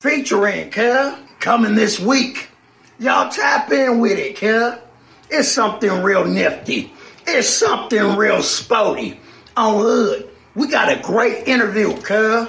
featuring, 0.00 0.70
cuz, 0.70 1.14
coming 1.40 1.74
this 1.74 2.00
week. 2.00 2.48
Y'all 2.98 3.30
tap 3.30 3.70
in 3.70 4.00
with 4.00 4.18
it, 4.18 4.34
cuz. 4.34 4.78
It's 5.28 5.48
something 5.48 6.02
real 6.02 6.24
nifty. 6.24 6.90
It's 7.26 7.50
something 7.50 8.16
real 8.16 8.42
sporty. 8.42 9.20
On 9.58 9.78
Hood, 9.78 10.30
we 10.54 10.68
got 10.68 10.90
a 10.90 11.02
great 11.02 11.46
interview, 11.46 11.94
cuz. 12.00 12.48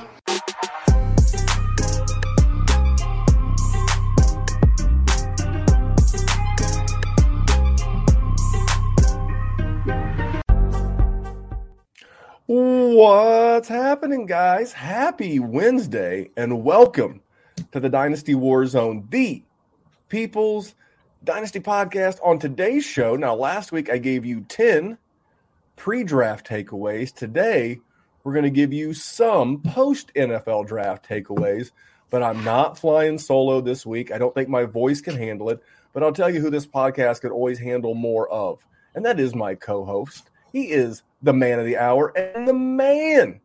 What's 12.45 13.67
happening, 13.67 14.25
guys? 14.25 14.71
Happy 14.71 15.39
Wednesday 15.39 16.29
and 16.37 16.63
welcome 16.63 17.21
to 17.71 17.79
the 17.79 17.89
Dynasty 17.89 18.33
Warzone, 18.33 19.09
the 19.09 19.43
People's 20.09 20.75
Dynasty 21.23 21.59
podcast. 21.59 22.19
On 22.23 22.37
today's 22.37 22.83
show, 22.83 23.15
now 23.15 23.33
last 23.33 23.71
week 23.71 23.89
I 23.89 23.97
gave 23.97 24.25
you 24.25 24.41
10 24.41 24.97
pre 25.77 26.03
draft 26.03 26.47
takeaways. 26.47 27.13
Today, 27.13 27.79
we're 28.23 28.33
going 28.33 28.43
to 28.43 28.49
give 28.49 28.73
you 28.73 28.93
some 28.93 29.61
post 29.61 30.11
NFL 30.15 30.67
draft 30.67 31.07
takeaways, 31.07 31.71
but 32.09 32.21
I'm 32.21 32.43
not 32.43 32.77
flying 32.77 33.17
solo 33.17 33.61
this 33.61 33.85
week. 33.85 34.11
I 34.11 34.17
don't 34.17 34.35
think 34.35 34.49
my 34.49 34.65
voice 34.65 34.99
can 34.99 35.15
handle 35.15 35.49
it, 35.49 35.63
but 35.93 36.03
I'll 36.03 36.11
tell 36.11 36.29
you 36.29 36.41
who 36.41 36.49
this 36.49 36.67
podcast 36.67 37.21
could 37.21 37.31
always 37.31 37.59
handle 37.59 37.93
more 37.93 38.29
of, 38.29 38.65
and 38.93 39.05
that 39.05 39.19
is 39.19 39.33
my 39.33 39.55
co 39.55 39.85
host. 39.85 40.29
He 40.51 40.71
is 40.71 41.03
the 41.21 41.33
man 41.33 41.59
of 41.59 41.65
the 41.65 41.77
hour 41.77 42.09
and 42.17 42.45
the 42.45 42.53
man 42.53 43.39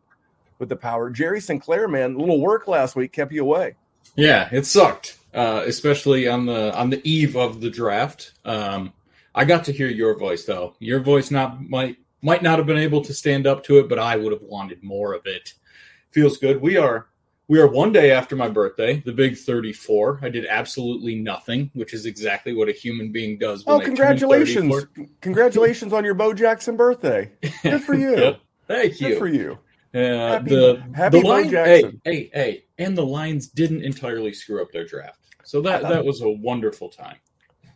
with 0.59 0.67
the 0.67 0.75
power. 0.75 1.09
Jerry 1.09 1.39
Sinclair, 1.39 1.87
man, 1.87 2.15
a 2.15 2.17
little 2.17 2.41
work 2.41 2.67
last 2.67 2.97
week 2.97 3.13
kept 3.13 3.31
you 3.31 3.43
away. 3.43 3.75
Yeah, 4.15 4.49
it 4.51 4.65
sucked, 4.65 5.17
uh, 5.33 5.63
especially 5.65 6.27
on 6.27 6.45
the 6.45 6.75
on 6.75 6.89
the 6.89 7.07
eve 7.07 7.35
of 7.35 7.61
the 7.61 7.69
draft. 7.69 8.33
Um, 8.45 8.93
I 9.35 9.45
got 9.45 9.65
to 9.65 9.71
hear 9.71 9.87
your 9.87 10.17
voice 10.17 10.45
though. 10.45 10.75
Your 10.79 10.99
voice 10.99 11.29
not 11.29 11.61
might 11.69 11.97
might 12.21 12.41
not 12.41 12.57
have 12.57 12.67
been 12.67 12.77
able 12.77 13.03
to 13.03 13.13
stand 13.13 13.45
up 13.45 13.63
to 13.65 13.79
it, 13.79 13.87
but 13.89 13.99
I 13.99 14.15
would 14.15 14.31
have 14.31 14.43
wanted 14.43 14.83
more 14.83 15.13
of 15.13 15.25
it. 15.25 15.53
Feels 16.09 16.37
good. 16.37 16.61
We 16.61 16.77
are 16.77 17.07
we 17.47 17.59
are 17.59 17.67
one 17.67 17.93
day 17.93 18.11
after 18.11 18.35
my 18.35 18.49
birthday, 18.49 19.01
the 19.05 19.13
big 19.13 19.37
34. 19.37 20.19
I 20.21 20.29
did 20.29 20.45
absolutely 20.47 21.15
nothing, 21.15 21.71
which 21.73 21.93
is 21.93 22.05
exactly 22.05 22.53
what 22.53 22.67
a 22.67 22.73
human 22.73 23.11
being 23.11 23.37
does. 23.37 23.63
oh, 23.67 23.79
congratulations! 23.79 24.85
Congratulations 25.21 25.93
on 25.93 26.03
your 26.03 26.13
Bo 26.13 26.33
Jackson 26.33 26.75
birthday. 26.75 27.31
Good 27.63 27.83
for 27.83 27.93
you. 27.95 28.17
yep. 28.17 28.39
Thank 28.67 28.99
you. 28.99 29.09
Good 29.09 29.19
for 29.19 29.27
you. 29.27 29.59
Uh, 29.97 30.31
happy, 30.33 30.49
the 30.51 30.83
happy 30.93 31.21
the 31.21 31.27
line, 31.27 31.49
hey, 31.49 31.91
hey, 32.03 32.29
hey, 32.31 32.63
and 32.77 32.95
the 32.95 33.05
Lions 33.05 33.47
didn't 33.47 33.83
entirely 33.83 34.31
screw 34.31 34.61
up 34.61 34.71
their 34.71 34.85
draft, 34.85 35.19
so 35.43 35.59
that 35.61 35.81
that 35.81 36.05
was 36.05 36.21
a 36.21 36.29
wonderful 36.29 36.87
time. 36.87 37.15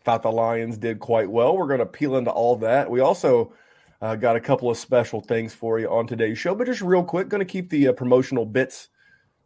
Thought 0.04 0.22
the 0.22 0.32
Lions 0.32 0.78
did 0.78 1.00
quite 1.00 1.30
well. 1.30 1.58
We're 1.58 1.68
going 1.68 1.80
to 1.80 1.86
peel 1.88 2.18
into 2.18 2.30
all 2.30 2.56
that. 2.58 2.92
We 2.92 3.00
also 3.00 3.54
uh, 4.04 4.16
got 4.16 4.36
a 4.36 4.40
couple 4.40 4.70
of 4.70 4.78
special 4.78 5.22
things 5.22 5.56
for 5.56 5.80
you 5.80 5.90
on 5.90 6.06
today's 6.06 6.38
show, 6.38 6.54
but 6.54 6.68
just 6.68 6.82
real 6.82 7.04
quick, 7.04 7.28
going 7.28 7.40
to 7.40 7.52
keep 7.52 7.72
the 7.72 7.88
uh, 7.88 7.94
promotional 7.94 8.46
bits 8.46 8.90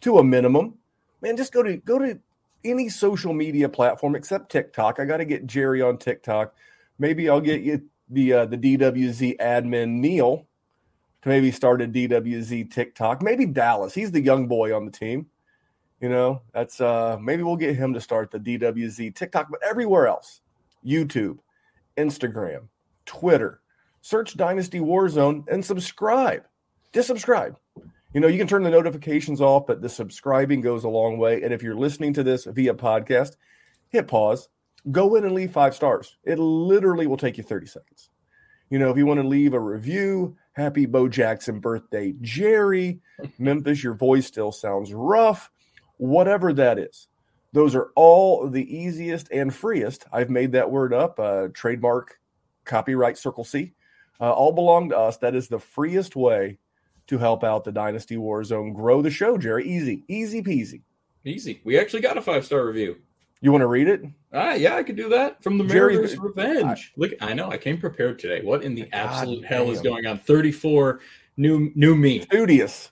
to 0.01 0.17
a 0.17 0.23
minimum. 0.23 0.75
Man, 1.21 1.37
just 1.37 1.53
go 1.53 1.63
to 1.63 1.77
go 1.77 1.97
to 1.97 2.19
any 2.65 2.89
social 2.89 3.31
media 3.31 3.69
platform 3.69 4.15
except 4.15 4.51
TikTok. 4.51 4.99
I 4.99 5.05
got 5.05 5.17
to 5.17 5.25
get 5.25 5.47
Jerry 5.47 5.81
on 5.81 5.97
TikTok. 5.97 6.53
Maybe 6.99 7.29
I'll 7.29 7.39
get 7.39 7.61
you 7.61 7.83
the 8.09 8.33
uh, 8.33 8.45
the 8.45 8.57
DWZ 8.57 9.37
admin 9.37 9.99
Neil 9.99 10.45
to 11.25 11.29
maybe 11.29 11.51
start 11.51 11.81
a 11.81 11.87
DWZ 11.87 12.71
TikTok. 12.71 13.21
Maybe 13.21 13.45
Dallas. 13.45 13.93
He's 13.93 14.11
the 14.11 14.21
young 14.21 14.47
boy 14.47 14.75
on 14.75 14.85
the 14.85 14.91
team. 14.91 15.27
You 15.99 16.09
know, 16.09 16.41
that's 16.53 16.79
uh 16.79 17.17
maybe 17.19 17.43
we'll 17.43 17.55
get 17.57 17.75
him 17.75 17.93
to 17.93 18.01
start 18.01 18.31
the 18.31 18.39
DWZ 18.39 19.15
TikTok, 19.15 19.47
but 19.49 19.59
everywhere 19.63 20.07
else, 20.07 20.41
YouTube, 20.85 21.39
Instagram, 21.97 22.67
Twitter, 23.05 23.59
search 24.01 24.37
Dynasty 24.37 24.79
Warzone 24.79 25.47
and 25.49 25.65
subscribe. 25.65 26.43
Just 26.93 27.07
subscribe 27.07 27.57
you 28.15 28.21
know, 28.21 28.29
you 28.29 28.37
can 28.37 28.47
turn 28.47 28.63
the 28.63 28.69
notifications 28.69 29.41
off, 29.41 29.67
but 29.67 29.81
the 29.81 29.89
subscribing 29.89 30.61
goes 30.61 30.85
a 30.85 30.89
long 30.89 31.17
way. 31.17 31.43
And 31.43 31.53
if 31.53 31.61
you're 31.61 31.75
listening 31.75 32.13
to 32.13 32.23
this 32.23 32.45
via 32.45 32.73
podcast, 32.73 33.35
hit 33.89 34.07
pause, 34.07 34.47
go 34.89 35.15
in 35.15 35.25
and 35.25 35.35
leave 35.35 35.51
five 35.51 35.75
stars. 35.75 36.15
It 36.23 36.39
literally 36.39 37.07
will 37.07 37.17
take 37.17 37.37
you 37.37 37.43
30 37.43 37.67
seconds. 37.67 38.09
You 38.75 38.79
know, 38.79 38.91
if 38.91 38.97
you 38.97 39.05
want 39.05 39.21
to 39.21 39.25
leave 39.25 39.53
a 39.53 39.59
review, 39.61 40.35
happy 40.51 40.85
Bo 40.85 41.07
Jackson 41.07 41.61
birthday, 41.61 42.13
Jerry, 42.19 42.99
Memphis, 43.39 43.81
your 43.81 43.93
voice 43.93 44.27
still 44.27 44.51
sounds 44.51 44.93
rough, 44.93 45.49
whatever 45.95 46.51
that 46.51 46.77
is. 46.77 47.07
Those 47.53 47.73
are 47.73 47.91
all 47.95 48.49
the 48.49 48.77
easiest 48.77 49.31
and 49.31 49.55
freest. 49.55 50.03
I've 50.11 50.29
made 50.29 50.51
that 50.51 50.71
word 50.71 50.93
up, 50.93 51.21
uh, 51.21 51.47
trademark, 51.53 52.19
copyright, 52.65 53.17
Circle 53.17 53.45
C. 53.45 53.71
Uh, 54.19 54.33
all 54.33 54.51
belong 54.51 54.89
to 54.89 54.97
us. 54.97 55.15
That 55.19 55.35
is 55.35 55.47
the 55.47 55.59
freest 55.59 56.17
way 56.17 56.57
to 57.07 57.17
help 57.17 57.45
out 57.45 57.63
the 57.63 57.71
Dynasty 57.71 58.17
Warzone 58.17 58.75
grow 58.75 59.01
the 59.01 59.09
show, 59.09 59.37
Jerry. 59.37 59.65
Easy, 59.65 60.03
easy 60.09 60.43
peasy. 60.43 60.81
Easy. 61.23 61.61
We 61.63 61.79
actually 61.79 62.01
got 62.01 62.17
a 62.17 62.21
five 62.21 62.45
star 62.45 62.65
review. 62.65 62.97
You 63.45 63.51
want 63.51 63.61
to 63.61 63.67
read 63.67 63.87
it? 63.87 64.01
Ah, 64.33 64.53
yeah, 64.55 64.75
I 64.75 64.81
could 64.81 64.95
do 64.95 65.07
that 65.09 65.43
from 65.43 65.59
the 65.59 65.63
Mariners' 65.63 66.17
Revenge. 66.17 66.91
I, 66.97 66.99
Look, 66.99 67.11
I 67.21 67.35
know 67.35 67.51
I 67.51 67.59
came 67.59 67.77
prepared 67.77 68.17
today. 68.17 68.41
What 68.43 68.63
in 68.63 68.73
the 68.73 68.91
absolute 68.91 69.43
God 69.43 69.47
hell 69.47 69.65
damn. 69.65 69.73
is 69.75 69.81
going 69.81 70.07
on? 70.07 70.17
Thirty-four 70.17 71.01
new 71.37 71.71
new 71.75 71.95
me. 71.95 72.21
Studious. 72.21 72.89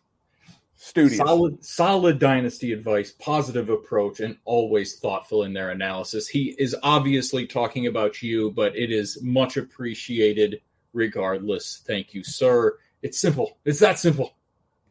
Studious. 0.75 1.17
Solid, 1.17 1.65
solid 1.65 2.19
dynasty 2.19 2.71
advice, 2.71 3.13
positive 3.13 3.71
approach, 3.71 4.19
and 4.19 4.37
always 4.45 4.99
thoughtful 4.99 5.41
in 5.41 5.53
their 5.53 5.71
analysis. 5.71 6.27
He 6.27 6.53
is 6.59 6.75
obviously 6.83 7.47
talking 7.47 7.87
about 7.87 8.21
you, 8.21 8.51
but 8.51 8.75
it 8.75 8.91
is 8.91 9.23
much 9.23 9.57
appreciated 9.57 10.61
regardless. 10.93 11.81
Thank 11.87 12.13
you, 12.13 12.23
sir. 12.23 12.77
It's 13.01 13.19
simple. 13.19 13.57
It's 13.65 13.79
that 13.79 13.97
simple. 13.97 14.35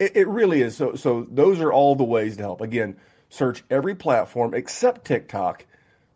It, 0.01 0.17
it 0.17 0.27
really 0.27 0.63
is. 0.63 0.77
So, 0.77 0.97
so 0.97 1.25
those 1.31 1.61
are 1.61 1.73
all 1.73 1.95
the 1.95 2.03
ways 2.03 2.37
to 2.39 2.43
help. 2.43 2.63
Again, 2.63 2.97
search 3.33 3.65
every 3.71 3.95
platform 3.95 4.53
except 4.53 5.07
TikTok. 5.07 5.65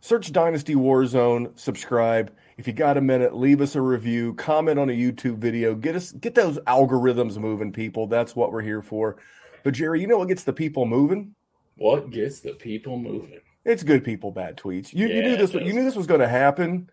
Search 0.01 0.31
Dynasty 0.31 0.75
Warzone. 0.75 1.57
Subscribe. 1.59 2.31
If 2.57 2.67
you 2.67 2.73
got 2.73 2.95
a 2.95 3.01
minute, 3.01 3.35
leave 3.35 3.59
us 3.59 3.75
a 3.75 3.81
review. 3.81 4.35
Comment 4.35 4.77
on 4.77 4.89
a 4.89 4.93
YouTube 4.93 5.39
video. 5.39 5.73
Get 5.73 5.95
us 5.95 6.11
get 6.11 6.35
those 6.35 6.59
algorithms 6.59 7.37
moving, 7.37 7.73
people. 7.73 8.05
That's 8.05 8.35
what 8.35 8.51
we're 8.51 8.61
here 8.61 8.83
for. 8.83 9.17
But 9.63 9.73
Jerry, 9.73 9.99
you 9.99 10.07
know 10.07 10.19
what 10.19 10.27
gets 10.27 10.43
the 10.43 10.53
people 10.53 10.85
moving? 10.85 11.33
What 11.75 12.11
gets 12.11 12.39
the 12.39 12.53
people 12.53 12.99
moving? 12.99 13.41
It's 13.65 13.83
good 13.83 14.03
people, 14.03 14.31
bad 14.31 14.55
tweets. 14.55 14.93
You, 14.93 15.07
yeah, 15.07 15.15
you 15.15 15.21
knew 15.23 15.37
this. 15.37 15.53
You 15.53 15.73
knew 15.73 15.83
this 15.83 15.95
was 15.95 16.07
going 16.07 16.21
to 16.21 16.27
happen. 16.27 16.89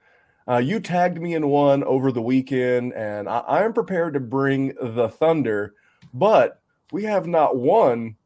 Uh, 0.48 0.56
you 0.56 0.80
tagged 0.80 1.20
me 1.20 1.34
in 1.34 1.48
one 1.48 1.84
over 1.84 2.10
the 2.10 2.22
weekend, 2.22 2.94
and 2.94 3.28
I, 3.28 3.62
am 3.62 3.72
prepared 3.72 4.14
to 4.14 4.20
bring 4.20 4.74
the 4.80 5.08
thunder, 5.08 5.74
but 6.12 6.60
we 6.92 7.04
have 7.04 7.26
not 7.26 7.56
one, 7.56 8.16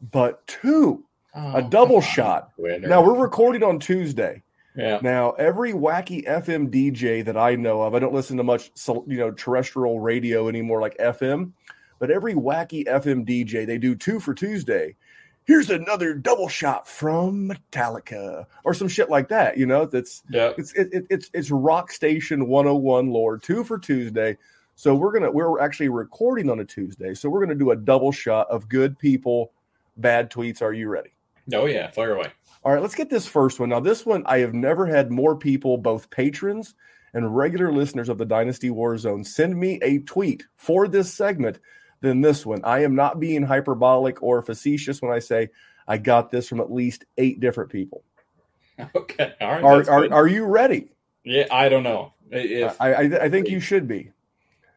but 0.00 0.46
two, 0.46 1.05
oh, 1.36 1.56
a 1.56 1.62
double 1.62 2.00
shot. 2.14 2.50
Winner. 2.56 2.88
Now 2.88 3.02
we're 3.02 3.20
recording 3.20 3.62
on 3.62 3.78
Tuesday. 3.78 4.42
Yeah. 4.76 4.98
Now 5.02 5.30
every 5.32 5.72
wacky 5.72 6.26
FM 6.26 6.70
DJ 6.70 7.24
that 7.24 7.36
I 7.36 7.54
know 7.54 7.82
of, 7.82 7.94
I 7.94 7.98
don't 7.98 8.12
listen 8.12 8.36
to 8.36 8.42
much, 8.42 8.70
you 9.06 9.16
know, 9.16 9.30
terrestrial 9.30 10.00
radio 10.00 10.48
anymore, 10.48 10.80
like 10.80 10.98
FM, 10.98 11.52
but 11.98 12.10
every 12.10 12.34
wacky 12.34 12.86
FM 12.86 13.26
DJ 13.26 13.66
they 13.66 13.78
do 13.78 13.94
two 13.94 14.20
for 14.20 14.34
Tuesday 14.34 14.96
here's 15.46 15.70
another 15.70 16.12
double 16.12 16.48
shot 16.48 16.86
from 16.86 17.48
Metallica 17.50 18.44
or 18.64 18.74
some 18.74 18.88
shit 18.88 19.08
like 19.08 19.28
that. 19.28 19.56
You 19.56 19.66
know, 19.66 19.86
that's 19.86 20.22
yeah. 20.28 20.52
it's 20.58 20.72
it, 20.74 20.88
it, 20.92 21.06
it's 21.08 21.30
it's 21.32 21.50
Rock 21.50 21.90
Station 21.90 22.48
101 22.48 23.10
Lord 23.10 23.42
two 23.42 23.64
for 23.64 23.78
Tuesday. 23.78 24.36
So 24.74 24.94
we're 24.94 25.12
gonna 25.12 25.30
we're 25.30 25.60
actually 25.60 25.88
recording 25.88 26.50
on 26.50 26.60
a 26.60 26.64
Tuesday. 26.64 27.14
So 27.14 27.30
we're 27.30 27.40
gonna 27.40 27.54
do 27.54 27.70
a 27.70 27.76
double 27.76 28.12
shot 28.12 28.48
of 28.50 28.68
good 28.68 28.98
people, 28.98 29.52
bad 29.96 30.30
tweets. 30.30 30.60
Are 30.60 30.72
you 30.72 30.88
ready? 30.88 31.10
Oh 31.52 31.66
yeah, 31.66 31.90
fire 31.90 32.14
away. 32.14 32.32
All 32.64 32.72
right, 32.72 32.82
let's 32.82 32.94
get 32.94 33.10
this 33.10 33.26
first 33.26 33.60
one. 33.60 33.68
Now, 33.68 33.80
this 33.80 34.04
one 34.04 34.24
I 34.26 34.38
have 34.38 34.54
never 34.54 34.86
had 34.86 35.10
more 35.10 35.36
people, 35.36 35.78
both 35.78 36.10
patrons 36.10 36.74
and 37.14 37.34
regular 37.34 37.72
listeners 37.72 38.08
of 38.08 38.18
the 38.18 38.24
Dynasty 38.24 38.68
Warzone, 38.68 39.26
send 39.26 39.58
me 39.58 39.78
a 39.82 40.00
tweet 40.00 40.44
for 40.56 40.86
this 40.86 41.12
segment 41.12 41.58
than 42.00 42.20
this 42.20 42.44
one. 42.44 42.60
I 42.64 42.82
am 42.82 42.94
not 42.94 43.20
being 43.20 43.42
hyperbolic 43.42 44.22
or 44.22 44.42
facetious 44.42 45.00
when 45.00 45.12
I 45.12 45.20
say 45.20 45.48
I 45.88 45.96
got 45.96 46.30
this 46.30 46.48
from 46.48 46.60
at 46.60 46.70
least 46.70 47.04
eight 47.16 47.40
different 47.40 47.70
people. 47.70 48.04
Okay. 48.94 49.32
All 49.40 49.48
right. 49.48 49.64
Are, 49.64 49.90
are, 49.90 50.12
are, 50.12 50.26
you 50.26 50.44
ready? 50.44 50.90
Yeah, 51.24 51.46
I 51.50 51.70
don't 51.70 51.82
know. 51.82 52.12
If, 52.30 52.78
I, 52.78 52.92
I, 52.92 53.00
I 53.22 53.28
think 53.30 53.48
you 53.48 53.58
should 53.58 53.88
be. 53.88 54.12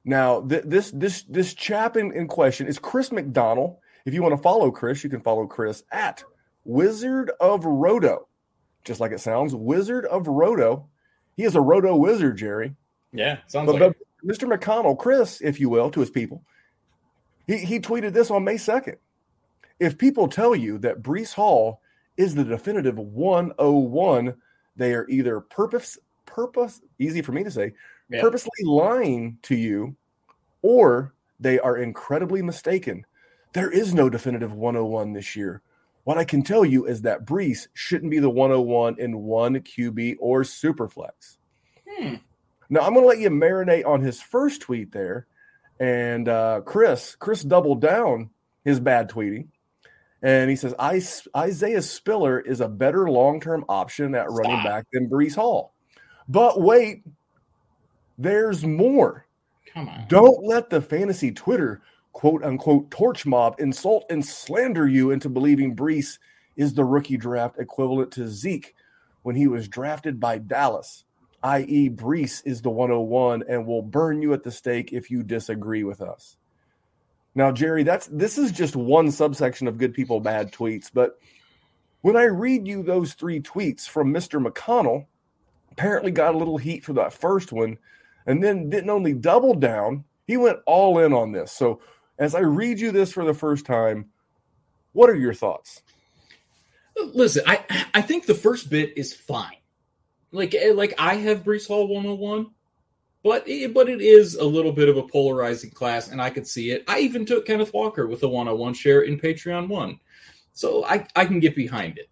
Now, 0.06 0.40
th- 0.40 0.64
this 0.66 0.92
this 0.92 1.24
this 1.24 1.54
chap 1.54 1.98
in, 1.98 2.14
in 2.14 2.30
question 2.30 2.68
is 2.68 2.80
Chris 2.80 3.12
McDonald. 3.12 3.76
If 4.06 4.14
you 4.14 4.24
want 4.24 4.38
to 4.38 4.42
follow 4.42 4.72
Chris, 4.72 5.04
you 5.04 5.10
can 5.10 5.20
follow 5.20 5.48
Chris 5.48 5.84
at 5.92 6.24
Wizard 6.70 7.32
of 7.40 7.66
Roto. 7.66 8.28
Just 8.84 9.00
like 9.00 9.12
it 9.12 9.20
sounds, 9.20 9.56
Wizard 9.56 10.06
of 10.06 10.28
Roto. 10.28 10.88
He 11.36 11.44
is 11.44 11.56
a 11.56 11.62
Roto 11.62 11.96
wizard, 11.96 12.38
Jerry. 12.38 12.76
Yeah, 13.12 13.40
sounds 13.48 13.72
but, 13.72 13.80
like 13.80 13.94
but 14.22 14.28
Mr. 14.28 14.48
McConnell, 14.52 14.98
Chris, 14.98 15.42
if 15.42 15.60
you 15.60 15.70
will, 15.70 15.90
to 15.92 16.00
his 16.00 16.10
people, 16.10 16.44
he, 17.48 17.58
he 17.58 17.80
tweeted 17.80 18.14
this 18.14 18.30
on 18.30 18.44
May 18.44 18.56
2nd. 18.56 18.98
If 19.80 19.98
people 19.98 20.28
tell 20.28 20.54
you 20.56 20.78
that 20.80 21.02
Breece 21.02 21.34
Hall 21.34 21.82
is 22.20 22.36
the 22.36 22.44
definitive 22.44 23.00
101. 23.00 24.36
They 24.76 24.94
are 24.94 25.08
either 25.08 25.40
purpose, 25.40 25.98
purpose, 26.26 26.82
easy 27.00 27.22
for 27.22 27.32
me 27.32 27.46
to 27.46 27.50
say, 27.50 27.74
Yeah. 28.10 28.20
purposely 28.20 28.66
lying 28.66 29.38
to 29.44 29.56
you, 29.56 29.96
or 30.62 31.14
they 31.40 31.60
are 31.60 31.78
incredibly 31.78 32.42
mistaken. 32.42 33.06
There 33.54 33.72
is 33.72 33.94
no 33.94 34.10
definitive 34.10 34.52
101 34.52 35.14
this 35.14 35.38
year. 35.38 35.62
What 36.10 36.18
I 36.18 36.24
can 36.24 36.42
tell 36.42 36.66
you 36.66 36.88
is 36.88 37.04
that 37.04 37.24
Breece 37.24 37.68
shouldn't 37.76 38.10
be 38.10 38.18
the 38.18 38.32
101 38.32 39.00
in 39.00 39.20
one 39.20 39.58
QB 39.58 40.16
or 40.20 40.42
Superflex. 40.42 41.38
Hmm. 41.88 42.16
Now 42.68 42.80
I'm 42.80 42.96
going 42.96 43.04
to 43.04 43.08
let 43.08 43.20
you 43.20 43.30
marinate 43.30 43.86
on 43.86 44.02
his 44.02 44.20
first 44.20 44.62
tweet 44.62 44.92
there, 44.92 45.28
and 45.80 46.28
uh, 46.28 46.62
Chris, 46.66 47.14
Chris 47.14 47.44
doubled 47.44 47.82
down 47.82 48.32
his 48.66 48.80
bad 48.80 49.08
tweeting, 49.08 49.50
and 50.24 50.50
he 50.50 50.56
says 50.56 50.74
"I- 50.80 51.04
Isaiah 51.38 51.84
Spiller 51.84 52.40
is 52.40 52.60
a 52.60 52.68
better 52.68 53.08
long-term 53.08 53.66
option 53.70 54.16
at 54.16 54.32
running 54.32 54.64
back 54.64 54.88
than 54.92 55.12
Breece 55.12 55.36
Hall. 55.36 55.76
But 56.28 56.60
wait, 56.60 57.04
there's 58.18 58.66
more. 58.66 59.28
Come 59.72 59.90
on. 59.90 60.06
Don't 60.08 60.44
let 60.44 60.72
the 60.72 60.82
fantasy 60.82 61.32
Twitter 61.32 61.84
quote 62.14 62.44
unquote 62.44 62.90
torch 62.92 63.26
mob 63.26 63.56
insult 63.60 64.06
and 64.10 64.26
slander 64.26 64.88
you 64.88 65.12
into 65.12 65.30
believing 65.30 65.76
Breece 65.76 66.20
is 66.56 66.74
the 66.74 66.84
rookie 66.84 67.18
draft 67.18 67.58
equivalent 67.60 68.12
to 68.14 68.28
Zeke 68.28 68.76
when 69.22 69.36
he 69.36 69.48
was 69.48 69.68
drafted 69.68 70.20
by 70.20 70.38
Dallas, 70.38 71.06
i.e., 71.44 71.90
Breece 71.90 72.42
is 72.46 72.62
the 72.62 72.70
101 72.70 73.44
and 73.48 73.66
will 73.66 73.82
burn 73.82 74.22
you 74.22 74.34
at 74.34 74.44
the 74.44 74.52
stake 74.52 74.92
if 74.92 75.12
you 75.12 75.24
disagree 75.24 75.84
with 75.84 76.02
us. 76.02 76.38
Now, 77.36 77.52
Jerry, 77.52 77.84
that's 77.84 78.08
this 78.08 78.38
is 78.38 78.52
just 78.52 78.76
one 78.76 79.12
subsection 79.12 79.68
of 79.68 79.78
good 79.78 79.94
people 79.94 80.20
bad 80.20 80.52
tweets, 80.52 80.90
but 80.94 81.20
when 82.02 82.16
I 82.16 82.24
read 82.24 82.68
you 82.68 82.82
those 82.82 83.14
three 83.14 83.42
tweets 83.42 83.88
from 83.88 84.14
Mr. 84.14 84.46
McConnell, 84.46 85.06
apparently 85.72 86.12
got 86.12 86.34
a 86.34 86.38
little 86.38 86.58
heat 86.58 86.84
for 86.84 86.94
that 86.94 87.14
first 87.14 87.52
one, 87.52 87.78
and 88.26 88.44
then 88.44 88.70
didn't 88.70 88.90
only 88.90 89.14
double 89.14 89.54
down, 89.54 90.06
he 90.26 90.38
went 90.38 90.60
all 90.66 91.00
in 91.00 91.14
on 91.14 91.32
this. 91.32 91.52
So, 91.52 91.82
as 92.20 92.36
I 92.36 92.42
read 92.42 92.80
you 92.80 92.92
this 92.92 93.12
for 93.12 93.24
the 93.24 93.34
first 93.34 93.66
time, 93.66 94.10
what 94.92 95.10
are 95.10 95.16
your 95.16 95.34
thoughts? 95.34 95.82
Listen, 96.98 97.44
I 97.48 97.64
I 97.94 98.02
think 98.02 98.26
the 98.26 98.36
first 98.36 98.70
bit 98.70 98.98
is 98.98 99.14
fine. 99.14 99.56
Like 100.32 100.54
eh, 100.54 100.74
like 100.76 100.94
I 101.00 101.16
have 101.16 101.46
Breece 101.46 101.68
Hall 101.68 101.88
101, 101.88 102.52
but 103.24 103.48
it, 103.48 103.74
but 103.74 103.90
it 103.90 104.02
is 104.02 104.36
a 104.36 104.44
little 104.44 104.74
bit 104.74 104.90
of 104.90 104.98
a 104.98 105.08
polarizing 105.08 105.72
class, 105.72 106.10
and 106.10 106.22
I 106.22 106.30
could 106.30 106.46
see 106.46 106.72
it. 106.72 106.84
I 106.88 107.00
even 107.00 107.26
took 107.26 107.46
Kenneth 107.46 107.74
Walker 107.74 108.06
with 108.06 108.22
a 108.24 108.28
101 108.28 108.74
share 108.74 109.02
in 109.02 109.18
Patreon 109.18 109.70
one, 109.70 110.00
so 110.52 110.84
I 110.84 111.08
I 111.16 111.26
can 111.26 111.40
get 111.40 111.56
behind 111.56 111.98
it. 111.98 112.10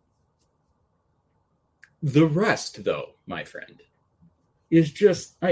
The 2.01 2.25
rest, 2.25 2.83
though, 2.85 3.15
my 3.25 3.43
friend, 3.43 3.81
is 4.69 4.91
just 4.91 5.35
I. 5.41 5.51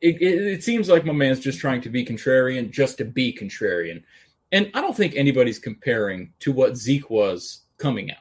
It, 0.00 0.20
it, 0.20 0.62
seems 0.64 0.88
like 0.88 1.04
my 1.04 1.12
man's 1.12 1.40
just 1.40 1.60
trying 1.60 1.80
to 1.82 1.88
be 1.88 2.04
contrarian, 2.04 2.70
just 2.70 2.98
to 2.98 3.04
be 3.04 3.32
contrarian, 3.32 4.02
and 4.52 4.70
I 4.74 4.80
don't 4.80 4.96
think 4.96 5.14
anybody's 5.14 5.58
comparing 5.58 6.32
to 6.40 6.52
what 6.52 6.76
Zeke 6.76 7.10
was 7.10 7.62
coming 7.78 8.10
out. 8.10 8.18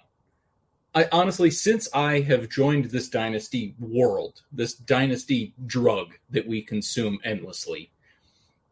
I 0.93 1.07
honestly, 1.11 1.51
since 1.51 1.89
I 1.93 2.21
have 2.21 2.47
joined 2.49 2.85
this 2.85 3.09
dynasty 3.09 3.75
world, 3.79 4.43
this 4.51 4.75
dynasty 4.75 5.53
drug 5.65 6.13
that 6.29 6.47
we 6.47 6.61
consume 6.61 7.19
endlessly, 7.23 7.91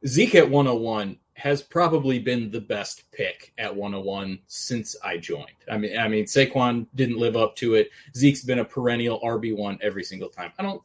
Zeke 0.07 0.35
at 0.35 0.49
101 0.49 1.17
has 1.35 1.61
probably 1.61 2.19
been 2.19 2.51
the 2.51 2.61
best 2.61 3.11
pick 3.11 3.53
at 3.57 3.75
101 3.75 4.39
since 4.47 4.95
I 5.03 5.17
joined. 5.17 5.47
I 5.69 5.77
mean, 5.77 5.97
I 5.97 6.07
mean, 6.07 6.25
Saquon 6.25 6.87
didn't 6.95 7.17
live 7.17 7.35
up 7.35 7.55
to 7.57 7.75
it. 7.75 7.89
Zeke's 8.15 8.43
been 8.43 8.59
a 8.59 8.65
perennial 8.65 9.19
RB 9.21 9.55
one 9.57 9.79
every 9.81 10.03
single 10.03 10.29
time. 10.29 10.53
I 10.59 10.63
don't, 10.63 10.81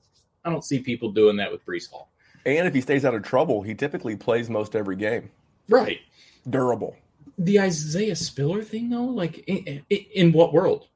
I 0.49 0.51
don't 0.51 0.65
see 0.65 0.79
people 0.81 1.13
doing 1.13 1.37
that 1.37 1.53
with 1.53 1.65
Breece 1.67 1.91
Hall. 1.91 2.11
And 2.47 2.67
if 2.67 2.73
he 2.73 2.81
stays 2.81 3.05
out 3.05 3.15
of 3.15 3.23
trouble, 3.23 3.63
he 3.63 3.75
typically 3.75 4.17
plays 4.17 4.49
most 4.49 4.75
every 4.75 4.97
game. 4.97 5.31
Right. 5.69 6.01
Durable. 6.49 6.97
The 7.37 7.61
Isaiah 7.61 8.17
Spiller 8.17 8.63
thing, 8.63 8.89
though, 8.89 9.05
like 9.05 9.39
in, 9.47 9.85
in, 9.91 10.05
in 10.15 10.33
what 10.33 10.55
world? 10.55 10.87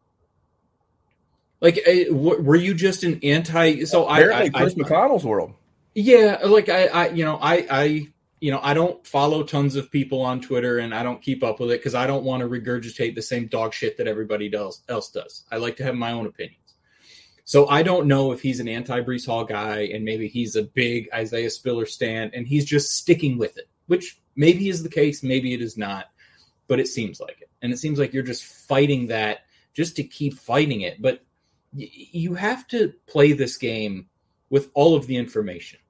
Like, 1.61 1.81
eh, 1.87 2.07
were 2.11 2.57
you 2.57 2.75
just 2.75 3.05
an 3.05 3.21
anti? 3.23 3.85
So 3.85 4.07
I, 4.07 4.45
I, 4.45 4.49
Chris 4.49 4.75
I, 4.75 4.77
McConnell's 4.77 5.25
world. 5.25 5.53
Yeah, 5.95 6.39
like 6.45 6.71
I, 6.71 6.87
I, 6.87 7.09
you 7.11 7.25
know, 7.25 7.37
I, 7.37 7.67
I, 7.71 8.07
you 8.41 8.51
know, 8.51 8.61
I 8.63 8.73
don't 8.73 9.07
follow 9.07 9.43
tons 9.45 9.77
of 9.77 9.91
people 9.91 10.23
on 10.23 10.41
Twitter, 10.41 10.79
and 10.79 10.95
I 10.95 11.03
don't 11.03 11.21
keep 11.21 11.45
up 11.45 11.61
with 11.61 11.71
it 11.71 11.81
because 11.81 11.95
I 11.95 12.07
don't 12.07 12.25
want 12.25 12.41
to 12.41 12.49
regurgitate 12.49 13.15
the 13.15 13.23
same 13.23 13.47
dog 13.47 13.75
shit 13.75 13.99
that 13.99 14.09
everybody 14.09 14.49
does, 14.49 14.83
else 14.89 15.11
does. 15.11 15.45
I 15.53 15.59
like 15.59 15.77
to 15.77 15.85
have 15.85 15.95
my 15.95 16.13
own 16.13 16.27
opinions. 16.27 16.62
So 17.45 17.69
I 17.69 17.83
don't 17.83 18.07
know 18.07 18.33
if 18.33 18.41
he's 18.41 18.61
an 18.61 18.69
anti 18.69 19.01
Breece 19.01 19.27
Hall 19.27 19.45
guy, 19.45 19.91
and 19.93 20.05
maybe 20.05 20.29
he's 20.29 20.57
a 20.57 20.63
big 20.63 21.09
Isaiah 21.13 21.51
Spiller 21.51 21.87
stand, 21.87 22.33
and 22.35 22.47
he's 22.47 22.65
just 22.65 22.97
sticking 22.97 23.37
with 23.39 23.59
it, 23.59 23.69
which 23.87 24.21
maybe 24.37 24.69
is 24.69 24.83
the 24.83 24.89
case, 24.89 25.23
maybe 25.23 25.53
it 25.53 25.61
is 25.61 25.77
not, 25.77 26.07
but 26.69 26.81
it 26.81 26.89
seems 26.89 27.21
like 27.21 27.41
it, 27.41 27.51
and 27.63 27.73
it 27.73 27.79
seems 27.79 27.99
like 27.99 28.13
you're 28.13 28.23
just 28.23 28.45
fighting 28.45 29.09
that 29.09 29.41
just 29.75 29.97
to 29.97 30.05
keep 30.05 30.39
fighting 30.39 30.83
it, 30.83 31.01
but 31.03 31.25
y- 31.75 31.89
you 31.93 32.35
have 32.35 32.69
to 32.69 32.93
play 33.07 33.33
this 33.33 33.57
game 33.57 34.07
with 34.51 34.71
all 34.75 34.95
of 34.95 35.07
the 35.07 35.17
information. 35.17 35.81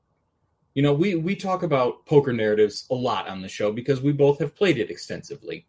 You 0.75 0.82
know, 0.82 0.94
we 0.94 1.16
we 1.16 1.37
talk 1.37 1.62
about 1.62 2.06
poker 2.06 2.32
narratives 2.32 2.87
a 2.90 2.94
lot 2.94 3.28
on 3.28 3.43
the 3.43 3.49
show 3.49 3.72
because 3.72 4.00
we 4.00 4.12
both 4.12 4.38
have 4.38 4.54
played 4.56 4.78
it 4.78 4.90
extensively. 4.90 5.66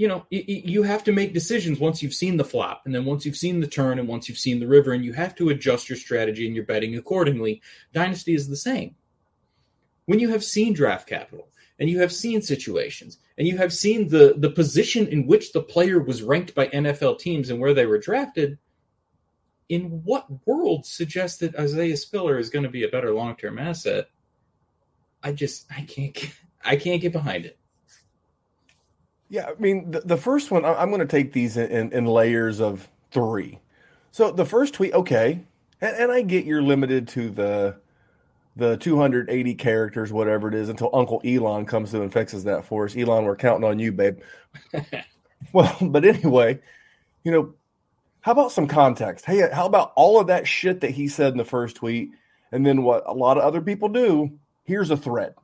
You 0.00 0.08
know, 0.08 0.24
you 0.30 0.82
have 0.82 1.04
to 1.04 1.12
make 1.12 1.34
decisions 1.34 1.78
once 1.78 2.02
you've 2.02 2.14
seen 2.14 2.38
the 2.38 2.44
flop, 2.44 2.86
and 2.86 2.94
then 2.94 3.04
once 3.04 3.26
you've 3.26 3.36
seen 3.36 3.60
the 3.60 3.66
turn, 3.66 3.98
and 3.98 4.08
once 4.08 4.30
you've 4.30 4.38
seen 4.38 4.58
the 4.58 4.66
river, 4.66 4.92
and 4.92 5.04
you 5.04 5.12
have 5.12 5.34
to 5.34 5.50
adjust 5.50 5.90
your 5.90 5.98
strategy 5.98 6.46
and 6.46 6.56
your 6.56 6.64
betting 6.64 6.96
accordingly. 6.96 7.60
Dynasty 7.92 8.32
is 8.32 8.48
the 8.48 8.56
same. 8.56 8.94
When 10.06 10.18
you 10.18 10.30
have 10.30 10.42
seen 10.42 10.72
draft 10.72 11.06
capital, 11.06 11.48
and 11.78 11.90
you 11.90 12.00
have 12.00 12.14
seen 12.14 12.40
situations, 12.40 13.18
and 13.36 13.46
you 13.46 13.58
have 13.58 13.74
seen 13.74 14.08
the 14.08 14.32
the 14.38 14.48
position 14.48 15.06
in 15.06 15.26
which 15.26 15.52
the 15.52 15.60
player 15.60 16.00
was 16.00 16.22
ranked 16.22 16.54
by 16.54 16.68
NFL 16.68 17.18
teams 17.18 17.50
and 17.50 17.60
where 17.60 17.74
they 17.74 17.84
were 17.84 17.98
drafted, 17.98 18.56
in 19.68 20.02
what 20.04 20.46
world 20.46 20.86
suggests 20.86 21.40
that 21.40 21.56
Isaiah 21.56 21.98
Spiller 21.98 22.38
is 22.38 22.48
going 22.48 22.62
to 22.62 22.70
be 22.70 22.84
a 22.84 22.88
better 22.88 23.12
long 23.12 23.36
term 23.36 23.58
asset? 23.58 24.08
I 25.22 25.32
just 25.32 25.66
I 25.70 25.82
can't 25.82 26.16
I 26.64 26.76
can't 26.76 27.02
get 27.02 27.12
behind 27.12 27.44
it. 27.44 27.59
Yeah, 29.30 29.46
I 29.46 29.60
mean, 29.60 29.92
the, 29.92 30.00
the 30.00 30.16
first 30.16 30.50
one, 30.50 30.64
I'm 30.64 30.88
going 30.88 31.00
to 31.00 31.06
take 31.06 31.32
these 31.32 31.56
in, 31.56 31.70
in, 31.70 31.92
in 31.92 32.04
layers 32.04 32.60
of 32.60 32.88
three. 33.12 33.60
So 34.10 34.32
the 34.32 34.44
first 34.44 34.74
tweet, 34.74 34.92
okay, 34.92 35.40
and, 35.80 35.96
and 35.96 36.12
I 36.12 36.22
get 36.22 36.44
you're 36.44 36.62
limited 36.62 37.08
to 37.08 37.30
the 37.30 37.76
the 38.56 38.76
280 38.76 39.54
characters, 39.54 40.12
whatever 40.12 40.48
it 40.48 40.54
is, 40.54 40.68
until 40.68 40.90
Uncle 40.92 41.22
Elon 41.24 41.64
comes 41.64 41.92
through 41.92 42.02
and 42.02 42.12
fixes 42.12 42.44
that 42.44 42.64
for 42.64 42.84
us. 42.84 42.96
Elon, 42.96 43.24
we're 43.24 43.36
counting 43.36 43.64
on 43.64 43.78
you, 43.78 43.92
babe. 43.92 44.18
well, 45.52 45.76
but 45.80 46.04
anyway, 46.04 46.58
you 47.22 47.30
know, 47.30 47.54
how 48.22 48.32
about 48.32 48.50
some 48.50 48.66
context? 48.66 49.24
Hey, 49.24 49.48
how 49.52 49.64
about 49.64 49.92
all 49.94 50.20
of 50.20 50.26
that 50.26 50.48
shit 50.48 50.80
that 50.80 50.90
he 50.90 51.06
said 51.06 51.32
in 51.32 51.38
the 51.38 51.44
first 51.44 51.76
tweet, 51.76 52.10
and 52.50 52.66
then 52.66 52.82
what 52.82 53.04
a 53.06 53.14
lot 53.14 53.38
of 53.38 53.44
other 53.44 53.60
people 53.60 53.88
do? 53.88 54.32
Here's 54.64 54.90
a 54.90 54.96
thread. 54.96 55.34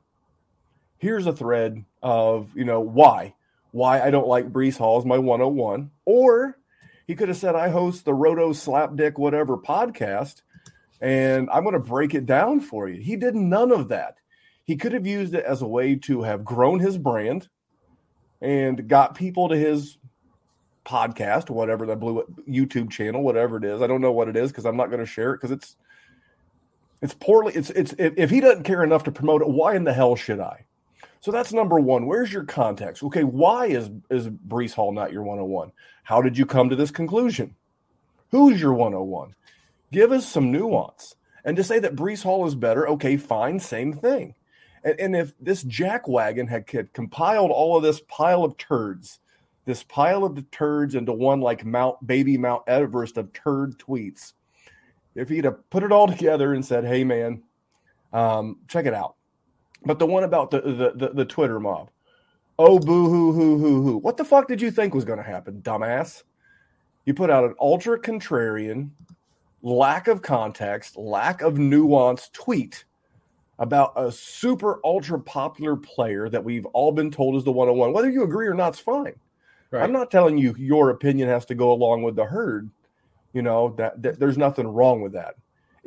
Here's 0.97 1.25
a 1.25 1.33
thread 1.33 1.85
of 2.03 2.53
you 2.53 2.65
know 2.65 2.81
why 2.81 3.33
why 3.71 4.01
I 4.01 4.09
don't 4.11 4.27
like 4.27 4.51
Breece 4.51 4.77
Hall 4.77 4.99
is 4.99 5.05
my 5.05 5.17
101. 5.17 5.91
Or 6.05 6.57
he 7.05 7.15
could 7.15 7.29
have 7.29 7.37
said, 7.37 7.55
I 7.55 7.69
host 7.69 8.05
the 8.05 8.13
Roto 8.13 8.51
Slapdick 8.51 9.17
whatever 9.17 9.57
podcast, 9.57 10.41
and 10.99 11.49
I'm 11.51 11.63
going 11.63 11.73
to 11.73 11.79
break 11.79 12.13
it 12.13 12.25
down 12.25 12.59
for 12.59 12.89
you. 12.89 13.01
He 13.01 13.15
did 13.15 13.35
none 13.35 13.71
of 13.71 13.89
that. 13.89 14.17
He 14.65 14.75
could 14.75 14.91
have 14.91 15.07
used 15.07 15.33
it 15.33 15.45
as 15.45 15.61
a 15.61 15.67
way 15.67 15.95
to 15.95 16.23
have 16.23 16.43
grown 16.43 16.79
his 16.79 16.97
brand 16.97 17.47
and 18.41 18.87
got 18.87 19.15
people 19.15 19.49
to 19.49 19.55
his 19.55 19.97
podcast, 20.85 21.49
whatever 21.49 21.85
that 21.85 21.99
blue 21.99 22.23
YouTube 22.47 22.91
channel, 22.91 23.23
whatever 23.23 23.57
it 23.57 23.63
is. 23.63 23.81
I 23.81 23.87
don't 23.87 24.01
know 24.01 24.11
what 24.11 24.27
it 24.27 24.35
is 24.35 24.51
because 24.51 24.65
I'm 24.65 24.77
not 24.77 24.87
going 24.87 24.99
to 24.99 25.05
share 25.05 25.33
it 25.33 25.37
because 25.37 25.51
it's 25.51 25.75
it's 27.01 27.13
poorly. 27.13 27.53
It's 27.53 27.69
it's 27.69 27.93
if, 27.97 28.13
if 28.17 28.29
he 28.29 28.39
doesn't 28.39 28.63
care 28.63 28.83
enough 28.83 29.03
to 29.03 29.11
promote 29.11 29.41
it, 29.41 29.49
why 29.49 29.75
in 29.75 29.83
the 29.83 29.93
hell 29.93 30.15
should 30.15 30.39
I? 30.39 30.65
So 31.19 31.31
that's 31.31 31.53
number 31.53 31.79
one. 31.79 32.05
Where's 32.05 32.31
your 32.31 32.43
context? 32.43 33.03
Okay, 33.03 33.23
why 33.23 33.67
is 33.67 33.89
is 34.09 34.27
Breece 34.27 34.73
Hall 34.73 34.91
not 34.91 35.11
your 35.11 35.23
101? 35.23 35.71
How 36.03 36.21
did 36.21 36.37
you 36.37 36.45
come 36.45 36.69
to 36.69 36.75
this 36.75 36.91
conclusion? 36.91 37.55
Who's 38.31 38.61
your 38.61 38.73
101? 38.73 39.35
Give 39.91 40.11
us 40.11 40.27
some 40.27 40.51
nuance. 40.51 41.15
And 41.43 41.55
to 41.57 41.63
say 41.63 41.79
that 41.79 41.95
Breece 41.95 42.23
Hall 42.23 42.45
is 42.45 42.55
better, 42.55 42.87
okay, 42.89 43.17
fine, 43.17 43.59
same 43.59 43.93
thing. 43.93 44.35
And, 44.83 44.99
and 44.99 45.15
if 45.15 45.33
this 45.39 45.63
jackwagon 45.63 46.49
had, 46.49 46.69
had 46.69 46.93
compiled 46.93 47.51
all 47.51 47.77
of 47.77 47.83
this 47.83 48.01
pile 48.07 48.43
of 48.43 48.57
turds, 48.57 49.19
this 49.65 49.83
pile 49.83 50.23
of 50.23 50.49
turds 50.49 50.95
into 50.95 51.11
one 51.11 51.41
like 51.41 51.65
Mount 51.65 52.05
Baby 52.05 52.37
Mount 52.37 52.63
Everest 52.67 53.17
of 53.17 53.33
turd 53.33 53.77
tweets, 53.77 54.31
if 55.13 55.27
he'd 55.27 55.43
have 55.43 55.69
put 55.69 55.83
it 55.83 55.91
all 55.91 56.07
together 56.07 56.53
and 56.53 56.63
said, 56.65 56.85
"Hey, 56.85 57.03
man, 57.03 57.43
um, 58.13 58.59
check 58.69 58.85
it 58.85 58.93
out," 58.93 59.16
But 59.85 59.99
the 59.99 60.05
one 60.05 60.23
about 60.23 60.51
the 60.51 60.61
the, 60.61 60.91
the, 60.95 61.09
the 61.13 61.25
Twitter 61.25 61.59
mob. 61.59 61.89
Oh 62.59 62.79
boo 62.79 63.09
hoo 63.09 63.31
hoo 63.31 63.57
hoo 63.57 63.83
hoo. 63.83 63.97
What 63.97 64.17
the 64.17 64.25
fuck 64.25 64.47
did 64.47 64.61
you 64.61 64.71
think 64.71 64.93
was 64.93 65.05
gonna 65.05 65.23
happen, 65.23 65.61
dumbass? 65.61 66.23
You 67.05 67.13
put 67.13 67.29
out 67.29 67.45
an 67.45 67.55
ultra 67.59 67.99
contrarian, 67.99 68.89
lack 69.61 70.07
of 70.07 70.21
context, 70.21 70.97
lack 70.97 71.41
of 71.41 71.57
nuance 71.57 72.29
tweet 72.33 72.83
about 73.59 73.93
a 73.95 74.11
super 74.11 74.79
ultra 74.83 75.19
popular 75.19 75.75
player 75.75 76.29
that 76.29 76.43
we've 76.43 76.65
all 76.67 76.91
been 76.91 77.09
told 77.09 77.35
is 77.35 77.43
the 77.43 77.51
101. 77.51 77.93
Whether 77.93 78.09
you 78.09 78.23
agree 78.23 78.47
or 78.47 78.53
not 78.53 78.75
is 78.75 78.79
fine. 78.79 79.15
Right. 79.71 79.83
I'm 79.83 79.91
not 79.91 80.11
telling 80.11 80.37
you 80.37 80.55
your 80.57 80.91
opinion 80.91 81.27
has 81.27 81.45
to 81.45 81.55
go 81.55 81.71
along 81.71 82.03
with 82.03 82.15
the 82.15 82.25
herd. 82.25 82.69
You 83.33 83.41
know, 83.41 83.73
that, 83.77 84.01
that 84.01 84.19
there's 84.19 84.37
nothing 84.37 84.67
wrong 84.67 85.01
with 85.01 85.13
that. 85.13 85.35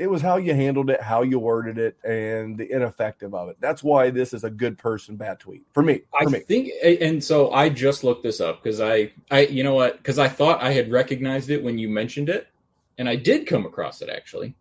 It 0.01 0.09
was 0.09 0.23
how 0.23 0.39
you 0.39 0.55
handled 0.55 0.89
it, 0.89 1.03
how 1.03 1.21
you 1.21 1.39
worded 1.39 1.77
it, 1.77 1.99
and 2.03 2.57
the 2.57 2.73
ineffective 2.73 3.35
of 3.35 3.51
it. 3.51 3.59
That's 3.61 3.83
why 3.83 4.09
this 4.09 4.33
is 4.33 4.45
a 4.45 4.51
good 4.51 4.79
person 4.79 5.17
bad 5.17 5.41
tweet 5.41 5.67
for 5.73 5.83
me. 5.83 6.01
For 6.19 6.27
I 6.27 6.33
me. 6.33 6.39
think, 6.39 6.71
and 6.83 7.23
so 7.23 7.53
I 7.53 7.69
just 7.69 8.03
looked 8.03 8.23
this 8.23 8.41
up 8.41 8.63
because 8.63 8.81
I, 8.81 9.13
I, 9.31 9.41
you 9.41 9.63
know 9.63 9.75
what? 9.75 9.99
Because 9.99 10.19
I 10.19 10.27
thought 10.27 10.63
I 10.63 10.73
had 10.73 10.91
recognized 10.91 11.51
it 11.51 11.63
when 11.63 11.77
you 11.77 11.91
mentioned 11.91 12.31
it, 12.31 12.49
and 12.97 13.11
I 13.11 13.17
did 13.17 13.47
come 13.47 13.67
across 13.67 14.01
it 14.01 14.09
actually. 14.09 14.55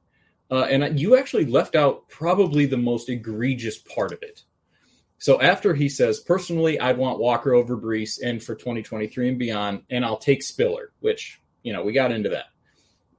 Uh, 0.51 0.63
and 0.63 1.00
you 1.00 1.17
actually 1.17 1.46
left 1.46 1.77
out 1.77 2.10
probably 2.10 2.65
the 2.65 2.75
most 2.75 3.08
egregious 3.08 3.77
part 3.77 4.12
of 4.12 4.22
it. 4.22 4.43
So 5.19 5.39
after 5.41 5.74
he 5.74 5.88
says, 5.88 6.19
personally, 6.19 6.77
I'd 6.81 6.98
want 6.98 7.17
Walker 7.17 7.53
over 7.53 7.77
Breece 7.77 8.19
and 8.22 8.43
for 8.43 8.55
2023 8.55 9.29
and 9.29 9.39
beyond, 9.39 9.84
and 9.89 10.03
I'll 10.03 10.17
take 10.17 10.43
Spiller, 10.43 10.91
which, 11.00 11.39
you 11.63 11.72
know, 11.72 11.84
we 11.84 11.93
got 11.93 12.12
into 12.12 12.27
that. 12.29 12.48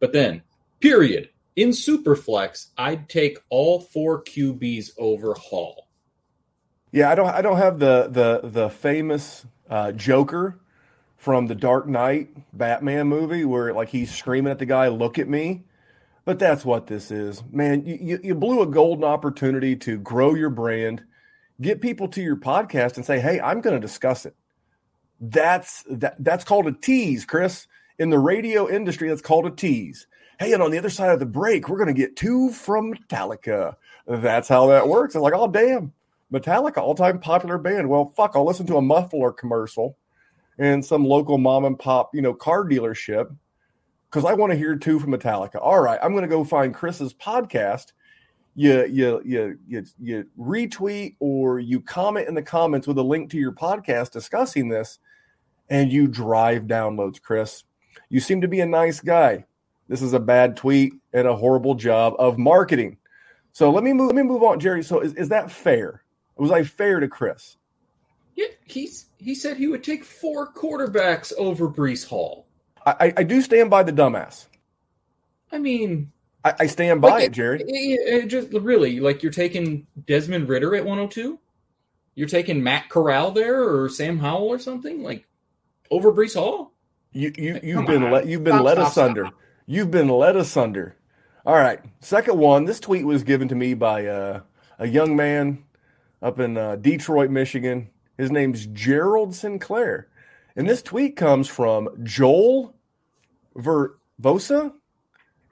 But 0.00 0.12
then, 0.12 0.42
period. 0.80 1.30
In 1.60 1.72
Superflex, 1.72 2.68
I'd 2.78 3.10
take 3.10 3.36
all 3.50 3.80
four 3.80 4.24
QBs 4.24 4.92
over 4.96 5.34
Hall. 5.34 5.88
Yeah, 6.90 7.10
I 7.10 7.14
don't. 7.14 7.28
I 7.28 7.42
don't 7.42 7.58
have 7.58 7.78
the 7.78 8.08
the 8.10 8.48
the 8.48 8.70
famous 8.70 9.44
uh, 9.68 9.92
Joker 9.92 10.58
from 11.18 11.48
the 11.48 11.54
Dark 11.54 11.86
Knight 11.86 12.30
Batman 12.56 13.08
movie 13.08 13.44
where 13.44 13.74
like 13.74 13.90
he's 13.90 14.10
screaming 14.10 14.50
at 14.50 14.58
the 14.58 14.64
guy, 14.64 14.88
"Look 14.88 15.18
at 15.18 15.28
me." 15.28 15.64
But 16.24 16.38
that's 16.38 16.64
what 16.64 16.86
this 16.86 17.10
is, 17.10 17.42
man. 17.52 17.84
You, 17.84 18.18
you, 18.22 18.34
blew 18.34 18.62
a 18.62 18.66
golden 18.66 19.04
opportunity 19.04 19.76
to 19.76 19.98
grow 19.98 20.34
your 20.34 20.48
brand, 20.48 21.04
get 21.60 21.82
people 21.82 22.08
to 22.08 22.22
your 22.22 22.36
podcast, 22.36 22.96
and 22.96 23.04
say, 23.04 23.20
"Hey, 23.20 23.38
I'm 23.38 23.60
going 23.60 23.78
to 23.78 23.86
discuss 23.86 24.24
it." 24.24 24.34
That's 25.20 25.84
that. 25.90 26.16
That's 26.24 26.44
called 26.44 26.68
a 26.68 26.72
tease, 26.72 27.26
Chris. 27.26 27.66
In 27.98 28.08
the 28.08 28.18
radio 28.18 28.66
industry, 28.66 29.10
that's 29.10 29.20
called 29.20 29.44
a 29.44 29.50
tease. 29.50 30.06
Hey, 30.40 30.54
and 30.54 30.62
on 30.62 30.70
the 30.70 30.78
other 30.78 30.88
side 30.88 31.10
of 31.10 31.18
the 31.18 31.26
break, 31.26 31.68
we're 31.68 31.76
going 31.76 31.94
to 31.94 32.00
get 32.00 32.16
two 32.16 32.50
from 32.50 32.94
Metallica. 32.94 33.76
That's 34.06 34.48
how 34.48 34.68
that 34.68 34.88
works. 34.88 35.14
I'm 35.14 35.20
like, 35.20 35.34
oh, 35.36 35.48
damn. 35.48 35.92
Metallica, 36.32 36.78
all 36.78 36.94
time 36.94 37.18
popular 37.18 37.58
band. 37.58 37.90
Well, 37.90 38.14
fuck, 38.16 38.32
I'll 38.34 38.46
listen 38.46 38.64
to 38.68 38.78
a 38.78 38.82
muffler 38.82 39.32
commercial 39.32 39.98
and 40.56 40.82
some 40.82 41.04
local 41.04 41.36
mom 41.36 41.66
and 41.66 41.78
pop, 41.78 42.14
you 42.14 42.22
know, 42.22 42.32
car 42.32 42.64
dealership 42.64 43.36
because 44.08 44.24
I 44.24 44.32
want 44.32 44.50
to 44.50 44.56
hear 44.56 44.76
two 44.76 44.98
from 44.98 45.10
Metallica. 45.12 45.56
All 45.60 45.80
right, 45.80 45.98
I'm 46.02 46.12
going 46.12 46.22
to 46.22 46.28
go 46.28 46.42
find 46.42 46.74
Chris's 46.74 47.12
podcast. 47.12 47.92
You, 48.54 48.86
you, 48.86 49.20
you, 49.22 49.58
you, 49.68 49.84
you 49.98 50.26
retweet 50.38 51.16
or 51.20 51.58
you 51.58 51.82
comment 51.82 52.28
in 52.28 52.34
the 52.34 52.42
comments 52.42 52.86
with 52.86 52.96
a 52.96 53.02
link 53.02 53.28
to 53.32 53.36
your 53.36 53.52
podcast 53.52 54.12
discussing 54.12 54.70
this, 54.70 55.00
and 55.68 55.92
you 55.92 56.06
drive 56.06 56.62
downloads, 56.62 57.20
Chris. 57.20 57.64
You 58.08 58.20
seem 58.20 58.40
to 58.40 58.48
be 58.48 58.60
a 58.60 58.66
nice 58.66 59.00
guy. 59.00 59.44
This 59.90 60.02
is 60.02 60.12
a 60.12 60.20
bad 60.20 60.56
tweet 60.56 60.94
and 61.12 61.26
a 61.26 61.34
horrible 61.34 61.74
job 61.74 62.14
of 62.16 62.38
marketing. 62.38 62.98
So 63.50 63.72
let 63.72 63.82
me 63.82 63.92
move. 63.92 64.06
Let 64.06 64.14
me 64.14 64.22
move 64.22 64.44
on, 64.44 64.60
Jerry. 64.60 64.84
So 64.84 65.00
is, 65.00 65.14
is 65.14 65.30
that 65.30 65.50
fair? 65.50 66.04
Was 66.36 66.52
I 66.52 66.62
fair 66.62 67.00
to 67.00 67.08
Chris? 67.08 67.56
Yeah, 68.36 68.46
he's 68.64 69.06
he 69.18 69.34
said 69.34 69.56
he 69.56 69.66
would 69.66 69.82
take 69.82 70.04
four 70.04 70.52
quarterbacks 70.52 71.32
over 71.36 71.68
Breece 71.68 72.06
Hall. 72.06 72.46
I, 72.86 73.12
I 73.16 73.22
do 73.24 73.42
stand 73.42 73.68
by 73.68 73.82
the 73.82 73.92
dumbass. 73.92 74.46
I 75.52 75.58
mean, 75.58 76.12
I, 76.44 76.54
I 76.60 76.66
stand 76.66 77.02
by 77.02 77.10
like 77.10 77.24
it, 77.24 77.32
Jerry. 77.32 77.60
It, 77.60 78.24
it 78.24 78.26
just 78.28 78.52
really 78.52 79.00
like 79.00 79.24
you're 79.24 79.32
taking 79.32 79.88
Desmond 80.06 80.48
Ridder 80.48 80.76
at 80.76 80.84
102. 80.84 81.36
You're 82.14 82.28
taking 82.28 82.62
Matt 82.62 82.88
Corral 82.88 83.32
there 83.32 83.68
or 83.68 83.88
Sam 83.88 84.20
Howell 84.20 84.48
or 84.48 84.60
something 84.60 85.02
like 85.02 85.26
over 85.90 86.12
Breece 86.12 86.34
Hall. 86.34 86.72
You 87.12 87.32
you 87.36 87.58
you've 87.60 87.86
been 87.86 88.08
let 88.08 88.26
you've 88.26 88.44
been 88.44 88.54
stop, 88.54 88.64
led 88.64 88.74
stop, 88.74 88.88
asunder. 88.88 89.24
Stop. 89.24 89.40
You've 89.70 89.92
been 89.92 90.08
led 90.08 90.34
asunder. 90.34 90.96
All 91.46 91.54
right. 91.54 91.78
Second 92.00 92.36
one. 92.40 92.64
This 92.64 92.80
tweet 92.80 93.06
was 93.06 93.22
given 93.22 93.46
to 93.46 93.54
me 93.54 93.74
by 93.74 94.04
uh, 94.04 94.40
a 94.80 94.88
young 94.88 95.14
man 95.14 95.62
up 96.20 96.40
in 96.40 96.58
uh, 96.58 96.74
Detroit, 96.74 97.30
Michigan. 97.30 97.88
His 98.18 98.32
name's 98.32 98.66
Gerald 98.66 99.32
Sinclair. 99.32 100.08
And 100.56 100.68
this 100.68 100.82
tweet 100.82 101.14
comes 101.14 101.46
from 101.46 101.88
Joel 102.02 102.74
Vervosa. 103.54 104.72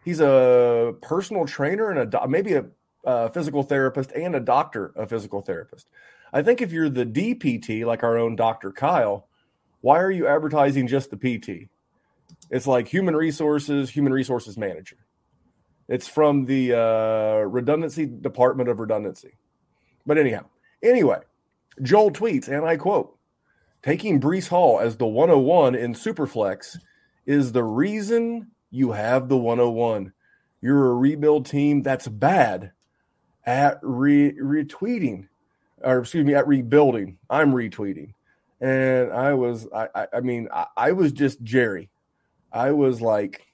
He's 0.05 0.19
a 0.19 0.97
personal 1.01 1.47
trainer 1.47 1.89
and 1.89 2.13
a 2.13 2.27
maybe 2.27 2.55
a, 2.55 2.65
a 3.05 3.31
physical 3.31 3.63
therapist 3.63 4.11
and 4.17 4.35
a 4.35 4.41
doctor, 4.41 4.93
a 4.97 5.07
physical 5.07 5.43
therapist. 5.43 5.87
I 6.33 6.43
think 6.43 6.61
if 6.61 6.73
you're 6.73 6.91
the 6.91 7.07
DPT, 7.07 7.87
like 7.87 8.03
our 8.03 8.19
own 8.19 8.35
Dr. 8.35 8.73
Kyle, 8.73 9.29
why 9.81 10.01
are 10.01 10.11
you 10.11 10.27
advertising 10.27 10.89
just 10.89 11.13
the 11.13 11.17
PT? 11.17 11.71
It's 12.51 12.67
like 12.67 12.89
human 12.89 13.15
resources, 13.15 13.91
human 13.91 14.13
resources 14.13 14.57
manager. 14.57 14.97
It's 15.89 16.07
from 16.07 16.45
the 16.45 16.75
uh, 16.75 17.45
redundancy 17.47 18.07
department 18.07 18.69
of 18.69 18.79
redundancy. 18.79 19.37
But 20.07 20.19
anyhow, 20.19 20.47
anyway, 20.83 21.21
Joel 21.83 22.11
tweets, 22.11 22.49
and 22.49 22.65
I 22.65 22.77
quote, 22.77 23.17
taking 23.83 24.21
Breece 24.21 24.49
Hall 24.49 24.81
as 24.81 24.97
the 24.97 25.07
101 25.07 25.75
in 25.75 25.95
Superflex 25.95 26.79
is 27.27 27.53
the 27.53 27.65
reason 27.65 28.49
you 28.71 28.93
have 28.93 29.29
the 29.29 29.37
101. 29.37 30.13
You're 30.61 30.91
a 30.91 30.95
rebuild 30.95 31.47
team 31.47 31.83
that's 31.83 32.09
bad 32.09 32.73
at 33.47 33.79
re- 33.83 34.33
retweeting, 34.33 35.29
or 35.83 36.01
excuse 36.01 36.25
me, 36.25 36.35
at 36.35 36.47
rebuilding. 36.47 37.19
I'm 37.31 37.53
retweeting. 37.53 38.13
And 38.61 39.13
I 39.13 39.35
was, 39.35 39.69
I, 39.75 39.89
I, 39.95 40.07
I 40.15 40.21
mean, 40.21 40.49
I, 40.53 40.67
I 40.77 40.93
was 40.93 41.13
just 41.13 41.43
Jerry. 41.43 41.91
I 42.53 42.73
was 42.73 43.01
like, 43.01 43.47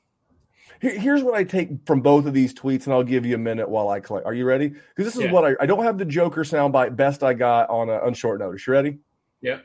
here's 0.81 1.23
what 1.23 1.35
I 1.35 1.45
take 1.45 1.71
from 1.87 2.01
both 2.01 2.27
of 2.27 2.35
these 2.35 2.55
tweets, 2.55 2.85
and 2.85 2.93
I'll 2.93 3.03
give 3.03 3.25
you 3.27 3.35
a 3.35 3.39
minute 3.39 3.69
while 3.69 3.89
I 3.89 4.01
collect. 4.01 4.27
Are 4.27 4.35
you 4.35 4.45
ready? 4.45 4.69
Because 4.69 5.07
this 5.13 5.17
is 5.17 5.23
yeah. 5.23 5.33
what 5.33 5.45
I 5.45 5.55
I 5.61 5.67
don't 5.67 5.85
have 5.85 5.99
the 5.99 6.05
Joker 6.05 6.43
soundbite. 6.43 6.97
Best 6.97 7.23
I 7.23 7.35
got 7.35 7.71
on 7.71 7.89
a 7.89 7.99
on 7.99 8.15
short 8.15 8.41
notice. 8.41 8.67
You 8.67 8.73
ready? 8.73 8.99
Yeah. 9.41 9.59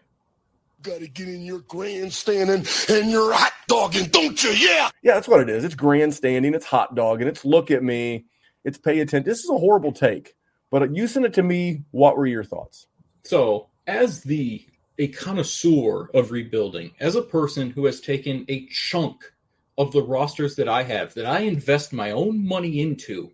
Got 0.82 1.00
to 1.00 1.08
get 1.08 1.28
in 1.28 1.42
your 1.42 1.60
grandstanding 1.60 2.66
and 2.90 3.12
your 3.12 3.34
hot 3.34 3.52
dogging, 3.68 4.08
don't 4.08 4.42
you? 4.42 4.52
Yeah. 4.52 4.90
Yeah, 5.04 5.16
that's 5.16 5.28
what 5.28 5.42
it 5.42 5.50
is. 5.50 5.66
It's 5.66 5.76
grandstanding. 5.76 6.54
It's 6.54 6.66
hot 6.66 6.96
dogging. 6.96 7.28
It's 7.28 7.44
look 7.44 7.70
at 7.70 7.84
me. 7.84 8.26
It's 8.64 8.78
pay 8.78 9.00
attention. 9.00 9.30
This 9.30 9.44
is 9.44 9.50
a 9.50 9.58
horrible 9.58 9.92
take, 9.92 10.36
but 10.70 10.96
you 10.96 11.08
sent 11.08 11.26
it 11.26 11.34
to 11.34 11.44
me. 11.44 11.84
What 11.92 12.18
were 12.18 12.26
your 12.26 12.44
thoughts? 12.44 12.88
So, 13.24 13.68
as 13.88 14.24
the 14.24 14.66
a 15.00 15.08
connoisseur 15.08 16.10
of 16.14 16.32
rebuilding, 16.32 16.92
as 17.00 17.16
a 17.16 17.22
person 17.22 17.72
who 17.72 17.86
has 17.86 18.02
taken 18.02 18.46
a 18.50 18.68
chunk 18.68 19.34
of 19.78 19.92
the 19.94 20.04
rosters 20.04 20.56
that 20.58 20.68
I 20.68 20.84
have, 20.84 21.14
that 21.14 21.26
I 21.26 21.40
invest 21.40 21.94
my 21.94 22.12
own 22.12 22.46
money 22.46 22.82
into. 22.82 23.32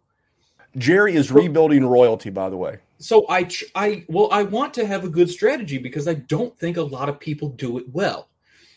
Jerry 0.77 1.15
is 1.15 1.31
rebuilding 1.31 1.85
royalty, 1.85 2.29
by 2.29 2.49
the 2.49 2.57
way. 2.57 2.77
So 2.99 3.25
I, 3.27 3.49
I, 3.73 4.05
well, 4.07 4.29
I 4.31 4.43
want 4.43 4.73
to 4.75 4.85
have 4.85 5.03
a 5.03 5.09
good 5.09 5.29
strategy 5.29 5.79
because 5.79 6.07
I 6.07 6.13
don't 6.13 6.57
think 6.57 6.77
a 6.77 6.83
lot 6.83 7.09
of 7.09 7.19
people 7.19 7.49
do 7.49 7.77
it 7.79 7.85
well. 7.91 8.29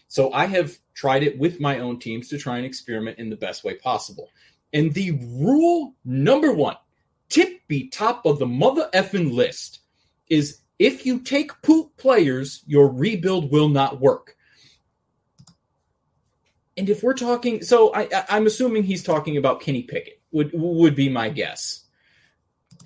So 0.09 0.33
I 0.33 0.47
have 0.47 0.77
tried 0.95 1.23
it 1.23 1.39
with 1.39 1.61
my 1.61 1.81
own 1.81 1.99
teams 1.99 2.29
to 2.29 2.39
try 2.39 2.57
and 2.57 2.65
experiment 2.65 3.19
in 3.19 3.29
the 3.29 3.37
best 3.37 3.65
way 3.65 3.75
possible. 3.75 4.31
And 4.73 4.93
the 4.95 5.13
rule 5.39 5.95
number 6.05 6.53
one, 6.53 6.77
tippy 7.29 7.89
top 7.89 8.25
of 8.25 8.39
the 8.39 8.47
mother 8.47 8.89
effing 8.95 9.33
list, 9.33 9.81
is 10.29 10.61
if 10.79 11.05
you 11.05 11.21
take 11.21 11.61
poop 11.63 11.97
players, 11.97 12.63
your 12.67 12.89
rebuild 12.89 13.51
will 13.51 13.69
not 13.69 14.01
work. 14.01 14.37
And 16.77 16.89
if 16.89 17.03
we're 17.03 17.15
talking, 17.15 17.63
so 17.63 17.93
I, 17.93 18.09
am 18.29 18.47
assuming 18.47 18.85
he's 18.85 19.03
talking 19.03 19.37
about 19.37 19.61
Kenny 19.61 19.83
Pickett. 19.83 20.21
Would 20.31 20.51
would 20.53 20.95
be 20.95 21.09
my 21.09 21.31
guess. 21.31 21.85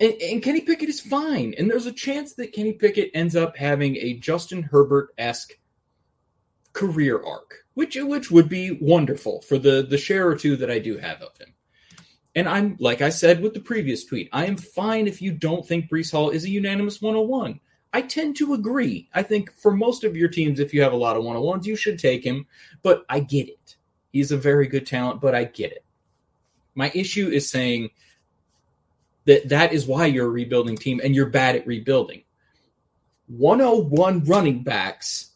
And, 0.00 0.14
and, 0.22 0.42
Kenny 0.42 0.62
Pickett 0.62 0.88
is 0.88 1.00
fine, 1.00 1.54
and 1.58 1.68
there's 1.68 1.86
a 1.86 1.92
chance 1.92 2.34
that 2.34 2.52
Kenny 2.52 2.72
Pickett 2.72 3.10
ends 3.14 3.36
up 3.36 3.56
having 3.56 3.96
a 3.96 4.14
Justin 4.14 4.62
Herbert 4.62 5.10
esque 5.18 5.52
career 6.72 7.22
arc, 7.22 7.66
which 7.74 7.96
which 8.00 8.30
would 8.30 8.48
be 8.48 8.78
wonderful 8.80 9.42
for 9.42 9.58
the 9.58 9.82
the 9.82 9.98
share 9.98 10.26
or 10.26 10.36
two 10.36 10.56
that 10.56 10.70
I 10.70 10.78
do 10.78 10.96
have 10.96 11.20
of 11.20 11.36
him. 11.36 11.52
And 12.34 12.48
I'm 12.48 12.76
like 12.80 13.02
I 13.02 13.10
said 13.10 13.42
with 13.42 13.52
the 13.52 13.60
previous 13.60 14.04
tweet, 14.04 14.30
I 14.32 14.46
am 14.46 14.56
fine 14.56 15.06
if 15.06 15.20
you 15.20 15.32
don't 15.32 15.66
think 15.66 15.90
Breece 15.90 16.12
Hall 16.12 16.30
is 16.30 16.44
a 16.44 16.50
unanimous 16.50 17.02
101. 17.02 17.60
I 17.92 18.02
tend 18.02 18.36
to 18.36 18.54
agree. 18.54 19.08
I 19.12 19.22
think 19.22 19.52
for 19.52 19.72
most 19.72 20.04
of 20.04 20.16
your 20.16 20.28
teams, 20.28 20.60
if 20.60 20.72
you 20.72 20.82
have 20.82 20.92
a 20.92 20.96
lot 20.96 21.16
of 21.16 21.24
one 21.24 21.36
on 21.36 21.42
ones, 21.42 21.66
you 21.66 21.76
should 21.76 21.98
take 21.98 22.24
him. 22.24 22.46
But 22.82 23.04
I 23.08 23.20
get 23.20 23.48
it. 23.48 23.76
He's 24.12 24.32
a 24.32 24.36
very 24.36 24.66
good 24.66 24.86
talent, 24.86 25.20
but 25.20 25.34
I 25.34 25.44
get 25.44 25.72
it. 25.72 25.84
My 26.74 26.90
issue 26.94 27.28
is 27.28 27.50
saying 27.50 27.90
that 29.26 29.48
that 29.50 29.72
is 29.72 29.86
why 29.86 30.06
you're 30.06 30.26
a 30.26 30.30
rebuilding 30.30 30.76
team 30.76 31.00
and 31.02 31.14
you're 31.14 31.26
bad 31.26 31.56
at 31.56 31.66
rebuilding. 31.66 32.22
101 33.28 34.24
running 34.24 34.62
backs 34.62 35.32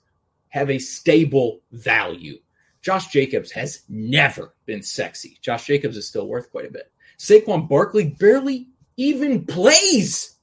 have 0.49 0.71
a 0.71 0.79
stable 0.79 1.61
value. 1.73 2.39
Josh 2.83 3.09
Jacobs 3.09 3.51
has 3.53 3.83
never 3.89 4.55
been 4.65 4.83
sexy. 4.83 5.39
Josh 5.41 5.67
Jacobs 5.67 5.97
is 5.97 6.07
still 6.07 6.27
worth 6.27 6.51
quite 6.51 6.67
a 6.67 6.71
bit. 6.71 6.91
Saquon 7.19 7.69
Barkley 7.69 8.15
barely 8.19 8.69
even 8.97 9.45
plays, 9.45 10.37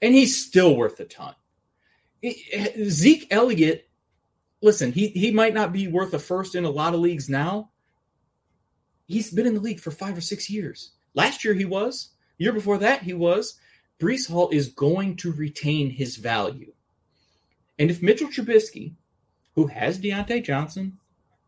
and 0.00 0.14
he's 0.14 0.46
still 0.46 0.76
worth 0.76 1.00
a 1.00 1.04
ton. 1.04 1.34
Zeke 2.24 3.26
Elliott, 3.30 3.88
listen, 4.60 4.92
he, 4.92 5.08
he 5.08 5.30
might 5.32 5.54
not 5.54 5.72
be 5.72 5.88
worth 5.88 6.14
a 6.14 6.18
first 6.18 6.54
in 6.54 6.64
a 6.64 6.70
lot 6.70 6.94
of 6.94 7.00
leagues 7.00 7.28
now. 7.28 7.70
He's 9.06 9.30
been 9.30 9.46
in 9.46 9.54
the 9.54 9.60
league 9.60 9.80
for 9.80 9.90
five 9.90 10.16
or 10.16 10.20
six 10.20 10.48
years. 10.48 10.92
Last 11.14 11.44
year 11.44 11.54
he 11.54 11.64
was. 11.64 12.10
year 12.38 12.52
before 12.52 12.78
that 12.78 13.02
he 13.02 13.12
was. 13.12 13.58
Breece 14.00 14.28
Hall 14.30 14.48
is 14.50 14.68
going 14.68 15.16
to 15.16 15.32
retain 15.32 15.90
his 15.90 16.16
value. 16.16 16.72
And 17.78 17.90
if 17.90 18.02
Mitchell 18.02 18.28
Trubisky, 18.28 18.94
who 19.54 19.66
has 19.66 19.98
Diontae 19.98 20.44
Johnson, 20.44 20.98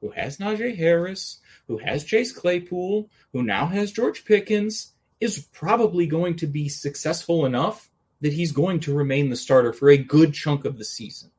who 0.01 0.11
has 0.11 0.39
Najee 0.39 0.77
Harris, 0.77 1.41
who 1.67 1.79
has 1.79 2.05
Chase 2.05 2.33
Claypool, 2.33 3.09
who 3.33 3.43
now 3.43 3.67
has 3.67 3.93
George 3.93 4.25
Pickens, 4.25 4.93
is 5.21 5.49
probably 5.53 6.07
going 6.07 6.37
to 6.37 6.47
be 6.47 6.69
successful 6.69 7.47
enough 7.47 7.91
that 8.25 8.33
he's 8.33 8.53
going 8.53 8.81
to 8.81 8.95
remain 8.95 9.29
the 9.29 9.37
starter 9.37 9.71
for 9.71 9.91
a 9.91 9.99
good 9.99 10.33
chunk 10.33 10.65
of 10.65 10.79
the 10.79 10.85
season. 10.85 11.31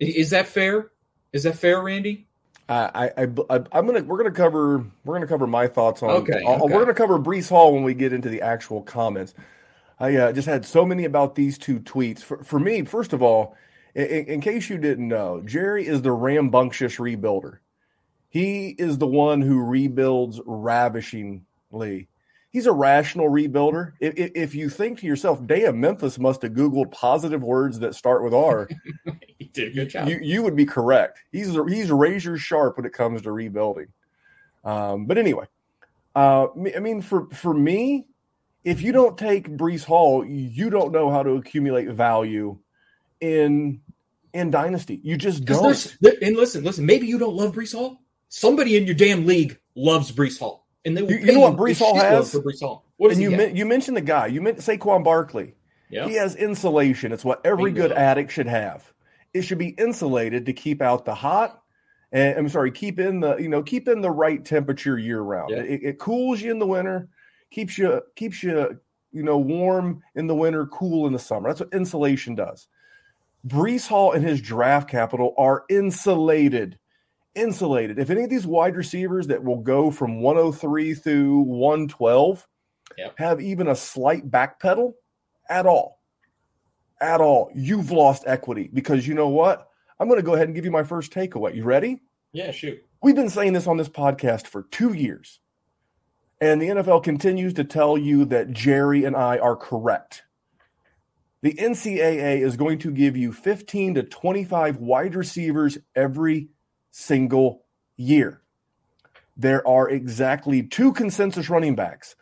Is 0.00 0.30
that 0.30 0.48
fair? 0.48 0.90
Is 1.32 1.44
that 1.44 1.54
fair, 1.54 1.80
Randy? 1.80 2.26
I, 2.68 3.12
I, 3.16 3.22
I, 3.50 3.78
am 3.78 3.86
gonna 3.86 4.02
we're 4.02 4.18
gonna 4.18 4.32
cover 4.32 4.84
we're 5.04 5.14
gonna 5.14 5.28
cover 5.28 5.46
my 5.46 5.68
thoughts 5.68 6.02
on. 6.02 6.10
Okay, 6.10 6.42
okay. 6.44 6.60
We're 6.60 6.80
gonna 6.80 6.92
cover 6.92 7.20
Breece 7.20 7.48
Hall 7.48 7.72
when 7.72 7.84
we 7.84 7.94
get 7.94 8.12
into 8.12 8.28
the 8.28 8.42
actual 8.42 8.82
comments. 8.82 9.32
I 10.00 10.16
uh, 10.16 10.32
just 10.32 10.48
had 10.48 10.66
so 10.66 10.84
many 10.84 11.04
about 11.04 11.36
these 11.36 11.56
two 11.56 11.78
tweets. 11.78 12.20
For, 12.20 12.42
for 12.42 12.58
me, 12.58 12.82
first 12.82 13.12
of 13.12 13.22
all, 13.22 13.56
in, 13.94 14.26
in, 14.26 14.40
case 14.40 14.68
you 14.68 14.76
didn't 14.76 15.06
know, 15.06 15.40
Jerry 15.44 15.86
is 15.86 16.02
the 16.02 16.10
rambunctious 16.10 16.96
rebuilder. 16.96 17.58
He 18.28 18.70
is 18.70 18.98
the 18.98 19.06
one 19.06 19.40
who 19.40 19.62
rebuilds 19.62 20.40
ravishingly 20.44 22.08
he's 22.58 22.66
a 22.66 22.72
rational 22.72 23.30
rebuilder. 23.30 23.92
If, 24.00 24.32
if, 24.34 24.54
you 24.54 24.68
think 24.68 24.98
to 24.98 25.06
yourself, 25.06 25.46
damn, 25.46 25.78
Memphis 25.78 26.18
must 26.18 26.42
have 26.42 26.52
Googled 26.52 26.90
positive 26.90 27.40
words 27.40 27.78
that 27.78 27.94
start 27.94 28.24
with 28.24 28.34
R, 28.34 28.68
he 29.38 29.44
did 29.44 29.68
a 29.68 29.70
good 29.70 29.90
job. 29.90 30.08
You, 30.08 30.18
you 30.20 30.42
would 30.42 30.56
be 30.56 30.66
correct. 30.66 31.20
He's 31.30 31.56
he's 31.68 31.92
razor 31.92 32.36
sharp 32.36 32.76
when 32.76 32.84
it 32.84 32.92
comes 32.92 33.22
to 33.22 33.32
rebuilding. 33.32 33.86
Um, 34.64 35.06
but 35.06 35.18
anyway, 35.18 35.46
uh, 36.16 36.48
I 36.74 36.80
mean, 36.80 37.00
for 37.00 37.28
for 37.30 37.54
me, 37.54 38.06
if 38.64 38.82
you 38.82 38.90
don't 38.90 39.16
take 39.16 39.48
Breece 39.48 39.84
Hall, 39.84 40.24
you 40.24 40.68
don't 40.68 40.90
know 40.90 41.10
how 41.10 41.22
to 41.22 41.36
accumulate 41.36 41.88
value 41.90 42.58
in 43.20 43.80
in 44.34 44.50
dynasty. 44.50 45.00
You 45.04 45.16
just 45.16 45.44
don't. 45.44 45.96
And 46.20 46.36
listen, 46.36 46.64
listen. 46.64 46.84
Maybe 46.84 47.06
you 47.06 47.20
don't 47.20 47.36
love 47.36 47.54
Breece 47.54 47.72
Hall. 47.72 48.02
Somebody 48.30 48.76
in 48.76 48.84
your 48.84 48.96
damn 48.96 49.26
league 49.26 49.58
loves 49.76 50.10
Breece 50.10 50.40
Hall. 50.40 50.66
And 50.84 50.96
they 50.96 51.02
you, 51.02 51.18
you 51.18 51.32
know 51.32 51.40
what 51.40 51.56
Breece 51.56 51.78
Hall 51.78 51.96
has? 51.96 52.32
For 52.32 52.40
Breece 52.40 52.60
Hall. 52.60 52.84
What 52.96 53.12
and 53.12 53.20
you 53.20 53.30
men, 53.30 53.56
you 53.56 53.66
mentioned 53.66 53.96
the 53.96 54.02
guy. 54.02 54.26
You 54.26 54.40
meant 54.40 54.58
Saquon 54.58 55.04
Barkley. 55.04 55.54
Yeah. 55.90 56.06
He 56.06 56.14
has 56.14 56.36
insulation. 56.36 57.12
It's 57.12 57.24
what 57.24 57.40
every 57.44 57.72
Bingo. 57.72 57.88
good 57.88 57.96
attic 57.96 58.30
should 58.30 58.46
have. 58.46 58.92
It 59.32 59.42
should 59.42 59.58
be 59.58 59.68
insulated 59.68 60.46
to 60.46 60.52
keep 60.52 60.82
out 60.82 61.04
the 61.04 61.14
hot. 61.14 61.62
And 62.10 62.38
I'm 62.38 62.48
sorry, 62.48 62.70
keep 62.70 62.98
in 62.98 63.20
the 63.20 63.36
you 63.36 63.48
know 63.48 63.62
keep 63.62 63.88
in 63.88 64.00
the 64.00 64.10
right 64.10 64.44
temperature 64.44 64.98
year 64.98 65.20
round. 65.20 65.50
Yeah. 65.50 65.58
It, 65.58 65.80
it 65.82 65.98
cools 65.98 66.40
you 66.40 66.50
in 66.50 66.58
the 66.58 66.66
winter, 66.66 67.08
keeps 67.50 67.76
you 67.76 68.00
keeps 68.16 68.42
you 68.42 68.80
you 69.12 69.22
know 69.22 69.38
warm 69.38 70.02
in 70.14 70.26
the 70.26 70.34
winter, 70.34 70.66
cool 70.66 71.06
in 71.06 71.12
the 71.12 71.18
summer. 71.18 71.48
That's 71.48 71.60
what 71.60 71.72
insulation 71.72 72.34
does. 72.34 72.68
Breece 73.46 73.86
Hall 73.86 74.12
and 74.12 74.24
his 74.24 74.40
draft 74.40 74.90
capital 74.90 75.34
are 75.38 75.64
insulated 75.68 76.78
insulated. 77.38 77.98
If 77.98 78.10
any 78.10 78.24
of 78.24 78.30
these 78.30 78.46
wide 78.46 78.76
receivers 78.76 79.28
that 79.28 79.42
will 79.42 79.60
go 79.60 79.90
from 79.90 80.20
103 80.20 80.94
through 80.94 81.40
112 81.40 82.46
yep. 82.96 83.14
have 83.18 83.40
even 83.40 83.68
a 83.68 83.76
slight 83.76 84.30
back 84.30 84.60
pedal 84.60 84.96
at 85.48 85.66
all, 85.66 86.00
at 87.00 87.20
all, 87.20 87.50
you've 87.54 87.90
lost 87.90 88.24
equity 88.26 88.68
because 88.72 89.06
you 89.06 89.14
know 89.14 89.28
what? 89.28 89.68
I'm 90.00 90.08
going 90.08 90.20
to 90.20 90.26
go 90.26 90.34
ahead 90.34 90.48
and 90.48 90.54
give 90.54 90.64
you 90.64 90.70
my 90.70 90.82
first 90.84 91.12
takeaway. 91.12 91.54
You 91.54 91.64
ready? 91.64 92.02
Yeah, 92.32 92.50
shoot. 92.50 92.84
We've 93.02 93.16
been 93.16 93.30
saying 93.30 93.52
this 93.52 93.66
on 93.66 93.76
this 93.76 93.88
podcast 93.88 94.46
for 94.46 94.64
two 94.64 94.92
years. 94.92 95.40
And 96.40 96.62
the 96.62 96.68
NFL 96.68 97.02
continues 97.02 97.54
to 97.54 97.64
tell 97.64 97.98
you 97.98 98.24
that 98.26 98.52
Jerry 98.52 99.04
and 99.04 99.16
I 99.16 99.38
are 99.38 99.56
correct. 99.56 100.22
The 101.42 101.54
NCAA 101.54 102.40
is 102.40 102.56
going 102.56 102.78
to 102.80 102.90
give 102.90 103.16
you 103.16 103.32
15 103.32 103.94
to 103.94 104.02
25 104.02 104.78
wide 104.78 105.14
receivers 105.14 105.78
every 105.94 106.48
single 106.90 107.64
year. 107.96 108.42
There 109.36 109.66
are 109.66 109.88
exactly 109.88 110.62
two 110.62 110.92
consensus 110.92 111.48
running 111.48 111.74
backs. 111.74 112.16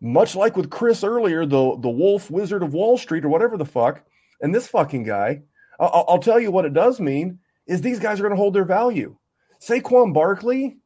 Much 0.00 0.34
like 0.34 0.56
with 0.56 0.70
Chris 0.70 1.04
earlier, 1.04 1.44
the, 1.44 1.76
the 1.78 1.90
Wolf 1.90 2.30
Wizard 2.30 2.62
of 2.62 2.72
Wall 2.72 2.96
Street 2.96 3.24
or 3.24 3.28
whatever 3.28 3.58
the 3.58 3.66
fuck, 3.66 4.02
and 4.40 4.54
this 4.54 4.66
fucking 4.66 5.04
guy, 5.04 5.42
I'll, 5.78 6.06
I'll 6.08 6.18
tell 6.18 6.40
you 6.40 6.50
what 6.50 6.64
it 6.64 6.72
does 6.72 6.98
mean 6.98 7.40
is 7.66 7.82
these 7.82 8.00
guys 8.00 8.18
are 8.18 8.22
going 8.22 8.32
to 8.32 8.40
hold 8.40 8.54
their 8.54 8.64
value. 8.64 9.16
Saquon 9.60 10.14
Barkley 10.14 10.78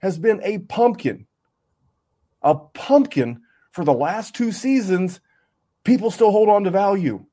has 0.00 0.18
been 0.18 0.40
a 0.42 0.58
pumpkin, 0.58 1.26
a 2.42 2.54
pumpkin 2.54 3.40
for 3.70 3.84
the 3.84 3.94
last 3.94 4.34
two 4.34 4.52
seasons. 4.52 5.20
People 5.84 6.10
still 6.10 6.30
hold 6.30 6.50
on 6.50 6.64
to 6.64 6.70
value. 6.70 7.24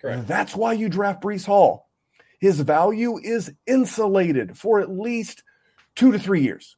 Correct. 0.00 0.26
That's 0.26 0.56
why 0.56 0.72
you 0.72 0.88
draft 0.88 1.22
Breece 1.22 1.46
Hall 1.46 1.83
his 2.40 2.60
value 2.60 3.18
is 3.18 3.52
insulated 3.66 4.56
for 4.56 4.80
at 4.80 4.90
least 4.90 5.42
two 5.94 6.12
to 6.12 6.18
three 6.18 6.42
years. 6.42 6.76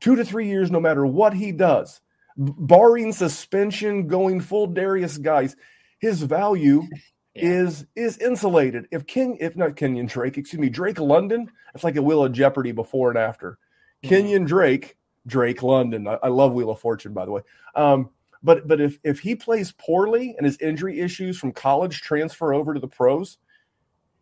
Two 0.00 0.16
to 0.16 0.24
three 0.24 0.48
years, 0.48 0.70
no 0.70 0.80
matter 0.80 1.04
what 1.04 1.34
he 1.34 1.52
does, 1.52 2.00
barring 2.36 3.12
suspension, 3.12 4.06
going 4.06 4.40
full 4.40 4.68
Derrius 4.68 5.20
Guice, 5.20 5.54
his 5.98 6.22
value 6.22 6.82
yeah. 6.90 6.98
is 7.34 7.86
is 7.94 8.16
insulated. 8.18 8.88
If 8.90 9.06
King, 9.06 9.36
if 9.40 9.56
not 9.56 9.76
Kenyon 9.76 10.06
Drake, 10.06 10.38
excuse 10.38 10.60
me, 10.60 10.70
Drake 10.70 10.98
London, 10.98 11.50
it's 11.74 11.84
like 11.84 11.96
a 11.96 12.02
Wheel 12.02 12.24
of 12.24 12.32
Jeopardy 12.32 12.72
before 12.72 13.10
and 13.10 13.18
after. 13.18 13.58
Mm-hmm. 14.02 14.08
Kenyon 14.08 14.44
Drake, 14.44 14.96
Drake 15.26 15.62
London. 15.62 16.08
I, 16.08 16.18
I, 16.22 16.28
love 16.28 16.52
Wheel 16.52 16.70
of 16.70 16.80
Fortune, 16.80 17.12
by 17.12 17.26
the 17.26 17.32
way. 17.32 17.42
Um, 17.74 18.10
but 18.42 18.66
but 18.66 18.80
if 18.80 18.98
if 19.04 19.20
he 19.20 19.34
plays 19.34 19.72
poorly 19.72 20.34
and 20.36 20.46
his 20.46 20.58
injury 20.58 21.00
issues 21.00 21.38
from 21.38 21.52
college 21.52 22.00
transfer 22.00 22.54
over 22.54 22.72
to 22.72 22.80
the 22.80 22.88
pros, 22.88 23.36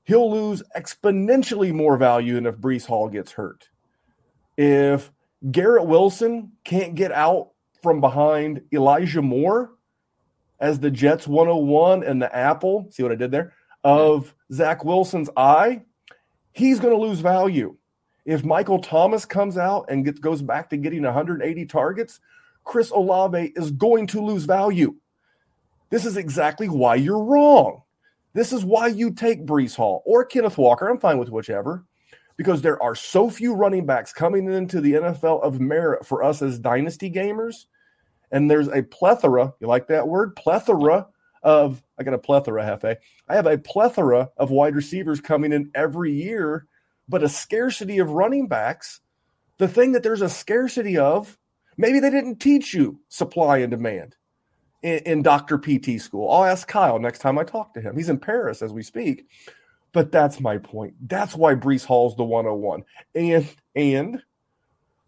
he'll 0.08 0.30
lose 0.30 0.62
exponentially 0.74 1.70
more 1.70 1.98
value 1.98 2.34
than 2.34 2.46
if 2.46 2.56
Breece 2.56 2.86
Hall 2.86 3.08
gets 3.10 3.32
hurt. 3.32 3.68
If 4.56 5.12
Garrett 5.52 5.86
Wilson 5.86 6.52
can't 6.64 6.94
get 6.94 7.12
out 7.12 7.50
from 7.82 8.00
behind 8.00 8.62
Elijah 8.72 9.20
Moore 9.20 9.72
as 10.58 10.80
the 10.80 10.90
Jets 10.90 11.28
101 11.28 12.02
and 12.04 12.22
the 12.22 12.34
apple, 12.34 12.88
see 12.90 13.02
what 13.02 13.12
I 13.12 13.16
did 13.16 13.30
there, 13.30 13.52
of 13.84 14.34
Zach 14.50 14.82
Wilson's 14.82 15.28
eye, 15.36 15.82
he's 16.52 16.80
going 16.80 16.94
to 16.94 17.00
lose 17.00 17.20
value. 17.20 17.76
If 18.24 18.44
Michael 18.44 18.80
Thomas 18.80 19.26
comes 19.26 19.58
out 19.58 19.90
and 19.90 20.06
gets, 20.06 20.20
goes 20.20 20.40
back 20.40 20.70
to 20.70 20.78
getting 20.78 21.02
180 21.02 21.66
targets, 21.66 22.18
Chris 22.64 22.90
Olave 22.90 23.52
is 23.54 23.70
going 23.72 24.06
to 24.08 24.24
lose 24.24 24.44
value. 24.44 24.94
This 25.90 26.06
is 26.06 26.16
exactly 26.16 26.70
why 26.70 26.94
you're 26.94 27.22
wrong. 27.22 27.82
This 28.38 28.52
is 28.52 28.64
why 28.64 28.86
you 28.86 29.10
take 29.10 29.44
Breece 29.44 29.74
Hall 29.74 30.04
or 30.06 30.24
Kenneth 30.24 30.58
Walker. 30.58 30.88
I'm 30.88 31.00
fine 31.00 31.18
with 31.18 31.28
whichever, 31.28 31.84
because 32.36 32.62
there 32.62 32.80
are 32.80 32.94
so 32.94 33.28
few 33.30 33.52
running 33.52 33.84
backs 33.84 34.12
coming 34.12 34.48
into 34.52 34.80
the 34.80 34.92
NFL 34.92 35.42
of 35.42 35.58
merit 35.58 36.06
for 36.06 36.22
us 36.22 36.40
as 36.40 36.60
dynasty 36.60 37.10
gamers. 37.10 37.64
And 38.30 38.48
there's 38.48 38.68
a 38.68 38.84
plethora, 38.84 39.54
you 39.58 39.66
like 39.66 39.88
that 39.88 40.06
word? 40.06 40.36
Plethora 40.36 41.08
of, 41.42 41.82
I 41.98 42.04
got 42.04 42.14
a 42.14 42.18
plethora, 42.18 42.62
Hefe. 42.62 42.98
I 43.28 43.34
have 43.34 43.46
a 43.46 43.58
plethora 43.58 44.30
of 44.36 44.52
wide 44.52 44.76
receivers 44.76 45.20
coming 45.20 45.52
in 45.52 45.72
every 45.74 46.12
year, 46.12 46.68
but 47.08 47.24
a 47.24 47.28
scarcity 47.28 47.98
of 47.98 48.10
running 48.10 48.46
backs. 48.46 49.00
The 49.56 49.66
thing 49.66 49.90
that 49.90 50.04
there's 50.04 50.22
a 50.22 50.28
scarcity 50.28 50.96
of, 50.96 51.36
maybe 51.76 51.98
they 51.98 52.10
didn't 52.10 52.38
teach 52.38 52.72
you 52.72 53.00
supply 53.08 53.58
and 53.58 53.72
demand 53.72 54.14
in, 54.82 54.98
in 55.00 55.22
Dr. 55.22 55.58
PT 55.58 56.00
school. 56.00 56.30
I'll 56.30 56.44
ask 56.44 56.66
Kyle 56.66 56.98
next 56.98 57.20
time 57.20 57.38
I 57.38 57.44
talk 57.44 57.74
to 57.74 57.80
him. 57.80 57.96
He's 57.96 58.08
in 58.08 58.18
Paris 58.18 58.62
as 58.62 58.72
we 58.72 58.82
speak. 58.82 59.26
But 59.92 60.12
that's 60.12 60.40
my 60.40 60.58
point. 60.58 60.94
That's 61.08 61.34
why 61.34 61.54
Breece 61.54 61.84
Hall's 61.84 62.14
the 62.16 62.24
101. 62.24 62.84
And 63.14 63.48
and 63.74 64.22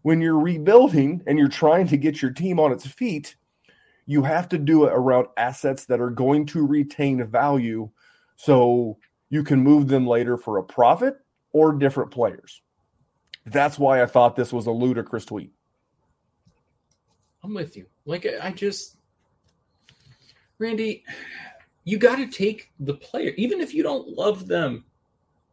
when 0.02 0.20
you're 0.20 0.38
rebuilding 0.38 1.22
and 1.26 1.38
you're 1.38 1.48
trying 1.48 1.86
to 1.88 1.98
get 1.98 2.22
your 2.22 2.30
team 2.30 2.58
on 2.58 2.72
its 2.72 2.86
feet, 2.86 3.36
you 4.06 4.22
have 4.22 4.48
to 4.48 4.58
do 4.58 4.86
it 4.86 4.92
around 4.92 5.28
assets 5.36 5.84
that 5.86 6.00
are 6.00 6.10
going 6.10 6.46
to 6.46 6.66
retain 6.66 7.24
value 7.26 7.90
so 8.36 8.98
you 9.28 9.44
can 9.44 9.60
move 9.60 9.88
them 9.88 10.06
later 10.06 10.38
for 10.38 10.56
a 10.56 10.64
profit 10.64 11.16
or 11.52 11.74
different 11.74 12.10
players. 12.10 12.62
That's 13.44 13.78
why 13.78 14.02
I 14.02 14.06
thought 14.06 14.36
this 14.36 14.52
was 14.52 14.66
a 14.66 14.72
ludicrous 14.72 15.26
tweet. 15.26 15.52
I'm 17.42 17.54
with 17.54 17.76
you. 17.76 17.86
Like 18.06 18.26
I 18.42 18.50
just 18.50 18.96
Randy, 20.60 21.02
you 21.84 21.98
got 21.98 22.16
to 22.16 22.26
take 22.28 22.70
the 22.78 22.94
player, 22.94 23.32
even 23.36 23.60
if 23.60 23.74
you 23.74 23.82
don't 23.82 24.08
love 24.16 24.46
them. 24.46 24.84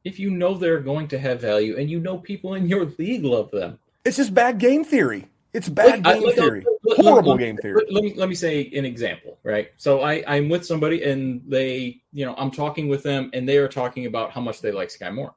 if 0.04 0.20
you 0.20 0.30
know 0.30 0.54
they're 0.54 0.80
going 0.80 1.06
to 1.10 1.17
have 1.20 1.41
value 1.41 1.76
and 1.78 1.89
you 1.89 2.00
know 2.00 2.17
people 2.17 2.54
in 2.54 2.65
your 2.67 2.86
league 2.98 3.26
love 3.26 3.50
them. 3.52 3.78
It's 4.06 4.15
just 4.15 4.34
bad 4.34 4.58
game 4.58 4.86
theory. 4.86 5.28
It's 5.54 5.67
bad 5.67 6.06
I- 6.08 6.13
game 6.13 6.24
like, 6.24 6.36
theory. 6.36 6.65
let- 6.84 6.98
Horrible 7.00 7.32
let- 7.32 7.39
game 7.39 7.58
theory. 7.58 7.76
Let, 7.76 7.91
let 7.93 8.04
me 8.04 8.13
let 8.15 8.30
me 8.30 8.36
say 8.36 8.70
an 8.76 8.86
example, 8.86 9.38
right? 9.43 9.70
So 9.78 10.02
I 10.02 10.24
I'm 10.28 10.48
with 10.50 10.65
somebody 10.65 11.04
and 11.04 11.41
they, 11.48 12.02
you 12.13 12.26
know, 12.26 12.36
I'm 12.38 12.52
talking 12.52 12.88
with 12.88 13.04
them 13.04 13.30
and 13.34 13.48
they 13.50 13.58
are 13.58 13.67
talking 13.67 14.06
about 14.06 14.32
how 14.32 14.39
much 14.39 14.62
they 14.62 14.72
like 14.72 14.89
Skyy 14.89 15.13
Moore. 15.13 15.34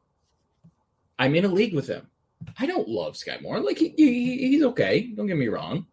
I'm 1.19 1.35
in 1.35 1.45
a 1.45 1.49
league 1.49 1.75
with 1.75 1.87
them. 1.89 2.07
I 2.59 2.67
don't 2.67 2.89
love 2.89 3.15
Skyy 3.15 3.43
Moore. 3.43 3.59
Like 3.61 3.79
he, 3.79 3.93
he 3.97 4.39
he's 4.51 4.63
okay. 4.65 5.11
Don't 5.17 5.27
get 5.27 5.37
me 5.37 5.49
wrong. 5.49 5.87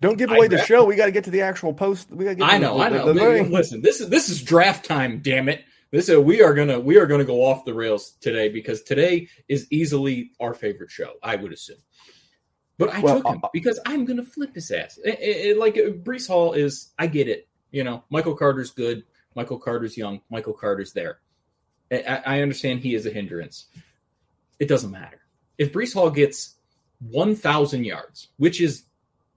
Don't 0.00 0.16
give 0.16 0.30
I 0.30 0.36
away 0.36 0.48
the 0.48 0.56
bet- 0.56 0.66
show. 0.66 0.84
We 0.84 0.96
got 0.96 1.06
to 1.06 1.12
get 1.12 1.24
to 1.24 1.30
the 1.30 1.42
actual 1.42 1.72
post. 1.74 2.10
We 2.10 2.24
got 2.24 2.30
to 2.30 2.36
get. 2.36 2.48
I 2.48 2.58
know, 2.58 2.78
the, 2.78 2.84
I 2.84 2.88
know. 2.88 3.12
the 3.12 3.20
thing. 3.20 3.50
Listen, 3.50 3.82
this 3.82 4.00
is 4.00 4.08
this 4.08 4.28
is 4.28 4.42
draft 4.42 4.84
time. 4.84 5.20
Damn 5.22 5.48
it! 5.48 5.64
This 5.90 6.08
is, 6.08 6.18
we 6.18 6.42
are 6.42 6.54
gonna 6.54 6.78
we 6.78 6.98
are 6.98 7.06
gonna 7.06 7.24
go 7.24 7.44
off 7.44 7.64
the 7.64 7.74
rails 7.74 8.12
today 8.20 8.48
because 8.48 8.82
today 8.82 9.28
is 9.48 9.66
easily 9.70 10.30
our 10.40 10.54
favorite 10.54 10.90
show. 10.90 11.14
I 11.22 11.36
would 11.36 11.52
assume. 11.52 11.78
But 12.78 12.90
I 12.94 13.00
Well, 13.00 13.16
took 13.22 13.26
him 13.26 13.40
uh, 13.42 13.48
because 13.52 13.80
I'm 13.86 14.04
gonna 14.04 14.24
flip 14.24 14.54
his 14.54 14.70
ass. 14.70 14.98
It- 15.04 15.18
it- 15.20 15.46
it- 15.48 15.58
like 15.58 15.76
uh, 15.76 15.90
Breece 15.90 16.28
Hall 16.28 16.52
is, 16.52 16.90
I 16.98 17.08
get 17.08 17.26
it. 17.26 17.48
You 17.72 17.82
know, 17.82 18.04
Michael 18.08 18.36
Carter's 18.36 18.70
good. 18.70 19.02
Michael 19.34 19.58
Carter's 19.58 19.96
young. 19.96 20.20
Michael 20.30 20.52
Carter's 20.54 20.92
there. 20.92 21.18
I, 21.90 22.02
I 22.02 22.22
I 22.36 22.40
understand 22.42 22.80
he 22.80 22.94
is 22.94 23.04
a 23.06 23.10
hindrance. 23.10 23.66
It 24.60 24.68
doesn't 24.68 24.90
matter 24.92 25.20
if 25.58 25.72
Breece 25.72 25.94
Hall 25.94 26.10
gets 26.10 26.54
1,000 27.00 27.84
yards, 27.84 28.28
which 28.38 28.60
is 28.60 28.84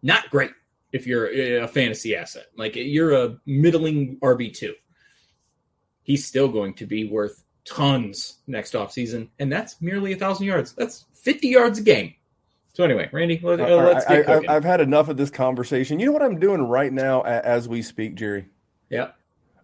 not 0.01 0.29
great 0.29 0.51
if 0.91 1.07
you're 1.07 1.61
a 1.63 1.67
fantasy 1.67 2.15
asset. 2.15 2.47
Like 2.57 2.75
you're 2.75 3.13
a 3.13 3.37
middling 3.45 4.17
RB2. 4.17 4.73
He's 6.03 6.25
still 6.25 6.47
going 6.47 6.73
to 6.75 6.85
be 6.85 7.07
worth 7.07 7.43
tons 7.63 8.39
next 8.47 8.73
offseason, 8.73 9.29
and 9.39 9.51
that's 9.51 9.81
merely 9.81 10.13
a 10.13 10.17
thousand 10.17 10.47
yards. 10.47 10.73
That's 10.73 11.05
50 11.13 11.47
yards 11.47 11.79
a 11.79 11.83
game. 11.83 12.15
So 12.73 12.83
anyway, 12.83 13.09
Randy, 13.11 13.39
let, 13.43 13.59
us 13.59 14.05
I, 14.07 14.15
get 14.15 14.29
I, 14.29 14.33
cooking. 14.35 14.49
I've 14.49 14.63
had 14.63 14.81
enough 14.81 15.09
of 15.09 15.17
this 15.17 15.29
conversation. 15.29 15.99
You 15.99 16.07
know 16.07 16.11
what 16.13 16.23
I'm 16.23 16.39
doing 16.39 16.61
right 16.61 16.91
now 16.91 17.21
as 17.21 17.67
we 17.67 17.81
speak, 17.81 18.15
Jerry? 18.15 18.47
yeah. 18.89 19.09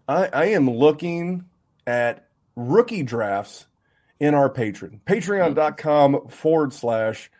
I, 0.06 0.28
I 0.32 0.44
am 0.46 0.70
looking 0.70 1.44
at 1.86 2.28
rookie 2.56 3.02
drafts 3.02 3.66
in 4.20 4.34
our 4.34 4.48
patron. 4.48 5.00
Mm-hmm. 5.06 5.32
Patreon.com 5.32 6.28
forward 6.28 6.72
slash 6.72 7.30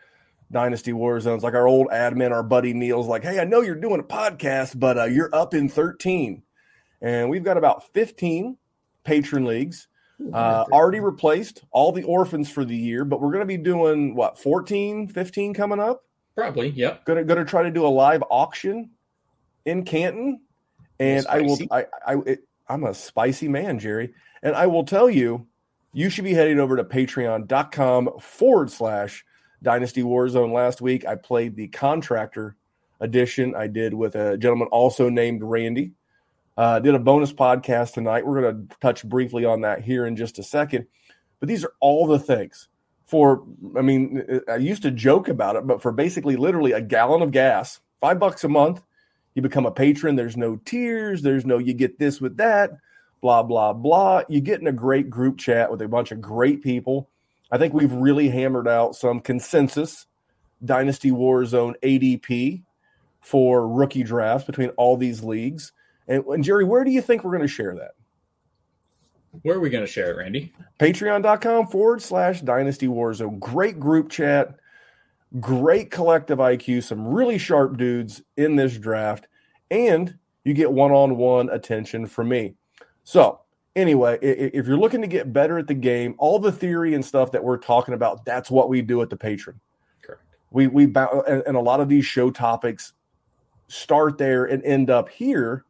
Dynasty 0.51 0.91
Warzones. 0.91 1.41
Like 1.41 1.53
our 1.53 1.67
old 1.67 1.87
admin, 1.87 2.31
our 2.31 2.43
buddy 2.43 2.73
Neil's 2.73 3.07
like, 3.07 3.23
hey, 3.23 3.39
I 3.39 3.43
know 3.43 3.61
you're 3.61 3.75
doing 3.75 3.99
a 3.99 4.03
podcast, 4.03 4.79
but 4.79 4.97
uh, 4.97 5.05
you're 5.05 5.33
up 5.33 5.53
in 5.53 5.69
13. 5.69 6.43
And 7.01 7.29
we've 7.29 7.43
got 7.43 7.57
about 7.57 7.93
15 7.93 8.57
patron 9.03 9.45
leagues. 9.45 9.87
Uh, 10.33 10.65
already 10.69 10.99
replaced 10.99 11.63
all 11.71 11.93
the 11.93 12.03
orphans 12.03 12.51
for 12.51 12.65
the 12.65 12.75
year, 12.75 13.05
but 13.05 13.21
we're 13.21 13.31
going 13.31 13.39
to 13.39 13.45
be 13.45 13.55
doing 13.55 14.15
what 14.15 14.37
14, 14.37 15.07
15 15.07 15.53
coming 15.53 15.79
up. 15.79 16.03
Probably. 16.39 16.69
Yep. 16.69 17.03
Gonna 17.03 17.23
gonna 17.25 17.43
try 17.43 17.63
to 17.63 17.71
do 17.71 17.85
a 17.85 17.89
live 17.89 18.23
auction 18.29 18.91
in 19.65 19.83
Canton, 19.83 20.39
and 20.97 21.27
I 21.27 21.41
will. 21.41 21.57
I 21.69 21.85
I 22.05 22.15
it, 22.25 22.47
I'm 22.67 22.85
a 22.85 22.93
spicy 22.93 23.49
man, 23.49 23.77
Jerry, 23.77 24.13
and 24.41 24.55
I 24.55 24.67
will 24.67 24.85
tell 24.85 25.09
you, 25.09 25.47
you 25.91 26.09
should 26.09 26.23
be 26.23 26.33
heading 26.33 26.59
over 26.59 26.77
to 26.77 26.85
Patreon.com 26.85 28.19
forward 28.21 28.71
slash 28.71 29.25
Dynasty 29.61 30.03
Warzone. 30.03 30.53
Last 30.53 30.81
week, 30.81 31.05
I 31.05 31.15
played 31.15 31.55
the 31.55 31.67
contractor 31.67 32.55
edition. 32.99 33.55
I 33.55 33.67
did 33.67 33.93
with 33.93 34.15
a 34.15 34.37
gentleman 34.37 34.67
also 34.69 35.09
named 35.09 35.43
Randy. 35.43 35.91
Uh, 36.57 36.79
did 36.79 36.93
a 36.93 36.99
bonus 36.99 37.31
podcast 37.31 37.93
tonight. 37.93 38.25
We're 38.25 38.41
going 38.41 38.67
to 38.67 38.77
touch 38.81 39.05
briefly 39.05 39.45
on 39.45 39.61
that 39.61 39.81
here 39.81 40.05
in 40.05 40.15
just 40.15 40.39
a 40.39 40.43
second. 40.43 40.87
But 41.39 41.47
these 41.47 41.63
are 41.63 41.73
all 41.79 42.05
the 42.05 42.19
things 42.19 42.67
for, 43.05 43.43
I 43.75 43.81
mean, 43.81 44.41
I 44.47 44.57
used 44.57 44.83
to 44.83 44.91
joke 44.91 45.29
about 45.29 45.55
it, 45.55 45.65
but 45.65 45.81
for 45.81 45.91
basically 45.91 46.35
literally 46.35 46.73
a 46.73 46.81
gallon 46.81 47.21
of 47.21 47.31
gas, 47.31 47.79
five 47.99 48.19
bucks 48.19 48.43
a 48.43 48.49
month, 48.49 48.83
you 49.33 49.41
become 49.41 49.65
a 49.65 49.71
patron. 49.71 50.15
There's 50.15 50.37
no 50.37 50.57
tiers. 50.57 51.21
There's 51.21 51.45
no, 51.45 51.57
you 51.57 51.73
get 51.73 51.97
this 51.97 52.21
with 52.21 52.37
that, 52.37 52.71
blah, 53.21 53.41
blah, 53.41 53.73
blah. 53.73 54.23
You 54.29 54.41
get 54.41 54.61
in 54.61 54.67
a 54.67 54.71
great 54.71 55.09
group 55.09 55.37
chat 55.37 55.71
with 55.71 55.81
a 55.81 55.87
bunch 55.87 56.11
of 56.11 56.21
great 56.21 56.61
people. 56.61 57.08
I 57.51 57.57
think 57.57 57.73
we've 57.73 57.91
really 57.91 58.29
hammered 58.29 58.67
out 58.67 58.95
some 58.95 59.19
consensus 59.19 60.05
Dynasty 60.63 61.11
Warzone 61.11 61.75
ADP 61.81 62.63
for 63.21 63.67
rookie 63.67 64.03
drafts 64.03 64.45
between 64.45 64.69
all 64.69 64.97
these 64.97 65.23
leagues. 65.23 65.71
And, 66.07 66.23
and 66.25 66.43
Jerry, 66.43 66.63
where 66.63 66.83
do 66.83 66.91
you 66.91 67.01
think 67.01 67.23
we're 67.23 67.35
going 67.35 67.47
to 67.47 67.53
share 67.53 67.75
that? 67.75 67.91
Where 69.43 69.57
are 69.57 69.59
we 69.59 69.69
going 69.69 69.85
to 69.85 69.91
share 69.91 70.11
it, 70.11 70.17
Randy? 70.17 70.53
Patreon.com 70.79 71.67
forward 71.67 72.01
slash 72.01 72.41
Dynasty 72.41 72.87
Warzone. 72.87 73.39
Great 73.39 73.79
group 73.79 74.09
chat, 74.09 74.55
great 75.39 75.91
collective 75.91 76.39
IQ, 76.39 76.83
some 76.83 77.07
really 77.07 77.37
sharp 77.37 77.77
dudes 77.77 78.23
in 78.37 78.55
this 78.55 78.77
draft, 78.77 79.27
and 79.69 80.17
you 80.43 80.53
get 80.53 80.71
one 80.71 80.91
on 80.91 81.17
one 81.17 81.49
attention 81.49 82.07
from 82.07 82.29
me. 82.29 82.55
So, 83.03 83.41
anyway, 83.75 84.17
if 84.21 84.67
you're 84.67 84.77
looking 84.77 85.01
to 85.01 85.07
get 85.07 85.31
better 85.31 85.57
at 85.57 85.67
the 85.67 85.73
game, 85.73 86.15
all 86.17 86.39
the 86.39 86.51
theory 86.51 86.93
and 86.93 87.03
stuff 87.03 87.31
that 87.31 87.43
we're 87.43 87.57
talking 87.57 87.93
about, 87.93 88.25
that's 88.25 88.49
what 88.49 88.69
we 88.69 88.81
do 88.81 89.01
at 89.01 89.09
the 89.09 89.17
patron. 89.17 89.59
Correct. 90.01 90.21
we 90.51 90.67
we 90.67 90.83
and, 90.85 91.43
and 91.45 91.57
a 91.57 91.61
lot 91.61 91.79
of 91.79 91.89
these 91.89 92.05
show 92.05 92.31
topics 92.31 92.93
start 93.67 94.17
there 94.17 94.45
and 94.45 94.63
end 94.63 94.89
up 94.89 95.09
here 95.09 95.63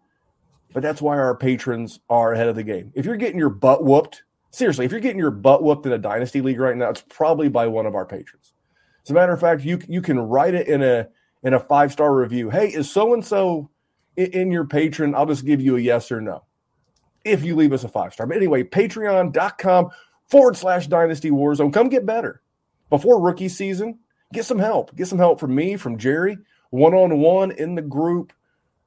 but 0.71 0.83
that's 0.83 1.01
why 1.01 1.17
our 1.17 1.35
patrons 1.35 1.99
are 2.11 2.33
ahead 2.33 2.47
of 2.47 2.55
the 2.55 2.63
game. 2.63 2.91
If 2.93 3.03
you're 3.03 3.17
getting 3.17 3.39
your 3.39 3.49
butt 3.49 3.83
whooped 3.83 4.23
seriously 4.51 4.85
if 4.85 4.91
you're 4.91 5.01
getting 5.01 5.19
your 5.19 5.31
butt 5.31 5.63
whooped 5.63 5.85
in 5.85 5.91
a 5.91 5.97
dynasty 5.97 6.41
league 6.41 6.59
right 6.59 6.75
now 6.75 6.89
it's 6.89 7.03
probably 7.09 7.49
by 7.49 7.67
one 7.67 7.85
of 7.85 7.95
our 7.95 8.05
patrons. 8.05 8.53
As 9.03 9.11
a 9.11 9.13
matter 9.13 9.33
of 9.33 9.39
fact 9.39 9.63
you 9.63 9.79
you 9.87 10.01
can 10.01 10.19
write 10.19 10.53
it 10.53 10.67
in 10.67 10.81
a 10.81 11.07
in 11.43 11.53
a 11.53 11.59
five 11.59 11.91
star 11.91 12.13
review. 12.15 12.49
Hey 12.49 12.69
is 12.69 12.89
so 12.89 13.13
and 13.13 13.25
so 13.25 13.69
in 14.15 14.51
your 14.51 14.65
patron? 14.65 15.15
I'll 15.15 15.25
just 15.25 15.45
give 15.45 15.61
you 15.61 15.75
a 15.75 15.79
yes 15.79 16.11
or 16.11 16.21
no 16.21 16.43
if 17.31 17.43
you 17.43 17.55
leave 17.55 17.73
us 17.73 17.83
a 17.83 17.89
five 17.89 18.13
star 18.13 18.27
but 18.27 18.37
anyway 18.37 18.63
patreon.com 18.63 19.89
forward 20.27 20.55
slash 20.55 20.87
dynasty 20.87 21.31
warzone 21.31 21.73
come 21.73 21.89
get 21.89 22.05
better 22.05 22.41
before 22.89 23.21
rookie 23.21 23.49
season 23.49 23.97
get 24.33 24.45
some 24.45 24.59
help. 24.59 24.95
Get 24.95 25.07
some 25.07 25.17
help 25.17 25.39
from 25.39 25.55
me, 25.55 25.75
from 25.75 25.97
Jerry, 25.97 26.37
one 26.69 26.93
on 26.93 27.19
one 27.19 27.51
in 27.51 27.75
the 27.75 27.81
group, 27.81 28.33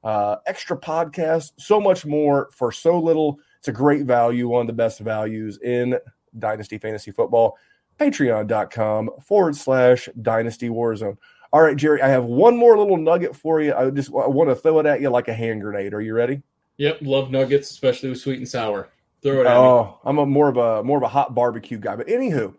uh, 0.03 0.37
extra 0.45 0.77
podcasts, 0.77 1.51
so 1.57 1.79
much 1.79 2.05
more 2.05 2.49
for 2.51 2.71
so 2.71 2.99
little. 2.99 3.39
It's 3.59 3.67
a 3.67 3.73
great 3.73 4.05
value, 4.05 4.47
one 4.47 4.61
of 4.61 4.67
the 4.67 4.73
best 4.73 4.99
values 4.99 5.59
in 5.63 5.97
Dynasty 6.37 6.77
Fantasy 6.77 7.11
Football. 7.11 7.57
Patreon.com 7.99 9.11
forward 9.21 9.55
slash 9.55 10.09
Dynasty 10.21 10.69
Warzone. 10.69 11.17
All 11.51 11.61
right, 11.61 11.77
Jerry, 11.77 12.01
I 12.01 12.07
have 12.07 12.25
one 12.25 12.57
more 12.57 12.77
little 12.77 12.97
nugget 12.97 13.35
for 13.35 13.61
you. 13.61 13.73
I 13.75 13.89
just 13.91 14.09
I 14.09 14.27
want 14.27 14.49
to 14.49 14.55
throw 14.55 14.79
it 14.79 14.87
at 14.87 15.01
you 15.01 15.09
like 15.11 15.27
a 15.27 15.33
hand 15.33 15.61
grenade. 15.61 15.93
Are 15.93 16.01
you 16.01 16.15
ready? 16.15 16.41
Yep. 16.77 16.99
Love 17.01 17.31
nuggets, 17.31 17.69
especially 17.71 18.09
with 18.09 18.19
sweet 18.19 18.37
and 18.39 18.47
sour. 18.47 18.89
Throw 19.21 19.41
it 19.41 19.45
at 19.47 19.53
me. 19.53 19.57
Oh, 19.57 19.99
I'm 20.03 20.17
a 20.17 20.25
more 20.25 20.49
of 20.49 20.57
a 20.57 20.83
more 20.83 20.97
of 20.97 21.03
a 21.03 21.07
hot 21.07 21.33
barbecue 21.35 21.77
guy. 21.77 21.95
But 21.95 22.07
anywho, 22.07 22.53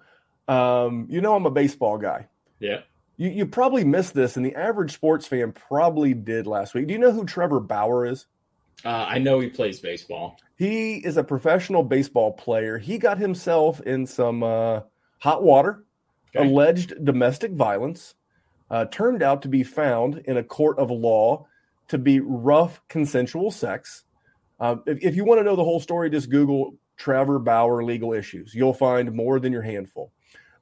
um, 0.49 1.07
you 1.11 1.21
know 1.21 1.35
I'm 1.35 1.47
a 1.47 1.51
baseball 1.51 1.99
guy. 1.99 2.29
Yeah. 2.61 2.81
You, 3.17 3.29
you 3.31 3.47
probably 3.47 3.85
missed 3.85 4.15
this, 4.15 4.37
and 4.37 4.45
the 4.45 4.55
average 4.57 4.93
sports 4.93 5.27
fan 5.27 5.53
probably 5.53 6.15
did 6.15 6.47
last 6.47 6.75
week. 6.75 6.87
Do 6.89 6.93
you 6.95 6.99
know 6.99 7.13
who 7.13 7.25
Trevor 7.25 7.61
Bauer 7.61 8.07
is? 8.07 8.27
Uh, 8.85 9.07
I 9.09 9.19
know 9.19 9.39
he 9.41 9.49
plays 9.49 9.79
baseball. 9.79 10.37
He 10.57 10.97
is 10.97 11.17
a 11.17 11.23
professional 11.25 11.83
baseball 11.85 12.33
player. 12.33 12.77
He 12.79 12.99
got 12.99 13.19
himself 13.19 13.81
in 13.83 14.07
some 14.07 14.43
uh, 14.43 14.81
hot 15.21 15.43
water, 15.45 15.85
Okay. 16.35 16.45
alleged 16.49 17.05
domestic 17.05 17.53
violence. 17.53 18.15
Uh, 18.71 18.87
turned 18.87 19.23
out 19.23 19.43
to 19.43 19.49
be 19.49 19.63
found 19.63 20.19
in 20.25 20.37
a 20.37 20.43
court 20.43 20.79
of 20.79 20.91
law 20.91 21.47
to 21.89 21.99
be 21.99 22.21
rough 22.21 22.81
consensual 22.89 23.51
sex. 23.51 24.05
Uh, 24.59 24.77
if, 24.87 24.99
if 25.03 25.17
you 25.17 25.25
want 25.25 25.41
to 25.41 25.45
know 25.45 25.57
the 25.57 25.65
whole 25.65 25.81
story, 25.81 26.11
just 26.11 26.31
Google 26.31 26.77
Trevor 26.97 27.39
Bauer 27.39 27.83
legal 27.85 28.13
issues. 28.13 28.55
You'll 28.55 28.75
find 28.75 29.13
more 29.13 29.41
than 29.41 29.53
your 29.53 29.63
handful. 29.63 30.13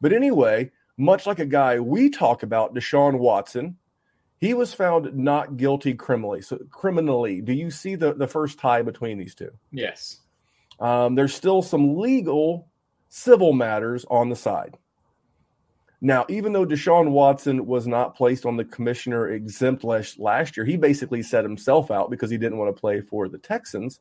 But 0.01 0.13
anyway, 0.13 0.71
much 0.97 1.27
like 1.27 1.39
a 1.39 1.47
guy 1.47 1.79
we 1.81 2.11
talk 2.11 2.43
about, 2.43 2.75
Deshaun 2.75 3.19
Watson, 3.19 3.77
he 4.39 4.55
was 4.55 4.75
found 4.75 5.15
not 5.15 5.57
guilty 5.57 5.95
criminally. 5.95 6.43
So 6.43 6.59
criminally, 6.71 7.41
do 7.41 7.53
you 7.53 7.71
see 7.71 7.95
the, 7.95 8.13
the 8.15 8.27
first 8.27 8.59
tie 8.59 8.83
between 8.83 9.19
these 9.19 9.35
two? 9.35 9.51
Yes. 9.71 10.21
Um, 10.81 11.15
there's 11.15 11.35
still 11.35 11.63
some 11.63 11.99
legal, 11.99 12.69
civil 13.09 13.53
matters 13.53 14.05
on 14.11 14.31
the 14.31 14.37
side. 14.37 14.79
Now, 16.05 16.27
even 16.29 16.53
though 16.53 16.67
Deshaun 16.67 17.13
Watson 17.13 17.65
was 17.65 17.87
not 17.87 18.17
placed 18.17 18.45
on 18.45 18.57
the 18.57 18.65
commissioner 18.65 19.31
exempt 19.31 19.85
last, 19.85 20.19
last 20.19 20.57
year, 20.57 20.67
he 20.67 20.77
basically 20.77 21.23
set 21.23 21.45
himself 21.45 21.93
out 21.93 22.11
because 22.11 22.29
he 22.29 22.39
didn't 22.39 22.59
want 22.59 22.75
to 22.75 22.81
play 22.81 23.01
for 23.01 23.29
the 23.29 23.39
Texans. 23.39 24.01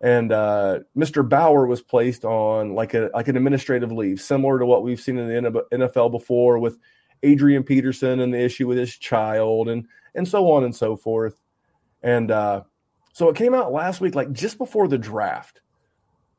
And 0.00 0.32
uh, 0.32 0.78
Mr. 0.96 1.28
Bauer 1.28 1.66
was 1.66 1.82
placed 1.82 2.24
on 2.24 2.74
like 2.74 2.94
a 2.94 3.10
like 3.12 3.28
an 3.28 3.36
administrative 3.36 3.92
leave, 3.92 4.18
similar 4.18 4.58
to 4.58 4.64
what 4.64 4.82
we've 4.82 4.98
seen 4.98 5.18
in 5.18 5.44
the 5.44 5.66
NFL 5.70 6.10
before 6.10 6.58
with 6.58 6.78
Adrian 7.22 7.64
Peterson 7.64 8.20
and 8.20 8.32
the 8.32 8.40
issue 8.40 8.66
with 8.66 8.78
his 8.78 8.96
child, 8.96 9.68
and 9.68 9.86
and 10.14 10.26
so 10.26 10.50
on 10.50 10.64
and 10.64 10.74
so 10.74 10.96
forth. 10.96 11.38
And 12.02 12.30
uh, 12.30 12.62
so 13.12 13.28
it 13.28 13.36
came 13.36 13.52
out 13.52 13.72
last 13.72 14.00
week, 14.00 14.14
like 14.14 14.32
just 14.32 14.56
before 14.56 14.88
the 14.88 14.96
draft 14.96 15.60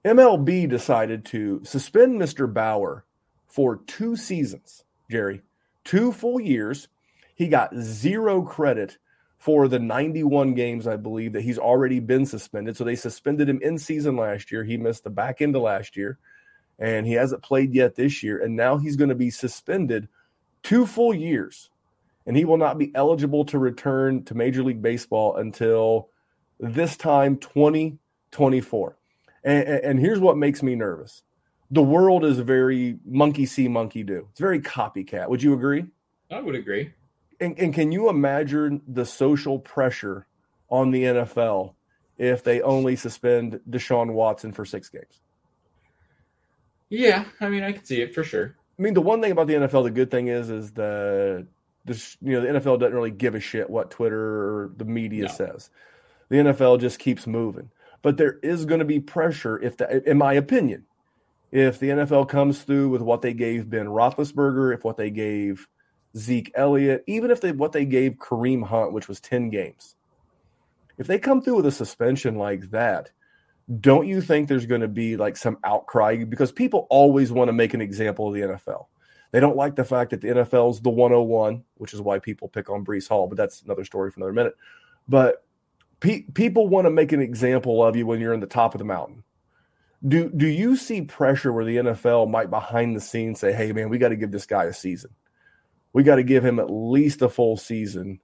MLB 0.03 0.67
decided 0.67 1.25
to 1.25 1.61
suspend 1.63 2.19
Mr. 2.19 2.51
Bauer 2.51 3.05
for 3.51 3.77
two 3.85 4.15
seasons, 4.15 4.83
Jerry, 5.09 5.41
two 5.83 6.11
full 6.11 6.39
years. 6.39 6.87
He 7.35 7.47
got 7.47 7.75
zero 7.75 8.41
credit 8.43 8.97
for 9.37 9.67
the 9.67 9.79
91 9.79 10.53
games, 10.53 10.87
I 10.87 10.97
believe, 10.97 11.33
that 11.33 11.41
he's 11.41 11.57
already 11.57 11.99
been 11.99 12.25
suspended. 12.25 12.77
So 12.77 12.83
they 12.83 12.95
suspended 12.95 13.49
him 13.49 13.59
in 13.61 13.77
season 13.77 14.15
last 14.15 14.51
year. 14.51 14.63
He 14.63 14.77
missed 14.77 15.03
the 15.03 15.09
back 15.09 15.41
end 15.41 15.55
of 15.55 15.63
last 15.63 15.97
year, 15.97 16.19
and 16.77 17.07
he 17.07 17.13
hasn't 17.13 17.41
played 17.41 17.73
yet 17.73 17.95
this 17.95 18.21
year. 18.21 18.41
And 18.41 18.55
now 18.55 18.77
he's 18.77 18.95
going 18.95 19.09
to 19.09 19.15
be 19.15 19.31
suspended 19.31 20.07
two 20.61 20.85
full 20.85 21.13
years, 21.13 21.71
and 22.25 22.37
he 22.37 22.45
will 22.45 22.57
not 22.57 22.77
be 22.77 22.91
eligible 22.93 23.43
to 23.45 23.57
return 23.57 24.23
to 24.25 24.35
Major 24.35 24.63
League 24.63 24.81
Baseball 24.81 25.35
until 25.35 26.09
this 26.59 26.95
time 26.95 27.37
2024. 27.37 28.97
And, 29.43 29.67
and 29.67 29.99
here's 29.99 30.19
what 30.19 30.37
makes 30.37 30.61
me 30.61 30.75
nervous 30.75 31.23
the 31.71 31.81
world 31.81 32.25
is 32.25 32.37
very 32.39 32.97
monkey 33.05 33.45
see, 33.45 33.67
monkey 33.67 34.03
do. 34.03 34.27
It's 34.31 34.39
very 34.39 34.59
copycat. 34.59 35.29
Would 35.29 35.41
you 35.41 35.53
agree? 35.53 35.85
I 36.29 36.41
would 36.41 36.55
agree. 36.55 36.93
And, 37.39 37.57
and 37.57 37.73
can 37.73 37.91
you 37.91 38.09
imagine 38.09 38.81
the 38.87 39.05
social 39.05 39.57
pressure 39.57 40.27
on 40.69 40.91
the 40.91 41.03
NFL 41.03 41.73
if 42.17 42.43
they 42.43 42.61
only 42.61 42.95
suspend 42.95 43.59
Deshaun 43.69 44.13
Watson 44.13 44.51
for 44.51 44.65
six 44.65 44.89
games? 44.89 45.21
Yeah, 46.89 47.23
I 47.39 47.49
mean, 47.49 47.63
I 47.63 47.71
can 47.71 47.85
see 47.85 48.01
it 48.01 48.13
for 48.13 48.23
sure. 48.23 48.55
I 48.77 48.81
mean, 48.81 48.93
the 48.93 49.01
one 49.01 49.21
thing 49.21 49.31
about 49.31 49.47
the 49.47 49.53
NFL, 49.53 49.83
the 49.85 49.91
good 49.91 50.11
thing 50.11 50.27
is, 50.27 50.49
is 50.49 50.71
the 50.71 51.47
this 51.85 52.15
you 52.21 52.33
know 52.33 52.41
the 52.41 52.59
NFL 52.59 52.79
doesn't 52.79 52.93
really 52.93 53.11
give 53.11 53.33
a 53.33 53.39
shit 53.39 53.69
what 53.69 53.89
Twitter 53.91 54.19
or 54.19 54.71
the 54.75 54.85
media 54.85 55.23
No. 55.23 55.27
says. 55.29 55.69
The 56.29 56.37
NFL 56.37 56.79
just 56.79 56.99
keeps 56.99 57.25
moving, 57.27 57.71
but 58.01 58.17
there 58.17 58.39
is 58.43 58.65
going 58.65 58.79
to 58.79 58.85
be 58.85 58.99
pressure 58.99 59.59
if 59.61 59.77
the, 59.77 60.07
in 60.09 60.17
my 60.17 60.33
opinion, 60.33 60.85
if 61.51 61.79
the 61.79 61.89
NFL 61.89 62.29
comes 62.29 62.63
through 62.63 62.89
with 62.89 63.01
what 63.01 63.21
they 63.21 63.33
gave 63.33 63.69
Ben 63.69 63.87
Roethlisberger, 63.87 64.73
if 64.73 64.83
what 64.83 64.97
they 64.97 65.09
gave 65.09 65.67
Zeke 66.17 66.51
Elliott, 66.55 67.03
even 67.07 67.31
if 67.31 67.41
they 67.41 67.51
what 67.51 67.71
they 67.71 67.85
gave 67.85 68.13
Kareem 68.13 68.63
Hunt, 68.63 68.93
which 68.93 69.07
was 69.07 69.19
ten 69.19 69.49
games, 69.49 69.95
if 70.97 71.07
they 71.07 71.19
come 71.19 71.41
through 71.41 71.57
with 71.57 71.65
a 71.65 71.71
suspension 71.71 72.35
like 72.35 72.69
that, 72.71 73.11
don't 73.79 74.07
you 74.07 74.21
think 74.21 74.47
there's 74.47 74.65
going 74.65 74.81
to 74.81 74.87
be 74.87 75.17
like 75.17 75.37
some 75.37 75.57
outcry 75.63 76.23
because 76.23 76.51
people 76.51 76.87
always 76.89 77.31
want 77.31 77.47
to 77.47 77.53
make 77.53 77.73
an 77.73 77.81
example 77.81 78.27
of 78.27 78.33
the 78.33 78.41
NFL. 78.41 78.87
They 79.31 79.39
don't 79.39 79.55
like 79.55 79.75
the 79.75 79.85
fact 79.85 80.11
that 80.11 80.19
the 80.21 80.27
NFL's 80.27 80.81
the 80.81 80.89
101, 80.89 81.63
which 81.75 81.93
is 81.93 82.01
why 82.01 82.19
people 82.19 82.49
pick 82.49 82.69
on 82.69 82.83
Breece 82.83 83.07
Hall, 83.07 83.27
but 83.27 83.37
that's 83.37 83.61
another 83.61 83.85
story 83.85 84.11
for 84.11 84.19
another 84.19 84.33
minute. 84.33 84.55
But 85.07 85.45
pe- 86.01 86.23
people 86.33 86.67
want 86.67 86.85
to 86.85 86.91
make 86.91 87.13
an 87.13 87.21
example 87.21 87.81
of 87.81 87.95
you 87.95 88.05
when 88.05 88.19
you're 88.19 88.33
in 88.33 88.41
the 88.41 88.45
top 88.45 88.73
of 88.73 88.79
the 88.79 88.85
mountain. 88.85 89.23
Do 90.07 90.31
do 90.35 90.47
you 90.47 90.75
see 90.75 91.01
pressure 91.01 91.53
where 91.53 91.65
the 91.65 91.77
NFL 91.77 92.29
might 92.29 92.49
behind 92.49 92.95
the 92.95 93.01
scenes 93.01 93.39
say, 93.39 93.53
"Hey 93.53 93.71
man, 93.71 93.89
we 93.89 93.97
got 93.97 94.09
to 94.09 94.15
give 94.15 94.31
this 94.31 94.45
guy 94.45 94.65
a 94.65 94.73
season. 94.73 95.11
We 95.93 96.03
got 96.03 96.15
to 96.15 96.23
give 96.23 96.43
him 96.43 96.59
at 96.59 96.71
least 96.71 97.21
a 97.21 97.29
full 97.29 97.57
season." 97.57 98.19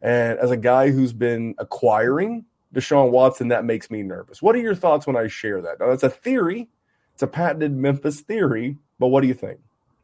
And 0.00 0.38
as 0.38 0.50
a 0.50 0.56
guy 0.56 0.90
who's 0.90 1.12
been 1.12 1.54
acquiring 1.58 2.44
Deshaun 2.74 3.10
Watson, 3.10 3.48
that 3.48 3.64
makes 3.64 3.90
me 3.90 4.02
nervous. 4.02 4.42
What 4.42 4.54
are 4.54 4.60
your 4.60 4.74
thoughts 4.74 5.06
when 5.06 5.16
I 5.16 5.26
share 5.26 5.62
that? 5.62 5.80
Now, 5.80 5.88
that's 5.88 6.02
a 6.02 6.10
theory. 6.10 6.68
It's 7.14 7.22
a 7.22 7.26
patented 7.26 7.72
Memphis 7.72 8.20
theory, 8.20 8.76
but 8.98 9.08
what 9.08 9.22
do 9.22 9.28
you 9.28 9.34
think? 9.34 9.60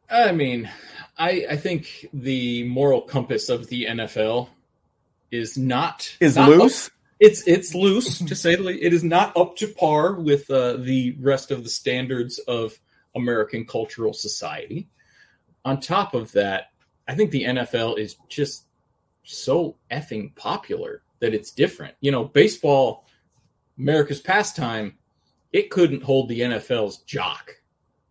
I 0.09 0.31
mean, 0.31 0.69
I 1.17 1.45
I 1.51 1.55
think 1.55 2.07
the 2.13 2.63
moral 2.63 3.01
compass 3.01 3.49
of 3.49 3.67
the 3.67 3.85
NFL 3.85 4.49
is 5.31 5.57
not 5.57 6.15
Is 6.19 6.35
not 6.35 6.49
loose? 6.49 6.89
It's 7.19 7.47
it's 7.47 7.75
loose 7.75 8.19
to 8.27 8.35
say 8.35 8.55
the 8.55 8.63
least. 8.63 8.83
It 8.83 8.93
is 8.93 9.03
not 9.03 9.35
up 9.37 9.55
to 9.57 9.67
par 9.67 10.13
with 10.13 10.49
uh, 10.49 10.77
the 10.77 11.15
rest 11.19 11.51
of 11.51 11.63
the 11.63 11.69
standards 11.69 12.39
of 12.39 12.77
American 13.15 13.65
cultural 13.65 14.13
society. 14.13 14.87
On 15.65 15.79
top 15.79 16.13
of 16.13 16.31
that, 16.33 16.71
I 17.07 17.15
think 17.15 17.31
the 17.31 17.43
NFL 17.43 17.97
is 17.97 18.17
just 18.27 18.65
so 19.23 19.77
effing 19.91 20.35
popular 20.35 21.01
that 21.19 21.33
it's 21.33 21.51
different. 21.51 21.95
You 22.01 22.11
know, 22.11 22.25
baseball, 22.25 23.05
America's 23.77 24.19
pastime, 24.19 24.97
it 25.53 25.69
couldn't 25.69 26.03
hold 26.03 26.27
the 26.27 26.41
NFL's 26.41 26.97
jock. 26.99 27.55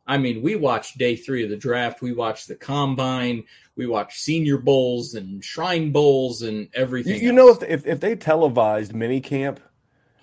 I 0.07 0.19
mean, 0.19 0.43
we 0.43 0.57
watched 0.57 0.99
day 0.99 1.17
three 1.17 1.45
of 1.45 1.51
the 1.51 1.57
draft. 1.57 2.03
We 2.03 2.13
watched 2.13 2.49
the 2.49 2.57
combine. 2.57 3.45
We 3.77 3.87
watch 3.87 4.19
senior 4.19 4.59
bowls 4.59 5.15
and 5.15 5.43
shrine 5.43 5.93
bowls 5.93 6.43
and 6.43 6.69
everything. 6.75 7.23
you 7.23 7.33
know, 7.33 7.49
if, 7.49 7.63
if 7.63 7.87
if 7.87 8.01
they 8.01 8.15
televised 8.17 8.95
mini 8.95 9.21
camp 9.21 9.61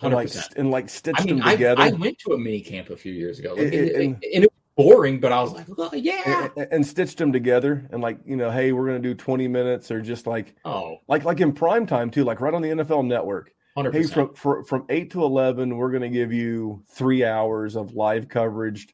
and 0.01 0.13
like 0.13 0.27
100%. 0.27 0.55
and 0.57 0.71
like 0.71 0.87
stitched 0.89 1.21
I 1.21 1.25
mean, 1.25 1.39
them 1.39 1.49
together, 1.49 1.81
I 1.81 1.89
went 1.91 2.19
to 2.19 2.33
a 2.33 2.37
mini 2.37 2.61
camp 2.61 2.89
a 2.89 2.95
few 2.95 3.11
years 3.11 3.39
ago, 3.39 3.55
It- 3.55 3.65
and, 3.65 3.73
it- 3.73 3.95
and, 3.95 4.23
and 4.35 4.43
it 4.45 4.51
was 4.77 4.85
boring. 4.85 5.19
But 5.19 5.31
I 5.31 5.41
was 5.41 5.51
like, 5.51 5.65
well, 5.77 5.89
yeah. 5.95 6.49
and, 6.55 6.67
and 6.71 6.85
stitched 6.87 7.17
them 7.17 7.31
together, 7.33 7.87
and 7.91 8.01
like 8.01 8.19
you 8.25 8.35
know, 8.35 8.51
hey, 8.51 8.71
we're 8.71 8.85
gonna 8.85 8.99
do 8.99 9.15
twenty 9.15 9.47
minutes, 9.47 9.89
or 9.89 9.99
just 10.01 10.27
like 10.27 10.55
Oh, 10.63 10.97
like 11.07 11.23
like 11.25 11.41
in 11.41 11.51
prime 11.51 11.85
time 11.87 12.11
too, 12.11 12.23
like 12.23 12.41
right 12.41 12.53
on 12.53 12.61
the 12.61 12.69
NFL 12.69 13.05
Network. 13.07 13.51
100. 13.75 13.93
Hey, 13.97 14.01
percent. 14.07 14.37
from 14.37 14.63
from 14.65 14.85
eight 14.89 15.11
to 15.11 15.23
eleven, 15.23 15.75
we're 15.77 15.91
gonna 15.91 16.09
give 16.09 16.31
you 16.33 16.83
three 16.91 17.23
hours 17.25 17.75
of 17.75 17.93
live 17.93 18.27
coverage, 18.29 18.87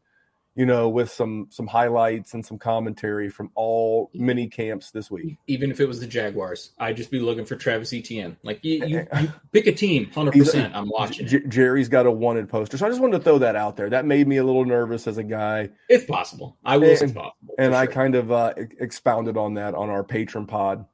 you 0.57 0.65
know, 0.65 0.87
with 0.87 1.11
some 1.11 1.47
some 1.49 1.67
highlights 1.67 2.33
and 2.33 2.45
some 2.45 2.57
commentary 2.57 3.29
from 3.29 3.51
all 3.55 4.09
mini 4.13 4.47
camps 4.47 4.89
this 4.91 5.11
week. 5.11 5.37
Even 5.47 5.69
if 5.69 5.79
it 5.81 5.85
was 5.85 5.99
the 5.99 6.07
Jaguars, 6.07 6.71
I'd 6.79 6.95
just 6.95 7.11
be 7.11 7.19
looking 7.19 7.43
for 7.43 7.55
Travis 7.57 7.91
Etienne. 7.93 8.37
Like 8.41 8.63
you, 8.63 8.85
you, 8.85 9.07
you 9.21 9.33
pick 9.51 9.67
a 9.67 9.73
team, 9.73 10.09
hundred 10.11 10.33
percent. 10.33 10.73
I'm 10.73 10.87
watching. 10.89 11.27
J- 11.27 11.37
it. 11.37 11.49
Jerry's 11.49 11.89
got 11.89 12.05
a 12.05 12.11
wanted 12.11 12.47
poster, 12.49 12.77
so 12.77 12.85
I 12.85 12.89
just 12.89 13.01
wanted 13.01 13.17
to 13.17 13.23
throw 13.23 13.37
that 13.39 13.55
out 13.57 13.75
there. 13.75 13.89
That 13.89 14.05
made 14.05 14.27
me 14.27 14.37
a 14.37 14.43
little 14.45 14.63
nervous 14.65 15.07
as 15.07 15.17
a 15.17 15.23
guy. 15.23 15.69
It's 15.89 16.05
possible. 16.05 16.57
I 16.63 16.77
will 16.77 16.95
say 16.95 17.05
And- 17.05 17.15
possible. 17.15 17.55
and 17.59 17.73
for 17.73 17.77
I 17.77 17.85
kind 17.87 18.15
of 18.15 18.31
uh, 18.31 18.53
expounded 18.79 19.35
on 19.37 19.55
that 19.55 19.75
on 19.75 19.89
our 19.89 20.03
patron 20.05 20.45
pod 20.45 20.85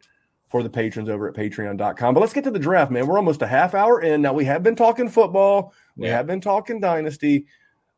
for 0.50 0.64
the 0.64 0.70
patrons 0.70 1.08
over 1.08 1.30
at 1.30 1.34
patreon.com. 1.36 2.14
But 2.14 2.20
let's 2.20 2.34
get 2.34 2.44
to 2.44 2.52
the 2.52 2.60
draft, 2.60 2.92
man. 2.92 3.08
We're 3.08 3.18
almost 3.18 3.42
a 3.42 3.48
half 3.48 3.74
hour 3.74 4.02
in. 4.02 4.22
Now, 4.22 4.34
we 4.34 4.44
have 4.46 4.64
been 4.64 4.76
talking 4.76 5.08
football, 5.08 5.74
we 5.96 6.08
Yeah. 6.08 6.18
have 6.18 6.28
been 6.28 6.42
talking 6.42 6.82
dynasty. 6.82 7.46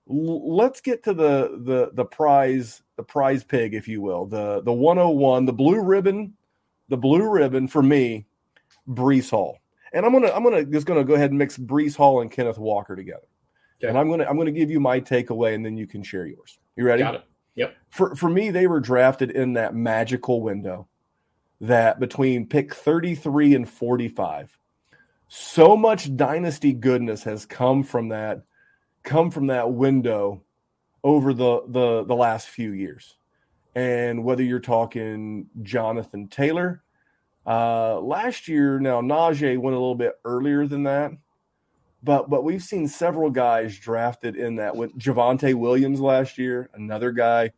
L- 0.10 0.56
let's 0.56 0.82
get 0.82 1.04
to 1.04 1.14
the 1.14 1.60
the 1.64 1.92
the 1.94 2.06
prize 2.06 2.82
the 2.98 3.04
prize 3.04 3.44
pig 3.44 3.74
if 3.74 3.88
you 3.88 4.02
will 4.02 4.26
the 4.26 4.62
the 4.62 4.74
101 4.74 5.46
the 5.46 5.54
blue 5.54 5.82
ribbon 5.82 6.34
the 6.90 6.98
blue 6.98 7.30
ribbon 7.30 7.68
for 7.68 7.82
me 7.82 8.26
Breece 8.88 9.30
Hall 9.30 9.60
and 9.94 10.06
I'm 10.06 10.12
gonna 10.12 10.32
I'm 10.32 10.44
gonna 10.44 10.66
just 10.66 10.86
gonna 10.86 11.04
go 11.04 11.14
ahead 11.14 11.30
and 11.32 11.40
mix 11.40 11.58
Breece 11.58 11.96
Hall 11.96 12.22
and 12.22 12.30
Kenneth 12.32 12.58
Walker 12.58 12.96
together 12.96 13.28
Okay. 13.82 13.90
and 13.90 13.98
I'm 13.98 14.10
gonna 14.10 14.26
I'm 14.26 14.38
gonna 14.38 14.52
give 14.52 14.70
you 14.70 14.80
my 14.80 15.00
takeaway 15.00 15.56
and 15.56 15.66
then 15.66 15.78
you 15.78 15.88
can 15.88 16.04
share 16.04 16.26
yours 16.26 16.60
you 16.76 16.86
ready 16.86 17.02
got 17.04 17.16
it. 17.16 17.24
Yep. 17.56 17.76
for 17.90 18.16
for 18.16 18.30
me, 18.30 18.50
they 18.50 18.66
were 18.68 18.80
drafted 18.80 19.30
in 19.32 19.54
that 19.54 19.76
magical 19.76 20.42
window 20.42 20.88
that 21.62 22.00
between 22.00 22.48
pick 22.48 22.74
33 22.74 23.54
and 23.56 23.70
45. 23.70 24.58
So 25.28 25.78
much 25.78 26.16
dynasty 26.16 26.74
goodness 26.74 27.24
has 27.24 27.46
come 27.46 27.84
from 27.84 28.10
that 28.10 28.42
come 29.04 29.32
from 29.32 29.48
that 29.48 29.72
window 29.72 30.42
over 31.04 31.34
the 31.34 31.62
the 31.68 32.04
the 32.04 32.16
last 32.16 32.48
few 32.48 32.72
years. 32.72 33.16
And 33.76 34.24
whether 34.24 34.44
you're 34.44 34.60
talking 34.60 35.48
Jonathan 35.62 36.28
Taylor, 36.28 36.84
uh 37.46 38.00
last 38.00 38.48
year 38.48 38.80
now 38.80 39.02
Najee 39.02 39.58
went 39.58 39.76
a 39.76 39.80
little 39.80 39.96
bit 39.96 40.14
earlier 40.24 40.66
than 40.66 40.84
that. 40.84 41.12
But 42.02 42.30
but 42.30 42.44
we've 42.44 42.64
seen 42.64 42.88
several 42.88 43.30
guys 43.30 43.78
drafted 43.78 44.36
in 44.36 44.58
that 44.58 44.76
with 44.76 44.98
Javonte 44.98 45.54
Williams 45.54 46.00
last 46.00 46.38
year, 46.38 46.70
another 46.74 47.12
guy 47.12 47.52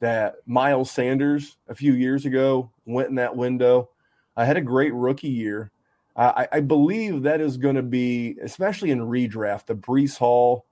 that 0.00 0.36
Miles 0.46 0.90
Sanders 0.90 1.56
a 1.68 1.74
few 1.74 1.92
years 1.92 2.24
ago 2.24 2.70
went 2.86 3.10
in 3.10 3.16
that 3.16 3.36
window. 3.36 3.90
I 4.36 4.46
had 4.46 4.56
a 4.56 4.62
great 4.62 4.94
rookie 4.94 5.28
year. 5.28 5.70
I, 6.16 6.48
I 6.52 6.60
believe 6.60 7.22
that 7.22 7.40
is 7.40 7.56
going 7.56 7.76
to 7.76 7.82
be, 7.82 8.36
especially 8.42 8.90
in 8.90 9.00
redraft, 9.00 9.66
the 9.66 9.74
Breece 9.74 10.18
Hall 10.18 10.66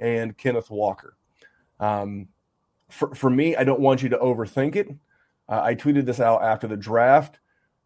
and 0.00 0.36
Kenneth 0.36 0.70
Walker. 0.70 1.16
Um, 1.80 2.28
for, 2.88 3.14
for 3.14 3.30
me, 3.30 3.56
I 3.56 3.64
don't 3.64 3.80
want 3.80 4.02
you 4.02 4.08
to 4.10 4.18
overthink 4.18 4.76
it. 4.76 4.88
Uh, 5.48 5.60
I 5.62 5.74
tweeted 5.74 6.06
this 6.06 6.20
out 6.20 6.42
after 6.42 6.66
the 6.66 6.76
draft. 6.76 7.38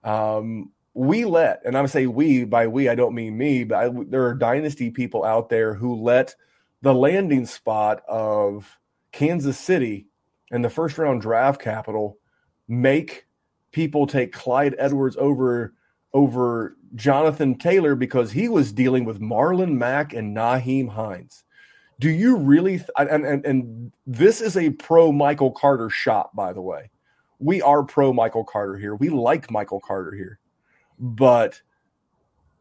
Um, 0.04 0.72
we 0.94 1.24
let, 1.24 1.62
and 1.64 1.76
I'm 1.76 1.86
say 1.86 2.06
we 2.06 2.44
by 2.44 2.66
we, 2.66 2.88
I 2.88 2.94
don't 2.94 3.14
mean 3.14 3.36
me, 3.36 3.64
but 3.64 3.76
I, 3.76 3.90
there 4.08 4.26
are 4.26 4.34
dynasty 4.34 4.90
people 4.90 5.24
out 5.24 5.48
there 5.48 5.74
who 5.74 5.94
let 5.94 6.34
the 6.82 6.94
landing 6.94 7.46
spot 7.46 8.02
of 8.08 8.78
Kansas 9.12 9.58
City 9.58 10.06
and 10.50 10.64
the 10.64 10.70
first 10.70 10.98
round 10.98 11.22
draft 11.22 11.60
capital 11.60 12.18
make 12.66 13.26
people 13.72 14.06
take 14.06 14.32
Clyde 14.32 14.74
Edwards 14.78 15.16
over 15.18 15.74
over 16.14 16.76
Jonathan 16.94 17.56
Taylor 17.56 17.94
because 17.94 18.32
he 18.32 18.48
was 18.48 18.72
dealing 18.72 19.04
with 19.04 19.20
Marlon 19.20 19.74
Mack 19.74 20.14
and 20.14 20.36
Nyheim 20.36 20.88
Hines. 20.88 21.44
Do 22.00 22.10
you 22.10 22.36
really 22.36 22.78
th- 22.78 22.90
and, 22.96 23.26
and 23.26 23.44
and 23.44 23.92
this 24.06 24.40
is 24.40 24.56
a 24.56 24.70
pro 24.70 25.10
Michael 25.12 25.50
Carter 25.50 25.90
shot 25.90 26.34
by 26.34 26.52
the 26.52 26.60
way. 26.60 26.90
We 27.40 27.62
are 27.62 27.82
pro 27.82 28.12
Michael 28.12 28.44
Carter 28.44 28.76
here. 28.76 28.94
We 28.94 29.08
like 29.08 29.50
Michael 29.50 29.80
Carter 29.80 30.12
here. 30.12 30.38
But 30.98 31.62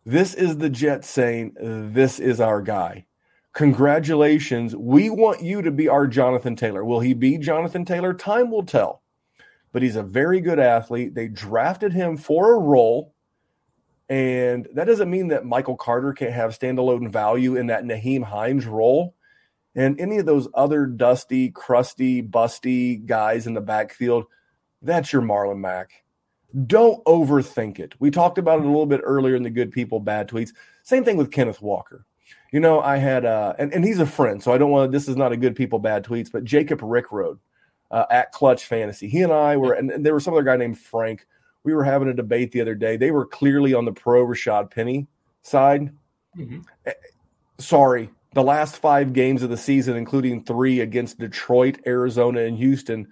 this 0.05 0.33
is 0.33 0.57
the 0.57 0.69
Jets 0.69 1.09
saying 1.09 1.55
this 1.59 2.19
is 2.19 2.39
our 2.39 2.61
guy. 2.61 3.05
Congratulations. 3.53 4.75
We 4.75 5.09
want 5.09 5.41
you 5.41 5.63
to 5.63 5.71
be 5.71 5.87
our 5.87 6.05
Jonathan 6.05 6.55
Taylor. 6.55 6.85
Will 6.85 6.99
he 6.99 7.13
be 7.13 7.39
Jonathan 7.39 7.85
Taylor? 7.85 8.13
Time 8.13 8.51
will 8.51 8.63
tell. 8.63 9.01
But 9.73 9.81
he's 9.81 9.95
a 9.95 10.03
very 10.03 10.41
good 10.41 10.59
athlete. 10.59 11.15
They 11.15 11.27
drafted 11.27 11.91
him 11.91 12.17
for 12.17 12.53
a 12.53 12.59
role. 12.59 13.13
And 14.09 14.67
that 14.73 14.85
doesn't 14.85 15.09
mean 15.09 15.29
that 15.29 15.45
Michael 15.45 15.75
Carter 15.75 16.13
can't 16.13 16.33
have 16.33 16.57
standalone 16.57 17.09
value 17.11 17.55
in 17.57 17.67
that 17.67 17.83
Nyheim 17.83 18.23
Hines 18.23 18.65
role. 18.65 19.15
And 19.77 19.97
any 20.01 20.17
of 20.17 20.25
those 20.25 20.49
other 20.55 20.85
dusty, 20.85 21.51
crusty, 21.51 22.21
busty 22.21 23.05
guys 23.05 23.47
in 23.47 23.53
the 23.53 23.61
backfield, 23.61 24.25
that's 24.81 25.13
your 25.13 25.21
Marlon 25.21 25.59
Mack. 25.59 26.03
Don't 26.65 27.03
overthink 27.05 27.79
it. 27.79 27.93
We 27.99 28.09
talked 28.09 28.37
about 28.39 28.59
it 28.59 28.65
a 28.65 28.67
little 28.67 28.87
bit 28.87 29.01
earlier 29.03 29.35
in 29.35 29.43
the 29.43 29.49
good 29.49 29.71
people, 29.71 29.99
bad 29.99 30.27
tweets. 30.27 30.49
Same 30.83 31.03
thing 31.03 31.15
with 31.15 31.31
Kenneth 31.31 31.61
Walker. 31.61 32.05
You 32.51 32.59
know, 32.59 32.81
I 32.81 32.97
had, 32.97 33.23
uh, 33.23 33.53
and, 33.59 33.71
and 33.73 33.85
he's 33.85 33.99
a 33.99 34.05
friend, 34.05 34.41
so 34.41 34.51
I 34.51 34.57
don't 34.57 34.71
want 34.71 34.91
to, 34.91 34.97
this 34.97 35.07
is 35.07 35.15
not 35.15 35.31
a 35.31 35.37
good 35.37 35.55
people, 35.55 35.79
bad 35.79 36.03
tweets, 36.03 36.31
but 36.31 36.43
Jacob 36.43 36.79
Rickroad 36.79 37.37
uh, 37.91 38.05
at 38.09 38.31
Clutch 38.31 38.65
Fantasy. 38.65 39.07
He 39.07 39.21
and 39.21 39.31
I 39.31 39.57
were, 39.57 39.73
and, 39.73 39.91
and 39.91 40.05
there 40.05 40.13
was 40.13 40.23
some 40.23 40.33
other 40.33 40.43
guy 40.43 40.57
named 40.57 40.79
Frank. 40.79 41.27
We 41.63 41.75
were 41.75 41.83
having 41.83 42.07
a 42.07 42.13
debate 42.13 42.51
the 42.51 42.61
other 42.61 42.75
day. 42.75 42.97
They 42.97 43.11
were 43.11 43.25
clearly 43.25 43.73
on 43.73 43.85
the 43.85 43.91
pro 43.91 44.25
Rashad 44.25 44.71
Penny 44.71 45.07
side. 45.43 45.93
Mm-hmm. 46.35 46.61
Sorry, 47.59 48.09
the 48.33 48.43
last 48.43 48.77
five 48.77 49.13
games 49.13 49.43
of 49.43 49.49
the 49.49 49.57
season, 49.57 49.95
including 49.95 50.43
three 50.43 50.79
against 50.79 51.19
Detroit, 51.19 51.79
Arizona, 51.85 52.41
and 52.41 52.57
Houston, 52.57 53.07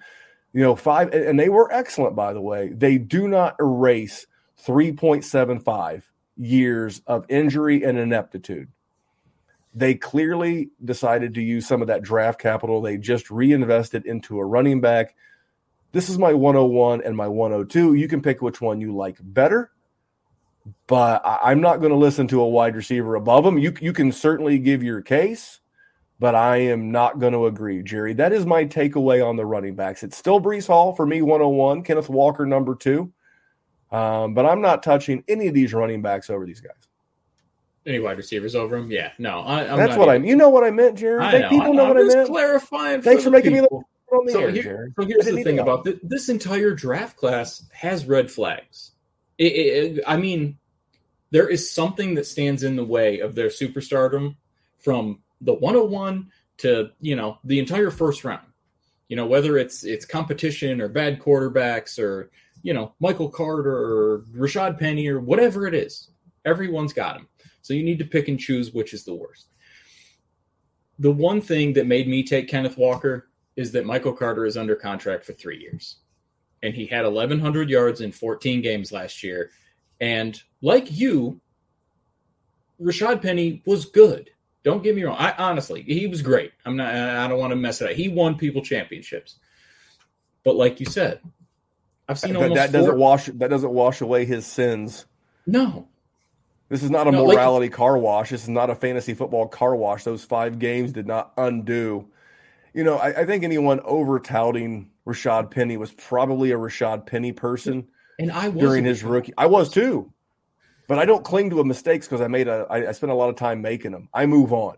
you 0.53 0.61
know, 0.61 0.75
five, 0.75 1.13
and 1.13 1.39
they 1.39 1.49
were 1.49 1.71
excellent, 1.71 2.15
by 2.15 2.33
the 2.33 2.41
way. 2.41 2.69
They 2.69 2.97
do 2.97 3.27
not 3.27 3.55
erase 3.59 4.27
3.75 4.65 6.03
years 6.37 7.01
of 7.07 7.25
injury 7.29 7.83
and 7.83 7.97
ineptitude 7.97 8.69
they 9.75 9.93
clearly 9.93 10.69
decided 10.83 11.33
to 11.33 11.41
use 11.41 11.67
some 11.67 11.81
of 11.81 11.89
that 11.89 12.01
draft 12.01 12.39
capital 12.39 12.81
they 12.81 12.97
just 12.97 13.29
reinvested 13.29 14.05
into 14.05 14.39
a 14.39 14.45
running 14.45 14.79
back. 14.79 15.15
This 15.91 16.07
is 16.07 16.17
my 16.17 16.33
101 16.33 17.01
and 17.03 17.15
my 17.15 17.27
102. 17.27 17.93
You 17.93 18.07
can 18.07 18.21
pick 18.21 18.41
which 18.41 18.61
one 18.61 18.79
you 18.79 18.95
like 18.95 19.17
better, 19.21 19.71
but 20.87 21.21
I'm 21.25 21.61
not 21.61 21.77
going 21.77 21.91
to 21.91 21.97
listen 21.97 22.27
to 22.29 22.41
a 22.41 22.47
wide 22.47 22.75
receiver 22.75 23.15
above 23.15 23.45
him. 23.45 23.57
You, 23.57 23.73
you 23.81 23.93
can 23.93 24.11
certainly 24.11 24.59
give 24.59 24.83
your 24.83 25.01
case, 25.01 25.59
but 26.19 26.35
I 26.35 26.57
am 26.57 26.91
not 26.91 27.19
going 27.19 27.33
to 27.33 27.45
agree, 27.45 27.83
Jerry. 27.83 28.13
That 28.13 28.33
is 28.33 28.45
my 28.45 28.65
takeaway 28.65 29.25
on 29.25 29.35
the 29.35 29.45
running 29.45 29.75
backs. 29.75 30.03
It's 30.03 30.17
still 30.17 30.41
Breece 30.41 30.67
Hall 30.67 30.93
for 30.93 31.05
me, 31.05 31.21
101, 31.21 31.83
Kenneth 31.83 32.09
Walker, 32.09 32.45
number 32.45 32.75
two. 32.75 33.11
Um, 33.91 34.33
but 34.33 34.45
I'm 34.45 34.61
not 34.61 34.83
touching 34.83 35.23
any 35.27 35.47
of 35.47 35.53
these 35.53 35.73
running 35.73 36.01
backs 36.01 36.29
over 36.29 36.45
these 36.45 36.61
guys 36.61 36.87
any 37.85 37.99
wide 37.99 38.17
receivers 38.17 38.55
over 38.55 38.77
him. 38.77 38.91
Yeah, 38.91 39.11
no, 39.17 39.41
I, 39.41 39.63
that's 39.63 39.95
what 39.95 40.09
even, 40.09 40.23
I. 40.23 40.27
You 40.27 40.35
know 40.35 40.49
what 40.49 40.63
I 40.63 40.71
meant, 40.71 40.97
Jerry. 40.97 41.21
I 41.21 41.39
know. 41.39 41.49
People 41.49 41.73
know 41.73 41.83
I'm 41.83 41.95
what 41.95 41.97
I 41.99 42.15
meant. 42.15 42.27
Clarifying. 42.27 43.01
Thanks 43.01 43.23
for, 43.23 43.27
for 43.27 43.31
making 43.31 43.53
people. 43.53 43.79
me 43.79 43.85
look 44.11 44.29
so, 44.29 44.39
air, 44.39 44.51
here, 44.51 44.93
so 44.97 45.05
here's 45.05 45.25
the 45.25 45.43
thing 45.43 45.59
about 45.59 45.83
this, 45.83 45.95
this 46.03 46.29
entire 46.29 46.73
draft 46.73 47.17
class 47.17 47.65
has 47.73 48.05
red 48.05 48.31
flags. 48.31 48.91
It, 49.37 49.43
it, 49.43 50.03
I 50.07 50.17
mean, 50.17 50.57
there 51.31 51.49
is 51.49 51.69
something 51.69 52.15
that 52.15 52.25
stands 52.25 52.63
in 52.63 52.75
the 52.75 52.85
way 52.85 53.19
of 53.19 53.35
their 53.35 53.49
superstardom 53.49 54.35
from 54.77 55.19
the 55.41 55.53
101 55.53 56.31
to 56.57 56.91
you 57.01 57.15
know 57.15 57.37
the 57.43 57.59
entire 57.59 57.91
first 57.91 58.23
round. 58.23 58.47
You 59.09 59.15
know 59.15 59.25
whether 59.25 59.57
it's 59.57 59.83
it's 59.83 60.05
competition 60.05 60.81
or 60.81 60.87
bad 60.87 61.19
quarterbacks 61.19 61.99
or 61.99 62.31
you 62.63 62.73
know 62.73 62.93
Michael 62.99 63.29
Carter 63.29 63.75
or 63.75 64.19
Rashad 64.35 64.79
Penny 64.79 65.07
or 65.07 65.19
whatever 65.19 65.67
it 65.67 65.73
is. 65.73 66.09
Everyone's 66.45 66.93
got 66.93 67.17
him. 67.17 67.27
So 67.61 67.73
you 67.73 67.83
need 67.83 67.99
to 67.99 68.05
pick 68.05 68.27
and 68.27 68.39
choose 68.39 68.73
which 68.73 68.93
is 68.93 69.03
the 69.03 69.15
worst. 69.15 69.47
The 70.99 71.11
one 71.11 71.41
thing 71.41 71.73
that 71.73 71.87
made 71.87 72.07
me 72.07 72.23
take 72.23 72.47
Kenneth 72.47 72.77
Walker 72.77 73.29
is 73.55 73.71
that 73.71 73.85
Michael 73.85 74.13
Carter 74.13 74.45
is 74.45 74.55
under 74.55 74.75
contract 74.75 75.23
for 75.23 75.33
three 75.33 75.59
years. 75.59 75.97
And 76.65 76.73
he 76.73 76.87
had 76.87 77.05
1,100 77.05 77.69
yards 77.69 78.01
in 78.01 78.11
14 78.11 78.61
games 78.61 78.91
last 78.91 79.23
year. 79.23 79.51
And 80.01 80.41
like 80.61 80.91
you, 80.91 81.39
Rashad 82.81 83.21
Penny 83.21 83.61
was 83.65 83.85
good. 83.85 84.31
Don't 84.63 84.81
get 84.81 84.95
me 84.95 85.03
wrong. 85.03 85.15
I 85.17 85.31
honestly, 85.37 85.83
he 85.83 86.07
was 86.07 86.23
great. 86.23 86.51
I'm 86.65 86.75
not. 86.75 86.93
I 86.93 87.27
don't 87.27 87.37
want 87.37 87.51
to 87.51 87.55
mess 87.55 87.81
it 87.81 87.91
up. 87.91 87.95
He 87.95 88.09
won 88.09 88.35
people 88.35 88.63
championships. 88.63 89.35
But 90.43 90.55
like 90.55 90.79
you 90.79 90.87
said, 90.87 91.21
I've 92.09 92.17
seen 92.17 92.35
almost 92.35 92.55
that 92.55 92.71
doesn't 92.71 92.97
wash 92.97 93.27
that 93.27 93.49
doesn't 93.49 93.71
wash 93.71 94.01
away 94.01 94.25
his 94.25 94.47
sins. 94.47 95.05
No, 95.45 95.87
this 96.69 96.81
is 96.81 96.89
not 96.89 97.07
a 97.07 97.11
no, 97.11 97.27
morality 97.27 97.67
like, 97.67 97.73
car 97.73 97.95
wash. 97.95 98.31
This 98.31 98.41
is 98.41 98.49
not 98.49 98.71
a 98.71 98.75
fantasy 98.75 99.13
football 99.13 99.47
car 99.47 99.75
wash. 99.75 100.03
Those 100.03 100.23
five 100.23 100.57
games 100.57 100.91
did 100.91 101.05
not 101.05 101.31
undo. 101.37 102.07
You 102.73 102.83
know, 102.83 102.97
I, 102.97 103.21
I 103.21 103.25
think 103.25 103.43
anyone 103.43 103.79
over 103.81 104.19
touting 104.19 104.89
Rashad 105.07 105.51
Penny 105.51 105.77
was 105.77 105.91
probably 105.91 106.51
a 106.51 106.57
Rashad 106.57 107.05
Penny 107.05 107.31
person. 107.31 107.87
And 108.17 108.31
I 108.31 108.49
was 108.49 108.61
during 108.61 108.85
his 108.85 109.03
rookie. 109.03 109.33
I 109.37 109.45
was 109.47 109.69
too, 109.69 110.11
but 110.87 110.99
I 110.99 111.05
don't 111.05 111.23
cling 111.23 111.49
to 111.49 111.59
a 111.59 111.65
mistakes 111.65 112.07
because 112.07 112.21
I 112.21 112.27
made 112.27 112.47
a. 112.47 112.65
I, 112.69 112.89
I 112.89 112.91
spent 112.93 113.11
a 113.11 113.15
lot 113.15 113.29
of 113.29 113.35
time 113.35 113.61
making 113.61 113.91
them. 113.91 114.09
I 114.13 114.25
move 114.25 114.53
on. 114.53 114.77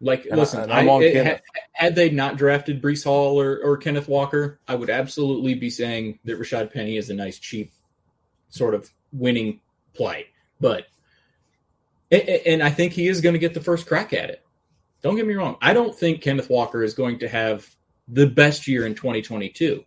Like, 0.00 0.26
and 0.26 0.36
listen, 0.36 0.68
I, 0.68 0.80
am 0.80 0.88
on 0.88 1.02
eh, 1.04 1.06
it, 1.06 1.24
had, 1.24 1.42
had, 1.72 1.94
they 1.94 2.10
not 2.10 2.36
drafted 2.36 2.82
Breece 2.82 3.04
Hall 3.04 3.40
or, 3.40 3.60
or 3.62 3.76
Kenneth 3.76 4.08
Walker, 4.08 4.58
I 4.66 4.74
would 4.74 4.90
absolutely 4.90 5.54
be 5.54 5.70
saying 5.70 6.18
that 6.24 6.40
Rashad 6.40 6.72
Penny 6.72 6.96
is 6.96 7.08
a 7.08 7.14
nice, 7.14 7.38
cheap, 7.38 7.70
sort 8.48 8.74
of 8.74 8.90
winning 9.12 9.60
play. 9.94 10.26
But 10.60 10.86
and 12.10 12.62
I 12.62 12.70
think 12.70 12.92
he 12.92 13.08
is 13.08 13.20
going 13.20 13.34
to 13.34 13.38
get 13.38 13.54
the 13.54 13.60
first 13.60 13.86
crack 13.86 14.12
at 14.12 14.28
it. 14.28 14.44
Don't 15.02 15.16
get 15.16 15.26
me 15.26 15.34
wrong. 15.34 15.56
I 15.62 15.72
don't 15.72 15.94
think 15.94 16.20
Kenneth 16.20 16.50
Walker 16.50 16.82
is 16.82 16.94
going 16.94 17.20
to 17.20 17.28
have 17.28 17.68
the 18.08 18.26
best 18.26 18.66
year 18.66 18.86
in 18.86 18.94
2022. 18.94 19.84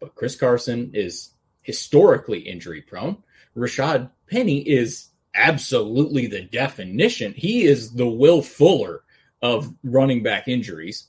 But 0.00 0.14
Chris 0.14 0.36
Carson 0.36 0.90
is 0.94 1.30
historically 1.62 2.40
injury 2.40 2.82
prone. 2.82 3.22
Rashad 3.56 4.10
Penny 4.30 4.58
is 4.60 5.08
absolutely 5.34 6.26
the 6.26 6.42
definition. 6.42 7.32
He 7.34 7.64
is 7.64 7.92
the 7.92 8.08
Will 8.08 8.42
Fuller 8.42 9.02
of 9.40 9.74
running 9.82 10.22
back 10.22 10.48
injuries. 10.48 11.08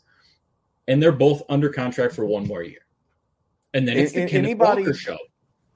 And 0.87 1.01
they're 1.01 1.11
both 1.11 1.43
under 1.49 1.69
contract 1.69 2.13
for 2.13 2.25
one 2.25 2.45
more 2.45 2.63
year. 2.63 2.85
And 3.73 3.87
then 3.87 3.97
it's 3.97 4.11
the 4.11 4.27
Kenneth 4.27 4.33
anybody, 4.33 4.83
Walker 4.83 4.93
show. 4.93 5.17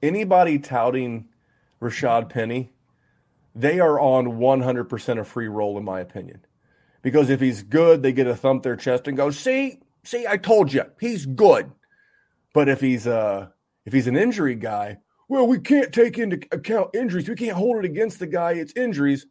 Anybody 0.02 0.58
touting 0.58 1.28
Rashad 1.80 2.28
Penny 2.28 2.72
they 3.58 3.80
are 3.80 3.98
on 3.98 4.38
100% 4.38 5.18
a 5.18 5.24
free 5.24 5.48
roll, 5.48 5.76
in 5.78 5.84
my 5.84 5.98
opinion. 5.98 6.44
Because 7.02 7.28
if 7.28 7.40
he's 7.40 7.62
good, 7.62 8.02
they 8.02 8.12
get 8.12 8.28
a 8.28 8.36
thump 8.36 8.62
their 8.62 8.76
chest 8.76 9.08
and 9.08 9.16
go, 9.16 9.30
see, 9.30 9.80
see, 10.08 10.26
I 10.26 10.36
told 10.36 10.72
you, 10.72 10.84
he's 11.00 11.26
good. 11.26 11.70
But 12.54 12.68
if 12.68 12.80
he's 12.80 13.06
uh 13.06 13.48
if 13.84 13.92
he's 13.92 14.06
an 14.06 14.16
injury 14.16 14.54
guy, 14.54 14.98
well, 15.28 15.46
we 15.46 15.58
can't 15.58 15.92
take 15.92 16.18
into 16.18 16.40
account 16.50 16.94
injuries. 16.94 17.28
We 17.28 17.34
can't 17.34 17.56
hold 17.56 17.76
it 17.78 17.84
against 17.84 18.18
the 18.18 18.26
guy. 18.26 18.52
It's 18.52 18.72
injuries, 18.74 19.26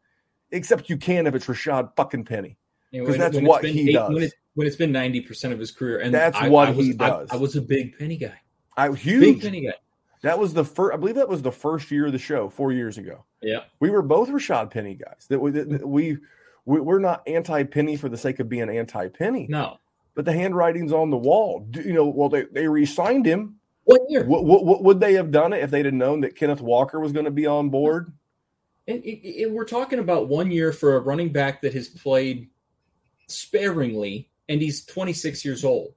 except 0.52 0.90
you 0.90 0.98
can 0.98 1.28
if 1.28 1.36
it's 1.36 1.48
Rashad 1.48 1.96
fucking 1.96 2.26
Penny. 2.26 2.58
Because 2.92 3.18
that's 3.18 3.40
what 3.40 3.66
he 3.66 3.90
eight, 3.90 3.94
does. 3.94 4.14
When, 4.14 4.24
it, 4.24 4.34
when, 4.54 4.66
it's 4.66 4.78
been 4.78 4.94
90% 4.94 5.52
of 5.52 5.60
his 5.60 5.72
career. 5.72 6.00
And 6.00 6.14
that's 6.14 6.38
I, 6.38 6.48
what 6.48 6.70
I 6.70 6.72
was, 6.72 6.86
he 6.86 6.94
does. 6.94 7.30
I, 7.30 7.36
I, 7.36 7.38
was 7.38 7.56
a 7.58 7.62
big 7.62 7.98
Penny 8.00 8.16
guy. 8.16 8.40
I 8.78 8.90
huge. 8.94 9.20
Big 9.20 9.42
Penny 9.42 9.66
guy. 9.66 9.74
That 10.22 10.40
was 10.40 10.54
the 10.54 10.64
first. 10.64 10.94
I 10.94 10.98
believe 10.98 11.16
that 11.16 11.28
was 11.28 11.42
the 11.42 11.52
first 11.52 11.92
year 11.92 12.06
of 12.08 12.12
the 12.12 12.20
show, 12.20 12.50
four 12.50 12.72
years 12.72 12.98
ago. 12.98 13.26
Yeah, 13.42 13.64
we 13.80 13.90
were 13.90 14.02
both 14.02 14.30
Rashad 14.30 14.72
Penny 14.72 14.96
guys. 14.96 15.28
That 15.30 15.40
we, 15.40 15.52
that 15.52 15.88
we, 15.88 16.18
we 16.66 16.80
we're 16.80 17.00
not 17.00 17.22
anti 17.28 17.64
Penny 17.64 17.98
for 17.98 18.10
the 18.10 18.18
sake 18.18 18.40
of 18.40 18.50
being 18.50 18.70
anti 18.70 19.10
Penny. 19.10 19.46
No, 19.48 19.78
but 20.18 20.26
the 20.26 20.34
handwriting's 20.34 20.92
on 20.92 21.12
the 21.12 21.18
wall. 21.18 21.70
You 21.76 21.94
know, 21.94 22.08
well 22.08 22.28
they 22.28 22.46
they 22.52 22.68
re-signed 22.68 23.26
him. 23.26 23.58
What 23.84 24.02
year? 24.10 24.26
What, 24.26 24.44
what, 24.44 24.84
would 24.84 25.00
they 25.00 25.14
have 25.14 25.32
done 25.32 25.54
it 25.54 25.64
if 25.64 25.70
they'd 25.70 25.86
have 25.86 25.94
known 25.94 26.22
that 26.22 26.36
Kenneth 26.36 26.60
Walker 26.60 27.00
was 27.00 27.14
going 27.14 27.26
to 27.26 27.32
be 27.32 27.46
on 27.46 27.70
board? 27.70 28.12
And, 28.88 29.02
we're 29.54 29.64
talking 29.64 30.00
about 30.00 30.28
one 30.28 30.52
year 30.52 30.74
for 30.74 30.96
a 30.96 31.00
running 31.00 31.32
back 31.32 31.62
that 31.62 31.74
has 31.74 31.88
played 31.88 32.50
sparingly, 33.28 34.30
and 34.50 34.62
he's 34.62 34.84
26 34.86 35.46
years 35.46 35.64
old. 35.64 35.94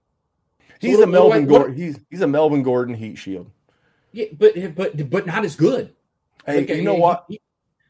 He's 0.80 0.98
what, 0.98 1.08
a 1.08 1.10
Melvin 1.10 1.46
Gordon. 1.46 1.76
He's 1.76 1.98
he's 2.10 2.20
a 2.20 2.28
Melvin 2.28 2.62
Gordon 2.62 2.94
heat 2.94 3.16
shield. 3.16 3.50
Yeah, 4.12 4.26
but 4.36 4.76
but 4.76 5.10
but 5.10 5.26
not 5.26 5.46
as 5.46 5.56
good. 5.56 5.94
Hey, 6.44 6.58
like, 6.58 6.68
you 6.68 6.82
know 6.82 6.94
what? 6.94 7.24
He, 7.28 7.40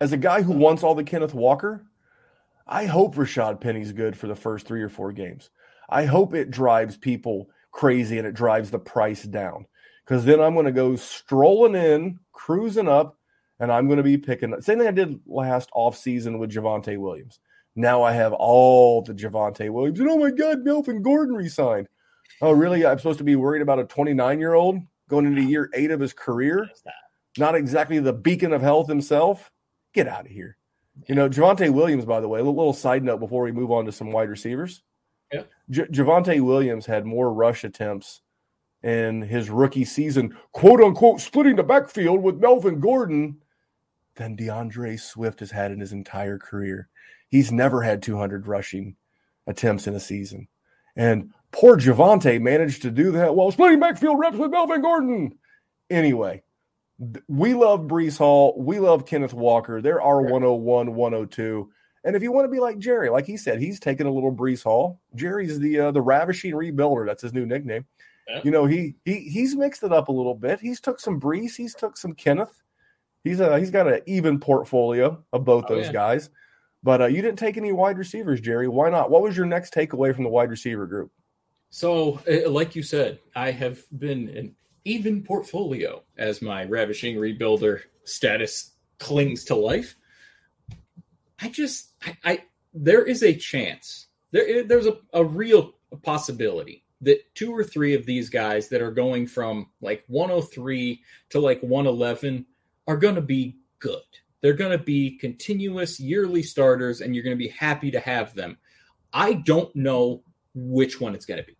as 0.00 0.12
a 0.12 0.16
guy 0.16 0.42
who 0.42 0.52
wants 0.52 0.84
all 0.84 0.94
the 0.94 1.04
Kenneth 1.04 1.34
Walker, 1.34 1.84
I 2.66 2.86
hope 2.86 3.16
Rashad 3.16 3.60
Penny's 3.60 3.92
good 3.92 4.16
for 4.16 4.28
the 4.28 4.36
first 4.36 4.66
three 4.66 4.82
or 4.82 4.88
four 4.88 5.12
games. 5.12 5.50
I 5.90 6.04
hope 6.06 6.34
it 6.34 6.50
drives 6.50 6.96
people 6.96 7.48
crazy 7.72 8.18
and 8.18 8.26
it 8.26 8.34
drives 8.34 8.70
the 8.70 8.78
price 8.78 9.22
down. 9.22 9.66
Because 10.04 10.24
then 10.24 10.40
I'm 10.40 10.54
going 10.54 10.66
to 10.66 10.72
go 10.72 10.96
strolling 10.96 11.74
in, 11.74 12.18
cruising 12.32 12.88
up, 12.88 13.16
and 13.58 13.70
I'm 13.70 13.86
going 13.86 13.98
to 13.98 14.02
be 14.02 14.16
picking. 14.16 14.50
The 14.50 14.62
same 14.62 14.78
thing 14.78 14.88
I 14.88 14.92
did 14.92 15.20
last 15.26 15.70
offseason 15.76 16.38
with 16.38 16.52
Javonte 16.52 16.98
Williams. 16.98 17.38
Now 17.76 18.02
I 18.02 18.12
have 18.12 18.32
all 18.32 19.02
the 19.02 19.14
Javonte 19.14 19.70
Williams. 19.70 20.00
And 20.00 20.08
oh 20.08 20.18
my 20.18 20.30
God, 20.30 20.64
Melvin 20.64 21.02
Gordon 21.02 21.36
resigned. 21.36 21.88
Oh, 22.40 22.52
really? 22.52 22.86
I'm 22.86 22.98
supposed 22.98 23.18
to 23.18 23.24
be 23.24 23.36
worried 23.36 23.62
about 23.62 23.78
a 23.78 23.84
29 23.84 24.40
year 24.40 24.54
old? 24.54 24.80
going 25.10 25.26
into 25.26 25.42
year 25.42 25.68
eight 25.74 25.90
of 25.90 26.00
his 26.00 26.14
career. 26.14 26.70
Not 27.36 27.54
exactly 27.54 27.98
the 27.98 28.12
beacon 28.14 28.52
of 28.52 28.62
health 28.62 28.88
himself. 28.88 29.50
Get 29.92 30.08
out 30.08 30.26
of 30.26 30.30
here. 30.30 30.56
You 31.06 31.14
know, 31.14 31.28
Javonte 31.28 31.70
Williams, 31.70 32.04
by 32.04 32.20
the 32.20 32.28
way, 32.28 32.40
a 32.40 32.44
little 32.44 32.72
side 32.72 33.04
note 33.04 33.18
before 33.18 33.42
we 33.42 33.52
move 33.52 33.70
on 33.70 33.84
to 33.84 33.92
some 33.92 34.12
wide 34.12 34.30
receivers. 34.30 34.82
Yeah. 35.32 35.42
J- 35.70 35.86
Javonte 35.86 36.40
Williams 36.40 36.86
had 36.86 37.06
more 37.06 37.32
rush 37.32 37.64
attempts 37.64 38.22
in 38.82 39.22
his 39.22 39.50
rookie 39.50 39.84
season, 39.84 40.36
quote 40.52 40.80
unquote, 40.80 41.20
splitting 41.20 41.56
the 41.56 41.62
backfield 41.62 42.22
with 42.22 42.40
Melvin 42.40 42.80
Gordon 42.80 43.38
than 44.16 44.36
D'Andre 44.36 44.96
Swift 44.96 45.40
has 45.40 45.50
had 45.50 45.70
in 45.70 45.80
his 45.80 45.92
entire 45.92 46.38
career. 46.38 46.88
He's 47.28 47.52
never 47.52 47.82
had 47.82 48.02
200 48.02 48.46
rushing 48.46 48.96
attempts 49.46 49.86
in 49.86 49.94
a 49.94 50.00
season. 50.00 50.48
And 50.96 51.30
poor 51.52 51.76
Javonte 51.76 52.40
managed 52.40 52.82
to 52.82 52.90
do 52.90 53.12
that 53.12 53.34
while 53.34 53.52
splitting 53.52 53.80
backfield 53.80 54.18
reps 54.18 54.36
with 54.36 54.50
Melvin 54.50 54.82
Gordon. 54.82 55.38
Anyway, 55.88 56.42
we 57.28 57.54
love 57.54 57.82
Breece 57.82 58.18
Hall. 58.18 58.54
We 58.58 58.78
love 58.78 59.06
Kenneth 59.06 59.32
Walker. 59.32 59.80
There 59.80 60.02
are 60.02 60.20
101, 60.22 60.94
102. 60.94 61.70
And 62.04 62.16
if 62.16 62.22
you 62.22 62.32
want 62.32 62.46
to 62.46 62.50
be 62.50 62.60
like 62.60 62.78
Jerry, 62.78 63.10
like 63.10 63.26
he 63.26 63.36
said, 63.36 63.60
he's 63.60 63.78
taking 63.78 64.06
a 64.06 64.10
little 64.12 64.34
Breece 64.34 64.62
Hall. 64.62 65.00
Jerry's 65.14 65.58
the 65.58 65.78
uh, 65.78 65.90
the 65.90 66.00
ravishing 66.00 66.52
rebuilder. 66.54 67.04
That's 67.06 67.22
his 67.22 67.34
new 67.34 67.44
nickname. 67.46 67.84
Yeah. 68.28 68.40
You 68.44 68.50
know, 68.50 68.66
he 68.66 68.94
he 69.04 69.16
he's 69.20 69.54
mixed 69.54 69.82
it 69.82 69.92
up 69.92 70.08
a 70.08 70.12
little 70.12 70.34
bit. 70.34 70.60
He's 70.60 70.80
took 70.80 70.98
some 71.00 71.20
Breece. 71.20 71.56
He's 71.56 71.74
took 71.74 71.96
some 71.96 72.14
Kenneth. 72.14 72.62
He's 73.22 73.40
a 73.40 73.58
he's 73.58 73.70
got 73.70 73.86
an 73.86 74.00
even 74.06 74.40
portfolio 74.40 75.22
of 75.32 75.44
both 75.44 75.66
Oh, 75.68 75.74
those 75.74 75.86
yeah. 75.86 75.92
guys. 75.92 76.30
But 76.82 77.02
uh, 77.02 77.06
you 77.06 77.20
didn't 77.20 77.38
take 77.38 77.58
any 77.58 77.72
wide 77.72 77.98
receivers, 77.98 78.40
Jerry. 78.40 78.66
Why 78.66 78.88
not? 78.88 79.10
What 79.10 79.20
was 79.22 79.36
your 79.36 79.44
next 79.44 79.74
takeaway 79.74 80.14
from 80.14 80.24
the 80.24 80.30
wide 80.30 80.48
receiver 80.48 80.86
group? 80.86 81.10
So, 81.68 82.20
uh, 82.26 82.48
like 82.50 82.74
you 82.74 82.82
said, 82.82 83.18
I 83.36 83.50
have 83.50 83.82
been 83.98 84.28
an 84.30 84.56
even 84.86 85.22
portfolio 85.22 86.02
as 86.16 86.40
my 86.40 86.64
ravishing 86.64 87.16
rebuilder 87.16 87.82
status 88.04 88.70
clings 88.98 89.44
to 89.44 89.54
life. 89.54 89.94
I 91.40 91.48
just, 91.48 91.90
I, 92.02 92.16
I 92.24 92.44
there 92.74 93.04
is 93.04 93.22
a 93.22 93.34
chance, 93.34 94.06
there, 94.30 94.62
there's 94.64 94.86
a, 94.86 94.98
a 95.12 95.24
real 95.24 95.72
possibility 96.02 96.84
that 97.00 97.34
two 97.34 97.54
or 97.54 97.64
three 97.64 97.94
of 97.94 98.04
these 98.06 98.28
guys 98.28 98.68
that 98.68 98.82
are 98.82 98.90
going 98.90 99.26
from 99.26 99.68
like 99.80 100.04
103 100.08 101.02
to 101.30 101.40
like 101.40 101.60
111 101.62 102.46
are 102.86 102.96
going 102.96 103.14
to 103.14 103.22
be 103.22 103.56
good. 103.78 104.02
They're 104.40 104.52
going 104.52 104.76
to 104.76 104.82
be 104.82 105.18
continuous 105.18 106.00
yearly 106.00 106.42
starters, 106.42 107.00
and 107.00 107.14
you're 107.14 107.24
going 107.24 107.36
to 107.36 107.42
be 107.42 107.48
happy 107.48 107.90
to 107.90 108.00
have 108.00 108.34
them. 108.34 108.58
I 109.12 109.34
don't 109.34 109.74
know 109.76 110.22
which 110.54 111.00
one 111.00 111.14
it's 111.14 111.26
going 111.26 111.40
to 111.40 111.46
be. 111.46 111.56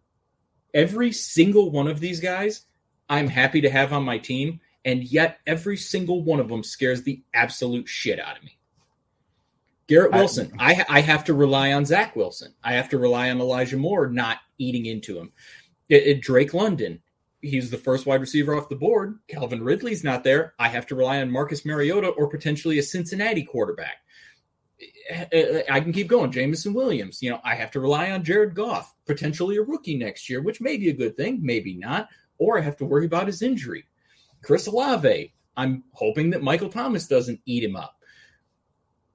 Every 0.72 1.12
single 1.12 1.70
one 1.70 1.88
of 1.88 2.00
these 2.00 2.20
guys, 2.20 2.64
I'm 3.08 3.28
happy 3.28 3.60
to 3.62 3.70
have 3.70 3.92
on 3.92 4.04
my 4.04 4.18
team, 4.18 4.60
and 4.84 5.02
yet 5.02 5.40
every 5.46 5.76
single 5.76 6.22
one 6.22 6.40
of 6.40 6.48
them 6.48 6.62
scares 6.62 7.02
the 7.02 7.22
absolute 7.34 7.88
shit 7.88 8.18
out 8.18 8.38
of 8.38 8.44
me. 8.44 8.56
Garrett 9.90 10.12
Wilson, 10.12 10.52
I, 10.58 10.84
I 10.88 11.00
have 11.00 11.24
to 11.24 11.34
rely 11.34 11.72
on 11.72 11.84
Zach 11.84 12.14
Wilson. 12.16 12.54
I 12.64 12.72
have 12.74 12.88
to 12.90 12.98
rely 12.98 13.28
on 13.30 13.40
Elijah 13.40 13.76
Moore 13.76 14.08
not 14.08 14.38
eating 14.58 14.86
into 14.86 15.18
him. 15.18 15.32
It- 15.88 16.06
it- 16.06 16.20
Drake 16.22 16.54
London, 16.54 17.02
he's 17.42 17.70
the 17.70 17.76
first 17.76 18.06
wide 18.06 18.20
receiver 18.20 18.54
off 18.54 18.68
the 18.68 18.76
board. 18.76 19.18
Calvin 19.28 19.62
Ridley's 19.62 20.04
not 20.04 20.22
there. 20.24 20.54
I 20.58 20.68
have 20.68 20.86
to 20.86 20.94
rely 20.94 21.20
on 21.20 21.30
Marcus 21.30 21.64
Mariota 21.64 22.08
or 22.08 22.28
potentially 22.28 22.78
a 22.78 22.82
Cincinnati 22.82 23.42
quarterback. 23.42 23.96
Eh, 25.10 25.24
eh, 25.32 25.38
eh, 25.40 25.62
I 25.68 25.80
can 25.80 25.92
keep 25.92 26.06
going. 26.06 26.30
Jameson 26.30 26.72
Williams, 26.72 27.20
you 27.22 27.30
know, 27.30 27.40
I 27.44 27.54
have 27.54 27.70
to 27.72 27.80
rely 27.80 28.12
on 28.12 28.22
Jared 28.24 28.54
Goff, 28.54 28.94
potentially 29.06 29.56
a 29.56 29.62
rookie 29.62 29.96
next 29.98 30.30
year, 30.30 30.40
which 30.40 30.60
may 30.60 30.76
be 30.76 30.88
a 30.88 30.94
good 30.94 31.16
thing, 31.16 31.40
maybe 31.42 31.74
not. 31.74 32.08
Or 32.38 32.56
I 32.58 32.62
have 32.62 32.76
to 32.78 32.84
worry 32.86 33.04
about 33.06 33.26
his 33.26 33.42
injury. 33.42 33.84
Chris 34.42 34.66
Olave, 34.66 35.34
I'm 35.56 35.84
hoping 35.92 36.30
that 36.30 36.42
Michael 36.42 36.70
Thomas 36.70 37.06
doesn't 37.06 37.40
eat 37.44 37.64
him 37.64 37.76
up. 37.76 37.96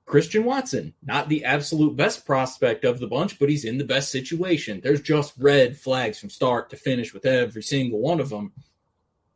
Christian 0.05 0.45
Watson, 0.45 0.93
not 1.03 1.29
the 1.29 1.45
absolute 1.45 1.95
best 1.95 2.25
prospect 2.25 2.85
of 2.85 2.99
the 2.99 3.07
bunch, 3.07 3.39
but 3.39 3.49
he's 3.49 3.65
in 3.65 3.79
the 3.79 3.83
best 3.83 4.11
situation. 4.11 4.79
There's 4.81 5.01
just 5.01 5.33
red 5.37 5.77
flags 5.77 6.19
from 6.19 6.29
start 6.29 6.69
to 6.69 6.77
finish 6.77 7.13
with 7.13 7.25
every 7.25 7.63
single 7.63 7.99
one 7.99 8.19
of 8.19 8.29
them. 8.29 8.53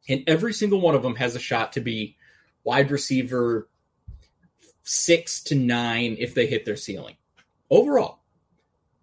And 0.07 0.23
every 0.27 0.53
single 0.53 0.79
one 0.79 0.95
of 0.95 1.01
them 1.03 1.15
has 1.15 1.35
a 1.35 1.39
shot 1.39 1.73
to 1.73 1.81
be 1.81 2.17
wide 2.63 2.91
receiver 2.91 3.67
six 4.83 5.41
to 5.43 5.55
nine 5.55 6.15
if 6.19 6.33
they 6.33 6.47
hit 6.47 6.65
their 6.65 6.75
ceiling 6.75 7.15
overall. 7.69 8.19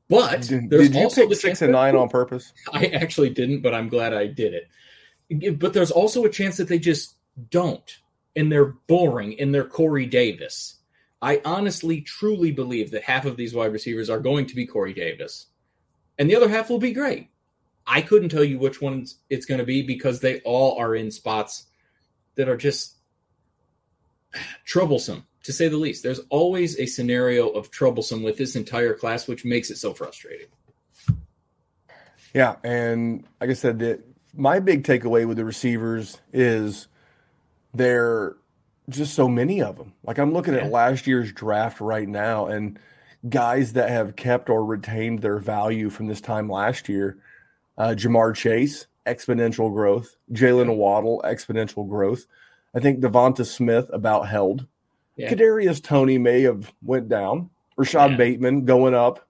But 0.09 0.43
Did, 0.43 0.71
there's 0.71 0.89
did 0.89 0.95
you 0.95 1.03
also 1.03 1.23
pick 1.23 1.31
the 1.31 1.37
six 1.37 1.63
and 1.63 1.75
that- 1.75 1.79
nine 1.79 1.97
on 1.97 2.09
purpose? 2.09 2.53
I 2.73 2.87
actually 2.87 3.31
didn't, 3.31 3.61
but 3.63 3.75
I'm 3.75 3.89
glad 3.89 4.15
I 4.15 4.29
did 4.29 4.55
it. 4.55 5.59
But 5.59 5.73
there's 5.73 5.91
also 5.91 6.25
a 6.25 6.31
chance 6.31 6.59
that 6.59 6.69
they 6.69 6.79
just 6.79 7.17
don't, 7.51 7.99
and 8.37 8.51
they're 8.53 8.75
boring, 8.87 9.41
and 9.41 9.53
they're 9.53 9.65
Corey 9.65 10.07
Davis. 10.07 10.76
I 11.27 11.41
honestly, 11.45 12.03
truly 12.03 12.53
believe 12.53 12.93
that 12.93 13.03
half 13.03 13.25
of 13.25 13.37
these 13.37 13.53
wide 13.53 13.73
receivers 13.73 14.09
are 14.09 14.21
going 14.21 14.47
to 14.47 14.55
be 14.55 14.65
Corey 14.65 14.95
Davis, 14.95 15.47
and 16.21 16.31
the 16.31 16.37
other 16.37 16.49
half 16.49 16.71
will 16.71 16.79
be 16.79 16.93
great. 16.93 17.31
I 17.85 18.01
couldn't 18.01 18.29
tell 18.29 18.45
you 18.45 18.61
which 18.61 18.81
ones 18.81 19.17
it's 19.29 19.45
going 19.45 19.59
to 19.59 19.67
be 19.67 19.83
because 19.83 20.21
they 20.21 20.39
all 20.43 20.79
are 20.79 20.95
in 20.95 21.11
spots 21.11 21.67
that 22.37 22.49
are 22.49 22.57
just 22.57 22.95
troublesome, 24.65 25.27
to 25.43 25.53
say 25.53 25.67
the 25.67 25.77
least. 25.77 26.05
There's 26.05 26.21
always 26.29 26.79
a 26.79 26.87
scenario 26.87 27.49
of 27.49 27.73
troublesome 27.73 28.23
with 28.23 28.39
this 28.39 28.55
entire 28.55 28.95
class, 28.95 29.27
which 29.27 29.45
makes 29.45 29.69
it 29.69 29.79
so 29.79 29.95
frustrating. 29.95 30.47
Yeah, 32.35 32.55
and 32.63 33.25
like 33.41 33.51
I 33.51 33.55
said, 33.55 33.81
that 33.81 34.05
my 34.33 34.61
big 34.61 34.85
takeaway 34.85 35.27
with 35.27 35.39
the 35.39 35.45
receivers 35.45 36.21
is 36.33 36.87
there 37.75 38.37
just 38.89 39.15
so 39.15 39.29
many 39.29 39.63
of 39.63 39.77
them. 39.77 39.93
Like 40.05 40.19
I'm 40.19 40.33
looking 40.33 40.55
Yeah. 40.55 40.65
at 40.65 40.71
last 40.71 41.07
year's 41.07 41.33
draft 41.33 41.81
right 41.81 42.09
now, 42.09 42.47
and 42.47 42.79
guys 43.29 43.73
that 43.75 43.89
have 43.91 44.17
kept 44.17 44.49
or 44.49 44.65
retained 44.65 45.21
their 45.23 45.39
value 45.39 45.91
from 45.91 46.07
this 46.07 46.21
time 46.21 46.49
last 46.49 46.89
year: 46.89 47.19
uh, 47.79 47.95
Ja'Marr 47.97 48.35
Chase, 48.35 48.87
exponential 49.07 49.73
growth; 49.73 50.17
Jaylen 50.33 50.77
Waddle, 50.77 51.21
exponential 51.25 51.89
growth. 51.89 52.27
I 52.75 52.81
think 52.81 53.01
DeVonta 53.01 53.45
Smith 53.47 53.89
about 53.93 54.29
held. 54.29 54.67
Yeah. 55.17 55.33
Kadarius 55.33 55.83
Toney 55.83 56.19
may 56.19 56.43
have 56.43 56.73
went 56.83 57.09
down. 57.09 57.51
Rashod 57.77 58.13
Yeah. 58.13 58.17
Bateman 58.19 58.65
going 58.67 58.95
up. 58.95 59.27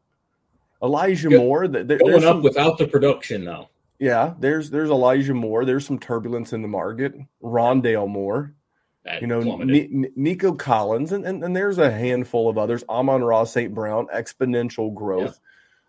Elijah 0.83 1.29
Go- 1.31 1.39
Moore. 1.39 1.67
th- 1.69 1.89
th- 1.89 2.01
Going 2.01 2.15
up 2.17 2.23
some- 2.23 2.43
without 2.43 2.77
the 2.79 2.87
production, 2.87 3.45
though. 3.45 3.69
yeah, 3.99 4.35
there's 4.39 4.71
there's 4.71 4.91
Elijah 4.91 5.33
Moore. 5.35 5.65
There's 5.65 5.87
some 5.87 5.99
turbulence 5.99 6.53
in 6.53 6.61
the 6.63 6.69
market. 6.69 7.15
Rondale 7.43 8.09
Moore, 8.09 8.53
That 8.53 8.53
you 9.21 9.27
know, 9.27 9.41
Ni- 9.41 10.09
Nico 10.17 10.53
Collins, 10.53 11.13
and, 11.13 11.25
and 11.25 11.43
and 11.45 11.55
there's 11.55 11.79
a 11.79 11.91
handful 11.91 12.49
of 12.49 12.59
others. 12.59 12.85
Amon-Ra, 12.89 13.45
St. 13.45 13.75
Brown, 13.75 14.07
exponential 14.15 14.93
growth. 14.95 15.39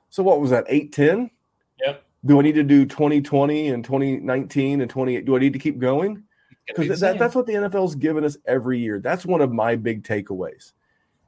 So 0.10 0.24
what 0.24 0.40
was 0.40 0.52
that? 0.52 0.66
Eight 0.68 0.92
ten. 0.92 1.30
Yep. 1.86 2.04
Do 2.26 2.40
I 2.40 2.42
need 2.42 2.56
to 2.56 2.64
do 2.64 2.86
2020 2.86 3.70
and 3.70 3.84
2019 3.84 4.82
and 4.82 4.90
28? 4.90 5.26
Do 5.26 5.36
I 5.36 5.40
need 5.40 5.54
to 5.54 5.60
keep 5.60 5.80
going? 5.80 6.16
Be 6.16 6.74
Because 6.76 7.00
that, 7.00 7.20
that's 7.20 7.36
what 7.36 7.46
the 7.46 7.54
NFL's 7.54 7.96
given 7.96 8.24
us 8.24 8.38
every 8.46 8.80
year. 8.80 9.00
That's 9.00 9.26
one 9.26 9.40
of 9.40 9.52
my 9.52 9.76
big 9.76 10.04
takeaways. 10.04 10.74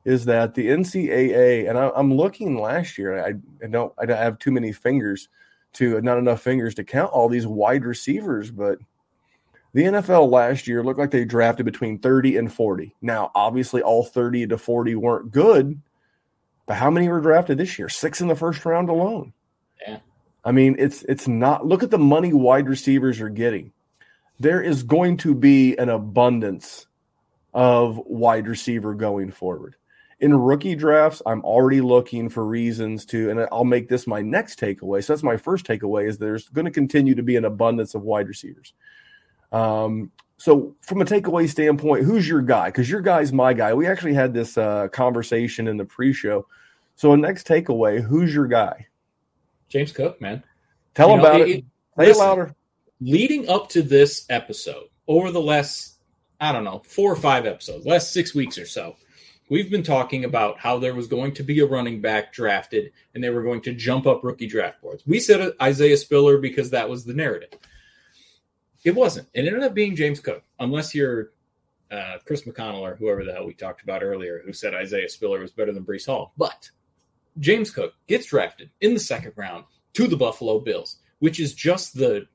Is 0.03 0.25
that 0.25 0.55
the 0.55 0.67
NCAA? 0.67 1.69
And 1.69 1.77
I, 1.77 1.91
I'm 1.95 2.13
looking 2.13 2.59
last 2.59 2.97
year. 2.97 3.23
I, 3.23 3.33
I 3.63 3.67
don't. 3.69 3.93
I 3.97 4.05
don't 4.05 4.17
have 4.17 4.39
too 4.39 4.51
many 4.51 4.71
fingers 4.71 5.29
to 5.73 6.01
not 6.01 6.17
enough 6.17 6.41
fingers 6.41 6.75
to 6.75 6.83
count 6.83 7.11
all 7.11 7.29
these 7.29 7.45
wide 7.45 7.85
receivers, 7.85 8.49
but 8.49 8.79
the 9.73 9.83
NFL 9.83 10.31
last 10.31 10.67
year 10.67 10.83
looked 10.83 10.99
like 10.99 11.11
they 11.11 11.25
drafted 11.25 11.65
between 11.65 11.99
30 11.99 12.37
and 12.37 12.51
40. 12.51 12.95
Now, 13.01 13.31
obviously, 13.35 13.81
all 13.81 14.03
30 14.03 14.47
to 14.47 14.57
40 14.57 14.95
weren't 14.95 15.31
good, 15.31 15.81
but 16.65 16.77
how 16.77 16.89
many 16.89 17.07
were 17.07 17.21
drafted 17.21 17.57
this 17.57 17.77
year? 17.77 17.89
Six 17.89 18.21
in 18.21 18.27
the 18.27 18.35
first 18.35 18.65
round 18.65 18.89
alone. 18.89 19.33
Yeah. 19.87 19.99
I 20.43 20.51
mean, 20.51 20.75
it's 20.79 21.03
it's 21.03 21.27
not. 21.27 21.65
Look 21.65 21.83
at 21.83 21.91
the 21.91 21.99
money 21.99 22.33
wide 22.33 22.67
receivers 22.67 23.19
are 23.21 23.29
getting. 23.29 23.71
There 24.39 24.61
is 24.61 24.83
going 24.83 25.17
to 25.17 25.35
be 25.35 25.75
an 25.77 25.89
abundance 25.89 26.87
of 27.53 27.97
wide 28.05 28.47
receiver 28.47 28.93
going 28.93 29.31
forward. 29.31 29.75
In 30.19 30.33
rookie 30.33 30.75
drafts, 30.75 31.21
I'm 31.25 31.43
already 31.43 31.81
looking 31.81 32.29
for 32.29 32.45
reasons 32.45 33.05
to, 33.07 33.29
and 33.29 33.47
I'll 33.51 33.63
make 33.63 33.87
this 33.87 34.05
my 34.05 34.21
next 34.21 34.59
takeaway. 34.59 35.03
So 35.03 35.13
that's 35.13 35.23
my 35.23 35.37
first 35.37 35.65
takeaway: 35.65 36.07
is 36.07 36.17
there's 36.17 36.49
going 36.49 36.65
to 36.65 36.71
continue 36.71 37.15
to 37.15 37.23
be 37.23 37.35
an 37.35 37.45
abundance 37.45 37.93
of 37.95 38.01
wide 38.01 38.27
receivers. 38.27 38.73
Um, 39.51 40.11
so 40.37 40.75
from 40.81 41.01
a 41.01 41.05
takeaway 41.05 41.49
standpoint, 41.49 42.05
who's 42.05 42.27
your 42.27 42.41
guy? 42.41 42.67
Because 42.67 42.89
your 42.89 43.01
guy's 43.01 43.33
my 43.33 43.53
guy. 43.53 43.73
We 43.73 43.87
actually 43.87 44.13
had 44.13 44.33
this 44.33 44.57
uh, 44.57 44.87
conversation 44.89 45.67
in 45.67 45.77
the 45.77 45.85
pre-show. 45.85 46.47
So 46.95 47.13
a 47.13 47.17
next 47.17 47.47
takeaway, 47.47 48.01
who's 48.01 48.33
your 48.33 48.47
guy? 48.47 48.87
James 49.69 49.91
Cook, 49.91 50.19
man. 50.21 50.43
Tell 50.95 51.09
You 51.09 51.15
him 51.15 51.21
know, 51.21 51.27
about 51.27 51.41
it- 51.41 51.49
it. 51.49 51.57
it- 51.59 51.65
Say 51.97 52.09
it 52.11 52.17
louder. 52.17 52.55
Leading 53.01 53.49
up 53.49 53.69
to 53.69 53.81
this 53.81 54.25
episode, 54.29 54.85
over 55.07 55.31
the 55.31 55.41
last, 55.41 55.95
I 56.39 56.51
don't 56.51 56.63
know, 56.63 56.81
four 56.85 57.11
or 57.11 57.15
five 57.17 57.45
episodes, 57.45 57.85
last 57.85 58.13
six 58.13 58.33
weeks 58.35 58.57
or 58.57 58.65
so, 58.65 58.95
we've 59.49 59.69
been 59.71 59.83
talking 59.83 60.23
about 60.25 60.59
how 60.59 60.77
there 60.79 60.93
was 60.95 61.07
going 61.07 61.33
to 61.33 61.43
be 61.43 61.59
a 61.59 61.65
running 61.65 61.99
back 62.01 62.31
drafted 62.33 62.91
and 63.15 63.23
they 63.23 63.29
were 63.29 63.43
going 63.43 63.61
to 63.61 63.73
jump 63.73 64.05
up 64.07 64.23
rookie 64.23 64.47
draft 64.47 64.81
boards. 64.81 65.03
We 65.07 65.19
said 65.19 65.53
Isaiah 65.61 65.97
Spiller 65.97 66.37
because 66.37 66.69
that 66.69 66.89
was 66.89 67.03
the 67.05 67.13
narrative. 67.13 67.49
It 68.83 68.95
wasn't. 68.95 69.27
It 69.33 69.45
ended 69.45 69.63
up 69.63 69.73
being 69.73 69.95
James 69.95 70.19
Cook, 70.19 70.43
unless 70.59 70.95
you're 70.95 71.31
uh, 71.91 72.17
Chris 72.25 72.43
McConnell 72.43 72.81
or 72.81 72.95
whoever 72.95 73.23
the 73.23 73.33
hell 73.33 73.45
we 73.45 73.53
talked 73.53 73.81
about 73.83 74.03
earlier, 74.03 74.41
who 74.45 74.53
said 74.53 74.73
Isaiah 74.73 75.09
Spiller 75.09 75.39
was 75.39 75.51
better 75.51 75.73
than 75.73 75.85
Breece 75.85 76.05
Hall. 76.05 76.33
But 76.37 76.69
James 77.39 77.71
Cook 77.71 77.93
gets 78.07 78.27
drafted 78.27 78.69
in 78.81 78.93
the 78.93 78.99
second 78.99 79.33
round 79.35 79.65
to 79.93 80.07
the 80.07 80.17
Buffalo 80.17 80.59
Bills, 80.59 80.97
which 81.19 81.39
is 81.39 81.53
just 81.53 81.95
the 81.95 82.27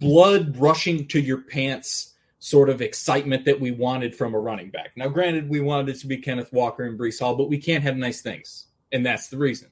blood 0.00 0.56
rushing 0.56 1.06
to 1.08 1.20
your 1.20 1.42
pants 1.42 2.14
sort 2.40 2.70
of 2.70 2.80
excitement 2.80 3.44
that 3.44 3.60
we 3.60 3.70
wanted 3.70 4.14
from 4.14 4.34
a 4.34 4.38
running 4.38 4.70
back. 4.70 4.92
Now, 4.96 5.08
granted, 5.08 5.48
we 5.48 5.60
wanted 5.60 5.94
it 5.94 6.00
to 6.00 6.06
be 6.06 6.18
Kenneth 6.18 6.52
Walker 6.52 6.84
and 6.84 6.98
Breece 6.98 7.18
Hall, 7.18 7.34
but 7.34 7.48
we 7.48 7.58
can't 7.58 7.82
have 7.82 7.96
nice 7.96 8.22
things. 8.22 8.66
And 8.92 9.04
that's 9.04 9.28
the 9.28 9.36
reason. 9.36 9.70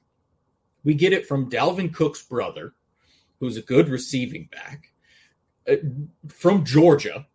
We 0.83 0.93
get 0.93 1.13
it 1.13 1.27
from 1.27 1.49
Dalvin 1.49 1.93
Cook's 1.93 2.23
brother, 2.23 2.73
who's 3.39 3.57
a 3.57 3.61
good 3.61 3.89
receiving 3.89 4.49
back, 4.51 4.91
Uh, 5.67 5.75
from 6.29 6.63
Georgia. 6.63 7.27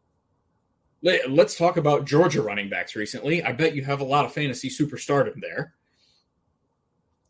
Let- 1.02 1.30
Let's 1.30 1.56
talk 1.56 1.76
about 1.76 2.06
Georgia 2.06 2.42
running 2.42 2.68
backs 2.68 2.94
recently. 2.96 3.42
I 3.42 3.52
bet 3.52 3.74
you 3.74 3.82
have 3.84 4.00
a 4.00 4.04
lot 4.04 4.24
of 4.24 4.32
fantasy 4.32 4.68
superstardom 4.68 5.40
there. 5.40 5.74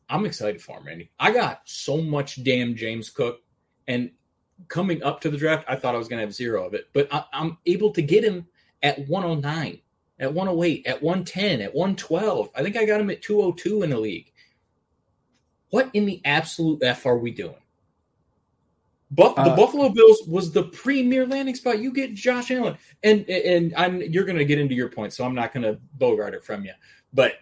I'm 0.09 0.27
excited 0.27 0.61
for 0.61 0.77
him, 0.79 0.87
Randy. 0.87 1.11
I 1.19 1.33
got 1.33 1.63
so 1.65 1.97
much 2.03 2.43
damn 2.45 2.75
James 2.77 3.09
Cook, 3.09 3.41
and 3.89 4.11
coming 4.69 5.03
up 5.03 5.21
to 5.23 5.31
the 5.31 5.39
draft, 5.39 5.65
I 5.69 5.77
thought 5.77 5.95
I 5.95 5.99
was 5.99 6.09
going 6.09 6.19
to 6.19 6.27
have 6.27 6.35
zero 6.35 6.67
of 6.67 6.75
it, 6.75 6.89
but 6.93 7.09
I, 7.13 7.25
I'm 7.33 7.57
able 7.65 7.91
to 7.93 8.03
get 8.03 8.23
him 8.23 8.47
at 8.83 8.99
109, 9.09 9.81
at 10.21 10.33
108, 10.35 10.87
at 10.87 11.03
110, 11.03 11.63
at 11.63 11.75
112. 11.75 12.51
I 12.55 12.63
think 12.63 12.77
I 12.77 12.85
got 12.85 13.01
him 13.01 13.11
at 13.11 13.23
202 13.23 13.83
in 13.83 13.91
the 13.91 13.99
league. 13.99 14.33
What 15.71 15.89
in 15.95 16.05
the 16.05 16.21
absolute 16.27 16.83
F 16.83 17.07
are 17.07 17.17
we 17.17 17.31
doing? 17.31 17.55
Buff- 19.13 19.37
the 19.37 19.43
Uh, 19.43 19.57
Buffalo 19.57 19.91
Bills 19.91 20.23
was 20.27 20.53
the 20.53 20.65
premier 20.65 21.27
landing 21.27 21.55
spot. 21.55 21.79
You 21.79 21.93
get 21.93 22.15
Josh 22.15 22.51
Allen, 22.51 22.77
and 23.03 23.29
and 23.29 23.75
I'm 23.77 24.01
you're 24.01 24.25
going 24.25 24.39
to 24.39 24.45
get 24.45 24.59
into 24.59 24.75
your 24.75 24.89
point, 24.89 25.13
so 25.13 25.25
I'm 25.25 25.35
not 25.35 25.53
going 25.53 25.65
to 25.65 25.79
bogart 25.99 26.35
it 26.35 26.43
from 26.45 26.65
you. 26.65 26.73
But 27.13 27.35